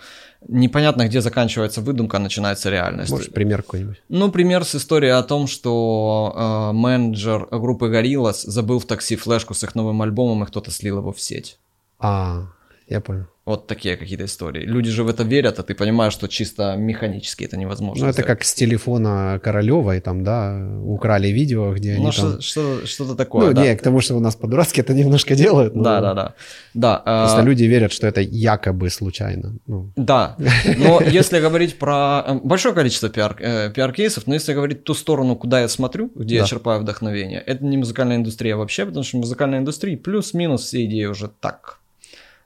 непонятно, 0.49 1.07
где 1.07 1.21
заканчивается 1.21 1.81
выдумка, 1.81 2.17
а 2.17 2.21
начинается 2.21 2.71
реальность. 2.71 3.11
Может, 3.11 3.33
пример 3.33 3.63
какой-нибудь? 3.63 4.03
Ну, 4.09 4.31
пример 4.31 4.65
с 4.65 4.75
историей 4.75 5.13
о 5.13 5.23
том, 5.23 5.47
что 5.47 6.35
э, 6.37 6.73
менеджер 6.73 7.47
группы 7.51 7.87
Gorillaz 7.87 8.43
забыл 8.45 8.79
в 8.79 8.87
такси 8.87 9.17
флешку 9.17 9.55
с 9.55 9.65
их 9.65 9.75
новым 9.75 10.03
альбомом, 10.03 10.45
и 10.45 10.47
кто-то 10.47 10.71
слил 10.71 10.99
его 10.99 11.13
в 11.13 11.21
сеть. 11.21 11.59
А, 11.99 12.47
я 12.89 13.01
понял. 13.01 13.27
Вот 13.49 13.67
такие 13.67 13.97
какие-то 13.97 14.25
истории. 14.25 14.67
Люди 14.67 14.91
же 14.91 15.05
в 15.05 15.09
это 15.09 15.23
верят, 15.23 15.59
а 15.59 15.63
ты 15.63 15.75
понимаешь, 15.75 16.13
что 16.13 16.29
чисто 16.29 16.77
механически 16.77 17.45
это 17.45 17.57
невозможно. 17.57 18.05
Ну, 18.05 18.11
это 18.11 18.23
как 18.23 18.45
с 18.45 18.53
телефона 18.53 19.41
Королева, 19.43 19.97
и 19.97 20.01
там, 20.01 20.23
да, 20.23 20.69
украли 20.85 21.29
видео, 21.29 21.73
где 21.73 21.95
ну, 21.97 22.03
они 22.03 22.13
что, 22.13 22.33
там... 22.33 22.41
что, 22.43 22.87
что-то 22.87 23.15
такое, 23.15 23.47
Ну, 23.47 23.55
да. 23.55 23.63
не, 23.63 23.75
к 23.75 23.81
тому, 23.81 24.03
что 24.03 24.17
у 24.17 24.21
нас 24.21 24.37
по-дурацки 24.37 24.81
это 24.81 24.93
немножко 24.93 25.35
делают. 25.35 25.75
Но... 25.75 25.83
Да, 25.83 26.01
да, 26.03 26.15
да. 26.15 26.35
да 26.75 26.97
Просто 26.99 27.41
а... 27.41 27.43
люди 27.43 27.65
верят, 27.65 27.91
что 27.91 28.07
это 28.07 28.21
якобы 28.21 28.91
случайно. 28.91 29.55
Ну. 29.67 29.93
Да, 29.97 30.37
но 30.77 31.01
если 31.01 31.41
говорить 31.41 31.79
про 31.79 32.25
э, 32.27 32.41
большое 32.45 32.75
количество 32.75 33.09
пиар, 33.09 33.35
э, 33.41 33.71
пиар-кейсов, 33.71 34.27
но 34.27 34.35
если 34.35 34.53
говорить 34.53 34.85
ту 34.85 34.93
сторону, 34.93 35.37
куда 35.37 35.61
я 35.61 35.69
смотрю, 35.69 36.13
где 36.15 36.35
да. 36.35 36.43
я 36.43 36.47
черпаю 36.47 36.81
вдохновение, 36.81 37.41
это 37.41 37.65
не 37.65 37.79
музыкальная 37.79 38.17
индустрия 38.17 38.57
вообще, 38.57 38.85
потому 38.85 39.05
что 39.05 39.17
в 39.17 39.21
музыкальной 39.21 39.57
индустрии 39.57 39.97
плюс-минус 39.97 40.65
все 40.65 40.85
идеи 40.85 41.07
уже 41.07 41.29
так 41.41 41.79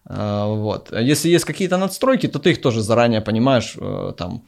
вот. 0.08 0.92
Если 0.92 1.28
есть 1.28 1.44
какие-то 1.44 1.76
надстройки, 1.76 2.26
то 2.28 2.38
ты 2.38 2.50
их 2.50 2.60
тоже 2.60 2.82
заранее 2.82 3.20
понимаешь, 3.20 3.74
э, 3.78 4.12
там, 4.16 4.44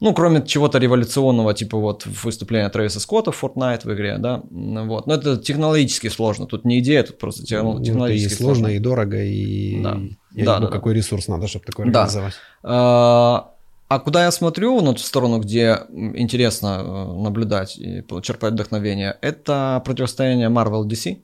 ну, 0.00 0.12
кроме 0.12 0.44
чего-то 0.46 0.78
революционного, 0.78 1.54
типа 1.54 1.78
вот 1.78 2.06
выступления 2.06 2.68
Трэвиса 2.68 3.00
Скотта 3.00 3.32
в 3.32 3.42
Fortnite 3.42 3.82
в 3.84 3.94
игре, 3.94 4.18
да, 4.18 4.42
вот. 4.50 5.06
Но 5.06 5.14
это 5.14 5.36
технологически 5.36 6.08
сложно, 6.08 6.46
тут 6.46 6.64
не 6.64 6.80
идея, 6.80 7.02
тут 7.04 7.18
просто 7.18 7.42
ну, 7.62 7.82
технологически 7.82 8.42
ну, 8.42 8.50
и 8.50 8.54
сложно, 8.54 8.66
и 8.68 8.78
дорого, 8.78 9.22
и 9.22 9.82
да. 9.82 9.98
я 10.34 10.44
да, 10.44 10.58
не 10.58 10.66
да, 10.66 10.66
какой 10.66 10.94
да. 10.94 10.98
ресурс 10.98 11.28
надо, 11.28 11.46
чтобы 11.46 11.64
такое 11.64 11.86
да. 11.86 12.02
организовать. 12.02 12.34
А, 12.62 13.54
а 13.88 14.00
куда 14.00 14.24
я 14.24 14.30
смотрю, 14.30 14.80
ну, 14.82 14.94
в 14.94 15.00
сторону, 15.00 15.38
где 15.38 15.78
интересно 15.90 16.82
э, 16.84 17.22
наблюдать 17.22 17.78
и 17.78 18.04
черпать 18.22 18.52
вдохновение, 18.52 19.16
это 19.22 19.80
противостояние 19.84 20.48
Marvel 20.48 20.84
DC. 20.84 21.18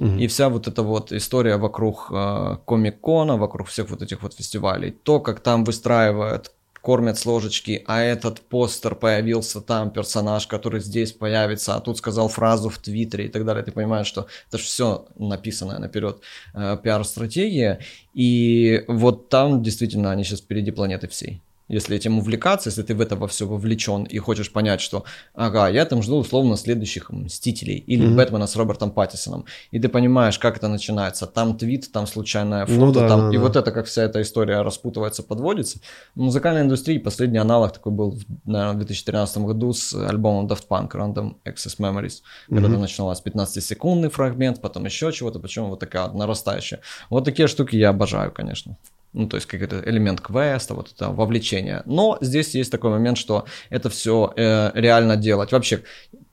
И 0.00 0.26
вся 0.28 0.48
вот 0.48 0.66
эта 0.66 0.82
вот 0.82 1.12
история 1.12 1.56
вокруг 1.56 2.08
э, 2.10 2.56
комик-кона, 2.64 3.36
вокруг 3.36 3.68
всех 3.68 3.90
вот 3.90 4.02
этих 4.02 4.22
вот 4.22 4.34
фестивалей, 4.34 4.90
то, 4.90 5.20
как 5.20 5.40
там 5.40 5.64
выстраивают 5.64 6.52
кормят 6.80 7.18
с 7.18 7.26
ложечки, 7.26 7.84
а 7.86 8.00
этот 8.00 8.40
постер 8.40 8.94
появился 8.94 9.60
там, 9.60 9.90
персонаж, 9.90 10.46
который 10.46 10.80
здесь 10.80 11.12
появится, 11.12 11.74
а 11.74 11.80
тут 11.80 11.98
сказал 11.98 12.28
фразу 12.28 12.70
в 12.70 12.78
Твиттере 12.78 13.26
и 13.26 13.28
так 13.28 13.44
далее. 13.44 13.62
Ты 13.62 13.72
понимаешь, 13.72 14.06
что 14.06 14.26
это 14.48 14.58
же 14.58 14.64
все 14.64 15.06
написанное 15.16 15.78
наперед 15.78 16.20
э, 16.54 16.78
пиар-стратегия. 16.82 17.80
И 18.14 18.84
вот 18.88 19.28
там 19.28 19.62
действительно 19.62 20.10
они 20.10 20.24
сейчас 20.24 20.40
впереди 20.40 20.70
планеты 20.70 21.08
всей. 21.08 21.42
Если 21.70 21.96
этим 21.96 22.18
увлекаться, 22.18 22.68
если 22.68 22.82
ты 22.82 22.94
в 22.94 23.00
это 23.00 23.16
во 23.16 23.26
все 23.26 23.46
вовлечен 23.46 24.04
и 24.04 24.18
хочешь 24.18 24.52
понять, 24.52 24.80
что, 24.80 25.04
ага, 25.34 25.68
я 25.68 25.84
там 25.84 26.02
жду 26.02 26.16
условно 26.16 26.56
следующих 26.56 27.10
Мстителей 27.10 27.78
или 27.78 28.06
mm-hmm. 28.06 28.16
Бэтмена 28.16 28.46
с 28.46 28.56
Робертом 28.56 28.90
Паттисоном, 28.90 29.44
и 29.70 29.78
ты 29.78 29.88
понимаешь, 29.88 30.38
как 30.38 30.56
это 30.56 30.68
начинается, 30.68 31.26
там 31.26 31.56
твит, 31.56 31.92
там 31.92 32.06
случайная 32.06 32.66
фото, 32.66 32.80
ну, 32.80 32.92
да, 32.92 33.08
там, 33.08 33.20
да, 33.20 33.34
и 33.34 33.38
да. 33.38 33.42
вот 33.42 33.56
это, 33.56 33.70
как 33.70 33.86
вся 33.86 34.02
эта 34.02 34.20
история 34.20 34.62
распутывается, 34.62 35.22
подводится. 35.22 35.78
В 36.14 36.20
музыкальной 36.20 36.62
индустрии 36.62 36.98
последний 36.98 37.38
аналог 37.38 37.72
такой 37.72 37.92
был, 37.92 38.18
наверное, 38.44 38.74
в 38.74 38.78
2013 38.78 39.38
году 39.38 39.72
с 39.72 39.94
альбомом 39.94 40.46
Daft 40.46 40.64
Punk 40.68 40.90
Random 40.90 41.36
Access 41.44 41.78
Memories, 41.78 42.22
mm-hmm. 42.48 42.60
когда 42.60 42.78
начиналось 42.78 43.22
15-секундный 43.24 44.10
фрагмент, 44.10 44.60
потом 44.60 44.86
еще 44.86 45.12
чего-то, 45.12 45.38
почему 45.38 45.68
вот 45.68 45.80
такая 45.80 46.08
нарастающая. 46.08 46.80
Вот 47.10 47.24
такие 47.24 47.46
штуки 47.46 47.76
я 47.76 47.90
обожаю, 47.90 48.32
конечно 48.32 48.76
ну, 49.12 49.26
то 49.26 49.36
есть 49.36 49.46
какой-то 49.46 49.82
элемент 49.84 50.20
квеста, 50.20 50.74
вот 50.74 50.92
это 50.94 51.10
вовлечение. 51.10 51.82
Но 51.86 52.18
здесь 52.20 52.54
есть 52.54 52.70
такой 52.70 52.90
момент, 52.90 53.18
что 53.18 53.44
это 53.68 53.90
все 53.90 54.32
э, 54.36 54.70
реально 54.74 55.16
делать. 55.16 55.52
Вообще, 55.52 55.82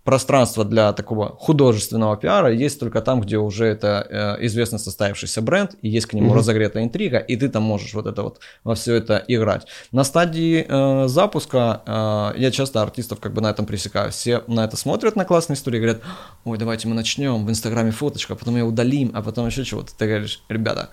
пространство 0.07 0.63
для 0.63 0.93
такого 0.93 1.36
художественного 1.38 2.15
пиара 2.15 2.49
есть 2.49 2.80
только 2.80 3.01
там, 3.01 3.19
где 3.19 3.38
уже 3.38 3.65
это 3.65 4.38
э, 4.39 4.45
известно 4.45 4.78
состоявшийся 4.78 5.41
бренд, 5.41 5.75
и 5.82 5.89
есть 5.89 6.05
к 6.05 6.13
нему 6.13 6.32
mm-hmm. 6.32 6.38
разогретая 6.38 6.84
интрига, 6.86 7.17
и 7.17 7.36
ты 7.36 7.49
там 7.49 7.63
можешь 7.63 7.93
вот 7.93 8.05
это 8.05 8.23
вот 8.23 8.39
во 8.63 8.75
все 8.75 8.95
это 8.95 9.21
играть. 9.28 9.67
На 9.91 10.05
стадии 10.05 10.65
э, 10.65 11.07
запуска 11.09 11.82
э, 11.86 12.39
я 12.39 12.51
часто 12.51 12.82
артистов 12.82 13.19
как 13.19 13.34
бы 13.34 13.41
на 13.41 13.49
этом 13.49 13.65
пресекаю. 13.65 14.11
Все 14.11 14.45
на 14.47 14.63
это 14.63 14.78
смотрят, 14.78 15.17
на 15.17 15.25
классные 15.25 15.55
истории, 15.55 15.80
говорят, 15.80 15.99
ой, 16.45 16.57
давайте 16.57 16.88
мы 16.88 16.95
начнем, 16.95 17.45
в 17.45 17.49
Инстаграме 17.49 17.91
фоточка, 17.91 18.36
потом 18.36 18.55
ее 18.55 18.63
удалим, 18.63 19.11
а 19.13 19.21
потом 19.21 19.47
еще 19.47 19.65
чего-то. 19.65 19.93
Ты 19.93 20.07
говоришь, 20.07 20.41
ребята, 20.47 20.88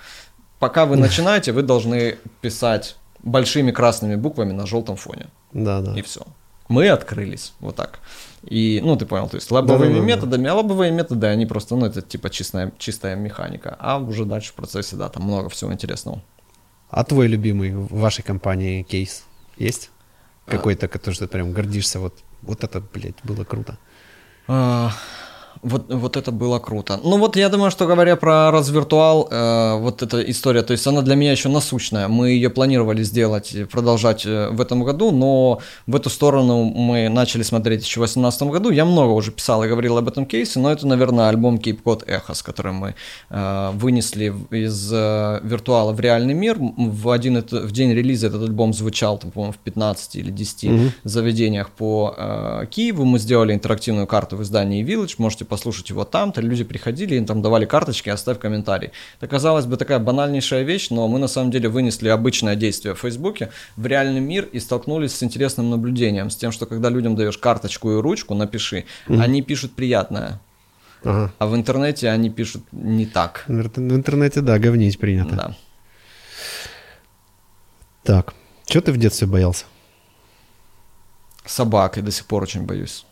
пока 0.65 0.87
вы 0.87 0.97
начинаете, 0.97 1.53
вы 1.53 1.62
должны 1.62 2.17
писать 2.41 2.97
большими 3.23 3.71
красными 3.71 4.17
буквами 4.17 4.53
на 4.53 4.67
желтом 4.67 4.97
фоне. 4.97 5.27
Да, 5.53 5.83
да. 5.83 5.93
И 5.95 6.01
все. 6.01 6.23
Мы 6.69 6.89
открылись. 6.89 7.53
Вот 7.61 7.77
так. 7.77 7.99
И, 8.45 8.81
ну, 8.83 8.97
ты 8.97 9.05
понял, 9.05 9.29
то 9.29 9.37
есть 9.37 9.51
лабовыми 9.51 9.93
да, 9.93 10.01
да, 10.01 10.07
методами, 10.07 10.49
а 10.49 10.55
лабовые 10.55 10.91
методы, 10.91 11.27
они 11.27 11.45
просто, 11.45 11.77
ну, 11.77 11.85
это 11.85 12.01
типа 12.01 12.31
чистая, 12.31 12.73
чистая 12.79 13.15
механика. 13.15 13.77
А 13.79 13.99
уже 13.99 14.25
дальше 14.25 14.53
в 14.53 14.55
процессе, 14.55 14.97
да, 14.97 15.11
там 15.11 15.25
много 15.25 15.51
всего 15.51 15.71
интересного. 15.71 16.23
А 16.89 17.05
твой 17.05 17.27
любимый 17.27 17.75
в 17.75 17.99
вашей 18.01 18.23
компании 18.23 18.83
кейс 18.83 19.25
есть? 19.59 19.91
Какой-то, 20.47 20.89
который 20.89 21.17
ты 21.17 21.27
прям 21.27 21.53
гордишься, 21.53 22.01
вот, 22.01 22.15
вот 22.41 22.65
это, 22.65 22.81
блядь, 22.81 23.23
было 23.23 23.45
круто. 23.45 23.77
А, 24.49 24.93
вот, 25.65 25.93
вот 25.93 26.17
это 26.17 26.31
было 26.31 26.59
круто. 26.59 27.01
Ну 27.03 27.19
вот 27.19 27.37
я 27.37 27.49
думаю, 27.49 27.71
что 27.71 27.87
говоря 27.87 28.17
про 28.17 28.51
развиртуал, 28.51 29.29
э, 29.31 29.79
вот 29.79 30.03
эта 30.03 30.21
история, 30.31 30.62
то 30.62 30.73
есть 30.73 30.87
она 30.87 31.01
для 31.01 31.15
меня 31.15 31.33
еще 31.33 31.49
насущная. 31.49 32.07
Мы 32.09 32.31
ее 32.31 32.51
планировали 32.51 33.03
сделать, 33.03 33.57
продолжать 33.71 34.27
э, 34.27 34.51
в 34.51 34.61
этом 34.61 34.85
году, 34.85 35.11
но 35.11 35.61
в 35.87 35.97
эту 35.97 36.11
сторону 36.11 36.65
мы 36.65 37.09
начали 37.09 37.43
смотреть 37.43 37.83
еще 37.83 38.01
в 38.01 38.05
2018 38.05 38.43
году. 38.43 38.71
Я 38.71 38.85
много 38.85 39.12
уже 39.12 39.33
писал 39.33 39.65
и 39.65 39.69
говорил 39.69 39.97
об 39.97 40.07
этом 40.07 40.27
кейсе, 40.27 40.61
но 40.61 40.71
это, 40.71 40.87
наверное, 40.87 41.31
альбом 41.31 41.57
Cape 41.57 41.83
Cod 41.83 42.07
Echo, 42.07 42.35
с 42.35 42.43
которым 42.43 42.75
мы 42.75 42.95
э, 43.31 43.71
вынесли 43.73 44.35
из 44.51 44.91
э, 44.93 45.41
виртуала 45.43 45.93
в 45.93 46.01
реальный 46.01 46.35
мир. 46.35 46.59
В, 46.59 47.09
один, 47.09 47.43
в 47.43 47.73
день 47.73 47.93
релиза 47.93 48.27
этот 48.27 48.43
альбом 48.43 48.75
звучал, 48.75 49.17
там, 49.19 49.31
по-моему, 49.31 49.55
в 49.55 49.59
15 49.59 50.17
или 50.17 50.31
10 50.31 50.65
mm-hmm. 50.65 50.91
заведениях 51.05 51.71
по 51.71 52.15
э, 52.17 52.67
Киеву. 52.71 53.05
Мы 53.05 53.19
сделали 53.19 53.55
интерактивную 53.55 54.07
карту 54.07 54.37
в 54.37 54.43
издании 54.43 54.85
Village, 54.85 55.15
можете 55.19 55.47
послушать 55.55 55.90
его 55.90 56.05
там-то, 56.05 56.40
люди 56.40 56.64
приходили, 56.64 57.14
им 57.14 57.26
там 57.26 57.40
давали 57.40 57.64
карточки, 57.64 58.11
оставь 58.11 58.40
комментарий. 58.40 58.90
Это, 59.20 59.28
казалось 59.28 59.66
бы, 59.66 59.76
такая 59.76 60.00
банальнейшая 60.00 60.64
вещь, 60.64 60.90
но 60.90 61.07
мы 61.07 61.20
на 61.20 61.28
самом 61.28 61.52
деле 61.52 61.68
вынесли 61.68 62.09
обычное 62.09 62.57
действие 62.57 62.94
в 62.96 62.98
Фейсбуке 62.98 63.50
в 63.76 63.86
реальный 63.86 64.20
мир 64.20 64.48
и 64.52 64.59
столкнулись 64.59 65.14
с 65.14 65.22
интересным 65.22 65.70
наблюдением, 65.70 66.30
с 66.30 66.34
тем, 66.36 66.50
что 66.50 66.66
когда 66.66 66.90
людям 66.90 67.14
даешь 67.14 67.38
карточку 67.38 67.92
и 67.92 68.00
ручку, 68.00 68.34
напиши, 68.34 68.84
mm-hmm. 69.07 69.22
они 69.22 69.42
пишут 69.42 69.76
приятное. 69.76 70.40
Ага. 71.05 71.32
А 71.38 71.46
в 71.46 71.55
интернете 71.55 72.09
они 72.09 72.30
пишут 72.30 72.64
не 72.72 73.07
так. 73.07 73.44
В 73.46 73.78
интернете, 73.78 74.40
да, 74.40 74.59
говнить 74.59 74.98
принято. 74.98 75.36
Да. 75.36 75.57
Так, 78.02 78.34
что 78.66 78.80
ты 78.80 78.90
в 78.90 78.96
детстве 78.96 79.28
боялся? 79.28 79.66
Собак, 81.46 81.98
и 81.98 82.00
до 82.00 82.11
сих 82.11 82.26
пор 82.26 82.42
очень 82.42 82.62
боюсь. 82.62 83.07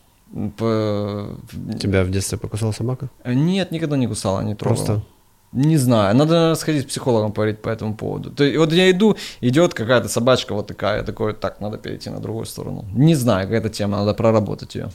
По... 0.57 1.37
Тебя 1.79 2.03
в 2.03 2.09
детстве 2.09 2.37
покусала 2.37 2.71
собака? 2.71 3.09
Нет, 3.25 3.71
никогда 3.71 3.97
не 3.97 4.07
кусала, 4.07 4.41
не 4.41 4.55
трогала. 4.55 4.85
Просто? 4.85 5.03
Не 5.51 5.77
знаю, 5.77 6.15
надо 6.15 6.55
сходить 6.55 6.83
с 6.83 6.85
психологом 6.85 7.31
поговорить 7.31 7.61
по 7.61 7.69
этому 7.69 7.95
поводу. 7.95 8.31
То 8.31 8.43
есть, 8.43 8.57
вот 8.57 8.73
я 8.73 8.89
иду, 8.89 9.15
идет 9.41 9.75
какая-то 9.75 10.09
собачка 10.09 10.55
вот 10.55 10.65
такая, 10.67 10.97
я 10.97 11.03
такой, 11.03 11.33
так, 11.33 11.61
надо 11.61 11.77
перейти 11.77 12.09
на 12.09 12.19
другую 12.19 12.45
сторону. 12.45 12.85
Не 12.95 13.15
знаю, 13.15 13.47
какая-то 13.47 13.69
тема, 13.69 13.97
надо 13.97 14.15
проработать 14.15 14.75
ее. 14.75 14.89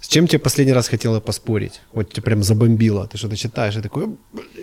С 0.00 0.08
чем 0.08 0.26
тебе 0.26 0.38
последний 0.38 0.72
раз 0.72 0.88
хотела 0.88 1.20
поспорить? 1.20 1.82
Вот 1.92 2.10
тебе 2.10 2.22
прям 2.22 2.42
забомбило, 2.42 3.06
ты 3.06 3.18
что-то 3.18 3.36
читаешь 3.36 3.76
и 3.76 3.82
такой, 3.82 4.16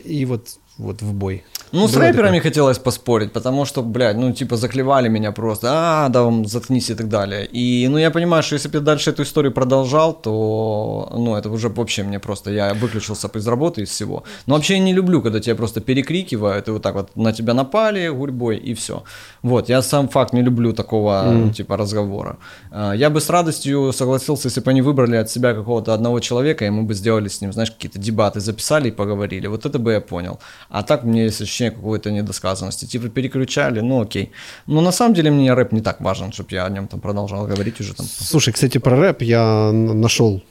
и 0.04 0.26
вот 0.26 0.47
вот 0.78 1.01
в 1.01 1.14
бой. 1.14 1.43
Ну, 1.74 1.88
с 1.88 1.96
рэперами 1.96 2.40
хотелось 2.40 2.78
поспорить, 2.78 3.34
потому 3.34 3.66
что, 3.66 3.82
блядь, 3.82 4.18
ну, 4.18 4.32
типа, 4.32 4.58
заклевали 4.58 5.10
меня 5.10 5.32
просто, 5.32 5.68
а, 5.72 6.10
да, 6.10 6.32
заткнись 6.46 6.92
и 6.92 6.96
так 6.96 7.10
далее. 7.10 7.48
И, 7.56 7.88
ну, 7.90 7.98
я 7.98 8.12
понимаю, 8.12 8.44
что 8.44 8.56
если 8.56 8.70
бы 8.70 8.78
я 8.78 8.82
дальше 8.82 9.10
эту 9.10 9.24
историю 9.24 9.52
продолжал, 9.52 10.14
то, 10.14 11.12
ну, 11.12 11.36
это 11.36 11.50
уже 11.50 11.70
вообще 11.70 12.04
мне 12.04 12.20
просто, 12.20 12.52
я 12.52 12.74
выключился 12.76 13.28
из 13.28 13.48
работы, 13.48 13.82
из 13.82 13.90
всего. 13.90 14.24
Но 14.46 14.56
вообще 14.56 14.74
я 14.74 14.80
не 14.80 14.94
люблю, 14.94 15.22
когда 15.22 15.40
тебя 15.40 15.56
просто 15.56 15.82
перекрикивают, 15.82 16.68
и 16.68 16.72
вот 16.72 16.84
так 16.84 16.94
вот 16.96 17.16
на 17.16 17.34
тебя 17.34 17.56
напали 17.56 18.10
гурьбой, 18.10 18.58
и 18.58 18.74
все. 18.76 19.04
Вот, 19.42 19.70
я 19.70 19.82
сам 19.82 20.08
факт 20.10 20.34
не 20.34 20.44
люблю 20.44 20.74
такого, 20.74 21.24
mm. 21.26 21.54
типа, 21.54 21.78
разговора. 21.78 22.38
А, 22.72 22.94
я 22.94 23.10
бы 23.10 23.20
с 23.20 23.32
радостью 23.32 23.92
согласился, 23.94 24.50
если 24.50 24.62
бы 24.62 24.70
они 24.70 24.84
выбрали 24.84 25.16
от 25.16 25.32
себя 25.32 25.54
какого-то 25.56 25.94
одного 25.94 26.20
человека, 26.20 26.66
и 26.66 26.70
мы 26.70 26.84
бы 26.84 26.94
сделали 26.94 27.30
с 27.30 27.42
ним, 27.42 27.52
знаешь, 27.52 27.72
какие-то 27.72 27.98
дебаты, 27.98 28.40
записали 28.42 28.90
и 28.90 28.92
поговорили. 28.92 29.48
Вот 29.48 29.66
это 29.66 29.80
бы 29.80 29.94
я 29.94 30.02
понял. 30.02 30.40
А 30.70 30.84
так 30.84 31.04
мне 31.04 31.24
есть 31.24 31.42
ощущение 31.64 31.72
какой-то 31.72 32.11
недосказанности. 32.11 32.86
Типа 32.86 33.09
переключали, 33.09 33.82
ну 33.82 34.01
окей. 34.01 34.32
Но 34.68 34.82
на 34.82 34.91
самом 34.91 35.14
деле 35.14 35.32
мне 35.32 35.53
рэп 35.53 35.74
не 35.74 35.82
так 35.82 36.01
важен, 36.01 36.32
чтобы 36.32 36.49
я 36.51 36.66
о 36.66 36.70
нем 36.70 36.88
там 36.88 36.99
продолжал 36.99 37.47
говорить 37.47 37.80
уже 37.82 37.93
там. 37.93 38.05
Слушай, 38.05 38.53
кстати, 38.53 38.80
про 38.80 38.95
рэп 38.95 39.22
я 39.22 39.72
нашел 39.72 40.41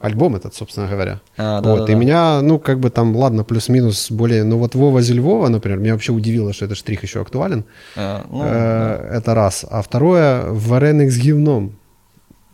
альбом 0.00 0.36
этот, 0.36 0.54
собственно 0.54 0.88
говоря. 0.88 1.20
А, 1.36 1.60
да, 1.60 1.70
вот, 1.70 1.86
да, 1.86 1.92
и 1.92 1.94
да. 1.94 2.00
меня, 2.00 2.40
ну, 2.42 2.58
как 2.58 2.78
бы 2.78 2.90
там, 2.90 3.16
ладно, 3.16 3.44
плюс-минус 3.44 4.10
более, 4.10 4.44
ну, 4.44 4.58
вот 4.58 4.74
Вова 4.74 5.02
Зельвова, 5.02 5.48
например, 5.48 5.78
меня 5.78 5.92
вообще 5.92 6.12
удивило, 6.12 6.52
что 6.52 6.66
этот 6.66 6.78
штрих 6.78 7.02
еще 7.02 7.20
актуален. 7.20 7.64
А, 7.96 8.24
ну, 8.30 8.44
э, 8.44 8.48
да. 8.48 9.18
Это 9.18 9.34
раз. 9.34 9.64
А 9.68 9.82
второе, 9.82 10.44
вареных 10.50 11.10
с 11.10 11.18
гивном. 11.18 11.72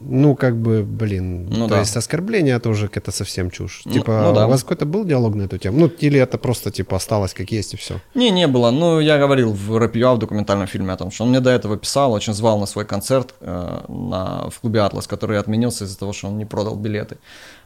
Ну, 0.07 0.37
как 0.37 0.57
бы, 0.57 0.83
блин, 0.83 1.47
ну, 1.51 1.67
то 1.69 1.75
да. 1.75 1.81
есть 1.81 1.97
оскорбление 1.97 2.59
тоже 2.59 2.91
это 2.93 3.11
совсем 3.11 3.51
чушь. 3.51 3.83
Ну, 3.85 3.93
типа, 3.93 4.23
ну, 4.25 4.35
да. 4.35 4.47
у 4.47 4.51
вас 4.51 4.63
какой-то 4.63 4.87
был 4.87 5.05
диалог 5.05 5.35
на 5.35 5.43
эту 5.43 5.59
тему? 5.59 5.79
Ну, 5.79 5.87
или 5.87 6.21
это 6.21 6.39
просто, 6.39 6.71
типа, 6.71 6.97
осталось 6.97 7.35
как 7.35 7.51
есть 7.53 7.75
и 7.75 7.77
все? 7.77 8.01
Не, 8.15 8.31
не 8.31 8.47
было. 8.47 8.71
Ну, 8.71 9.01
я 9.01 9.19
говорил 9.19 9.53
в 9.53 9.79
рэп 9.79 9.95
в 9.95 10.19
документальном 10.19 10.67
фильме 10.67 10.93
о 10.93 10.97
том, 10.97 11.11
что 11.11 11.25
он 11.25 11.31
мне 11.31 11.41
до 11.41 11.51
этого 11.51 11.77
писал, 11.77 12.13
очень 12.13 12.35
звал 12.35 12.59
на 12.59 12.67
свой 12.67 12.85
концерт 12.85 13.35
э, 13.41 13.81
на, 13.89 14.51
в 14.51 14.61
клубе 14.61 14.81
«Атлас», 14.81 15.07
который 15.07 15.39
отменился 15.39 15.85
из-за 15.85 15.99
того, 15.99 16.13
что 16.13 16.29
он 16.29 16.39
не 16.39 16.45
продал 16.45 16.77
билеты. 16.77 17.17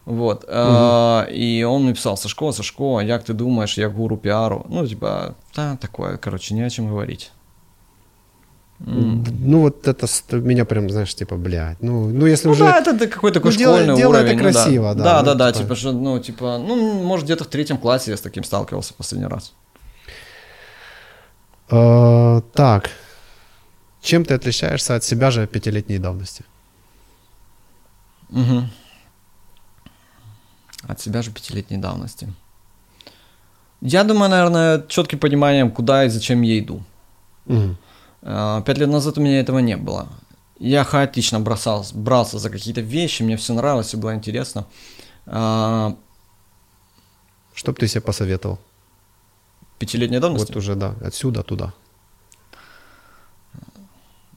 Вот. 0.05 0.45
Угу. 0.45 0.53
Э, 0.53 1.27
и 1.33 1.65
он 1.65 1.85
мне 1.85 1.95
писал, 1.95 2.17
Сашко, 2.17 2.53
Сашко, 2.53 3.01
як 3.01 3.25
ты 3.25 3.33
думаешь, 3.33 3.79
я 3.79 3.89
гуру 3.89 4.17
пиару? 4.17 4.65
Ну, 4.69 4.87
типа, 4.87 5.35
да, 5.57 5.77
такое, 5.77 6.17
короче, 6.17 6.55
не 6.55 6.63
о 6.63 6.71
чем 6.71 6.89
говорить. 6.89 7.31
Ну, 8.81 9.61
вот 9.63 9.89
это 9.89 10.07
меня 10.31 10.65
прям, 10.65 10.89
знаешь, 10.89 11.15
типа, 11.15 11.37
блядь. 11.37 11.83
Ну, 11.83 12.11
ну 12.11 12.27
если 12.27 12.47
ну, 12.47 12.53
уже... 12.53 12.65
Да, 12.65 12.79
это 12.79 13.09
какой-то 13.09 13.41
такой 13.41 13.53
ну, 13.53 13.59
школьный 13.59 13.85
дело, 13.87 13.99
дело 13.99 14.11
уровень. 14.13 14.35
это 14.35 14.39
красиво, 14.39 14.89
ну, 14.95 15.03
да. 15.03 15.05
Да, 15.05 15.19
ну, 15.19 15.25
да, 15.27 15.35
да, 15.35 15.53
типа, 15.53 15.75
что, 15.75 15.93
ну, 15.93 16.21
типа, 16.21 16.59
ну, 16.59 17.03
может, 17.03 17.25
где-то 17.25 17.45
в 17.45 17.49
третьем 17.49 17.79
классе 17.79 18.13
я 18.13 18.17
с 18.17 18.21
таким 18.21 18.45
сталкивался 18.45 18.95
последний 18.95 19.27
раз. 19.27 19.53
Uh, 21.69 22.43
так. 22.55 22.91
Чем 24.01 24.25
ты 24.25 24.35
отличаешься 24.35 24.95
от 24.95 25.05
себя 25.05 25.31
же 25.31 25.47
пятилетней 25.47 25.99
давности? 25.99 26.45
Угу. 28.31 28.63
От 30.87 31.01
себя 31.01 31.23
же 31.23 31.31
пятилетней 31.31 31.79
давности. 31.79 32.33
Я 33.81 34.05
думаю, 34.05 34.31
наверное, 34.31 34.85
четким 34.89 35.19
пониманием, 35.19 35.71
куда 35.71 36.05
и 36.05 36.09
зачем 36.09 36.43
я 36.43 36.59
иду. 36.59 36.83
Угу. 37.47 37.77
А, 38.23 38.63
пять 38.63 38.79
лет 38.79 38.89
назад 38.89 39.19
у 39.19 39.21
меня 39.21 39.41
этого 39.41 39.59
не 39.59 39.77
было. 39.77 40.09
Я 40.59 40.85
хаотично 40.85 41.41
бросал, 41.41 41.87
брался 41.95 42.39
за 42.39 42.51
какие-то 42.51 42.81
вещи, 42.81 43.23
мне 43.23 43.37
все 43.37 43.55
нравилось, 43.55 43.87
все 43.89 43.97
было 43.97 44.15
интересно. 44.15 44.67
А, 45.27 45.97
Что 47.55 47.73
бы 47.73 47.79
ты 47.79 47.87
себе 47.89 48.01
посоветовал? 48.01 48.59
Пятилетней 49.79 50.19
давности? 50.21 50.53
Вот 50.53 50.57
уже, 50.57 50.75
да, 50.75 50.95
отсюда 51.01 51.43
туда. 51.43 51.73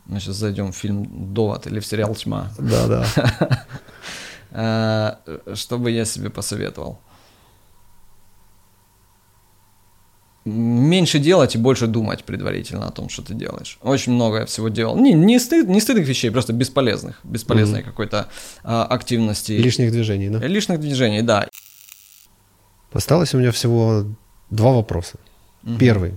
Мы 0.05 0.19
сейчас 0.19 0.35
зайдем 0.35 0.71
в 0.71 0.75
фильм 0.75 1.33
«Довод» 1.33 1.67
или 1.67 1.79
в 1.79 1.85
сериал 1.85 2.13
«Тьма». 2.15 2.51
Да, 2.59 3.05
да. 4.51 5.25
Что 5.55 5.77
бы 5.77 5.89
я 5.89 6.03
себе 6.05 6.29
посоветовал? 6.29 6.99
Меньше 10.91 11.19
делать 11.19 11.55
и 11.55 11.57
больше 11.57 11.87
думать 11.87 12.23
предварительно 12.23 12.87
о 12.87 12.91
том, 12.91 13.09
что 13.09 13.21
ты 13.21 13.33
делаешь. 13.33 13.77
Очень 13.81 14.13
много 14.13 14.39
я 14.39 14.45
всего 14.45 14.69
делал. 14.69 14.97
Не, 14.97 15.13
не, 15.13 15.39
стыд, 15.39 15.67
не 15.67 15.79
стыдных 15.79 16.07
вещей, 16.07 16.31
просто 16.31 16.53
бесполезных, 16.53 17.19
бесполезной 17.23 17.79
mm-hmm. 17.79 17.83
какой-то 17.85 18.27
а, 18.63 18.85
активности. 18.85 19.53
Лишних 19.53 19.91
движений, 19.91 20.29
да? 20.29 20.47
Лишних 20.47 20.79
движений, 20.79 21.21
да. 21.21 21.47
Осталось 22.93 23.33
у 23.33 23.39
меня 23.39 23.51
всего 23.51 24.05
два 24.49 24.71
вопроса. 24.71 25.17
Mm-hmm. 25.63 25.77
Первый. 25.79 26.13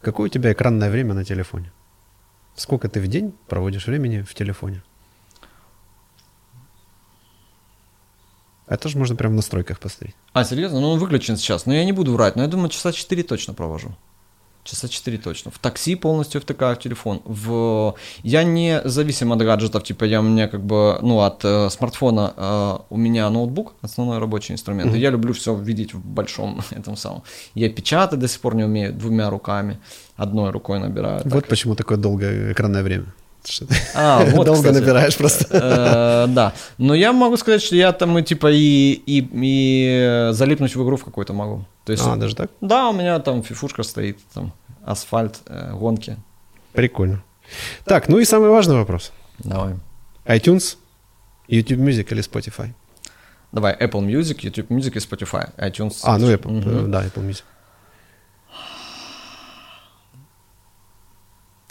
Какое 0.00 0.26
у 0.26 0.28
тебя 0.28 0.52
экранное 0.52 0.90
время 0.90 1.14
на 1.14 1.24
телефоне? 1.24 1.72
Сколько 2.56 2.88
ты 2.88 3.00
в 3.00 3.08
день 3.08 3.32
проводишь 3.48 3.86
времени 3.86 4.22
в 4.22 4.34
телефоне? 4.34 4.82
Это 8.72 8.88
же 8.88 8.98
можно 8.98 9.16
прямо 9.16 9.34
в 9.34 9.36
настройках 9.36 9.78
посмотреть. 9.78 10.14
А, 10.32 10.44
серьезно? 10.44 10.80
Ну, 10.80 10.92
он 10.92 10.98
выключен 10.98 11.36
сейчас. 11.36 11.66
Но 11.66 11.74
я 11.74 11.84
не 11.84 11.92
буду 11.92 12.12
врать, 12.12 12.36
но 12.36 12.42
я 12.42 12.48
думаю, 12.48 12.70
часа 12.70 12.92
4 12.92 13.22
точно 13.22 13.54
провожу. 13.54 13.94
Часа 14.64 14.88
4 14.88 15.18
точно. 15.18 15.50
В 15.50 15.58
такси 15.58 15.94
полностью 15.96 16.40
втыкаю 16.40 16.76
в 16.76 16.78
телефон. 16.78 17.20
В... 17.24 17.94
Я 18.22 18.44
не 18.44 18.80
зависим 18.84 19.32
от 19.32 19.42
гаджетов, 19.42 19.82
типа 19.82 20.04
я 20.04 20.20
у 20.20 20.22
меня 20.22 20.48
как 20.48 20.64
бы, 20.64 20.98
ну, 21.02 21.20
от 21.20 21.44
э, 21.44 21.68
смартфона 21.68 22.32
э, 22.36 22.78
у 22.88 22.96
меня 22.96 23.28
ноутбук, 23.28 23.74
основной 23.82 24.18
рабочий 24.18 24.54
инструмент. 24.54 24.94
Mm-hmm. 24.94 24.98
я 24.98 25.10
люблю 25.10 25.32
все 25.32 25.54
видеть 25.54 25.94
в 25.94 25.98
большом 25.98 26.62
этом 26.70 26.96
самом. 26.96 27.22
Я 27.54 27.68
печатать 27.68 28.20
до 28.20 28.28
сих 28.28 28.40
пор 28.40 28.54
не 28.54 28.64
умею 28.64 28.94
двумя 28.94 29.28
руками, 29.30 29.80
одной 30.16 30.50
рукой 30.50 30.78
набираю. 30.78 31.22
Вот 31.24 31.40
так. 31.40 31.48
почему 31.48 31.74
такое 31.74 31.98
долгое 31.98 32.52
экранное 32.52 32.82
время. 32.82 33.06
А, 33.94 34.24
вот, 34.24 34.46
Долго 34.46 34.62
кстати. 34.62 34.74
набираешь 34.74 35.16
просто. 35.16 35.46
Э, 35.50 36.26
да. 36.28 36.52
Но 36.78 36.94
я 36.94 37.12
могу 37.12 37.36
сказать, 37.36 37.62
что 37.62 37.76
я 37.76 37.92
там 37.92 38.18
и 38.18 38.22
типа 38.22 38.50
и, 38.50 38.92
и, 39.06 39.28
и 39.32 40.28
залипнуть 40.32 40.74
в 40.74 40.82
игру 40.82 40.96
в 40.96 41.04
какую-то 41.04 41.32
могу. 41.32 41.64
То 41.84 41.92
есть, 41.92 42.04
а, 42.06 42.16
даже 42.16 42.36
так? 42.36 42.50
Да, 42.60 42.88
у 42.88 42.92
меня 42.92 43.18
там 43.18 43.42
фифушка 43.42 43.82
стоит, 43.82 44.18
там 44.34 44.52
асфальт, 44.84 45.40
э, 45.46 45.72
гонки. 45.74 46.16
Прикольно. 46.72 47.22
Так, 47.84 48.08
ну 48.08 48.18
и 48.18 48.24
самый 48.24 48.50
важный 48.50 48.76
вопрос. 48.76 49.12
Давай. 49.38 49.74
iTunes, 50.26 50.76
YouTube 51.48 51.80
Music 51.80 52.06
или 52.10 52.22
Spotify? 52.22 52.72
Давай, 53.50 53.74
Apple 53.74 54.00
Music, 54.06 54.40
YouTube 54.40 54.68
Music 54.70 54.96
и 54.96 54.98
Spotify. 54.98 55.50
iTunes. 55.58 55.98
А, 56.02 56.16
ну 56.18 56.32
Apple, 56.32 56.58
угу. 56.58 56.88
да, 56.88 57.04
Apple 57.04 57.28
Music. 57.28 57.42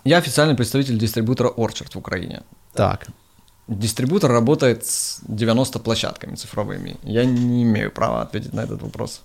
Я 0.04 0.18
официальный 0.18 0.56
представитель 0.56 0.98
дистрибутора 0.98 1.50
Orchard 1.50 1.92
в 1.94 1.98
Украине. 1.98 2.44
Так. 2.74 3.08
Дистрибутор 3.68 4.32
работает 4.32 4.86
с 4.86 5.20
90 5.28 5.80
площадками 5.80 6.36
цифровыми. 6.36 6.98
Я 7.04 7.26
не 7.26 7.64
имею 7.64 7.92
права 7.92 8.22
ответить 8.22 8.54
на 8.54 8.62
этот 8.62 8.82
вопрос. 8.82 9.22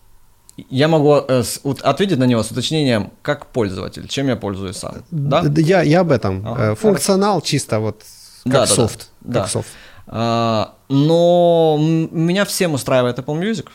Я 0.71 0.89
могу 0.89 1.17
э, 1.17 1.43
ответить 1.83 2.19
на 2.19 2.25
него 2.25 2.43
с 2.43 2.51
уточнением, 2.51 3.11
как 3.23 3.47
пользователь, 3.47 4.09
чем 4.09 4.29
я 4.29 4.37
пользуюсь 4.37 4.77
сам. 4.77 5.05
Да? 5.11 5.45
Я, 5.57 5.83
я 5.83 6.01
об 6.01 6.11
этом. 6.11 6.47
Ага. 6.47 6.73
Э, 6.73 6.75
функционал 6.75 7.43
чисто 7.43 7.81
вот 7.81 8.03
как 8.45 8.53
да, 8.53 8.67
софт. 8.67 9.11
Да, 9.21 9.33
да. 9.33 9.39
Как 9.41 9.47
да. 9.47 9.53
софт. 9.53 9.69
А, 10.07 10.75
но 10.89 11.77
меня 11.81 12.45
всем 12.45 12.75
устраивает 12.75 13.19
Apple 13.19 13.39
Music. 13.39 13.69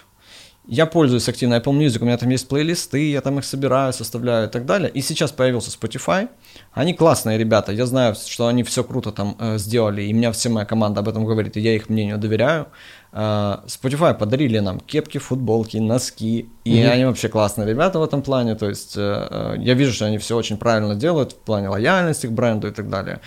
Я 0.65 0.86
пользуюсь 0.86 1.28
активно 1.28 1.56
Apple 1.56 1.78
Music, 1.78 1.99
у 2.02 2.06
меня 2.06 2.18
там 2.18 2.30
есть 2.30 2.48
плейлисты, 2.48 3.11
я 3.11 3.22
там 3.22 3.40
их 3.40 3.45
собираю, 3.45 3.94
составляю 3.94 4.48
и 4.48 4.52
так 4.52 4.65
далее. 4.65 4.90
И 4.90 5.02
сейчас 5.02 5.32
появился 5.32 5.72
Spotify. 5.72 6.30
Они 6.73 6.93
классные 6.93 7.38
ребята, 7.38 7.73
я 7.73 7.85
знаю, 7.85 8.15
что 8.15 8.48
они 8.48 8.64
все 8.64 8.84
круто 8.84 9.11
там 9.11 9.35
э, 9.39 9.57
сделали, 9.57 10.03
и 10.03 10.14
меня 10.14 10.31
вся 10.31 10.49
моя 10.49 10.65
команда 10.65 11.02
об 11.02 11.10
этом 11.10 11.26
говорит, 11.26 11.57
и 11.57 11.60
я 11.60 11.76
их 11.76 11.89
мнению 11.89 12.18
доверяю. 12.18 12.68
Э, 13.11 13.57
Spotify 13.65 14.18
подарили 14.18 14.60
нам 14.60 14.80
кепки, 14.80 15.18
футболки, 15.18 15.77
носки, 15.77 16.49
и 16.64 16.77
mm-hmm. 16.77 16.89
они 16.89 17.06
вообще 17.06 17.27
классные 17.27 17.68
ребята 17.68 17.99
в 17.99 18.03
этом 18.03 18.22
плане, 18.22 18.56
то 18.56 18.69
есть 18.69 18.95
э, 18.95 19.27
э, 19.30 19.56
я 19.60 19.73
вижу, 19.73 19.91
что 19.91 20.06
они 20.06 20.18
все 20.18 20.38
очень 20.38 20.56
правильно 20.56 20.95
делают 20.95 21.34
в 21.34 21.38
плане 21.39 21.68
лояльности 21.68 22.27
к 22.27 22.31
бренду 22.31 22.69
и 22.69 22.72
так 22.72 22.89
далее. 22.89 23.19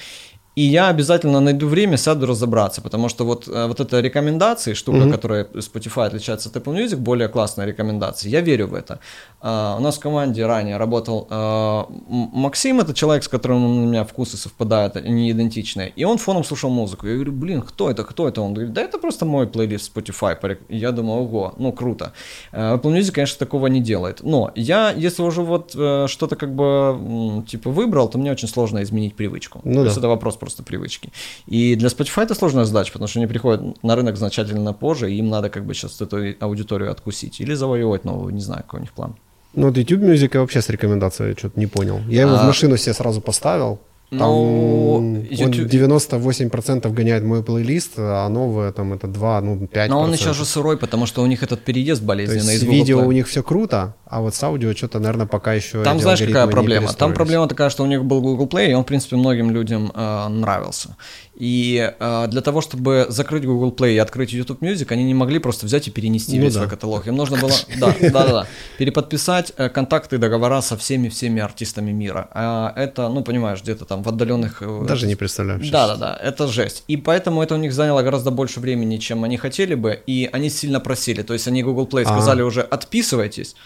И 0.56 0.62
я 0.62 0.89
обязательно 0.89 1.40
найду 1.40 1.66
время, 1.66 1.97
сяду 1.97 2.26
разобраться, 2.26 2.81
потому 2.81 3.09
что 3.09 3.24
вот, 3.24 3.48
э, 3.48 3.66
вот 3.66 3.81
эта 3.81 4.01
рекомендации, 4.01 4.74
штука, 4.74 4.98
mm-hmm. 4.98 5.10
которая 5.10 5.44
Spotify 5.44 6.06
отличается 6.06 6.48
от 6.48 6.56
Apple 6.56 6.74
Music, 6.74 6.97
более 6.97 7.28
классная 7.28 7.66
рекомендация. 7.66 8.31
Я 8.31 8.40
верю 8.40 8.68
в 8.68 8.74
это. 8.74 9.01
Uh, 9.40 9.76
у 9.76 9.81
нас 9.81 9.97
в 9.97 10.01
команде 10.01 10.47
ранее 10.47 10.78
работал 10.78 11.26
uh, 11.28 11.86
Максим, 12.09 12.81
это 12.81 12.94
человек, 12.94 13.24
с 13.24 13.28
которым 13.28 13.64
у 13.64 13.86
меня 13.86 14.05
вкусы 14.05 14.36
совпадают, 14.36 14.97
они 14.97 15.31
идентичные, 15.31 15.93
и 15.97 16.05
он 16.05 16.18
фоном 16.18 16.44
слушал 16.44 16.70
музыку. 16.70 17.06
Я 17.06 17.14
говорю, 17.14 17.32
блин, 17.32 17.60
кто 17.60 17.90
это, 17.90 18.05
кто 18.05 18.28
это? 18.28 18.40
Он 18.40 18.55
говорит, 18.55 18.72
да 18.72 18.81
это 18.81 18.98
просто 18.98 19.26
мой 19.26 19.47
плейлист 19.47 19.94
Spotify. 19.94 20.56
Я 20.68 20.93
думаю, 20.93 21.22
ого, 21.22 21.55
ну 21.59 21.72
круто. 21.72 22.12
Uh, 22.52 22.81
Apple 22.81 22.93
Music, 22.98 23.12
конечно, 23.12 23.39
такого 23.39 23.66
не 23.66 23.81
делает. 23.81 24.20
Но 24.22 24.52
я, 24.55 24.93
если 24.93 25.22
уже 25.22 25.43
вот 25.43 25.70
что-то 25.72 26.36
как 26.36 26.55
бы 26.55 27.44
типа 27.48 27.70
выбрал, 27.70 28.09
то 28.09 28.18
мне 28.18 28.31
очень 28.31 28.48
сложно 28.48 28.82
изменить 28.82 29.16
привычку. 29.16 29.60
Ну, 29.64 29.72
то 29.72 29.81
да. 29.81 29.85
есть 29.86 29.98
это 29.98 30.09
вопрос 30.09 30.36
просто 30.44 30.62
привычки. 30.62 31.10
И 31.46 31.74
для 31.76 31.88
Spotify 31.88 32.22
это 32.22 32.34
сложная 32.34 32.64
задача, 32.64 32.92
потому 32.92 33.08
что 33.08 33.18
они 33.18 33.26
приходят 33.26 33.82
на 33.82 33.96
рынок 33.96 34.16
значительно 34.16 34.72
позже, 34.72 35.10
и 35.10 35.16
им 35.16 35.30
надо 35.30 35.48
как 35.48 35.64
бы 35.64 35.74
сейчас 35.74 36.00
эту 36.00 36.16
аудиторию 36.40 36.90
откусить 36.90 37.40
или 37.40 37.54
завоевывать 37.54 38.04
новую, 38.04 38.34
не 38.34 38.40
знаю, 38.42 38.62
какой 38.62 38.80
у 38.80 38.82
них 38.82 38.92
план. 38.92 39.16
Ну, 39.54 39.68
вот 39.68 39.76
YouTube 39.76 40.02
Music 40.02 40.30
я 40.34 40.40
вообще 40.40 40.60
с 40.60 40.68
рекомендацией 40.68 41.34
что-то 41.38 41.58
не 41.58 41.66
понял. 41.66 42.00
Я 42.08 42.22
его 42.22 42.34
а... 42.34 42.42
в 42.42 42.46
машину 42.46 42.76
себе 42.76 42.94
сразу 42.94 43.20
поставил, 43.20 43.78
там 44.18 44.28
ну, 44.28 45.24
YouTube... 45.30 45.70
98% 45.70 46.88
гоняет 46.90 47.24
мой 47.24 47.42
плейлист, 47.42 47.92
а 47.96 48.28
новое 48.28 48.72
там 48.72 48.92
это 48.92 49.06
2, 49.06 49.40
ну 49.40 49.56
5%. 49.56 49.88
Но 49.88 50.00
он 50.00 50.12
еще 50.12 50.32
же 50.32 50.44
сырой, 50.44 50.76
потому 50.76 51.06
что 51.06 51.22
у 51.22 51.26
них 51.26 51.42
этот 51.42 51.64
переезд 51.64 52.02
болезненный. 52.02 52.44
То 52.44 52.50
есть 52.50 52.64
с 52.64 52.66
видео 52.66 53.00
Play. 53.00 53.06
у 53.06 53.12
них 53.12 53.28
все 53.28 53.42
круто, 53.42 53.94
а 54.06 54.20
вот 54.20 54.34
с 54.34 54.42
аудио 54.42 54.74
что-то, 54.74 54.98
наверное, 54.98 55.26
пока 55.26 55.54
еще 55.54 55.82
Там 55.82 56.00
знаешь, 56.00 56.20
какая 56.20 56.46
проблема? 56.46 56.92
Там 56.92 57.12
проблема 57.14 57.48
такая, 57.48 57.70
что 57.70 57.82
у 57.82 57.86
них 57.86 58.04
был 58.04 58.20
Google 58.20 58.46
Play, 58.46 58.70
и 58.70 58.74
он, 58.74 58.82
в 58.82 58.86
принципе, 58.86 59.16
многим 59.16 59.50
людям 59.50 59.90
э, 59.94 60.28
нравился. 60.28 60.96
И 61.36 61.93
э, 61.98 62.27
для 62.28 62.40
того, 62.40 62.61
чтобы 62.61 63.06
закрыть 63.09 63.44
Google 63.44 63.73
Play 63.73 63.94
и 63.94 63.98
открыть 63.98 64.32
YouTube 64.32 64.62
Music, 64.62 64.86
они 64.90 65.05
не 65.05 65.15
могли 65.15 65.39
просто 65.40 65.66
взять 65.66 65.89
и 65.89 65.90
перенести 65.90 66.36
ну, 66.36 66.44
весь 66.44 66.55
да. 66.55 66.61
свой 66.61 66.70
каталог. 66.70 67.06
Им 67.09 67.16
нужно 67.16 67.39
было, 67.39 67.51
да, 67.81 67.94
да, 68.01 68.11
да, 68.11 68.27
да, 68.28 68.47
переподписать 68.78 69.52
э, 69.56 69.69
контакты 69.69 70.16
и 70.16 70.19
договора 70.19 70.61
со 70.61 70.77
всеми 70.77 71.09
всеми 71.09 71.43
артистами 71.43 71.90
мира. 71.90 72.28
А 72.32 72.73
это, 72.77 73.09
ну 73.09 73.24
понимаешь, 73.24 73.62
где-то 73.62 73.85
там 73.85 74.02
в 74.02 74.09
отдаленных. 74.09 74.62
Э, 74.62 74.85
Даже 74.86 75.06
не 75.06 75.16
представляю. 75.16 75.61
Да, 75.70 75.89
да, 75.89 75.97
да, 75.97 76.19
это 76.23 76.47
жесть. 76.47 76.85
И 76.86 76.97
поэтому 76.97 77.43
это 77.43 77.55
у 77.55 77.59
них 77.59 77.73
заняло 77.73 78.02
гораздо 78.02 78.31
больше 78.31 78.61
времени, 78.61 78.98
чем 78.98 79.24
они 79.24 79.36
хотели 79.36 79.74
бы, 79.74 80.01
и 80.06 80.28
они 80.32 80.51
сильно 80.51 80.78
просили. 80.78 81.23
То 81.23 81.32
есть 81.32 81.48
они 81.48 81.62
Google 81.62 81.86
Play 81.86 82.05
сказали 82.05 82.40
А-а-а. 82.40 82.47
уже 82.47 82.61
отписывайтесь 82.62 83.56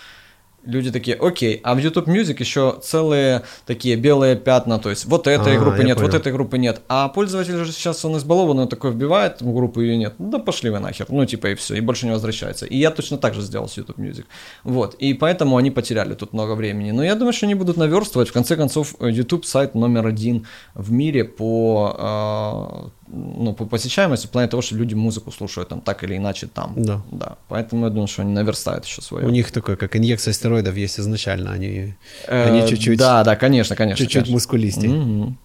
люди 0.69 0.93
такие, 0.93 1.16
окей, 1.16 1.61
а 1.65 1.74
в 1.74 1.78
YouTube 1.78 2.09
Music 2.09 2.36
еще 2.39 2.78
целые 2.82 3.43
такие 3.66 3.97
белые 3.97 4.36
пятна, 4.36 4.78
то 4.78 4.90
есть 4.90 5.07
вот 5.07 5.27
этой 5.27 5.57
а, 5.57 5.59
группы 5.59 5.82
нет, 5.82 5.97
понял. 5.97 6.11
вот 6.11 6.15
этой 6.15 6.32
группы 6.32 6.59
нет. 6.59 6.82
А 6.89 7.09
пользователь 7.09 7.57
же 7.57 7.73
сейчас 7.73 8.05
он 8.05 8.19
избалован, 8.19 8.59
он 8.59 8.69
такой 8.69 8.93
вбивает 8.93 9.40
в 9.40 9.53
группу 9.53 9.81
или 9.81 9.97
нет, 9.97 10.15
да 10.19 10.39
пошли 10.39 10.70
вы 10.70 10.78
нахер, 10.78 11.07
ну 11.09 11.24
типа 11.24 11.49
и 11.49 11.55
все, 11.55 11.74
и 11.74 11.81
больше 11.81 12.07
не 12.07 12.12
возвращается. 12.12 12.66
И 12.66 12.77
я 12.77 12.90
точно 12.90 13.16
так 13.16 13.35
же 13.35 13.40
сделал 13.40 13.69
с 13.69 13.77
YouTube 13.78 13.99
Music. 13.99 14.27
Вот, 14.62 14.95
и 14.95 15.15
поэтому 15.15 15.57
они 15.57 15.70
потеряли 15.70 16.15
тут 16.15 16.32
много 16.35 16.53
времени. 16.55 16.90
Но 16.90 17.03
я 17.03 17.15
думаю, 17.15 17.32
что 17.32 17.47
они 17.47 17.55
будут 17.55 17.78
наверстывать. 17.78 18.28
В 18.28 18.32
конце 18.32 18.57
концов, 18.57 18.95
YouTube 19.01 19.47
сайт 19.47 19.74
номер 19.74 20.07
один 20.07 20.47
в 20.74 20.93
мире 20.93 21.24
по 21.24 21.97
а, 21.99 22.90
ну, 23.10 23.55
по 23.55 23.64
посещаемости 23.66 24.26
в 24.26 24.30
плане 24.30 24.48
того, 24.48 24.62
что 24.62 24.76
люди 24.76 24.94
музыку 24.94 25.32
слушают 25.32 25.68
там 25.68 25.80
так 25.80 26.05
или 26.05 26.16
иначе 26.16 26.47
там. 26.47 26.74
Да. 26.76 27.02
да. 27.10 27.36
Поэтому 27.48 27.85
я 27.85 27.90
думаю, 27.90 28.09
что 28.09 28.22
они 28.22 28.32
наверстают 28.32 28.85
еще 28.85 29.02
свое. 29.02 29.26
У 29.26 29.30
них 29.30 29.51
такое, 29.51 29.76
как 29.76 29.97
инъекция 29.97 30.32
стероидов 30.32 30.76
есть 30.76 31.01
изначально, 31.01 31.52
они, 31.52 31.94
э, 32.26 32.48
они 32.48 32.68
чуть-чуть... 32.68 32.98
Да, 32.98 33.24
да, 33.24 33.36
конечно, 33.36 33.76
конечно. 33.76 34.05
Чуть-чуть 34.05 34.24
конечно. 34.24 34.35
мускулистее. 34.35 34.90
Угу. 34.90 35.36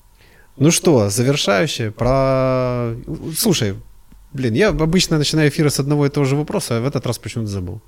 Ну 0.58 0.72
что, 0.72 1.10
завершающее 1.10 1.92
про... 1.92 2.96
Слушай, 3.36 3.76
блин, 4.34 4.54
я 4.54 4.70
обычно 4.70 5.18
начинаю 5.18 5.50
эфиры 5.50 5.70
с 5.70 5.80
одного 5.80 6.06
и 6.06 6.10
того 6.10 6.26
же 6.26 6.36
вопроса, 6.36 6.78
а 6.78 6.82
в 6.82 6.86
этот 6.86 7.06
раз 7.08 7.18
почему-то 7.18 7.50
забыл. 7.50 7.82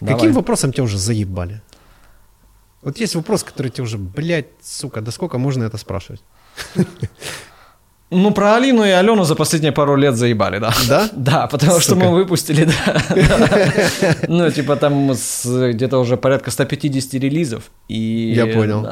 Давай. 0.00 0.14
Каким 0.14 0.32
вопросом 0.32 0.72
тебя 0.72 0.84
уже 0.84 0.98
заебали? 0.98 1.60
Вот 2.82 2.98
есть 2.98 3.14
вопрос, 3.14 3.42
который 3.42 3.70
тебе 3.70 3.84
уже, 3.84 3.98
блядь, 3.98 4.46
сука, 4.62 5.00
да 5.00 5.10
сколько 5.10 5.38
можно 5.38 5.64
это 5.64 5.76
спрашивать? 5.78 6.22
Ну, 8.10 8.30
про 8.30 8.56
Алину 8.56 8.84
и 8.84 8.88
Алену 8.88 9.24
за 9.24 9.34
последние 9.34 9.72
пару 9.72 9.96
лет 9.96 10.16
заебали, 10.16 10.58
да. 10.58 10.72
Да? 10.88 11.08
Да, 11.16 11.46
потому 11.46 11.72
Сука. 11.72 11.82
что 11.82 11.94
мы 11.96 12.10
выпустили, 12.10 12.64
да. 12.64 13.02
Ну, 14.28 14.50
типа 14.50 14.76
там 14.76 15.12
где-то 15.12 15.98
уже 15.98 16.16
порядка 16.16 16.50
150 16.50 17.14
релизов. 17.14 17.64
И, 17.88 18.32
я 18.34 18.46
понял. 18.46 18.86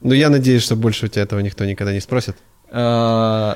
Ну, 0.00 0.14
я 0.14 0.30
надеюсь, 0.30 0.62
что 0.62 0.76
больше 0.76 1.06
у 1.06 1.08
тебя 1.08 1.22
этого 1.22 1.40
никто 1.40 1.64
никогда 1.64 1.92
не 1.92 2.00
спросит. 2.00 2.36
Э, 2.68 3.54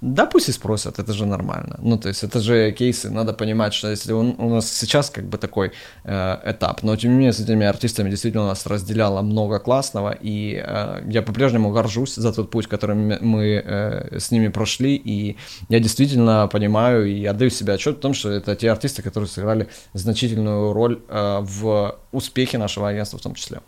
да, 0.00 0.26
пусть 0.26 0.48
и 0.48 0.52
спросят, 0.52 0.98
это 0.98 1.12
же 1.12 1.26
нормально. 1.26 1.78
Ну, 1.82 1.98
то 1.98 2.08
есть 2.08 2.22
это 2.22 2.40
же 2.40 2.70
кейсы, 2.72 3.10
надо 3.10 3.32
понимать, 3.32 3.74
что 3.74 3.90
если 3.90 4.12
он, 4.12 4.36
у 4.38 4.48
нас 4.48 4.70
сейчас 4.70 5.10
как 5.10 5.24
бы 5.24 5.38
такой 5.38 5.72
э, 6.04 6.38
этап, 6.44 6.82
но 6.82 6.96
тем 6.96 7.10
не 7.10 7.16
менее 7.16 7.32
с 7.32 7.40
этими 7.40 7.66
артистами 7.66 8.10
действительно 8.10 8.46
нас 8.46 8.66
разделяло 8.66 9.22
много 9.22 9.58
классного, 9.58 10.12
и 10.12 10.62
э, 10.64 11.02
я 11.08 11.22
по-прежнему 11.22 11.72
горжусь 11.72 12.14
за 12.14 12.32
тот 12.32 12.50
путь, 12.50 12.68
который 12.68 12.94
мы 12.94 13.62
э, 13.64 14.18
с 14.18 14.30
ними 14.30 14.48
прошли, 14.48 14.94
и 14.94 15.36
я 15.68 15.80
действительно 15.80 16.46
понимаю 16.46 17.06
и 17.06 17.24
отдаю 17.24 17.50
себе 17.50 17.72
отчет 17.72 17.96
в 17.96 18.00
том, 18.00 18.14
что 18.14 18.30
это 18.30 18.54
те 18.54 18.70
артисты, 18.70 19.02
которые 19.02 19.28
сыграли 19.28 19.68
значительную 19.94 20.72
роль 20.72 21.00
э, 21.08 21.38
в 21.40 21.98
успехе 22.12 22.58
нашего 22.58 22.88
агентства 22.88 23.18
в 23.18 23.22
том 23.22 23.34
числе. 23.34 23.60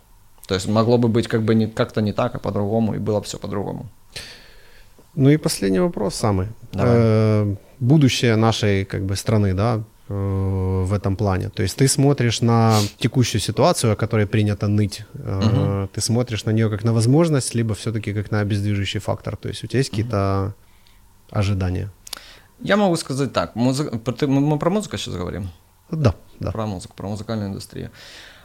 То 0.46 0.54
есть 0.54 0.68
могло 0.68 0.98
бы 0.98 1.08
быть 1.08 1.26
как 1.26 1.42
бы 1.42 1.54
не, 1.54 1.66
как-то 1.66 2.02
не 2.02 2.12
так, 2.12 2.34
а 2.34 2.38
по-другому, 2.38 2.94
и 2.94 2.98
было 2.98 3.20
все 3.22 3.38
по-другому. 3.38 3.86
Ну 5.16 5.30
и 5.30 5.36
последний 5.36 5.80
вопрос 5.80 6.14
самый. 6.14 6.48
Э, 6.72 7.54
будущее 7.80 8.36
нашей 8.36 8.84
как 8.84 9.02
бы 9.04 9.16
страны, 9.16 9.54
да, 9.54 9.82
э, 10.08 10.84
в 10.86 10.92
этом 10.92 11.16
плане. 11.16 11.48
То 11.48 11.62
есть 11.62 11.76
ты 11.76 11.88
смотришь 11.88 12.42
на 12.42 12.78
текущую 12.98 13.40
ситуацию, 13.40 13.92
о 13.92 13.96
которой 13.96 14.26
принято 14.26 14.66
ныть, 14.66 15.04
угу. 15.14 15.88
ты 15.92 16.00
смотришь 16.00 16.44
на 16.44 16.52
нее 16.52 16.68
как 16.68 16.84
на 16.84 16.92
возможность, 16.92 17.54
либо 17.54 17.74
все-таки 17.74 18.12
как 18.12 18.30
на 18.30 18.40
обездвиживающий 18.40 19.00
фактор. 19.00 19.36
То 19.36 19.48
есть 19.48 19.64
у 19.64 19.66
тебя 19.66 19.78
есть 19.78 19.90
угу. 19.90 19.96
какие-то 19.96 20.54
ожидания? 21.30 21.90
Я 22.60 22.76
могу 22.76 22.96
сказать 22.96 23.32
так. 23.32 23.54
Музы... 23.56 23.90
Мы 24.26 24.58
про 24.58 24.70
музыку 24.70 24.96
сейчас 24.96 25.14
говорим? 25.14 25.48
Да, 25.90 26.14
да. 26.40 26.50
Про 26.50 26.66
музыку, 26.66 26.94
про 26.96 27.08
музыкальную 27.08 27.50
индустрию. 27.50 27.90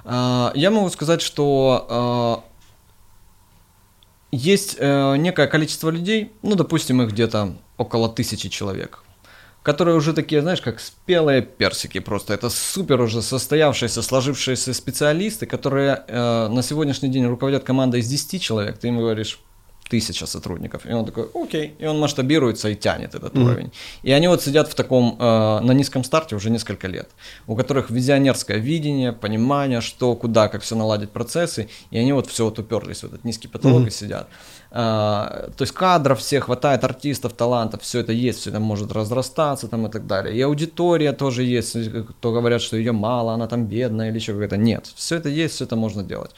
Я 0.05 0.71
могу 0.71 0.89
сказать, 0.89 1.21
что 1.21 2.43
есть 4.31 4.75
э, 4.77 5.15
некое 5.17 5.47
количество 5.47 5.89
людей, 5.89 6.31
ну, 6.41 6.55
допустим, 6.55 7.01
их 7.01 7.11
где-то 7.11 7.55
около 7.77 8.09
тысячи 8.09 8.49
человек, 8.49 9.03
которые 9.63 9.95
уже 9.95 10.13
такие, 10.13 10.41
знаешь, 10.41 10.61
как 10.61 10.79
спелые 10.79 11.41
персики 11.41 11.99
просто. 11.99 12.33
Это 12.33 12.49
супер 12.49 13.01
уже 13.01 13.21
состоявшиеся, 13.21 14.01
сложившиеся 14.01 14.73
специалисты, 14.73 15.45
которые 15.45 16.03
э, 16.07 16.47
на 16.47 16.61
сегодняшний 16.61 17.09
день 17.09 17.25
руководят 17.25 17.63
командой 17.63 18.01
из 18.01 18.07
10 18.07 18.41
человек. 18.41 18.77
Ты 18.77 18.89
им 18.89 18.99
говоришь, 18.99 19.39
тысяча 19.89 20.27
сотрудников. 20.27 20.85
И 20.85 20.93
он 20.93 21.05
такой, 21.05 21.27
окей. 21.33 21.75
И 21.79 21.85
он 21.85 21.99
масштабируется 21.99 22.69
и 22.69 22.75
тянет 22.75 23.15
этот 23.15 23.33
mm-hmm. 23.33 23.43
уровень. 23.43 23.71
И 24.03 24.11
они 24.11 24.27
вот 24.27 24.41
сидят 24.41 24.69
в 24.69 24.75
таком, 24.75 25.17
э, 25.19 25.59
на 25.61 25.73
низком 25.73 26.03
старте 26.03 26.35
уже 26.35 26.49
несколько 26.49 26.87
лет, 26.87 27.09
у 27.47 27.55
которых 27.55 27.89
визионерское 27.89 28.57
видение, 28.57 29.11
понимание, 29.11 29.81
что, 29.81 30.15
куда, 30.15 30.47
как 30.47 30.61
все 30.61 30.75
наладить 30.75 31.09
процессы, 31.09 31.69
и 31.91 31.97
они 31.97 32.13
вот 32.13 32.27
все 32.27 32.45
вот 32.45 32.59
уперлись 32.59 33.01
в 33.03 33.05
этот 33.05 33.25
низкий 33.25 33.47
потолок 33.47 33.83
mm-hmm. 33.83 33.87
и 33.87 33.91
сидят. 33.91 34.27
Э, 34.71 35.49
то 35.57 35.61
есть 35.61 35.73
кадров 35.73 36.19
всех 36.19 36.45
хватает, 36.45 36.83
артистов, 36.83 37.33
талантов, 37.33 37.81
все 37.81 37.99
это 37.99 38.11
есть, 38.11 38.39
все 38.39 38.51
это 38.51 38.59
может 38.59 38.91
разрастаться 38.91 39.67
там 39.67 39.87
и 39.87 39.89
так 39.89 40.05
далее. 40.05 40.35
И 40.35 40.41
аудитория 40.41 41.13
тоже 41.13 41.43
есть, 41.43 41.75
кто 42.09 42.31
говорят, 42.31 42.61
что 42.61 42.77
ее 42.77 42.91
мало, 42.91 43.33
она 43.33 43.47
там 43.47 43.65
бедная 43.65 44.09
или 44.09 44.15
еще 44.15 44.33
какая-то. 44.33 44.57
Нет, 44.57 44.91
все 44.95 45.15
это 45.15 45.29
есть, 45.29 45.55
все 45.55 45.65
это 45.65 45.75
можно 45.75 46.03
делать. 46.03 46.31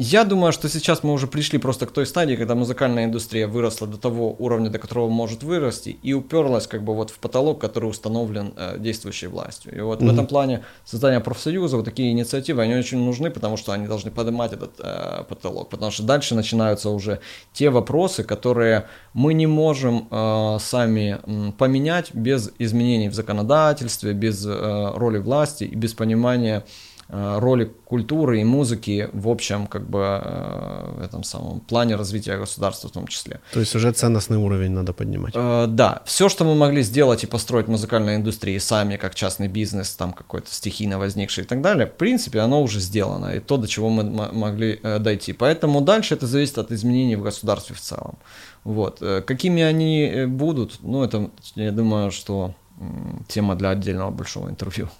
Я 0.00 0.22
думаю, 0.22 0.52
что 0.52 0.68
сейчас 0.68 1.02
мы 1.02 1.12
уже 1.12 1.26
пришли 1.26 1.58
просто 1.58 1.84
к 1.86 1.90
той 1.90 2.06
стадии, 2.06 2.36
когда 2.36 2.54
музыкальная 2.54 3.06
индустрия 3.06 3.48
выросла 3.48 3.88
до 3.88 3.96
того 3.96 4.32
уровня, 4.38 4.70
до 4.70 4.78
которого 4.78 5.08
может 5.08 5.42
вырасти, 5.42 5.98
и 6.04 6.12
уперлась 6.12 6.68
как 6.68 6.84
бы 6.84 6.94
вот 6.94 7.10
в 7.10 7.18
потолок, 7.18 7.60
который 7.60 7.90
установлен 7.90 8.54
э, 8.56 8.76
действующей 8.78 9.26
властью. 9.26 9.76
И 9.76 9.80
вот 9.80 10.00
mm-hmm. 10.00 10.06
в 10.06 10.12
этом 10.12 10.26
плане 10.28 10.64
создание 10.84 11.18
профсоюза, 11.18 11.76
вот 11.76 11.84
такие 11.84 12.12
инициативы, 12.12 12.62
они 12.62 12.76
очень 12.76 12.98
нужны, 12.98 13.28
потому 13.28 13.56
что 13.56 13.72
они 13.72 13.88
должны 13.88 14.12
поднимать 14.12 14.52
этот 14.52 14.78
э, 14.78 15.24
потолок, 15.28 15.68
потому 15.68 15.90
что 15.90 16.04
дальше 16.04 16.36
начинаются 16.36 16.90
уже 16.90 17.18
те 17.52 17.68
вопросы, 17.68 18.22
которые 18.22 18.86
мы 19.14 19.34
не 19.34 19.48
можем 19.48 20.06
э, 20.12 20.58
сами 20.60 21.18
э, 21.20 21.52
поменять 21.58 22.14
без 22.14 22.52
изменений 22.60 23.08
в 23.08 23.14
законодательстве, 23.14 24.12
без 24.12 24.46
э, 24.46 24.92
роли 24.94 25.18
власти 25.18 25.64
и 25.64 25.74
без 25.74 25.92
понимания 25.92 26.58
Э, 26.58 26.87
роли 27.10 27.72
культуры 27.86 28.40
и 28.40 28.44
музыки 28.44 29.08
в 29.14 29.28
общем 29.28 29.66
как 29.66 29.88
бы 29.88 30.00
э, 30.00 30.90
в 30.98 31.02
этом 31.02 31.24
самом 31.24 31.60
плане 31.60 31.96
развития 31.96 32.36
государства 32.36 32.88
в 32.88 32.92
том 32.92 33.06
числе. 33.06 33.40
То 33.52 33.60
есть 33.60 33.74
уже 33.74 33.92
ценностный 33.92 34.36
уровень 34.36 34.72
надо 34.72 34.92
поднимать. 34.92 35.32
Э, 35.34 35.66
да, 35.68 36.02
все, 36.04 36.28
что 36.28 36.44
мы 36.44 36.54
могли 36.54 36.82
сделать 36.82 37.24
и 37.24 37.26
построить 37.26 37.66
музыкальной 37.66 38.16
индустрии 38.16 38.58
сами, 38.58 38.96
как 38.96 39.14
частный 39.14 39.48
бизнес, 39.48 39.94
там 39.96 40.12
какой-то 40.12 40.52
стихийно 40.52 40.98
возникший 40.98 41.44
и 41.44 41.46
так 41.46 41.62
далее, 41.62 41.86
в 41.86 41.94
принципе, 41.94 42.40
оно 42.40 42.62
уже 42.62 42.78
сделано, 42.78 43.34
и 43.36 43.40
то, 43.40 43.56
до 43.56 43.66
чего 43.66 43.88
мы 43.88 44.04
могли 44.32 44.78
дойти. 45.00 45.32
Поэтому 45.32 45.80
дальше 45.80 46.14
это 46.14 46.26
зависит 46.26 46.58
от 46.58 46.72
изменений 46.72 47.16
в 47.16 47.22
государстве 47.22 47.74
в 47.74 47.80
целом. 47.80 48.18
Вот. 48.64 49.02
Какими 49.26 49.62
они 49.62 50.26
будут, 50.26 50.80
ну, 50.82 51.02
это, 51.04 51.30
я 51.54 51.72
думаю, 51.72 52.10
что 52.10 52.54
тема 53.28 53.54
для 53.54 53.70
отдельного 53.70 54.10
большого 54.10 54.50
интервью. 54.50 54.90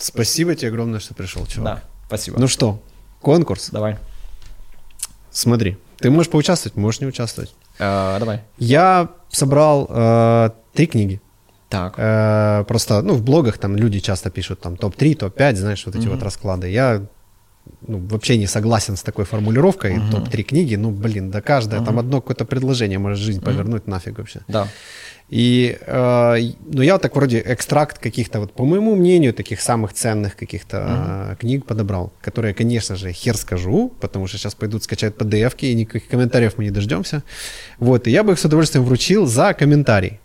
Спасибо 0.00 0.54
тебе 0.54 0.68
огромное, 0.68 0.98
что 0.98 1.14
пришел, 1.14 1.46
чувак. 1.46 1.76
Да, 1.76 1.82
спасибо. 2.06 2.38
Ну 2.40 2.48
что, 2.48 2.82
конкурс? 3.20 3.70
Давай. 3.70 3.98
Смотри, 5.30 5.76
ты 5.98 6.10
можешь 6.10 6.30
поучаствовать, 6.30 6.76
можешь 6.76 7.00
не 7.00 7.06
участвовать. 7.06 7.54
Uh, 7.78 8.18
давай. 8.18 8.40
Я 8.58 9.10
собрал 9.28 9.86
uh, 9.86 10.52
три 10.72 10.86
книги. 10.86 11.20
Так. 11.68 11.98
Uh, 11.98 12.64
просто, 12.64 13.02
ну, 13.02 13.14
в 13.14 13.22
блогах 13.22 13.58
там 13.58 13.76
люди 13.76 14.00
часто 14.00 14.30
пишут 14.30 14.60
там 14.60 14.76
топ-3, 14.76 15.14
топ-5, 15.16 15.56
знаешь, 15.56 15.86
вот 15.86 15.94
эти 15.94 16.06
mm-hmm. 16.06 16.10
вот 16.10 16.22
расклады. 16.22 16.68
Я 16.70 17.06
ну, 17.86 17.98
вообще 17.98 18.38
не 18.38 18.46
согласен 18.46 18.96
с 18.96 19.02
такой 19.02 19.24
формулировкой, 19.24 19.96
uh-huh. 19.96 20.10
топ-3 20.10 20.42
книги, 20.42 20.76
ну, 20.76 20.90
блин, 20.90 21.30
да 21.30 21.40
каждое, 21.40 21.80
uh-huh. 21.80 21.84
там 21.84 21.98
одно 21.98 22.20
какое-то 22.20 22.44
предложение 22.44 22.98
может 22.98 23.18
жизнь 23.18 23.40
uh-huh. 23.40 23.44
повернуть 23.44 23.86
нафиг 23.86 24.18
вообще. 24.18 24.40
Да. 24.48 24.66
И, 25.30 25.78
э, 25.86 26.38
ну, 26.66 26.82
я 26.82 26.94
вот 26.94 27.02
так 27.02 27.14
вроде 27.14 27.40
экстракт 27.46 27.98
каких-то, 27.98 28.40
вот, 28.40 28.52
по 28.52 28.64
моему 28.64 28.96
мнению, 28.96 29.32
таких 29.32 29.60
самых 29.60 29.92
ценных 29.92 30.36
каких-то 30.36 30.76
mm-hmm. 30.76 31.36
книг 31.36 31.66
подобрал, 31.66 32.12
которые, 32.20 32.52
конечно 32.52 32.96
же, 32.96 33.12
хер 33.12 33.36
скажу, 33.36 33.92
потому 34.00 34.26
что 34.26 34.38
сейчас 34.38 34.56
пойдут 34.56 34.82
скачать 34.82 35.14
PDF-ки, 35.14 35.66
и 35.66 35.74
никаких 35.74 36.08
комментариев 36.08 36.54
мы 36.58 36.64
не 36.64 36.70
дождемся. 36.70 37.22
Вот, 37.78 38.08
и 38.08 38.10
я 38.10 38.24
бы 38.24 38.32
их 38.32 38.40
с 38.40 38.44
удовольствием 38.44 38.84
вручил 38.84 39.26
за 39.26 39.54
комментарий. 39.54 40.18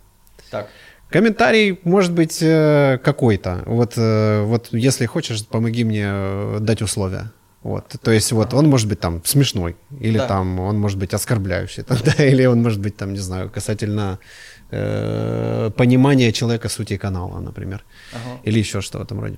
Так. 0.50 0.68
Комментарий 1.08 1.78
может 1.84 2.12
быть 2.12 2.42
э, 2.42 2.98
какой-то. 3.04 3.62
Вот, 3.64 3.92
э, 3.96 4.42
вот 4.42 4.70
если 4.72 5.06
хочешь, 5.06 5.46
помоги 5.46 5.84
мне 5.84 6.58
дать 6.58 6.82
условия. 6.82 7.30
Вот, 7.62 7.96
то 8.00 8.12
есть 8.12 8.30
вот 8.30 8.54
он 8.54 8.68
может 8.68 8.88
быть 8.88 9.00
там 9.00 9.22
смешной, 9.24 9.76
или 9.98 10.18
да. 10.18 10.28
там 10.28 10.60
он 10.60 10.78
может 10.78 10.98
быть 10.98 11.12
оскорбляющий, 11.14 11.84
да, 11.88 12.24
или 12.24 12.44
он 12.46 12.62
может 12.62 12.80
быть 12.80 12.96
там, 12.96 13.12
не 13.12 13.18
знаю, 13.18 13.50
касательно 13.50 14.20
э, 14.70 15.70
понимания 15.76 16.32
человека 16.32 16.68
сути 16.68 16.96
канала, 16.96 17.40
например, 17.40 17.84
ага. 18.12 18.40
или 18.44 18.58
еще 18.58 18.80
что 18.80 18.98
в 18.98 19.02
этом 19.02 19.20
роде. 19.20 19.36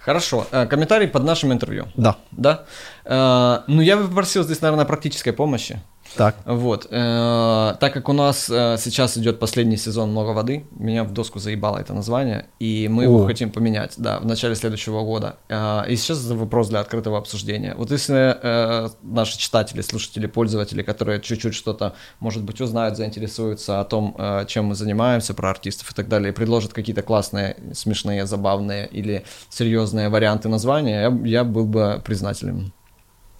Хорошо. 0.00 0.46
Э, 0.52 0.66
комментарий 0.66 1.08
под 1.08 1.24
нашим 1.24 1.52
интервью. 1.52 1.86
Да. 1.96 2.16
Да. 2.30 2.64
Э, 3.04 3.62
ну, 3.66 3.82
я 3.82 3.96
бы 3.96 4.08
попросил 4.08 4.44
здесь, 4.44 4.62
наверное, 4.62 4.86
практической 4.86 5.32
помощи. 5.32 5.80
Так. 6.16 6.36
Вот. 6.44 6.86
Э, 6.90 7.74
так 7.80 7.92
как 7.92 8.08
у 8.08 8.12
нас 8.12 8.48
э, 8.50 8.76
сейчас 8.78 9.16
идет 9.18 9.38
последний 9.38 9.76
сезон 9.76 10.10
«Много 10.10 10.30
воды», 10.30 10.64
меня 10.70 11.04
в 11.04 11.12
доску 11.12 11.38
заебало 11.38 11.78
это 11.78 11.94
название, 11.94 12.46
и 12.58 12.88
мы 12.88 13.04
О. 13.04 13.06
его 13.06 13.26
хотим 13.26 13.50
поменять, 13.50 13.94
да, 13.96 14.18
в 14.18 14.26
начале 14.26 14.54
следующего 14.54 15.02
года. 15.04 15.36
Э, 15.48 15.82
и 15.88 15.96
сейчас 15.96 16.24
это 16.24 16.34
вопрос 16.34 16.68
для 16.68 16.80
открытого 16.80 17.18
обсуждения. 17.18 17.74
Вот 17.76 17.90
если 17.90 18.36
э, 18.42 18.88
наши 19.02 19.38
читатели, 19.38 19.80
слушатели, 19.80 20.26
пользователи, 20.26 20.82
которые 20.82 21.20
чуть-чуть 21.20 21.54
что-то, 21.54 21.94
может 22.20 22.42
быть, 22.42 22.60
узнают, 22.60 22.96
заинтересуются 22.96 23.80
о 23.80 23.84
том, 23.84 24.14
э, 24.18 24.44
чем 24.48 24.66
мы 24.66 24.74
занимаемся, 24.74 25.34
про 25.34 25.50
артистов 25.50 25.92
и 25.92 25.94
так 25.94 26.08
далее, 26.08 26.32
и 26.32 26.34
предложат 26.34 26.72
какие-то 26.72 27.02
классные, 27.02 27.56
смешные, 27.74 28.26
забавные 28.26 28.86
или 28.88 29.24
серьезные 29.50 30.08
варианты 30.08 30.48
названия, 30.48 31.02
я, 31.02 31.28
я 31.28 31.44
был 31.44 31.66
бы 31.66 32.02
признателен. 32.04 32.72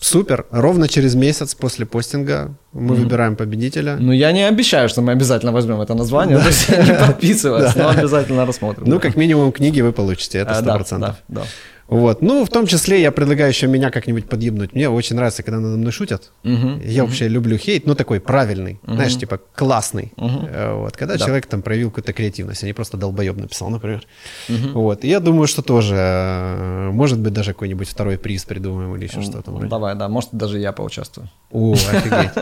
Супер. 0.00 0.46
Ровно 0.50 0.88
через 0.88 1.14
месяц 1.14 1.54
после 1.54 1.84
постинга 1.84 2.54
мы 2.72 2.94
mm-hmm. 2.94 2.98
выбираем 2.98 3.36
победителя. 3.36 3.96
Ну, 3.98 4.12
я 4.12 4.32
не 4.32 4.46
обещаю, 4.46 4.88
что 4.88 5.02
мы 5.02 5.12
обязательно 5.12 5.52
возьмем 5.52 5.80
это 5.80 5.94
название, 5.94 6.38
то 6.38 6.46
есть 6.46 6.68
не 6.68 6.94
подписывайтесь, 6.94 7.74
но 7.76 7.88
обязательно 7.88 8.46
рассмотрим. 8.46 8.84
Ну, 8.86 9.00
как 9.00 9.16
минимум, 9.16 9.52
книги 9.52 9.80
вы 9.80 9.92
получите, 9.92 10.38
это 10.38 10.52
100%. 10.52 10.94
А, 10.94 10.98
да, 10.98 11.16
да. 11.28 11.42
Вот. 11.88 12.20
Ну, 12.20 12.44
в 12.44 12.50
том 12.50 12.66
числе 12.66 13.00
я 13.00 13.10
предлагаю 13.10 13.48
еще 13.48 13.66
меня 13.66 13.90
как-нибудь 13.90 14.28
подъебнуть. 14.28 14.74
Мне 14.74 14.90
очень 14.90 15.16
нравится, 15.16 15.42
когда 15.42 15.58
надо 15.58 15.78
мной 15.78 15.90
шутят. 15.90 16.32
Угу, 16.44 16.82
я 16.84 17.02
угу. 17.02 17.08
вообще 17.08 17.28
люблю 17.28 17.56
хейт, 17.56 17.86
ну 17.86 17.94
такой 17.94 18.20
правильный, 18.20 18.78
угу. 18.82 18.94
знаешь, 18.94 19.16
типа 19.16 19.40
классный. 19.54 20.12
Угу. 20.16 20.48
Вот. 20.74 20.96
Когда 20.96 21.16
да. 21.16 21.24
человек 21.24 21.46
там 21.46 21.62
проявил 21.62 21.88
какую-то 21.88 22.12
креативность, 22.12 22.62
а 22.62 22.66
не 22.66 22.74
просто 22.74 22.98
долбоеб 22.98 23.36
написал, 23.36 23.70
например. 23.70 24.02
Угу. 24.48 24.80
Вот. 24.80 25.04
И 25.04 25.08
я 25.08 25.20
думаю, 25.20 25.46
что 25.46 25.62
тоже, 25.62 25.94
э, 25.96 26.90
может 26.92 27.18
быть, 27.18 27.32
даже 27.32 27.54
какой-нибудь 27.54 27.88
второй 27.88 28.18
приз 28.18 28.44
придумаем 28.44 28.94
или 28.96 29.04
еще 29.04 29.22
что-то. 29.22 29.50
Вроде. 29.50 29.68
Давай, 29.68 29.94
да, 29.94 30.08
может, 30.08 30.30
даже 30.32 30.58
я 30.58 30.72
поучаствую. 30.72 31.30
О, 31.50 31.72
офигеть. 31.72 32.32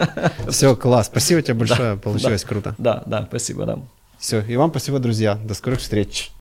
Все, 0.50 0.74
класс. 0.74 1.06
Спасибо 1.06 1.40
тебе 1.42 1.54
большое, 1.54 1.96
получилось 1.96 2.42
круто. 2.42 2.74
Да, 2.78 3.04
да, 3.06 3.26
спасибо, 3.28 3.64
да. 3.64 3.78
Все, 4.18 4.40
и 4.40 4.56
вам 4.56 4.70
спасибо, 4.70 4.98
друзья. 4.98 5.38
До 5.44 5.54
скорых 5.54 5.80
встреч. 5.80 6.32